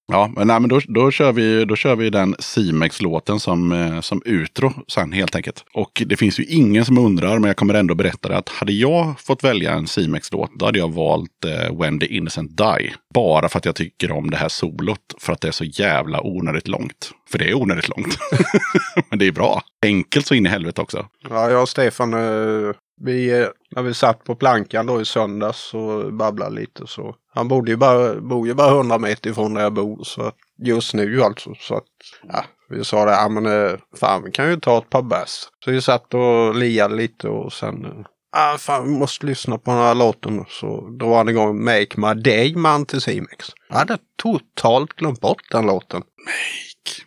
ja 0.07 0.31
men, 0.35 0.47
nej, 0.47 0.59
men 0.59 0.69
då, 0.69 0.79
då, 0.87 1.11
kör 1.11 1.31
vi, 1.31 1.65
då 1.65 1.75
kör 1.75 1.95
vi 1.95 2.09
den 2.09 2.35
Simex-låten 2.39 3.39
som, 3.39 3.71
eh, 3.71 4.01
som 4.01 4.21
utro 4.25 4.73
sen 4.87 5.11
helt 5.11 5.35
enkelt. 5.35 5.65
Och 5.73 6.03
det 6.05 6.17
finns 6.17 6.39
ju 6.39 6.43
ingen 6.43 6.85
som 6.85 6.97
undrar, 6.97 7.39
men 7.39 7.47
jag 7.47 7.57
kommer 7.57 7.73
ändå 7.73 7.95
berätta 7.95 8.29
det, 8.29 8.37
att 8.37 8.49
hade 8.49 8.73
jag 8.73 9.19
fått 9.19 9.43
välja 9.43 9.73
en 9.73 9.87
Simex-låt, 9.87 10.51
då 10.59 10.65
hade 10.65 10.79
jag 10.79 10.93
valt 10.93 11.45
eh, 11.45 11.79
When 11.79 11.99
the 11.99 12.05
Innocent 12.05 12.57
Die. 12.57 12.93
Bara 13.13 13.49
för 13.49 13.57
att 13.57 13.65
jag 13.65 13.75
tycker 13.75 14.11
om 14.11 14.29
det 14.29 14.37
här 14.37 14.49
solot, 14.49 15.15
för 15.19 15.33
att 15.33 15.41
det 15.41 15.47
är 15.47 15.51
så 15.51 15.63
jävla 15.63 16.21
onödigt 16.21 16.67
långt. 16.67 17.11
För 17.31 17.39
det 17.39 17.49
är 17.49 17.53
onödigt 17.53 17.89
långt. 17.89 18.17
men 19.09 19.19
det 19.19 19.27
är 19.27 19.31
bra. 19.31 19.61
Enkelt 19.85 20.27
så 20.27 20.33
in 20.33 20.45
i 20.45 20.49
helvete 20.49 20.81
också. 20.81 21.07
Ja, 21.29 21.49
jag 21.49 21.61
och 21.61 21.69
Stefan, 21.69 22.13
eh, 22.13 22.75
vi, 23.03 23.41
eh, 23.41 23.47
när 23.75 23.83
vi 23.83 23.93
satt 23.93 24.23
på 24.23 24.35
plankan 24.35 24.85
då 24.85 25.01
i 25.01 25.05
söndags 25.05 25.73
och 25.73 26.13
babblade 26.13 26.55
lite 26.55 26.87
så. 26.87 27.15
Han 27.33 27.47
bodde 27.47 27.71
ju 27.71 27.77
bara, 27.77 28.15
bor 28.15 28.47
ju 28.47 28.53
bara 28.53 28.71
100 28.71 28.97
meter 28.97 29.29
ifrån 29.29 29.53
där 29.53 29.61
jag 29.61 29.73
bor. 29.73 30.03
Så 30.03 30.21
att 30.21 30.35
just 30.57 30.93
nu 30.93 31.23
alltså. 31.23 31.53
Så 31.59 31.75
att, 31.75 31.83
ja, 32.29 32.45
vi 32.69 32.83
sa 32.83 33.05
det, 33.05 33.11
ja 33.11 33.29
men 33.29 33.45
eh, 33.45 33.77
fan 33.99 34.23
vi 34.23 34.31
kan 34.31 34.49
ju 34.49 34.59
ta 34.59 34.77
ett 34.77 34.89
par 34.89 35.01
bärs. 35.01 35.47
Så 35.65 35.71
vi 35.71 35.81
satt 35.81 36.13
och 36.13 36.55
liade 36.55 36.95
lite 36.95 37.27
och 37.27 37.53
sen, 37.53 37.85
eh, 37.85 38.05
ah, 38.31 38.57
fan 38.57 38.83
vi 38.83 38.89
måste 38.89 39.25
lyssna 39.25 39.57
på 39.57 39.71
den 39.71 39.79
här 39.79 39.95
låten. 39.95 40.45
Så 40.49 40.89
drog 40.99 41.13
han 41.13 41.29
igång 41.29 41.63
Make 41.63 41.87
My 41.95 42.13
Day 42.21 42.55
med 42.55 42.71
Anticimex. 42.71 43.49
Jag 43.69 43.75
hade 43.75 43.97
totalt 44.15 44.93
glömt 44.93 45.21
bort 45.21 45.41
den 45.51 45.65
låten. 45.65 46.01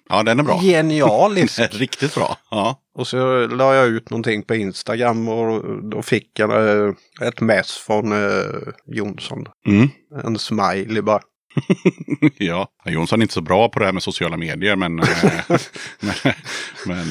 Ja, 0.08 0.22
den 0.22 0.38
är 0.38 0.42
bra. 0.42 0.60
Genialisk! 0.60 1.60
Riktigt 1.70 2.14
bra. 2.14 2.36
Ja. 2.50 2.80
Och 2.94 3.06
så 3.06 3.46
la 3.46 3.74
jag 3.74 3.86
ut 3.86 4.10
någonting 4.10 4.42
på 4.42 4.54
Instagram 4.54 5.28
och 5.28 5.64
då 5.90 6.02
fick 6.02 6.38
jag 6.38 6.50
eh, 6.50 6.94
ett 7.22 7.40
mess 7.40 7.70
från 7.72 8.12
eh, 8.12 8.44
Jonsson. 8.86 9.46
Mm. 9.66 9.88
En 10.24 10.38
smiley 10.38 11.02
bara. 11.02 11.20
ja, 12.38 12.68
Jonsson 12.84 13.20
är 13.20 13.22
inte 13.22 13.34
så 13.34 13.40
bra 13.40 13.68
på 13.68 13.78
det 13.78 13.84
här 13.84 13.92
med 13.92 14.02
sociala 14.02 14.36
medier, 14.36 14.76
men, 14.76 14.98
eh, 14.98 15.06
men, 16.00 17.10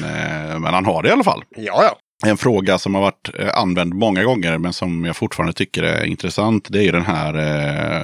men 0.62 0.74
han 0.74 0.86
har 0.86 1.02
det 1.02 1.08
i 1.08 1.12
alla 1.12 1.24
fall. 1.24 1.44
Ja, 1.50 1.84
ja. 1.84 1.98
En 2.26 2.36
fråga 2.36 2.78
som 2.78 2.94
har 2.94 3.02
varit 3.02 3.30
eh, 3.38 3.48
använd 3.54 3.94
många 3.94 4.24
gånger 4.24 4.58
men 4.58 4.72
som 4.72 5.04
jag 5.04 5.16
fortfarande 5.16 5.52
tycker 5.52 5.82
är 5.82 6.04
intressant. 6.04 6.68
Det 6.70 6.78
är 6.78 6.82
ju 6.82 6.92
den 6.92 7.04
här 7.04 7.34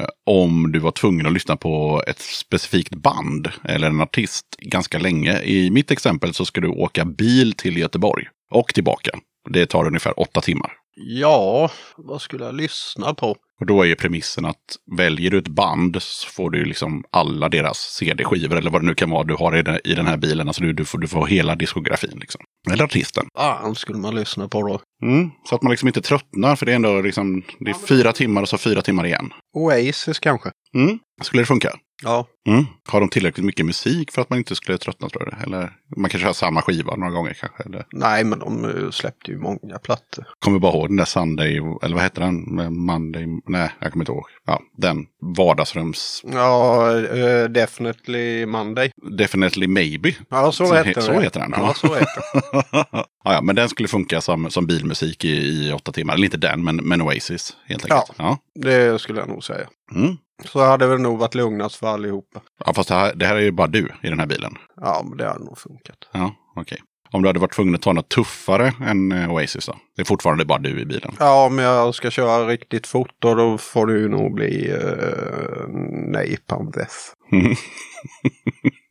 eh, 0.00 0.06
om 0.26 0.72
du 0.72 0.78
var 0.78 0.90
tvungen 0.90 1.26
att 1.26 1.32
lyssna 1.32 1.56
på 1.56 2.02
ett 2.06 2.20
specifikt 2.20 2.94
band 2.94 3.48
eller 3.64 3.86
en 3.86 4.00
artist 4.00 4.46
ganska 4.58 4.98
länge. 4.98 5.42
I 5.42 5.70
mitt 5.70 5.90
exempel 5.90 6.34
så 6.34 6.44
ska 6.44 6.60
du 6.60 6.68
åka 6.68 7.04
bil 7.04 7.52
till 7.52 7.76
Göteborg 7.76 8.26
och 8.50 8.74
tillbaka. 8.74 9.10
Det 9.50 9.66
tar 9.66 9.86
ungefär 9.86 10.20
åtta 10.20 10.40
timmar. 10.40 10.72
Ja, 10.96 11.70
vad 11.96 12.22
skulle 12.22 12.44
jag 12.44 12.54
lyssna 12.54 13.14
på? 13.14 13.36
Och 13.60 13.66
då 13.66 13.82
är 13.82 13.86
ju 13.86 13.96
premissen 13.96 14.44
att 14.44 14.76
väljer 14.96 15.30
du 15.30 15.38
ett 15.38 15.48
band 15.48 16.02
så 16.02 16.28
får 16.28 16.50
du 16.50 16.64
liksom 16.64 17.04
alla 17.10 17.48
deras 17.48 17.78
CD-skivor 17.78 18.56
eller 18.56 18.70
vad 18.70 18.82
det 18.82 18.86
nu 18.86 18.94
kan 18.94 19.10
vara 19.10 19.24
du 19.24 19.34
har 19.34 19.56
i 19.86 19.94
den, 19.94 20.06
här 20.06 20.16
bilen. 20.16 20.48
Alltså 20.48 20.62
du, 20.62 20.72
du, 20.72 20.84
får, 20.84 20.98
du 20.98 21.08
får 21.08 21.26
hela 21.26 21.54
diskografin 21.54 22.18
liksom. 22.20 22.40
Eller 22.72 22.84
artisten. 22.84 23.26
Fan 23.36 23.74
skulle 23.74 23.98
man 23.98 24.14
lyssna 24.14 24.48
på 24.48 24.62
då? 24.62 24.80
Mm, 25.02 25.30
så 25.48 25.54
att 25.54 25.62
man 25.62 25.70
liksom 25.70 25.88
inte 25.88 26.02
tröttnar 26.02 26.56
för 26.56 26.66
det 26.66 26.72
är 26.72 26.76
ändå 26.76 27.00
liksom, 27.00 27.42
det 27.58 27.70
är 27.70 27.86
fyra 27.86 28.12
timmar 28.12 28.42
och 28.42 28.48
så 28.48 28.58
fyra 28.58 28.82
timmar 28.82 29.06
igen. 29.06 29.32
Oasis 29.56 30.18
kanske? 30.18 30.50
Mm. 30.74 30.98
Skulle 31.22 31.42
det 31.42 31.46
funka? 31.46 31.76
Ja. 32.02 32.26
Mm. 32.48 32.64
Har 32.88 33.00
de 33.00 33.08
tillräckligt 33.08 33.46
mycket 33.46 33.66
musik 33.66 34.12
för 34.12 34.22
att 34.22 34.30
man 34.30 34.38
inte 34.38 34.56
skulle 34.56 34.78
tröttna 34.78 35.08
tror 35.08 35.24
du? 35.36 35.42
Eller 35.46 35.72
man 35.96 36.10
kanske 36.10 36.26
har 36.26 36.32
samma 36.32 36.62
skiva 36.62 36.96
några 36.96 37.12
gånger 37.12 37.34
kanske? 37.40 37.62
Eller? 37.62 37.86
Nej, 37.92 38.24
men 38.24 38.38
de 38.38 38.64
eh, 38.64 38.90
släppte 38.90 39.30
ju 39.30 39.38
många 39.38 39.78
plattor. 39.82 40.24
Kommer 40.38 40.58
bara 40.58 40.72
ihåg 40.72 40.88
den 40.88 40.96
där 40.96 41.04
Sunday, 41.04 41.56
eller 41.82 41.94
vad 41.94 42.02
heter 42.02 42.20
den? 42.20 42.40
Med 42.54 42.72
Monday, 42.72 43.26
nej 43.48 43.70
jag 43.80 43.92
kommer 43.92 44.02
inte 44.02 44.12
ihåg. 44.12 44.24
Ja, 44.46 44.60
den 44.76 45.06
vardagsrums, 45.36 46.22
Ja, 46.32 46.96
eh, 46.98 47.44
Definitely 47.48 48.46
Monday. 48.46 48.90
Definitely 49.18 49.66
Maybe. 49.66 50.14
Ja, 50.30 50.52
så, 50.52 50.66
Så 50.66 50.74
heter 50.74 50.90
he- 50.90 50.94
den. 50.94 51.02
så 51.02 51.20
heter 51.20 51.40
den, 51.40 51.52
Ja, 51.56 51.62
ja. 51.62 51.74
så 51.74 51.94
heter 51.94 52.22
den. 52.32 52.62
ja, 53.24 53.32
ja, 53.32 53.40
men 53.42 53.56
den 53.56 53.68
skulle 53.68 53.88
funka 53.88 54.20
som, 54.20 54.50
som 54.50 54.66
bilmusik 54.66 55.24
i, 55.24 55.28
i 55.28 55.72
åtta 55.72 55.92
timmar. 55.92 56.14
Eller 56.14 56.24
inte 56.24 56.36
den, 56.36 56.64
men, 56.64 56.76
men 56.76 57.02
Oasis 57.02 57.56
helt 57.66 57.84
enkelt. 57.84 58.12
Ja. 58.18 58.38
Det 58.54 59.00
skulle 59.00 59.20
jag 59.20 59.28
nog 59.28 59.44
säga. 59.44 59.68
Mm. 59.94 60.16
Så 60.44 60.64
hade 60.64 60.88
det 60.88 60.98
nog 60.98 61.18
varit 61.18 61.34
lugnast 61.34 61.76
för 61.76 61.86
allihopa. 61.86 62.40
ja, 62.66 62.74
fast 62.74 62.88
det 62.88 62.94
här, 62.94 63.14
det 63.14 63.26
här 63.26 63.36
är 63.36 63.40
ju 63.40 63.52
bara 63.52 63.66
du 63.66 63.88
i 64.02 64.08
den 64.08 64.18
här 64.18 64.26
bilen. 64.26 64.54
Ja, 64.76 65.02
men 65.08 65.18
det 65.18 65.28
hade 65.28 65.44
nog 65.44 65.58
funkat. 65.58 66.08
Ja, 66.12 66.34
okej. 66.56 66.78
Om 67.12 67.22
du 67.22 67.28
hade 67.28 67.38
varit 67.38 67.52
tvungen 67.52 67.74
att 67.74 67.82
ta 67.82 67.92
något 67.92 68.08
tuffare 68.08 68.72
än 68.86 69.12
eh, 69.12 69.32
Oasis 69.32 69.66
då? 69.66 69.76
Det 69.96 70.02
är 70.02 70.06
fortfarande 70.06 70.44
bara 70.44 70.58
du 70.58 70.80
i 70.80 70.84
bilen. 70.84 71.16
Ja, 71.18 71.46
om 71.46 71.58
jag 71.58 71.94
ska 71.94 72.10
köra 72.10 72.46
riktigt 72.46 72.86
fort 72.86 73.14
då, 73.18 73.34
då 73.34 73.58
får 73.58 73.86
det 73.86 73.92
ju 73.92 74.08
nog 74.08 74.34
bli 74.34 74.72
uh, 74.72 75.68
Napalm 76.12 76.70
Death. 76.70 76.96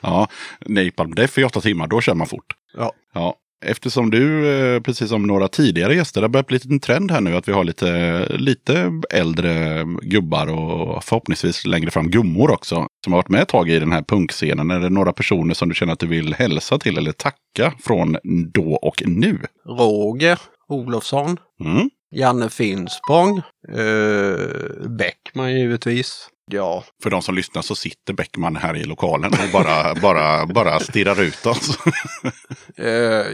ja, 0.02 0.28
Napalm 0.66 1.16
Death 1.16 1.40
i 1.40 1.44
åtta 1.44 1.62
timmar, 1.62 1.88
då 1.88 2.02
kör 2.02 2.14
man 2.14 2.28
fort. 2.28 2.56
Ja. 2.74 2.94
Ja, 3.14 3.36
eftersom 3.66 4.10
du, 4.10 4.50
eh, 4.50 4.82
precis 4.82 5.10
som 5.10 5.24
några 5.24 5.48
tidigare 5.48 5.96
gäster, 5.96 6.22
det 6.22 6.28
har 6.28 6.30
börjat 6.30 6.48
bli 6.48 6.60
en 6.70 6.80
trend 6.80 7.12
här 7.12 7.22
nu 7.22 7.36
att 7.36 7.48
vi 7.48 7.52
har 7.52 7.64
lite, 7.64 8.26
lite 8.38 9.02
äldre 9.10 9.84
gubbar 10.02 10.48
och 10.48 11.04
förhoppningsvis 11.04 11.66
längre 11.66 11.92
fram 11.92 12.10
gummor 12.10 12.52
också. 12.52 12.88
Som 13.04 13.14
har 13.14 13.18
varit 13.18 13.30
med 13.30 13.42
ett 13.42 13.48
tag 13.48 13.70
i 13.70 13.80
den 13.80 13.92
här 13.92 14.02
punkscenen. 14.02 14.72
Är 14.72 14.80
det 14.80 14.90
några 14.90 15.14
personer 15.14 15.54
som 15.54 15.70
du 15.70 15.76
känner 15.76 15.94
att 15.94 16.00
du 16.00 16.08
vill 16.08 16.34
hälsa 16.34 16.78
till 16.78 16.98
eller 16.98 17.12
tacka 17.12 17.74
från 17.80 18.18
då 18.54 18.74
och 18.74 19.04
nu? 19.06 19.40
Roger 19.66 20.40
Olofsson. 20.68 21.38
Mm. 21.64 21.90
Janne 22.16 22.50
Finspång. 22.50 23.38
Eh, 23.78 24.90
Bäckman 24.90 25.56
givetvis. 25.56 26.30
Ja, 26.52 26.84
För 27.04 27.10
de 27.10 27.22
som 27.22 27.36
lyssnar 27.36 27.62
så 27.62 27.76
sitter 27.76 28.14
Bäckman 28.14 28.56
här 28.56 28.78
i 28.78 28.84
lokalen 28.84 29.32
och 29.34 29.52
bara, 29.54 29.96
bara, 30.02 30.46
bara 30.46 30.80
stirrar 30.80 31.22
ut 31.22 31.46
oss. 31.46 31.80
eh, 32.78 32.86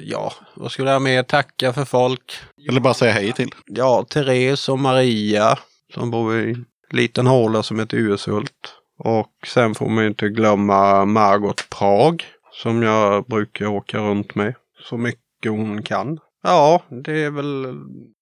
ja, 0.03 0.33
vad 0.55 0.71
skulle 0.71 0.91
jag 0.91 1.01
mer 1.01 1.23
tacka 1.23 1.73
för 1.73 1.85
folk? 1.85 2.33
Eller 2.69 2.79
bara 2.79 2.93
säga 2.93 3.11
hej 3.13 3.31
till. 3.31 3.49
Ja, 3.65 4.05
Therese 4.09 4.69
och 4.69 4.79
Maria 4.79 5.57
som 5.93 6.11
bor 6.11 6.39
i 6.39 6.51
en 6.51 6.65
liten 6.91 7.27
håla 7.27 7.63
som 7.63 7.79
heter 7.79 7.97
Urshult. 7.97 8.73
Och 8.99 9.47
sen 9.47 9.75
får 9.75 9.89
man 9.89 10.03
ju 10.03 10.09
inte 10.09 10.29
glömma 10.29 11.05
Margot 11.05 11.69
Prag 11.69 12.25
som 12.51 12.83
jag 12.83 13.25
brukar 13.25 13.65
åka 13.65 13.97
runt 13.97 14.35
med. 14.35 14.55
Så 14.89 14.97
mycket 14.97 15.51
hon 15.51 15.83
kan. 15.83 16.19
Ja, 16.45 16.83
det 17.05 17.23
är 17.23 17.31
väl 17.31 17.65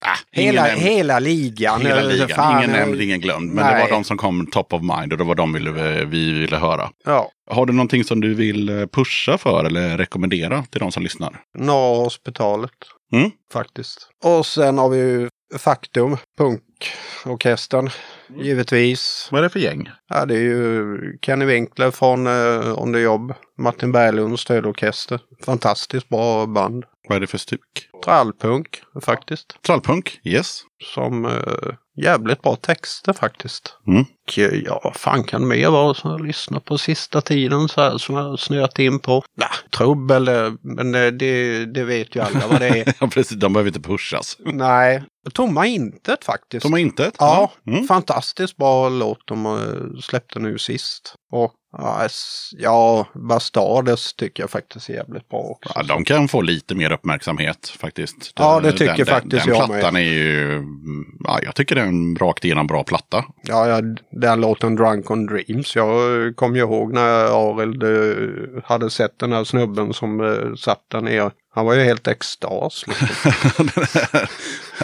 Ah, 0.05 0.17
hela, 0.31 0.61
nämnd- 0.67 0.79
hela 0.79 1.19
ligan. 1.19 1.81
Hela 1.81 2.01
ligan. 2.01 2.57
ingen 2.57 2.71
nämnd, 2.71 3.01
ingen 3.01 3.19
glömd. 3.19 3.51
Men 3.53 3.65
det 3.65 3.71
nej. 3.71 3.81
var 3.81 3.89
de 3.89 4.03
som 4.03 4.17
kom 4.17 4.47
top 4.47 4.73
of 4.73 4.81
mind 4.81 5.11
och 5.11 5.17
det 5.17 5.23
var 5.23 5.35
de 5.35 5.53
vi 5.53 5.59
vi 6.05 6.31
ville 6.39 6.57
höra. 6.57 6.89
Ja, 7.05 7.29
Har 7.51 7.65
du 7.65 7.73
någonting 7.73 8.03
som 8.03 8.21
du 8.21 8.33
vill 8.33 8.69
eh, 8.69 8.85
pusha 8.85 9.37
för 9.37 9.65
eller 9.65 9.97
rekommendera 9.97 10.63
till 10.69 10.79
de 10.79 10.91
som 10.91 11.03
lyssnar? 11.03 11.39
Norra 11.57 12.03
hospitalet. 12.03 12.71
Mm. 13.13 13.31
Faktiskt. 13.53 14.07
Och 14.23 14.45
sen 14.45 14.77
har 14.77 14.89
vi 14.89 14.97
ju 14.97 15.29
Faktum, 15.57 16.17
punkorkestern. 16.37 17.89
Givetvis. 18.41 19.27
Vad 19.31 19.39
är 19.39 19.43
det 19.43 19.49
för 19.49 19.59
gäng? 19.59 19.89
Ja, 20.09 20.25
det 20.25 20.35
är 20.35 20.39
ju 20.41 20.97
Kenny 21.21 21.45
Winkler 21.45 21.91
från 21.91 22.27
uh, 22.27 22.79
On 22.79 22.93
the 22.93 22.99
Job. 22.99 23.33
Martin 23.57 23.91
Berglunds 23.91 24.41
stödorkester. 24.41 25.19
Fantastiskt 25.45 26.09
bra 26.09 26.45
band. 26.45 26.85
Vad 27.09 27.15
är 27.15 27.19
det 27.19 27.27
för 27.27 27.37
stuk? 27.37 27.89
Trallpunk 28.05 28.81
faktiskt. 29.01 29.61
Trallpunk, 29.61 30.19
yes. 30.23 30.61
Som 30.95 31.25
uh, 31.25 31.73
jävligt 32.01 32.41
bra 32.41 32.55
texter 32.55 33.13
faktiskt. 33.13 33.77
Mm. 33.87 34.01
Och 34.01 34.39
eh, 34.39 34.53
ja, 34.65 34.81
vad 34.83 34.95
fan 34.95 35.23
kan 35.23 35.41
det 35.41 35.47
mer 35.47 35.69
vara 35.69 35.93
som 35.93 36.11
jag 36.11 36.25
lyssnar 36.25 36.59
på 36.59 36.77
sista 36.77 37.21
tiden 37.21 37.67
så 37.69 37.81
här 37.81 37.97
som 37.97 38.15
jag 38.15 38.39
snöat 38.39 38.79
in 38.79 38.99
på? 38.99 39.23
Nah, 39.37 39.49
trubbel, 39.77 40.27
eh, 40.27 40.51
men 40.61 40.95
eh, 40.95 41.07
det, 41.07 41.65
det 41.65 41.83
vet 41.83 42.15
ju 42.15 42.19
alla 42.21 42.47
vad 42.47 42.59
det 42.59 42.67
är. 42.67 42.93
Ja, 42.99 43.07
precis. 43.07 43.37
De 43.37 43.53
behöver 43.53 43.69
inte 43.69 43.81
pushas. 43.89 44.37
Nej, 44.39 45.03
Tomma 45.33 45.65
intet 45.67 46.23
faktiskt. 46.25 46.63
De 46.63 46.71
har 46.71 46.79
inte 46.79 47.05
ett? 47.05 47.15
Ja, 47.19 47.51
Mm. 47.67 47.87
fantastiskt 47.87 48.57
bra 48.57 48.89
låt 48.89 49.19
de 49.27 49.45
eh, 49.45 49.99
släppte 50.01 50.39
nu 50.39 50.57
sist. 50.57 51.15
Och 51.31 51.53
ja, 52.57 53.07
Bastardes 53.13 54.13
tycker 54.13 54.43
jag 54.43 54.49
faktiskt 54.49 54.89
är 54.89 54.93
jävligt 54.93 55.29
bra 55.29 55.39
också. 55.39 55.71
Ja, 55.75 55.83
de 55.83 56.05
kan 56.05 56.27
få 56.27 56.41
lite 56.41 56.75
mer 56.75 56.91
uppmärksamhet 56.91 57.67
faktiskt. 57.79 58.33
Ja, 58.35 58.59
det 58.59 58.71
tycker 58.71 59.05
faktiskt 59.05 59.45
den 59.45 59.55
jag 59.55 59.67
plattan 59.67 59.95
är 59.95 60.01
ju, 60.01 60.63
ja, 61.23 61.39
jag 61.43 61.55
tycker 61.55 61.75
det 61.75 61.81
är 61.81 61.85
en 61.85 62.15
rakt 62.15 62.45
igenom 62.45 62.67
bra 62.67 62.83
platta. 62.83 63.25
Ja, 63.41 63.67
ja, 63.67 63.81
den 64.11 64.41
låten 64.41 64.75
Drunk 64.75 65.11
on 65.11 65.25
Dreams. 65.25 65.75
Jag 65.75 66.35
kommer 66.35 66.55
ju 66.55 66.61
ihåg 66.61 66.93
när 66.93 67.51
Arild 67.51 67.83
eh, 67.83 68.63
hade 68.63 68.89
sett 68.89 69.19
den 69.19 69.31
här 69.31 69.43
snubben 69.43 69.93
som 69.93 70.21
eh, 70.21 70.55
satt 70.55 70.83
där 70.87 71.01
nere. 71.01 71.31
Han 71.55 71.65
var 71.65 71.73
ju 71.73 71.83
helt 71.83 72.07
extas. 72.07 72.83
Liksom. 72.87 73.31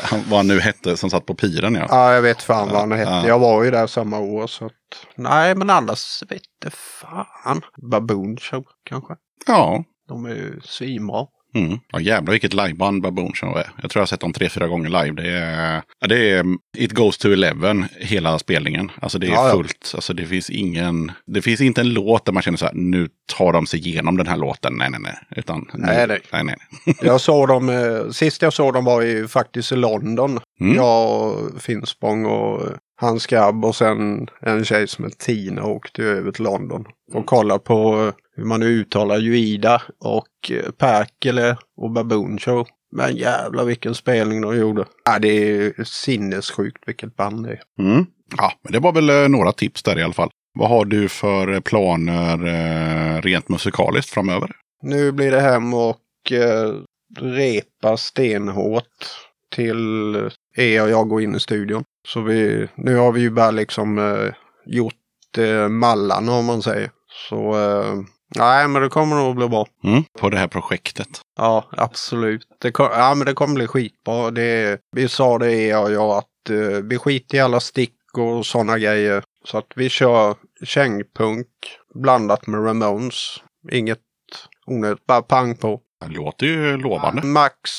Han- 0.01 0.23
Vad 0.29 0.39
han 0.39 0.47
nu 0.47 0.59
hette 0.59 0.97
som 0.97 1.09
satt 1.09 1.25
på 1.25 1.35
piren 1.35 1.75
ja. 1.75 1.85
ja, 1.89 2.13
jag 2.13 2.21
vet 2.21 2.41
fan 2.41 2.69
vad 2.69 2.79
han 2.79 2.91
hette. 2.91 3.11
Ja. 3.11 3.27
Jag 3.27 3.39
var 3.39 3.63
ju 3.63 3.71
där 3.71 3.87
samma 3.87 4.19
år 4.19 4.47
så 4.47 4.65
att... 4.65 4.71
Nej, 5.15 5.55
men 5.55 5.69
annars 5.69 6.23
vet 6.29 6.41
det 6.61 6.69
fan. 6.73 7.61
Baboon 7.91 8.37
Show 8.37 8.63
kanske. 8.83 9.13
Ja. 9.47 9.83
De 10.07 10.25
är 10.25 10.29
ju 10.29 10.61
svinbra. 10.63 11.25
Mm. 11.55 11.79
ja 11.91 11.99
jävlar 11.99 12.31
vilket 12.31 12.53
liveband 12.53 13.01
Baboon 13.01 13.33
Show 13.33 13.57
är. 13.57 13.69
Jag 13.81 13.91
tror 13.91 13.99
jag 13.99 14.01
har 14.01 14.07
sett 14.07 14.19
dem 14.19 14.33
tre, 14.33 14.49
fyra 14.49 14.67
gånger 14.67 14.89
live. 14.89 15.21
Det 15.23 15.29
är, 15.31 15.81
ja, 15.99 16.07
det 16.07 16.29
är 16.31 16.45
It 16.77 16.91
Goes 16.91 17.17
to 17.17 17.31
Eleven 17.31 17.85
hela 17.99 18.39
spelningen. 18.39 18.91
Alltså 19.01 19.19
det 19.19 19.27
är 19.27 19.31
Ja, 19.31 19.47
ja. 19.47 19.53
fullt. 19.53 19.91
Alltså 19.95 20.13
det 20.13 20.25
finns 20.25 20.49
ingen, 20.49 21.11
det 21.25 21.41
finns 21.41 21.61
inte 21.61 21.81
en 21.81 21.93
låt 21.93 22.25
där 22.25 22.33
man 22.33 22.43
känner 22.43 22.57
så 22.57 22.65
här, 22.65 22.73
nu 22.73 23.07
tar 23.37 23.53
de 23.53 23.65
sig 23.65 23.79
igenom 23.87 24.17
den 24.17 24.27
här 24.27 24.37
låten. 24.37 24.73
Nej, 24.77 24.89
nej, 24.89 24.99
nej. 25.03 25.13
Utan, 25.35 25.59
nu- 25.59 25.85
Nej, 25.85 26.07
nej. 26.07 26.19
nej, 26.31 26.43
nej. 26.43 26.55
Jag 27.01 27.21
såg 27.21 27.47
dem, 27.47 27.69
eh, 27.69 28.11
sist 28.11 28.41
jag 28.41 28.53
såg 28.53 28.73
dem 28.73 28.85
var 28.85 29.01
ju 29.01 29.27
faktiskt 29.27 29.71
i 29.71 29.75
London. 29.75 30.39
Mm. 30.61 30.75
Jag 30.75 31.09
och 31.33 31.61
Finspång 31.61 32.25
och 32.25 32.61
eh, 32.67 32.73
hans 32.99 33.27
grabb 33.27 33.65
och 33.65 33.75
sen 33.75 34.27
en 34.41 34.65
tjej 34.65 34.87
som 34.87 35.05
heter 35.05 35.17
Tina 35.17 35.65
åkte 35.65 36.03
över 36.03 36.31
till 36.31 36.43
London. 36.43 36.85
Och 37.13 37.25
kolla 37.25 37.59
på 37.59 38.05
eh, 38.07 38.13
hur 38.35 38.45
man 38.45 38.63
uttalar 38.63 39.17
Juida 39.17 39.81
och 39.99 40.51
eh, 40.51 40.71
Perkele 40.71 41.57
och 41.77 41.91
Baboon 41.91 42.37
Show. 42.39 42.67
Men 42.91 43.15
jävlar 43.15 43.65
vilken 43.65 43.95
spelning 43.95 44.41
de 44.41 44.57
gjorde. 44.57 44.85
Ja, 45.05 45.19
det 45.19 45.27
är 45.27 45.83
sinnessjukt 45.83 46.83
vilket 46.85 47.15
band 47.15 47.45
det 47.45 47.51
är. 47.51 47.61
Mm. 47.79 48.05
Ja, 48.37 48.53
men 48.63 48.73
det 48.73 48.79
var 48.79 48.91
väl 48.91 49.09
eh, 49.09 49.29
några 49.29 49.51
tips 49.51 49.83
där 49.83 49.99
i 49.99 50.03
alla 50.03 50.13
fall. 50.13 50.29
Vad 50.53 50.69
har 50.69 50.85
du 50.85 51.09
för 51.09 51.59
planer 51.59 52.47
eh, 52.47 53.21
rent 53.21 53.49
musikaliskt 53.49 54.11
framöver? 54.11 54.51
Nu 54.81 55.11
blir 55.11 55.31
det 55.31 55.41
hem 55.41 55.73
och 55.73 56.31
eh, 56.31 56.73
repa 57.19 57.97
stenhårt 57.97 58.85
till 59.55 60.15
er 60.59 60.83
och 60.83 60.89
jag 60.89 61.09
går 61.09 61.21
in 61.21 61.35
i 61.35 61.39
studion. 61.39 61.83
Så 62.07 62.21
vi, 62.21 62.67
nu 62.75 62.95
har 62.95 63.11
vi 63.11 63.21
ju 63.21 63.29
bara 63.29 63.51
liksom 63.51 63.97
eh, 63.97 64.33
gjort 64.65 65.37
eh, 65.37 65.67
mallarna 65.67 66.31
om 66.31 66.45
man 66.45 66.61
säger. 66.61 66.91
Så 67.29 67.37
eh, 67.37 67.95
nej, 68.35 68.67
men 68.67 68.81
det 68.81 68.89
kommer 68.89 69.15
nog 69.15 69.35
bli 69.35 69.47
bra. 69.47 69.67
Mm. 69.83 70.03
På 70.19 70.29
det 70.29 70.37
här 70.37 70.47
projektet. 70.47 71.21
Ja, 71.37 71.69
absolut. 71.71 72.47
Det, 72.61 72.71
kom, 72.71 72.89
ja, 72.91 73.15
men 73.15 73.25
det 73.25 73.33
kommer 73.33 73.55
bli 73.55 73.67
skitbra. 73.67 74.31
Det, 74.31 74.79
vi 74.91 75.07
sa 75.07 75.37
det 75.37 75.53
er 75.53 75.83
och 75.83 75.91
jag 75.91 76.17
att 76.17 76.49
eh, 76.49 76.83
vi 76.83 76.97
skiter 76.97 77.37
i 77.37 77.41
alla 77.41 77.59
stick 77.59 77.93
och 78.17 78.45
sådana 78.45 78.79
grejer. 78.79 79.23
Så 79.45 79.57
att 79.57 79.71
vi 79.75 79.89
kör 79.89 80.35
kängpunk 80.63 81.47
blandat 81.95 82.47
med 82.47 82.65
Ramones. 82.65 83.37
Inget 83.71 83.99
onödigt, 84.67 85.05
bara 85.05 85.21
pang 85.21 85.55
på. 85.55 85.81
Det 86.01 86.13
låter 86.13 86.45
ju 86.45 86.77
lovande. 86.77 87.27
Max 87.27 87.71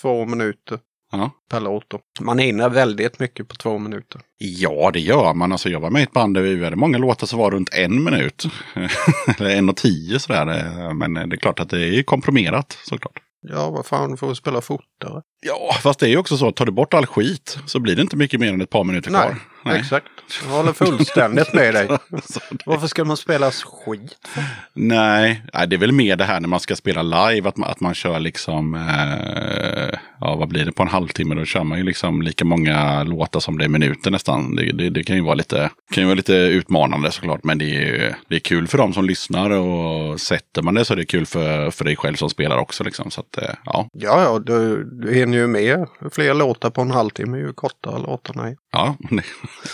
två 0.00 0.24
minuter 0.24 0.78
Ja. 1.18 1.58
låt. 1.58 1.84
då. 1.88 2.00
Man 2.20 2.38
hinner 2.38 2.68
väldigt 2.68 3.18
mycket 3.18 3.48
på 3.48 3.54
två 3.54 3.78
minuter. 3.78 4.20
Ja, 4.38 4.90
det 4.92 5.00
gör 5.00 5.34
man. 5.34 5.52
Alltså, 5.52 5.68
jag 5.68 5.80
var 5.80 5.90
med 5.90 6.00
i 6.00 6.02
ett 6.02 6.12
band 6.12 6.34
där 6.34 6.42
vi 6.42 6.64
hade 6.64 6.76
många 6.76 6.98
låtar 6.98 7.26
som 7.26 7.38
var 7.38 7.50
runt 7.50 7.74
en 7.74 8.04
minut. 8.04 8.44
Eller 9.38 9.50
en 9.50 9.68
och 9.68 9.76
tio 9.76 10.18
sådär. 10.18 10.94
Men 10.94 11.14
det 11.14 11.36
är 11.36 11.40
klart 11.40 11.60
att 11.60 11.70
det 11.70 11.98
är 11.98 12.02
komprimerat 12.02 12.78
såklart. 12.84 13.18
Ja, 13.48 13.70
vad 13.70 13.86
fan, 13.86 14.16
får 14.16 14.28
vi 14.28 14.34
spela 14.34 14.60
fortare? 14.60 15.22
Ja, 15.46 15.74
fast 15.82 16.00
det 16.00 16.06
är 16.06 16.10
ju 16.10 16.16
också 16.16 16.36
så 16.36 16.48
att 16.48 16.56
tar 16.56 16.66
du 16.66 16.72
bort 16.72 16.94
all 16.94 17.06
skit 17.06 17.58
så 17.66 17.80
blir 17.80 17.96
det 17.96 18.02
inte 18.02 18.16
mycket 18.16 18.40
mer 18.40 18.52
än 18.52 18.60
ett 18.60 18.70
par 18.70 18.84
minuter 18.84 19.10
Nej, 19.10 19.20
kvar. 19.20 19.36
Exakt. 19.74 20.06
Jag 20.44 20.50
håller 20.56 20.72
fullständigt 20.72 21.54
med 21.54 21.74
dig. 21.74 21.88
Varför 22.66 22.86
ska 22.86 23.04
man 23.04 23.16
spela 23.16 23.50
skit? 23.50 24.28
Nej, 24.74 25.42
nej, 25.54 25.66
det 25.66 25.76
är 25.76 25.80
väl 25.80 25.92
mer 25.92 26.16
det 26.16 26.24
här 26.24 26.40
när 26.40 26.48
man 26.48 26.60
ska 26.60 26.76
spela 26.76 27.02
live. 27.02 27.48
Att 27.48 27.56
man, 27.56 27.70
att 27.70 27.80
man 27.80 27.94
kör 27.94 28.18
liksom, 28.20 28.74
eh, 28.74 29.98
ja 30.20 30.36
vad 30.36 30.48
blir 30.48 30.64
det 30.64 30.72
på 30.72 30.82
en 30.82 30.88
halvtimme? 30.88 31.34
Då 31.34 31.44
kör 31.44 31.64
man 31.64 31.78
ju 31.78 31.84
liksom 31.84 32.22
lika 32.22 32.44
många 32.44 33.02
låtar 33.02 33.40
som 33.40 33.58
det 33.58 33.64
är 33.64 33.68
minuter 33.68 34.10
nästan. 34.10 34.56
Det, 34.56 34.72
det, 34.72 34.90
det 34.90 35.04
kan 35.04 35.16
ju 35.16 35.22
vara 35.22 35.34
lite, 35.34 35.70
kan 35.92 36.02
ju 36.02 36.06
vara 36.06 36.14
lite 36.16 36.34
utmanande 36.34 37.10
såklart. 37.10 37.44
Men 37.44 37.58
det 37.58 37.76
är, 37.76 38.16
det 38.28 38.34
är 38.36 38.40
kul 38.40 38.68
för 38.68 38.78
de 38.78 38.92
som 38.92 39.04
lyssnar 39.04 39.50
och 39.50 40.20
sätter 40.20 40.62
man 40.62 40.74
det 40.74 40.84
så 40.84 40.92
är 40.92 40.96
det 40.96 41.04
kul 41.04 41.26
för, 41.26 41.70
för 41.70 41.84
dig 41.84 41.96
själv 41.96 42.16
som 42.16 42.30
spelar 42.30 42.58
också. 42.58 42.84
Liksom. 42.84 43.10
Så 43.10 43.20
att, 43.20 43.38
eh, 43.42 43.54
ja, 43.64 43.88
Ja, 43.92 44.22
ja, 44.22 44.38
du, 44.38 44.84
du 44.84 45.14
hinner 45.14 45.38
ju 45.38 45.46
med 45.46 45.86
fler 46.12 46.34
låtar 46.34 46.70
på 46.70 46.80
en 46.80 46.90
halvtimme 46.90 47.38
ju 47.38 47.52
kortare 47.52 47.98
låtarna 47.98 48.48
är. 48.48 48.56
ja, 48.72 48.96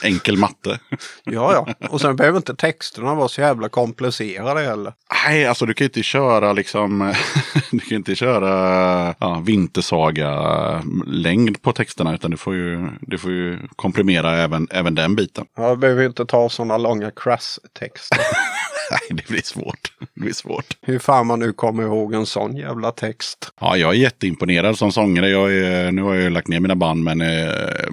enkel 0.02 0.36
matte. 0.36 0.78
Ja, 1.24 1.52
ja. 1.52 1.66
Och 1.88 2.00
sen 2.00 2.16
behöver 2.16 2.36
inte 2.36 2.54
texterna 2.54 3.14
vara 3.14 3.28
så 3.28 3.40
jävla 3.40 3.68
komplicerade 3.68 4.60
heller. 4.60 4.92
Nej, 5.26 5.46
alltså 5.46 5.66
du 5.66 5.74
kan 5.74 5.84
ju 5.84 5.88
inte 5.88 6.02
köra 6.02 6.52
liksom, 6.52 7.14
du 7.70 7.78
kan 7.78 7.96
inte 7.96 8.14
köra 8.14 9.14
ja, 9.18 9.42
vintersaga-längd 9.46 11.62
på 11.62 11.72
texterna 11.72 12.14
utan 12.14 12.30
du 12.30 12.36
får 12.36 12.54
ju, 12.54 12.88
du 13.00 13.18
får 13.18 13.30
ju 13.30 13.58
komprimera 13.76 14.36
även, 14.36 14.68
även 14.70 14.94
den 14.94 15.16
biten. 15.16 15.44
Jag 15.56 15.78
behöver 15.78 16.06
inte 16.06 16.26
ta 16.26 16.48
sådana 16.48 16.78
långa 16.78 17.10
crass-texter. 17.10 18.18
Nej, 18.90 19.00
det 19.10 19.28
blir 19.28 19.42
svårt. 19.42 19.92
Det 20.14 20.20
blir 20.20 20.32
svårt. 20.32 20.76
Hur 20.82 20.98
fan 20.98 21.26
man 21.26 21.38
nu 21.38 21.52
kommer 21.52 21.82
ihåg 21.82 22.14
en 22.14 22.26
sån 22.26 22.56
jävla 22.56 22.92
text. 22.92 23.52
Ja, 23.60 23.76
jag 23.76 23.90
är 23.90 23.94
jätteimponerad 23.98 24.78
som 24.78 24.92
sångare. 24.92 25.28
Jag 25.28 25.56
är, 25.56 25.92
nu 25.92 26.02
har 26.02 26.14
jag 26.14 26.22
ju 26.22 26.30
lagt 26.30 26.48
ner 26.48 26.60
mina 26.60 26.76
band 26.76 27.04
men 27.04 27.20
är 27.20 27.88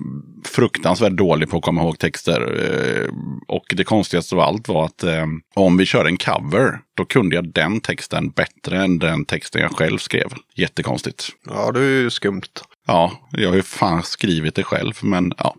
fruktansvärt 0.46 1.12
dålig 1.14 1.50
på 1.50 1.58
att 1.58 1.64
komma 1.64 1.82
ihåg 1.82 2.00
texter. 2.00 2.42
Eh, 2.42 3.10
Och 3.48 3.66
det 3.76 3.84
konstigaste 3.84 4.36
av 4.36 4.42
allt 4.42 4.68
var 4.68 4.86
att 4.86 5.04
eh, 5.04 5.26
om 5.56 5.78
vi 5.78 5.86
kör 5.86 6.06
en 6.06 6.18
cover, 6.18 6.80
då 6.98 7.06
kunde 7.06 7.36
jag 7.36 7.54
den 7.54 7.82
texten 7.82 8.30
bättre 8.30 8.84
än 8.84 9.00
den 9.00 9.26
texten 9.26 9.62
jag 9.62 9.72
själv 9.72 9.98
skrev. 9.98 10.28
Jättekonstigt. 10.56 11.30
Ja, 11.50 11.72
det 11.72 11.80
är 11.80 11.84
ju 12.02 12.10
skumt. 12.10 12.42
Ja, 12.88 13.12
jag 13.32 13.50
har 13.50 13.56
ju 13.56 13.62
fan 13.62 14.04
skrivit 14.04 14.56
det 14.56 14.64
själv, 14.64 14.94
men 15.02 15.34
ja. 15.38 15.56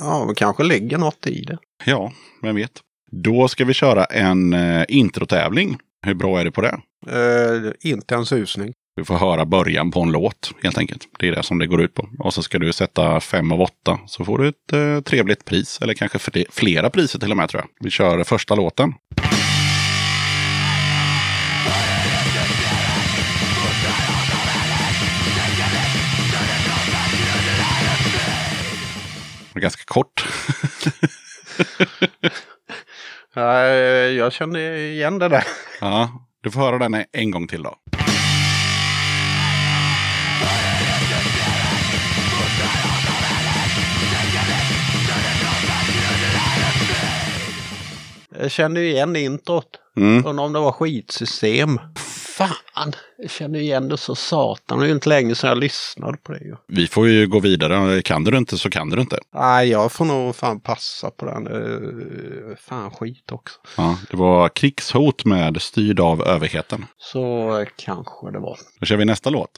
Ja, 0.00 0.26
det 0.28 0.34
kanske 0.34 0.62
ligger 0.64 0.98
något 0.98 1.26
i 1.26 1.42
det. 1.44 1.58
Ja, 1.84 2.12
vem 2.42 2.56
vet. 2.56 2.72
Då 3.12 3.48
ska 3.48 3.64
vi 3.64 3.74
köra 3.74 4.04
en 4.04 4.52
eh, 4.52 4.84
introtävling. 4.88 5.78
Hur 6.06 6.14
bra 6.14 6.40
är 6.40 6.44
det 6.44 6.50
på 6.50 6.60
det? 6.60 6.80
Eh, 7.08 7.90
inte 7.90 8.14
en 8.14 8.26
susning. 8.26 8.72
Du 9.00 9.04
får 9.04 9.14
höra 9.18 9.44
början 9.44 9.90
på 9.90 10.00
en 10.00 10.12
låt 10.12 10.52
helt 10.62 10.78
enkelt. 10.78 11.08
Det 11.18 11.28
är 11.28 11.32
det 11.32 11.42
som 11.42 11.58
det 11.58 11.66
går 11.66 11.80
ut 11.82 11.94
på. 11.94 12.08
Och 12.18 12.34
så 12.34 12.42
ska 12.42 12.58
du 12.58 12.72
sätta 12.72 13.20
fem 13.20 13.52
av 13.52 13.60
åtta. 13.60 13.98
Så 14.06 14.24
får 14.24 14.38
du 14.38 14.48
ett 14.48 14.72
eh, 14.72 15.00
trevligt 15.00 15.44
pris. 15.44 15.78
Eller 15.82 15.94
kanske 15.94 16.18
fle- 16.18 16.44
flera 16.50 16.90
priser 16.90 17.18
till 17.18 17.30
och 17.30 17.36
med 17.36 17.48
tror 17.48 17.62
jag. 17.62 17.68
Vi 17.84 17.90
kör 17.90 18.24
första 18.24 18.54
låten. 18.54 18.92
Ganska 29.54 29.82
kort. 29.86 30.24
Jag 34.16 34.32
känner 34.32 34.58
igen 34.76 35.18
det 35.18 35.28
där. 35.28 35.44
Ja, 35.80 36.26
du 36.42 36.50
får 36.50 36.60
höra 36.60 36.78
den 36.78 37.04
en 37.12 37.30
gång 37.30 37.48
till 37.48 37.62
då. 37.62 37.76
Jag 48.40 48.50
känner 48.50 48.80
ju 48.80 48.90
igen 48.90 49.16
introt. 49.16 49.66
Mm. 49.96 50.26
Undrar 50.26 50.44
om 50.44 50.52
det 50.52 50.60
var 50.60 50.72
skitsystem. 50.72 51.80
Fan, 52.36 52.92
jag 53.18 53.30
känner 53.30 53.58
igen 53.58 53.88
det 53.88 53.96
så 53.96 54.14
satan. 54.14 54.78
Det 54.78 54.84
är 54.84 54.86
ju 54.86 54.94
inte 54.94 55.08
länge 55.08 55.34
sedan 55.34 55.48
jag 55.48 55.58
lyssnade 55.58 56.16
på 56.16 56.32
det. 56.32 56.56
Vi 56.68 56.86
får 56.86 57.08
ju 57.08 57.26
gå 57.26 57.40
vidare. 57.40 58.02
Kan 58.02 58.24
du 58.24 58.36
inte 58.38 58.58
så 58.58 58.70
kan 58.70 58.90
du 58.90 59.00
inte. 59.00 59.18
Nej, 59.34 59.68
jag 59.68 59.92
får 59.92 60.04
nog 60.04 60.36
fan 60.36 60.60
passa 60.60 61.10
på 61.10 61.24
den. 61.26 61.48
Fan 62.68 62.90
skit 62.90 63.32
också. 63.32 63.58
Ja, 63.76 63.98
det 64.10 64.16
var 64.16 64.48
krigshot 64.48 65.24
med 65.24 65.62
styrd 65.62 66.00
av 66.00 66.22
överheten. 66.22 66.86
Så 66.98 67.66
kanske 67.76 68.30
det 68.32 68.38
var. 68.38 68.58
Då 68.80 68.86
kör 68.86 68.96
vi 68.96 69.04
nästa 69.04 69.30
låt. 69.30 69.50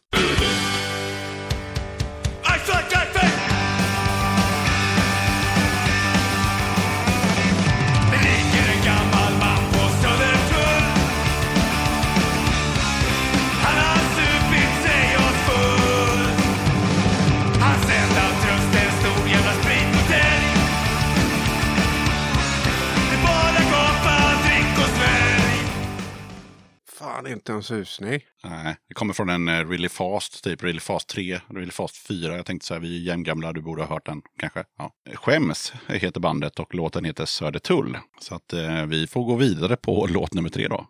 Fan, 27.12 27.26
inte 27.26 27.52
en 27.52 27.62
susning. 27.62 28.20
Nej, 28.44 28.76
det 28.89 28.94
kommer 28.94 29.14
från 29.14 29.28
en 29.28 29.48
eh, 29.48 29.68
Really 29.68 29.89
Fast, 29.89 30.44
typ 30.44 30.62
Really 30.62 30.80
Fast 30.80 31.09
3, 31.09 31.40
Really 31.48 31.70
Fast 31.70 31.97
4. 31.97 32.36
Jag 32.36 32.47
tänkte 32.47 32.66
så 32.66 32.74
här, 32.74 32.80
vi 32.80 32.97
är 32.97 33.01
jämngamla, 33.01 33.52
du 33.52 33.62
borde 33.62 33.82
ha 33.82 33.89
hört 33.89 34.06
den 34.06 34.22
kanske. 34.39 34.64
Ja. 34.78 34.93
Skäms 35.14 35.72
heter 35.89 36.20
bandet 36.20 36.59
och 36.59 36.74
låten 36.74 37.05
heter 37.05 37.24
Södertull. 37.24 37.98
Så 38.20 38.34
att 38.34 38.52
eh, 38.52 38.86
vi 38.86 39.06
får 39.06 39.24
gå 39.24 39.36
vidare 39.36 39.76
på 39.76 40.06
låt 40.10 40.34
nummer 40.34 40.48
tre 40.48 40.68
då. 40.68 40.86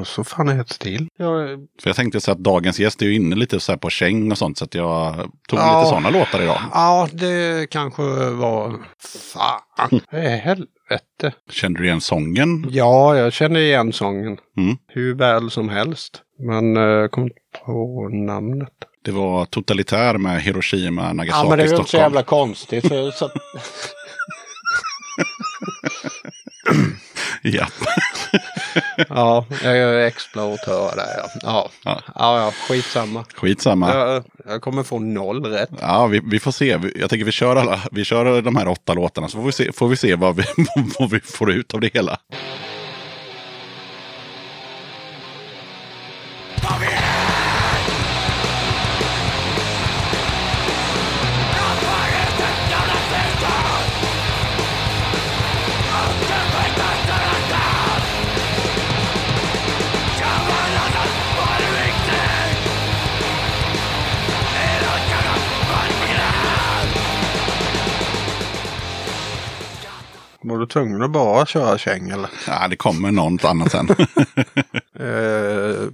Alltså 0.00 0.24
fan 0.24 0.48
är 0.48 0.54
det 0.54 0.64
till. 0.64 1.08
Jag, 1.18 1.48
För 1.82 1.88
jag 1.90 1.96
tänkte 1.96 2.20
så 2.20 2.32
att 2.32 2.38
dagens 2.38 2.80
gäst 2.80 3.02
är 3.02 3.06
ju 3.06 3.14
inne 3.14 3.36
lite 3.36 3.60
så 3.60 3.72
här 3.72 3.76
på 3.76 3.90
käng 3.90 4.32
och 4.32 4.38
sånt. 4.38 4.58
Så 4.58 4.64
att 4.64 4.74
jag 4.74 5.14
tog 5.48 5.58
Ja. 5.58 5.78
lite 5.78 5.88
sådana 5.88 6.10
låtar 6.10 6.42
idag. 6.42 6.58
ja, 6.72 7.08
det 7.12 7.70
kanske 7.70 8.02
var... 8.30 8.76
Fan, 9.32 10.00
i 10.12 10.28
helvete. 10.28 11.32
Kände 11.50 11.80
du 11.80 11.86
igen 11.86 12.00
sången? 12.00 12.66
Ja, 12.70 13.16
jag 13.16 13.32
känner 13.32 13.60
igen 13.60 13.92
sången. 13.92 14.38
Mm. 14.56 14.76
Hur 14.88 15.14
väl 15.14 15.50
som 15.50 15.68
helst. 15.68 16.22
Men 16.38 16.76
eh, 16.76 16.82
jag 16.82 17.10
kom 17.10 17.22
inte 17.22 17.36
på 17.66 18.08
namnet. 18.12 18.68
Det 19.04 19.10
var 19.10 19.44
Totalitär 19.44 20.18
med 20.18 20.42
Hiroshima, 20.42 21.12
Nagasaki, 21.12 21.44
Ja, 21.44 21.48
men 21.48 21.58
det 21.58 21.64
är 21.64 21.68
ju 21.68 21.72
inte 21.72 21.82
så 21.82 21.88
Stockholm. 21.88 22.02
jävla 22.02 22.22
konstigt. 22.22 22.86
Så, 23.14 23.30
Ja. 27.42 27.66
ja, 29.08 29.44
jag 29.62 29.76
är 29.76 30.06
exploatör 30.06 30.96
där 30.96 31.06
ja. 31.18 31.28
Ja, 31.42 31.70
Ja. 31.84 32.02
ja, 32.14 32.40
ja 32.40 32.52
skitsamma. 32.68 33.24
Skitsamma. 33.34 33.94
Jag, 33.94 34.24
jag 34.46 34.60
kommer 34.62 34.82
få 34.82 34.98
noll 34.98 35.46
rätt. 35.46 35.70
Ja, 35.80 36.06
vi, 36.06 36.20
vi 36.24 36.40
får 36.40 36.52
se. 36.52 36.78
Jag 36.96 37.10
tänker 37.10 37.24
vi 37.24 37.32
kör, 37.32 37.56
alla, 37.56 37.80
vi 37.92 38.04
kör 38.04 38.42
de 38.42 38.56
här 38.56 38.68
åtta 38.68 38.94
låtarna 38.94 39.28
så 39.28 39.36
får 39.38 39.44
vi 39.46 39.52
se, 39.52 39.72
får 39.72 39.88
vi 39.88 39.96
se 39.96 40.14
vad, 40.14 40.36
vi, 40.36 40.44
vad 40.98 41.10
vi 41.10 41.20
får 41.20 41.50
ut 41.52 41.74
av 41.74 41.80
det 41.80 41.90
hela. 41.94 42.18
Du 70.60 70.66
tvungen 70.66 71.02
att 71.02 71.10
bara 71.10 71.46
köra 71.46 71.78
käng 71.78 72.10
eller? 72.10 72.30
Ja, 72.46 72.68
det 72.68 72.76
kommer 72.76 73.10
något 73.10 73.44
annat 73.44 73.72
sen. 73.72 73.88
Eh, 75.00 75.86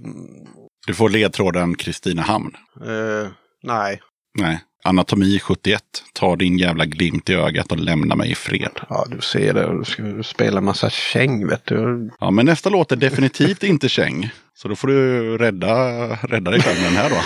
Du 0.87 0.93
får 0.93 1.09
ledtråden 1.09 1.75
Kristinehamn. 1.75 2.51
eh, 2.81 3.29
nej. 3.63 4.01
Nej. 4.39 4.59
Anatomi 4.83 5.39
71. 5.39 5.81
Ta 6.13 6.35
din 6.35 6.57
jävla 6.57 6.85
glimt 6.85 7.29
i 7.29 7.33
ögat 7.33 7.71
och 7.71 7.77
lämna 7.79 8.15
mig 8.15 8.31
i 8.31 8.35
fred. 8.35 8.79
Ja, 8.89 9.05
du 9.09 9.21
ser 9.21 9.53
det. 9.53 9.77
Du 9.77 9.83
ska 9.85 10.23
spela 10.23 10.61
massa 10.61 10.89
käng 10.89 11.47
vet 11.47 11.65
du. 11.65 12.09
Ja, 12.19 12.31
men 12.31 12.45
nästa 12.45 12.69
låt 12.69 12.91
är 12.91 12.95
definitivt 12.95 13.63
inte 13.63 13.89
käng. 13.89 14.29
Så 14.55 14.67
då 14.67 14.75
får 14.75 14.87
du 14.87 15.37
rädda, 15.37 15.75
rädda 16.15 16.51
dig 16.51 16.61
själv 16.61 16.81
med 16.81 16.91
den 16.91 16.97
här 16.97 17.09
då. 17.09 17.21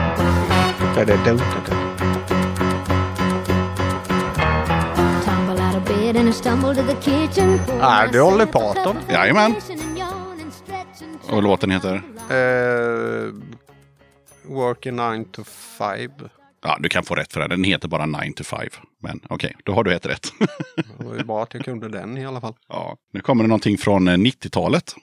To 6.74 6.86
the 6.86 6.96
kitchen. 7.00 7.60
Ah, 7.80 8.06
det 8.06 8.08
är 8.08 8.12
Dolly 8.12 8.46
Parton. 8.46 8.96
Jajamän. 9.08 9.54
Och 11.28 11.42
låten 11.42 11.70
heter? 11.70 12.02
Eh, 12.30 13.34
working 14.44 14.96
9 14.96 15.24
to 15.32 15.44
5. 15.44 16.10
Ja, 16.62 16.76
du 16.80 16.88
kan 16.88 17.04
få 17.04 17.14
rätt 17.14 17.32
för 17.32 17.40
det. 17.40 17.48
Den 17.48 17.64
heter 17.64 17.88
bara 17.88 18.06
9 18.06 18.32
to 18.32 18.44
5. 18.44 18.60
Men 19.02 19.20
okej, 19.28 19.56
då 19.64 19.72
har 19.72 19.84
du 19.84 19.94
ett 19.94 20.06
rätt. 20.06 20.32
Det 20.98 21.04
var 21.04 21.14
ju 21.14 21.24
bra 21.24 21.42
att 21.42 21.54
jag 21.54 21.64
kunde 21.64 21.88
den 21.88 22.18
i 22.18 22.26
alla 22.26 22.40
fall. 22.40 22.54
ja, 22.68 22.96
nu 23.12 23.20
kommer 23.20 23.44
det 23.44 23.48
någonting 23.48 23.78
från 23.78 24.08
eh, 24.08 24.16
90-talet. 24.16 24.94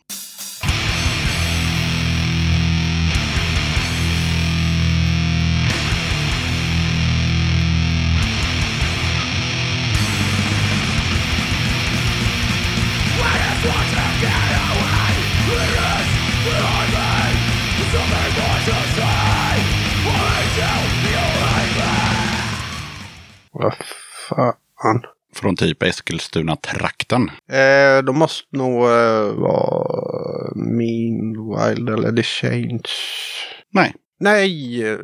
Vad 23.60 23.74
fan. 24.30 25.02
Från 25.36 25.56
typ 25.56 25.84
Eskilstuna-trakten. 25.84 27.30
Eh, 27.52 28.04
de 28.04 28.18
måste 28.18 28.58
nog 28.58 28.84
eh, 28.84 29.34
vara 29.34 30.52
Meanwhile 30.56 31.94
eller 31.94 32.12
The 32.16 32.24
Change. 32.24 32.82
Nej, 33.74 33.94
Nej! 34.20 34.84
Eh, 34.92 34.98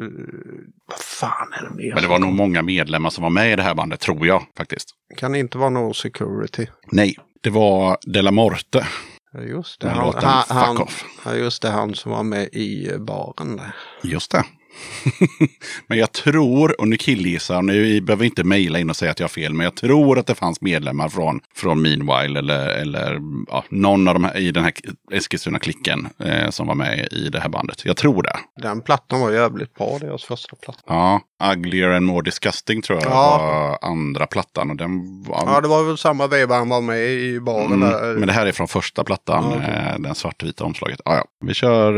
vad 0.89 0.99
fan 0.99 1.53
är 1.53 1.63
det 1.69 1.75
mer? 1.75 1.93
men 1.93 2.03
det 2.03 2.09
var 2.09 2.19
nog 2.19 2.33
många 2.33 2.61
medlemmar 2.61 3.09
som 3.09 3.23
var 3.23 3.29
med 3.29 3.53
i 3.53 3.55
det 3.55 3.63
här 3.63 3.75
bandet, 3.75 3.99
tror 3.99 4.27
jag 4.27 4.43
faktiskt. 4.57 4.89
Kan 5.17 5.31
det 5.31 5.39
inte 5.39 5.57
vara 5.57 5.69
No 5.69 5.93
Security? 5.93 6.67
Nej, 6.91 7.15
det 7.41 7.49
var 7.49 7.97
Della 8.01 8.31
Morte. 8.31 8.87
Ja, 9.33 9.41
Just 9.41 9.81
det. 9.81 9.89
Han, 9.89 10.05
låten 10.05 10.23
han, 10.29 10.43
Fuck 10.43 10.51
han, 10.57 10.77
Off. 10.77 11.05
ja, 11.25 11.35
just 11.35 11.61
det. 11.61 11.69
Han 11.69 11.95
som 11.95 12.11
var 12.11 12.23
med 12.23 12.43
i 12.53 12.97
baren 12.99 13.57
där. 13.57 13.75
Just 14.03 14.31
det. 14.31 14.43
Men 15.87 15.97
jag 15.97 16.11
tror, 16.11 16.81
och 16.81 16.87
nu 16.87 16.97
killgissar, 16.97 17.61
nu 17.61 18.01
behöver 18.01 18.25
inte 18.25 18.43
mejla 18.43 18.79
in 18.79 18.89
och 18.89 18.95
säga 18.95 19.11
att 19.11 19.19
jag 19.19 19.23
har 19.23 19.29
fel, 19.29 19.53
men 19.53 19.63
jag 19.63 19.75
tror 19.75 20.19
att 20.19 20.27
det 20.27 20.35
fanns 20.35 20.61
medlemmar 20.61 21.09
från, 21.09 21.39
från 21.55 21.81
Meanwhile 21.81 22.39
eller, 22.39 22.67
eller 22.67 23.19
ja, 23.47 23.63
någon 23.69 24.07
av 24.07 24.13
de 24.13 24.23
här 24.23 24.37
i 24.37 24.51
den 24.51 24.63
här 24.63 24.73
Eskilstuna-klicken 25.11 26.07
eh, 26.19 26.49
som 26.49 26.67
var 26.67 26.75
med 26.75 27.07
i 27.11 27.29
det 27.29 27.39
här 27.39 27.49
bandet. 27.49 27.85
Jag 27.85 27.97
tror 27.97 28.23
det. 28.23 28.35
Den 28.61 28.81
plattan 28.81 29.21
var 29.21 29.31
jävligt 29.31 29.73
bra, 29.73 29.97
deras 30.01 30.23
första 30.23 30.55
platta. 30.55 30.79
Ja, 30.87 31.21
Uglier 31.53 31.89
and 31.89 32.05
More 32.05 32.23
Disgusting 32.23 32.81
tror 32.81 32.99
jag 33.01 33.11
Ja. 33.11 33.37
var 33.81 33.89
andra 33.89 34.25
plattan. 34.27 34.69
Och 34.69 34.75
den 34.77 35.23
var, 35.23 35.43
Ja, 35.45 35.61
det 35.61 35.67
var 35.67 35.83
väl 35.83 35.97
samma 35.97 36.27
veva 36.27 36.55
han 36.55 36.69
var 36.69 36.81
med 36.81 37.09
i 37.09 37.39
baren. 37.39 37.71
Mm, 37.83 38.13
men 38.19 38.27
det 38.27 38.33
här 38.33 38.45
är 38.45 38.51
från 38.51 38.67
första 38.67 39.03
plattan, 39.03 39.43
Ja, 39.51 39.57
okej. 39.57 39.91
eh, 39.93 39.99
den 39.99 40.15
svartvita 40.15 40.63
omslaget. 40.63 41.01
Ja, 41.05 41.15
ja. 41.15 41.25
Vi 41.47 41.53
kör 41.53 41.97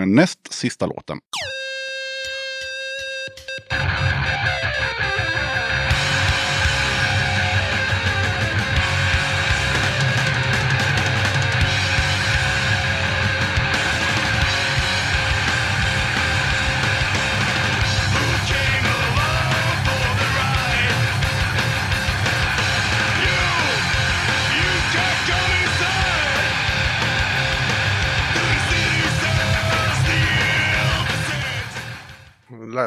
eh, 0.00 0.06
näst 0.06 0.52
sista 0.52 0.86
låten. 0.86 1.18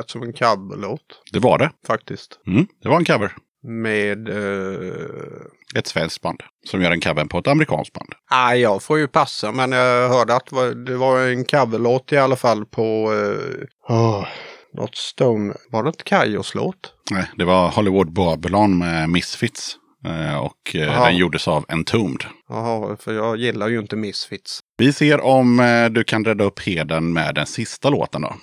Lät 0.03 0.09
som 0.09 0.23
en 0.23 0.33
coverlåt 0.33 1.21
Det 1.31 1.39
var 1.39 1.57
det. 1.57 1.71
faktiskt. 1.87 2.39
Mm, 2.47 2.67
det 2.83 2.89
var 2.89 2.97
en 2.97 3.05
cover. 3.05 3.31
Med... 3.63 4.29
Eh... 4.29 4.93
Ett 5.75 5.87
svenskt 5.87 6.21
band 6.21 6.43
som 6.69 6.81
gör 6.81 6.91
en 6.91 7.01
cover 7.01 7.25
på 7.25 7.37
ett 7.37 7.47
amerikanskt 7.47 7.93
band. 7.93 8.09
Nej, 8.31 8.59
jag 8.61 8.83
får 8.83 8.99
ju 8.99 9.07
passa, 9.07 9.51
men 9.51 9.71
jag 9.71 10.09
hörde 10.09 10.35
att 10.35 10.47
det 10.85 10.95
var, 10.95 11.19
en 11.19 11.45
coverlåt 11.45 12.11
i 12.11 12.17
alla 12.17 12.35
fall 12.35 12.65
på... 12.65 13.13
Eh... 13.13 13.93
Oh, 13.95 14.25
något 14.73 14.95
Stone... 14.95 15.53
Var 15.71 15.83
det 15.83 15.87
inte 15.89 16.03
Kajos 16.03 16.55
låt? 16.55 16.93
Nej, 17.11 17.25
det 17.37 17.45
var 17.45 17.69
Hollywood 17.69 18.13
Babylon 18.13 18.77
med 18.77 19.09
Misfits. 19.09 19.77
Eh, 20.05 20.37
och 20.37 20.75
eh, 20.75 20.81
Jaha. 20.81 21.05
den 21.05 21.17
gjordes 21.17 21.47
av 21.47 21.65
Entombed. 21.67 22.25
Jaha, 22.49 22.97
för 22.99 23.13
jag 23.13 23.37
gillar 23.37 23.67
ju 23.67 23.79
inte 23.79 23.95
Misfits. 23.95 24.59
Vi 24.77 24.93
ser 24.93 25.21
om 25.21 25.59
eh, 25.59 25.85
du 25.89 26.03
kan 26.03 26.25
rädda 26.25 26.43
upp 26.43 26.59
heden 26.59 27.13
med 27.13 27.35
den 27.35 27.45
sista 27.45 27.89
låten 27.89 28.21
då. 28.21 28.35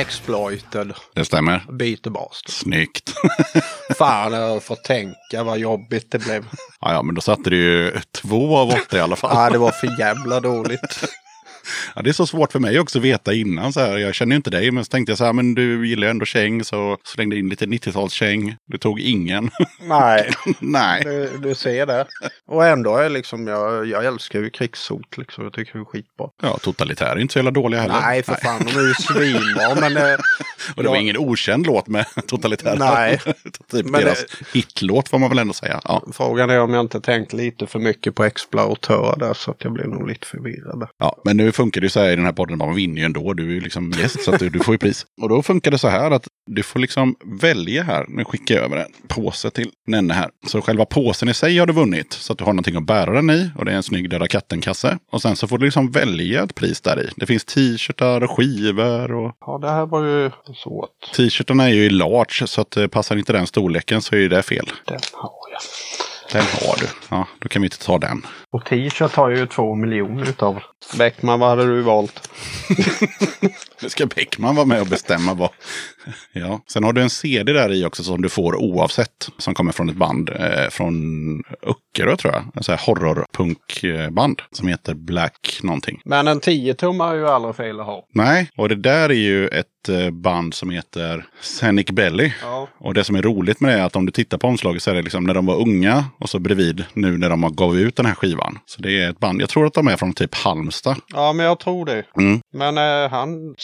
Exploited. 0.00 0.92
Det 1.14 1.24
stämmer. 1.24 1.64
Beat 1.72 2.02
the 2.02 2.10
Bastard. 2.10 2.50
Snyggt. 2.50 3.14
Fan, 3.98 4.32
jag 4.32 4.62
får 4.62 4.76
tänka 4.76 5.42
vad 5.44 5.58
jobbigt 5.58 6.10
det 6.10 6.18
blev. 6.18 6.44
ja, 6.80 6.92
ja, 6.92 7.02
men 7.02 7.14
då 7.14 7.20
satte 7.20 7.50
du 7.50 7.56
ju 7.56 8.00
två 8.22 8.56
av 8.56 8.68
åtta 8.68 8.96
i 8.96 9.00
alla 9.00 9.16
fall. 9.16 9.30
Ja, 9.34 9.50
det 9.50 9.58
var 9.58 9.70
för 9.70 10.00
jävla 10.00 10.40
dåligt. 10.40 11.04
Ja, 11.94 12.02
det 12.02 12.10
är 12.10 12.12
så 12.12 12.26
svårt 12.26 12.52
för 12.52 12.58
mig 12.60 12.80
också 12.80 12.98
att 12.98 13.04
veta 13.04 13.32
innan. 13.34 13.72
Så 13.72 13.80
här. 13.80 13.96
Jag 13.98 14.14
känner 14.14 14.32
ju 14.32 14.36
inte 14.36 14.50
dig, 14.50 14.70
men 14.70 14.84
så 14.84 14.88
tänkte 14.88 15.10
jag 15.10 15.18
så 15.18 15.24
här, 15.24 15.32
men 15.32 15.54
du 15.54 15.88
gillar 15.88 16.06
ju 16.06 16.10
ändå 16.10 16.24
käng, 16.24 16.64
så 16.64 16.98
slängde 17.04 17.36
in 17.38 17.48
lite 17.48 17.66
90-talskäng. 17.66 18.56
Du 18.66 18.78
tog 18.78 19.00
ingen. 19.00 19.50
Nej, 19.80 20.30
Nej. 20.60 21.02
du, 21.04 21.30
du 21.38 21.54
ser 21.54 21.86
det. 21.86 22.06
Och 22.46 22.66
ändå 22.66 22.96
är 22.96 23.08
liksom, 23.08 23.46
jag, 23.46 23.86
jag 23.86 24.04
älskar 24.04 24.40
ju 24.40 24.50
krigshot 24.50 25.16
liksom. 25.18 25.44
Jag 25.44 25.52
tycker 25.52 25.72
det 25.72 25.78
är 25.78 25.84
skitbra. 25.84 26.26
Ja, 26.42 26.58
totalitär 26.62 27.06
är 27.06 27.18
inte 27.18 27.32
så 27.32 27.38
jävla 27.38 27.50
dåliga 27.50 27.80
heller. 27.80 28.00
Nej, 28.00 28.22
för 28.22 28.34
fan, 28.34 28.62
de 28.64 28.78
är 28.80 28.88
ju 28.88 28.94
svinbra. 28.94 29.74
Men, 29.80 29.96
eh, 29.96 30.18
Och 30.76 30.82
det 30.82 30.88
var 30.88 30.96
Ja. 30.96 31.00
ingen 31.02 31.16
okänd 31.16 31.66
låt 31.66 31.86
med 31.88 32.06
totalitär. 32.26 32.76
Nej. 32.78 33.20
typ 33.70 33.86
Men 33.86 34.00
deras 34.00 34.24
hitlåt 34.54 35.08
får 35.08 35.18
man 35.18 35.28
väl 35.28 35.38
ändå 35.38 35.52
säga. 35.52 35.80
Ja. 35.84 36.02
frågan 36.12 36.50
är 36.50 36.60
om 36.60 36.74
jag 36.74 36.80
inte 36.80 37.00
tänkt 37.00 37.32
lite 37.32 37.66
för 37.66 37.78
mycket 37.78 38.14
på 38.14 38.24
exploatör 38.24 39.16
där 39.18 39.34
så 39.34 39.50
att 39.50 39.64
jag 39.64 39.72
blir 39.72 39.84
nog 39.84 40.08
lite 40.08 40.26
förvirrad. 40.26 40.88
Ja, 40.98 41.16
men 41.24 41.36
nu 41.36 41.52
funkar 41.56 41.80
det 41.80 41.84
ju 41.84 41.88
så 41.90 42.00
här 42.00 42.10
i 42.10 42.16
den 42.16 42.24
här 42.24 42.32
podden, 42.32 42.58
man 42.58 42.74
vinner 42.74 42.98
ju 43.00 43.04
ändå. 43.04 43.32
Du 43.34 43.48
är 43.48 43.54
ju 43.54 43.60
liksom 43.60 43.90
gäst 43.90 44.24
så 44.24 44.34
att 44.34 44.38
du, 44.40 44.48
du 44.50 44.58
får 44.58 44.74
ju 44.74 44.78
pris. 44.78 45.06
Och 45.22 45.28
då 45.28 45.42
funkar 45.42 45.70
det 45.70 45.78
så 45.78 45.88
här 45.88 46.10
att 46.10 46.28
du 46.46 46.62
får 46.62 46.80
liksom 46.80 47.16
välja 47.24 47.82
här. 47.82 48.04
Nu 48.08 48.24
skickar 48.24 48.54
jag 48.54 48.64
över 48.64 48.76
en 48.76 48.92
påse 49.08 49.50
till 49.50 49.70
Nenne 49.86 50.14
här. 50.14 50.30
Så 50.46 50.62
själva 50.62 50.84
påsen 50.84 51.28
i 51.28 51.34
sig 51.34 51.58
har 51.58 51.66
du 51.66 51.72
vunnit. 51.72 52.12
Så 52.12 52.32
att 52.32 52.38
du 52.38 52.44
har 52.44 52.52
någonting 52.52 52.76
att 52.76 52.86
bära 52.86 53.12
den 53.12 53.30
i. 53.30 53.50
Och 53.56 53.64
det 53.64 53.72
är 53.72 53.76
en 53.76 53.82
snygg 53.82 54.10
Döda 54.10 54.26
katten-kasse. 54.28 54.98
Och 55.12 55.22
sen 55.22 55.36
så 55.36 55.48
får 55.48 55.58
du 55.58 55.64
liksom 55.64 55.90
välja 55.90 56.42
ett 56.42 56.54
pris 56.54 56.80
där 56.80 57.00
i. 57.02 57.10
Det 57.16 57.26
finns 57.26 57.44
t-shirtar 57.44 58.20
och 58.24 58.30
skivor 58.36 59.12
och 59.12 59.32
Ja, 59.40 59.58
det 59.58 59.70
här 59.70 59.86
var 59.86 60.04
ju 60.04 60.30
svårt. 60.54 60.90
t-shirtarna 61.16 61.64
är 61.64 61.68
ju 61.74 61.84
i 61.84 61.90
large. 61.90 62.46
Så 62.46 62.60
att 62.60 62.76
eh, 62.76 62.86
passar 62.86 63.16
inte 63.16 63.32
den 63.32 63.46
storleken 63.46 64.02
så 64.02 64.14
är 64.14 64.18
ju 64.20 64.28
det 64.28 64.42
fel. 64.42 64.70
Den 64.86 64.98
har 65.12 65.30
jag. 65.52 65.60
Den 66.32 66.42
har 66.42 66.76
du. 66.80 66.86
Ja, 67.08 67.26
då 67.38 67.48
kan 67.48 67.62
vi 67.62 67.66
inte 67.66 67.78
ta 67.78 67.98
den. 67.98 68.26
Och 68.52 68.64
t-shirt 68.64 69.14
har 69.14 69.30
ju 69.30 69.46
två 69.46 69.74
miljoner 69.74 70.28
utav. 70.28 70.62
Bäckman, 70.98 71.40
vad 71.40 71.48
hade 71.48 71.66
du 71.66 71.82
valt? 71.82 72.30
Nu 73.82 73.88
ska 73.88 74.06
Bäckman 74.06 74.54
vara 74.54 74.66
med 74.66 74.80
och 74.80 74.86
bestämma 74.86 75.34
vad. 75.34 75.50
Ja. 76.32 76.60
Sen 76.72 76.84
har 76.84 76.92
du 76.92 77.02
en 77.02 77.10
CD 77.10 77.52
där 77.52 77.72
i 77.72 77.84
också 77.84 78.02
som 78.02 78.22
du 78.22 78.28
får 78.28 78.56
oavsett. 78.56 79.28
Som 79.38 79.54
kommer 79.54 79.72
från 79.72 79.88
ett 79.88 79.96
band 79.96 80.30
eh, 80.30 80.68
från 80.70 80.94
Öckerö 81.62 82.16
tror 82.16 82.34
jag. 82.34 82.42
En 82.54 82.62
sån 82.62 82.72
här 82.72 82.86
horrorpunkband 82.86 84.42
som 84.52 84.68
heter 84.68 84.94
Black 84.94 85.60
någonting. 85.62 86.00
Men 86.04 86.28
en 86.28 86.40
10-tummare 86.40 87.10
är 87.10 87.14
ju 87.14 87.28
aldrig 87.28 87.54
fel 87.56 87.80
att 87.80 87.86
ha. 87.86 88.06
Nej, 88.14 88.50
och 88.56 88.68
det 88.68 88.74
där 88.74 89.08
är 89.08 89.14
ju 89.14 89.48
ett 89.48 89.88
eh, 89.88 90.10
band 90.10 90.54
som 90.54 90.70
heter 90.70 91.26
Scenic 91.40 91.86
Belly. 91.86 92.32
Ja. 92.42 92.68
Och 92.78 92.94
det 92.94 93.04
som 93.04 93.16
är 93.16 93.22
roligt 93.22 93.60
med 93.60 93.70
det 93.70 93.80
är 93.80 93.84
att 93.84 93.96
om 93.96 94.06
du 94.06 94.12
tittar 94.12 94.38
på 94.38 94.46
omslaget 94.46 94.82
så 94.82 94.90
är 94.90 94.94
det 94.94 95.02
liksom 95.02 95.24
när 95.24 95.34
de 95.34 95.46
var 95.46 95.60
unga 95.60 96.04
och 96.20 96.30
så 96.30 96.38
bredvid 96.38 96.84
nu 96.92 97.18
när 97.18 97.30
de 97.30 97.42
har 97.42 97.50
gav 97.50 97.76
ut 97.78 97.96
den 97.96 98.06
här 98.06 98.14
skivan. 98.14 98.45
Så 98.66 98.82
det 98.82 99.02
är 99.02 99.10
ett 99.10 99.18
band, 99.18 99.42
jag 99.42 99.48
tror 99.48 99.66
att 99.66 99.74
de 99.74 99.88
är 99.88 99.96
från 99.96 100.12
typ 100.12 100.34
Halmstad. 100.34 100.96
Ja, 101.14 101.32
men 101.32 101.46
jag 101.46 101.60
tror 101.60 101.84
det. 101.84 102.04
Mm. 102.18 102.40
Men 102.52 102.78
eh, 102.78 103.10
han 103.10 103.54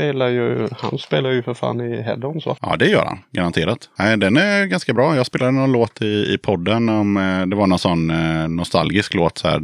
spelar 0.00 0.28
ju, 0.28 0.68
han 0.78 0.98
spelar 0.98 1.30
ju 1.30 1.42
för 1.42 1.54
fan 1.54 1.80
i 1.80 2.02
Head-Ons 2.02 2.46
va? 2.46 2.56
Ja, 2.60 2.76
det 2.76 2.86
gör 2.86 3.04
han. 3.04 3.18
Garanterat. 3.32 3.88
Nej, 3.98 4.16
den 4.16 4.36
är 4.36 4.66
ganska 4.66 4.92
bra. 4.92 5.16
Jag 5.16 5.26
spelade 5.26 5.50
någon 5.50 5.72
låt 5.72 6.02
i, 6.02 6.06
i 6.34 6.38
podden 6.38 6.88
om 6.88 7.16
eh, 7.16 7.46
det 7.46 7.56
var 7.56 7.66
någon 7.66 7.78
sån 7.78 8.10
eh, 8.10 8.48
nostalgisk 8.48 9.14
låt 9.14 9.38
så 9.38 9.48
här, 9.48 9.60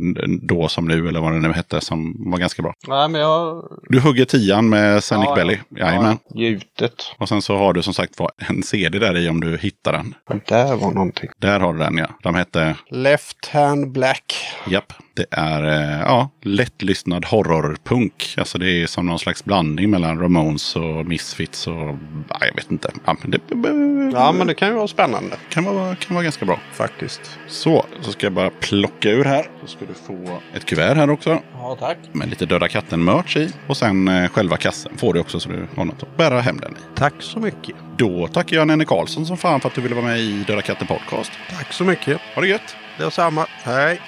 då 0.46 0.68
som 0.68 0.88
nu 0.88 1.08
eller 1.08 1.20
vad 1.20 1.32
det 1.32 1.38
nu 1.38 1.52
hette 1.52 1.80
som 1.80 2.30
var 2.30 2.38
ganska 2.38 2.62
bra. 2.62 2.74
Nej, 2.88 3.08
men 3.08 3.20
jag... 3.20 3.64
Du 3.88 4.00
hugger 4.00 4.24
tian 4.24 4.68
med 4.68 5.02
Scenic 5.02 5.24
Ja, 5.24 5.30
ja. 5.30 5.34
Belly. 5.34 5.58
Jajamän. 5.76 6.18
Gjutet. 6.34 6.94
Och 7.18 7.28
sen 7.28 7.42
så 7.42 7.56
har 7.56 7.72
du 7.72 7.82
som 7.82 7.94
sagt 7.94 8.18
var 8.18 8.30
en 8.36 8.62
CD 8.62 8.98
där 8.98 9.16
i 9.16 9.28
om 9.28 9.40
du 9.40 9.56
hittar 9.56 9.92
den. 9.92 10.14
Där 10.48 10.76
var 10.76 10.90
någonting. 10.92 11.30
Där 11.38 11.60
har 11.60 11.72
du 11.72 11.78
den 11.78 11.98
ja. 11.98 12.06
De 12.22 12.34
hette, 12.34 12.76
Left 12.90 13.46
Hand 13.52 13.92
Black. 13.92 14.34
japp, 14.68 14.92
det 15.16 15.26
är 15.30 15.62
eh, 15.62 16.00
ja, 16.00 16.30
lättlyssnad 16.42 17.24
horrorpunk. 17.24 18.34
Alltså 18.38 18.58
det 18.58 18.82
är 18.82 18.86
som 18.86 19.06
någon 19.06 19.18
slags 19.18 19.44
blandning 19.44 19.90
mellan 19.90 20.20
Ramones 20.20 20.76
och 20.76 21.06
Misfits 21.06 21.66
och 21.66 21.96
ja, 22.28 22.38
jag 22.40 22.54
vet 22.56 22.70
inte. 22.70 22.90
Ja, 23.04 23.16
men 23.22 23.30
det 23.30 23.40
Ja, 24.12 24.32
men 24.32 24.46
det 24.46 24.54
kan 24.54 24.68
ju 24.68 24.74
vara 24.74 24.88
spännande. 24.88 25.36
kan 25.48 25.64
vara, 25.64 25.96
kan 25.96 26.14
vara 26.14 26.24
ganska 26.24 26.44
bra. 26.44 26.60
Faktiskt. 26.72 27.38
Så, 27.48 27.86
så 28.00 28.12
ska 28.12 28.26
jag 28.26 28.32
bara 28.32 28.50
plocka 28.50 29.10
ur 29.10 29.24
här. 29.24 29.46
Så 29.60 29.66
ska 29.66 29.84
du 29.84 29.94
få 29.94 30.40
ett 30.54 30.64
kuvert 30.64 30.94
här 30.94 31.10
också. 31.10 31.38
Ja, 31.52 31.76
tack. 31.80 31.98
Med 32.12 32.28
lite 32.30 32.46
Döda 32.46 32.68
katten-merch 32.68 33.36
i. 33.36 33.52
Och 33.66 33.76
sen 33.76 34.08
eh, 34.08 34.28
själva 34.28 34.56
kassen 34.56 34.96
får 34.96 35.14
du 35.14 35.20
också 35.20 35.40
så 35.40 35.48
du 35.48 35.66
har 35.76 35.84
något 35.84 36.02
att 36.02 36.16
bära 36.16 36.40
hem 36.40 36.56
den 36.60 36.72
i. 36.72 36.98
Tack 36.98 37.14
så 37.18 37.40
mycket. 37.40 37.76
Då 37.96 38.28
tackar 38.28 38.56
jag 38.56 38.66
Nenne 38.66 38.84
Karlsson 38.84 39.26
som 39.26 39.36
fan 39.36 39.60
för 39.60 39.68
att 39.68 39.74
du 39.74 39.80
ville 39.80 39.94
vara 39.94 40.06
med 40.06 40.20
i 40.20 40.44
Döda 40.46 40.62
katten 40.62 40.86
podcast. 40.86 41.32
Tack 41.50 41.72
så 41.72 41.84
mycket. 41.84 42.20
Ha 42.34 42.42
det 42.42 42.48
gött! 42.48 42.76
Detsamma. 42.98 43.46
Hej. 43.64 44.00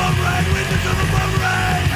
above 0.00 0.16
the 0.16 0.52
witness 0.54 0.84
of 0.86 0.98
above 0.98 1.34
rain 1.40 1.89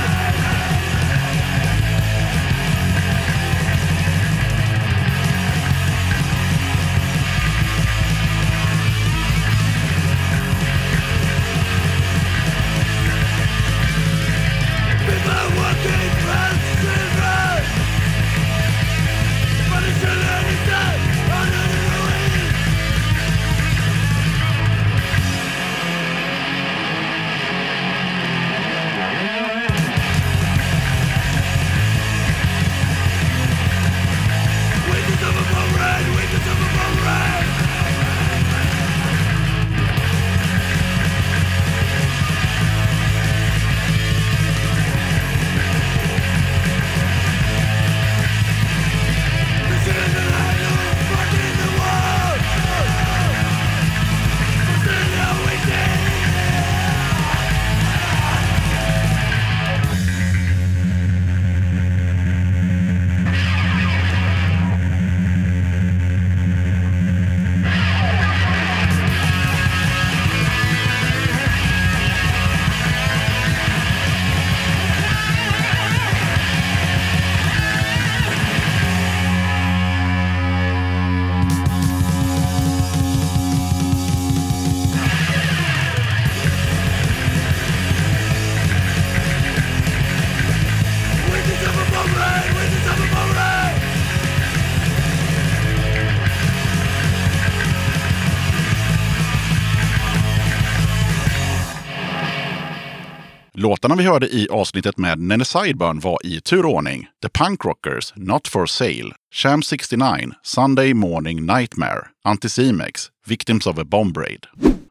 Låtarna 103.74 103.94
vi 103.94 104.04
hörde 104.04 104.34
i 104.34 104.48
avsnittet 104.50 104.98
med 104.98 105.18
Nene 105.18 105.44
Sideburn 105.44 106.00
var 106.00 106.18
i 106.24 106.40
turordning 106.40 107.06
The 107.22 107.28
Punk 107.28 107.64
Rockers, 107.64 108.12
Not 108.16 108.48
For 108.48 108.66
Sale, 108.66 109.14
Sham 109.32 109.62
69, 109.62 110.32
Sunday 110.42 110.94
Morning 110.94 111.46
Nightmare, 111.46 112.06
Anticimex, 112.24 113.10
Victims 113.26 113.66
of 113.66 113.78
a 113.78 113.84
Bomb 113.84 114.14
Raid. 114.14 114.46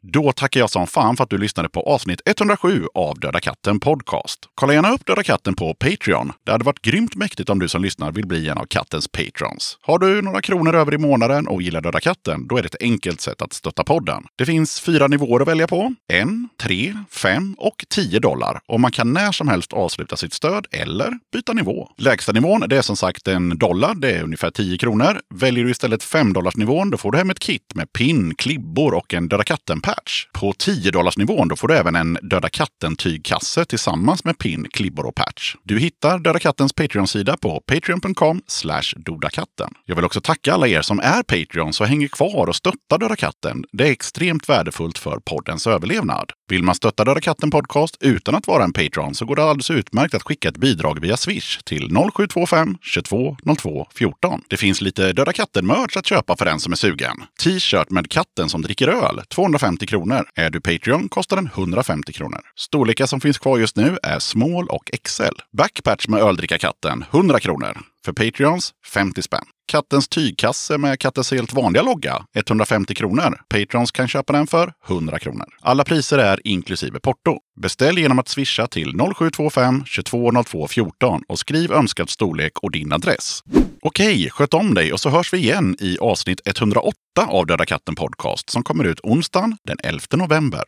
Då 0.06 0.32
tackar 0.32 0.60
jag 0.60 0.70
som 0.70 0.86
fan 0.86 1.16
för 1.16 1.24
att 1.24 1.30
du 1.30 1.38
lyssnade 1.38 1.68
på 1.68 1.80
avsnitt 1.80 2.20
107 2.26 2.84
av 2.94 3.18
Döda 3.18 3.40
katten 3.40 3.80
Podcast. 3.80 4.40
Kolla 4.54 4.74
gärna 4.74 4.92
upp 4.92 5.06
Döda 5.06 5.22
katten 5.22 5.54
på 5.54 5.74
Patreon. 5.74 6.32
Det 6.46 6.52
hade 6.52 6.64
varit 6.64 6.82
grymt 6.82 7.14
mäktigt 7.14 7.50
om 7.50 7.58
du 7.58 7.68
som 7.68 7.82
lyssnar 7.82 8.12
vill 8.12 8.26
bli 8.26 8.48
en 8.48 8.58
av 8.58 8.64
kattens 8.64 9.08
patrons. 9.08 9.78
Har 9.82 9.98
du 9.98 10.22
några 10.22 10.40
kronor 10.40 10.74
över 10.74 10.94
i 10.94 10.98
månaden 10.98 11.48
och 11.48 11.62
gillar 11.62 11.80
Döda 11.80 12.00
katten, 12.00 12.46
då 12.48 12.56
är 12.56 12.62
det 12.62 12.66
ett 12.66 12.82
enkelt 12.82 13.20
sätt 13.20 13.42
att 13.42 13.52
stötta 13.52 13.84
podden. 13.84 14.24
Det 14.36 14.46
finns 14.46 14.80
fyra 14.80 15.06
nivåer 15.06 15.40
att 15.40 15.48
välja 15.48 15.66
på. 15.66 15.94
En, 16.12 16.48
tre, 16.62 16.96
fem 17.10 17.54
och 17.58 17.84
tio 17.88 18.18
dollar. 18.18 18.60
Och 18.66 18.80
man 18.80 18.90
kan 18.90 19.12
när 19.12 19.32
som 19.32 19.48
helst 19.48 19.72
avsluta 19.72 20.16
sitt 20.16 20.32
stöd 20.32 20.66
eller 20.70 21.18
byta 21.32 21.52
nivå. 21.52 21.88
Lägsta 21.98 22.32
nivån, 22.32 22.64
det 22.68 22.76
är 22.76 22.82
som 22.82 22.96
sagt 22.96 23.28
en 23.28 23.58
dollar. 23.58 23.94
Det 23.94 24.10
är 24.10 24.22
ungefär 24.22 24.50
10 24.50 24.78
kronor. 24.78 25.20
Väljer 25.34 25.64
du 25.64 25.70
istället 25.70 26.02
5 26.02 26.32
dollars 26.32 26.56
nivån, 26.56 26.90
då 26.90 26.96
får 26.96 27.12
du 27.12 27.18
hem 27.18 27.30
ett 27.30 27.38
kit 27.38 27.74
med 27.74 27.92
pin, 27.92 28.34
klibbor 28.34 28.94
och 28.94 29.14
en 29.14 29.28
Döda 29.28 29.44
patch. 29.94 30.26
På 30.32 30.52
10 30.52 30.92
nivån 31.16 31.48
då 31.48 31.56
får 31.56 31.68
du 31.68 31.74
även 31.74 31.96
en 31.96 32.18
Döda 32.22 32.48
katten-tygkasse 32.48 33.64
tillsammans 33.64 34.24
med 34.24 34.38
pin, 34.38 34.66
klibbor 34.72 35.06
och 35.06 35.14
patch. 35.14 35.54
Du 35.62 35.78
hittar 35.78 36.18
Döda 36.18 36.38
kattens 36.38 36.72
Patreon-sida 36.72 37.36
på 37.36 37.62
patreon.com 37.66 38.40
dodakatten. 38.96 39.70
Jag 39.86 39.96
vill 39.96 40.04
också 40.04 40.20
tacka 40.20 40.54
alla 40.54 40.68
er 40.68 40.82
som 40.82 41.00
är 41.00 41.22
Patreons 41.22 41.80
och 41.80 41.86
hänger 41.86 42.08
kvar 42.08 42.46
och 42.46 42.56
stöttar 42.56 42.98
Döda 42.98 43.16
katten. 43.16 43.64
Det 43.72 43.88
är 43.88 43.92
extremt 43.92 44.48
värdefullt 44.48 44.98
för 44.98 45.18
poddens 45.18 45.66
överlevnad. 45.66 46.32
Vill 46.48 46.62
man 46.62 46.74
stötta 46.74 47.04
Döda 47.04 47.20
katten 47.20 47.50
Podcast 47.50 47.96
utan 48.00 48.34
att 48.34 48.46
vara 48.46 48.64
en 48.64 48.72
Patreon 48.72 49.14
så 49.14 49.24
går 49.24 49.36
det 49.36 49.44
alldeles 49.44 49.70
utmärkt 49.70 50.14
att 50.14 50.22
skicka 50.22 50.48
ett 50.48 50.56
bidrag 50.56 51.00
via 51.00 51.16
Swish 51.16 51.58
till 51.64 51.88
0725 52.14 52.76
22 52.82 53.36
02 53.58 53.86
14. 53.94 54.40
Det 54.48 54.56
finns 54.56 54.80
lite 54.80 55.12
Döda 55.12 55.32
katten-merch 55.32 55.96
att 55.96 56.06
köpa 56.06 56.36
för 56.36 56.44
den 56.44 56.60
som 56.60 56.72
är 56.72 56.76
sugen. 56.76 57.16
T-shirt 57.42 57.90
med 57.90 58.10
katten 58.10 58.48
som 58.48 58.62
dricker 58.62 58.88
öl, 58.88 59.20
250 59.28 59.83
kronor. 59.86 60.28
Är 60.34 60.50
du 60.50 60.60
Patreon 60.60 61.08
kostar 61.08 61.36
den 61.36 61.46
150 61.46 62.12
kronor. 62.12 62.40
Storlekar 62.56 63.06
som 63.06 63.20
finns 63.20 63.38
kvar 63.38 63.58
just 63.58 63.76
nu 63.76 63.98
är 64.02 64.18
small 64.18 64.68
och 64.68 64.90
XL. 65.04 65.34
Backpatch 65.52 66.08
med 66.08 66.20
öldrickarkatten, 66.20 67.04
100 67.10 67.40
kronor. 67.40 67.80
För 68.04 68.12
Patreons 68.12 68.72
50 68.86 69.22
spänn. 69.22 69.44
Kattens 69.66 70.08
tygkasse 70.08 70.78
med 70.78 71.00
kattens 71.00 71.32
helt 71.32 71.52
vanliga 71.52 71.82
logga, 71.82 72.24
150 72.34 72.94
kronor. 72.94 73.40
Patrons 73.48 73.90
kan 73.90 74.08
köpa 74.08 74.32
den 74.32 74.46
för 74.46 74.72
100 74.88 75.18
kronor. 75.18 75.46
Alla 75.60 75.84
priser 75.84 76.18
är 76.18 76.46
inklusive 76.46 77.00
porto. 77.00 77.38
Beställ 77.60 77.98
genom 77.98 78.18
att 78.18 78.28
swisha 78.28 78.66
till 78.66 78.92
0725 79.16 79.80
2202 79.80 80.68
14 80.68 81.22
och 81.28 81.38
skriv 81.38 81.72
önskad 81.72 82.10
storlek 82.10 82.58
och 82.58 82.70
din 82.70 82.92
adress. 82.92 83.42
Okej, 83.82 84.30
sköt 84.30 84.54
om 84.54 84.74
dig 84.74 84.92
och 84.92 85.00
så 85.00 85.10
hörs 85.10 85.32
vi 85.32 85.38
igen 85.38 85.76
i 85.80 85.98
avsnitt 85.98 86.40
108 86.44 86.96
av 87.26 87.46
Döda 87.46 87.66
katten 87.66 87.94
Podcast 87.94 88.50
som 88.50 88.62
kommer 88.62 88.84
ut 88.84 89.00
onsdagen 89.02 89.56
den 89.64 89.76
11 89.82 90.00
november. 90.10 90.64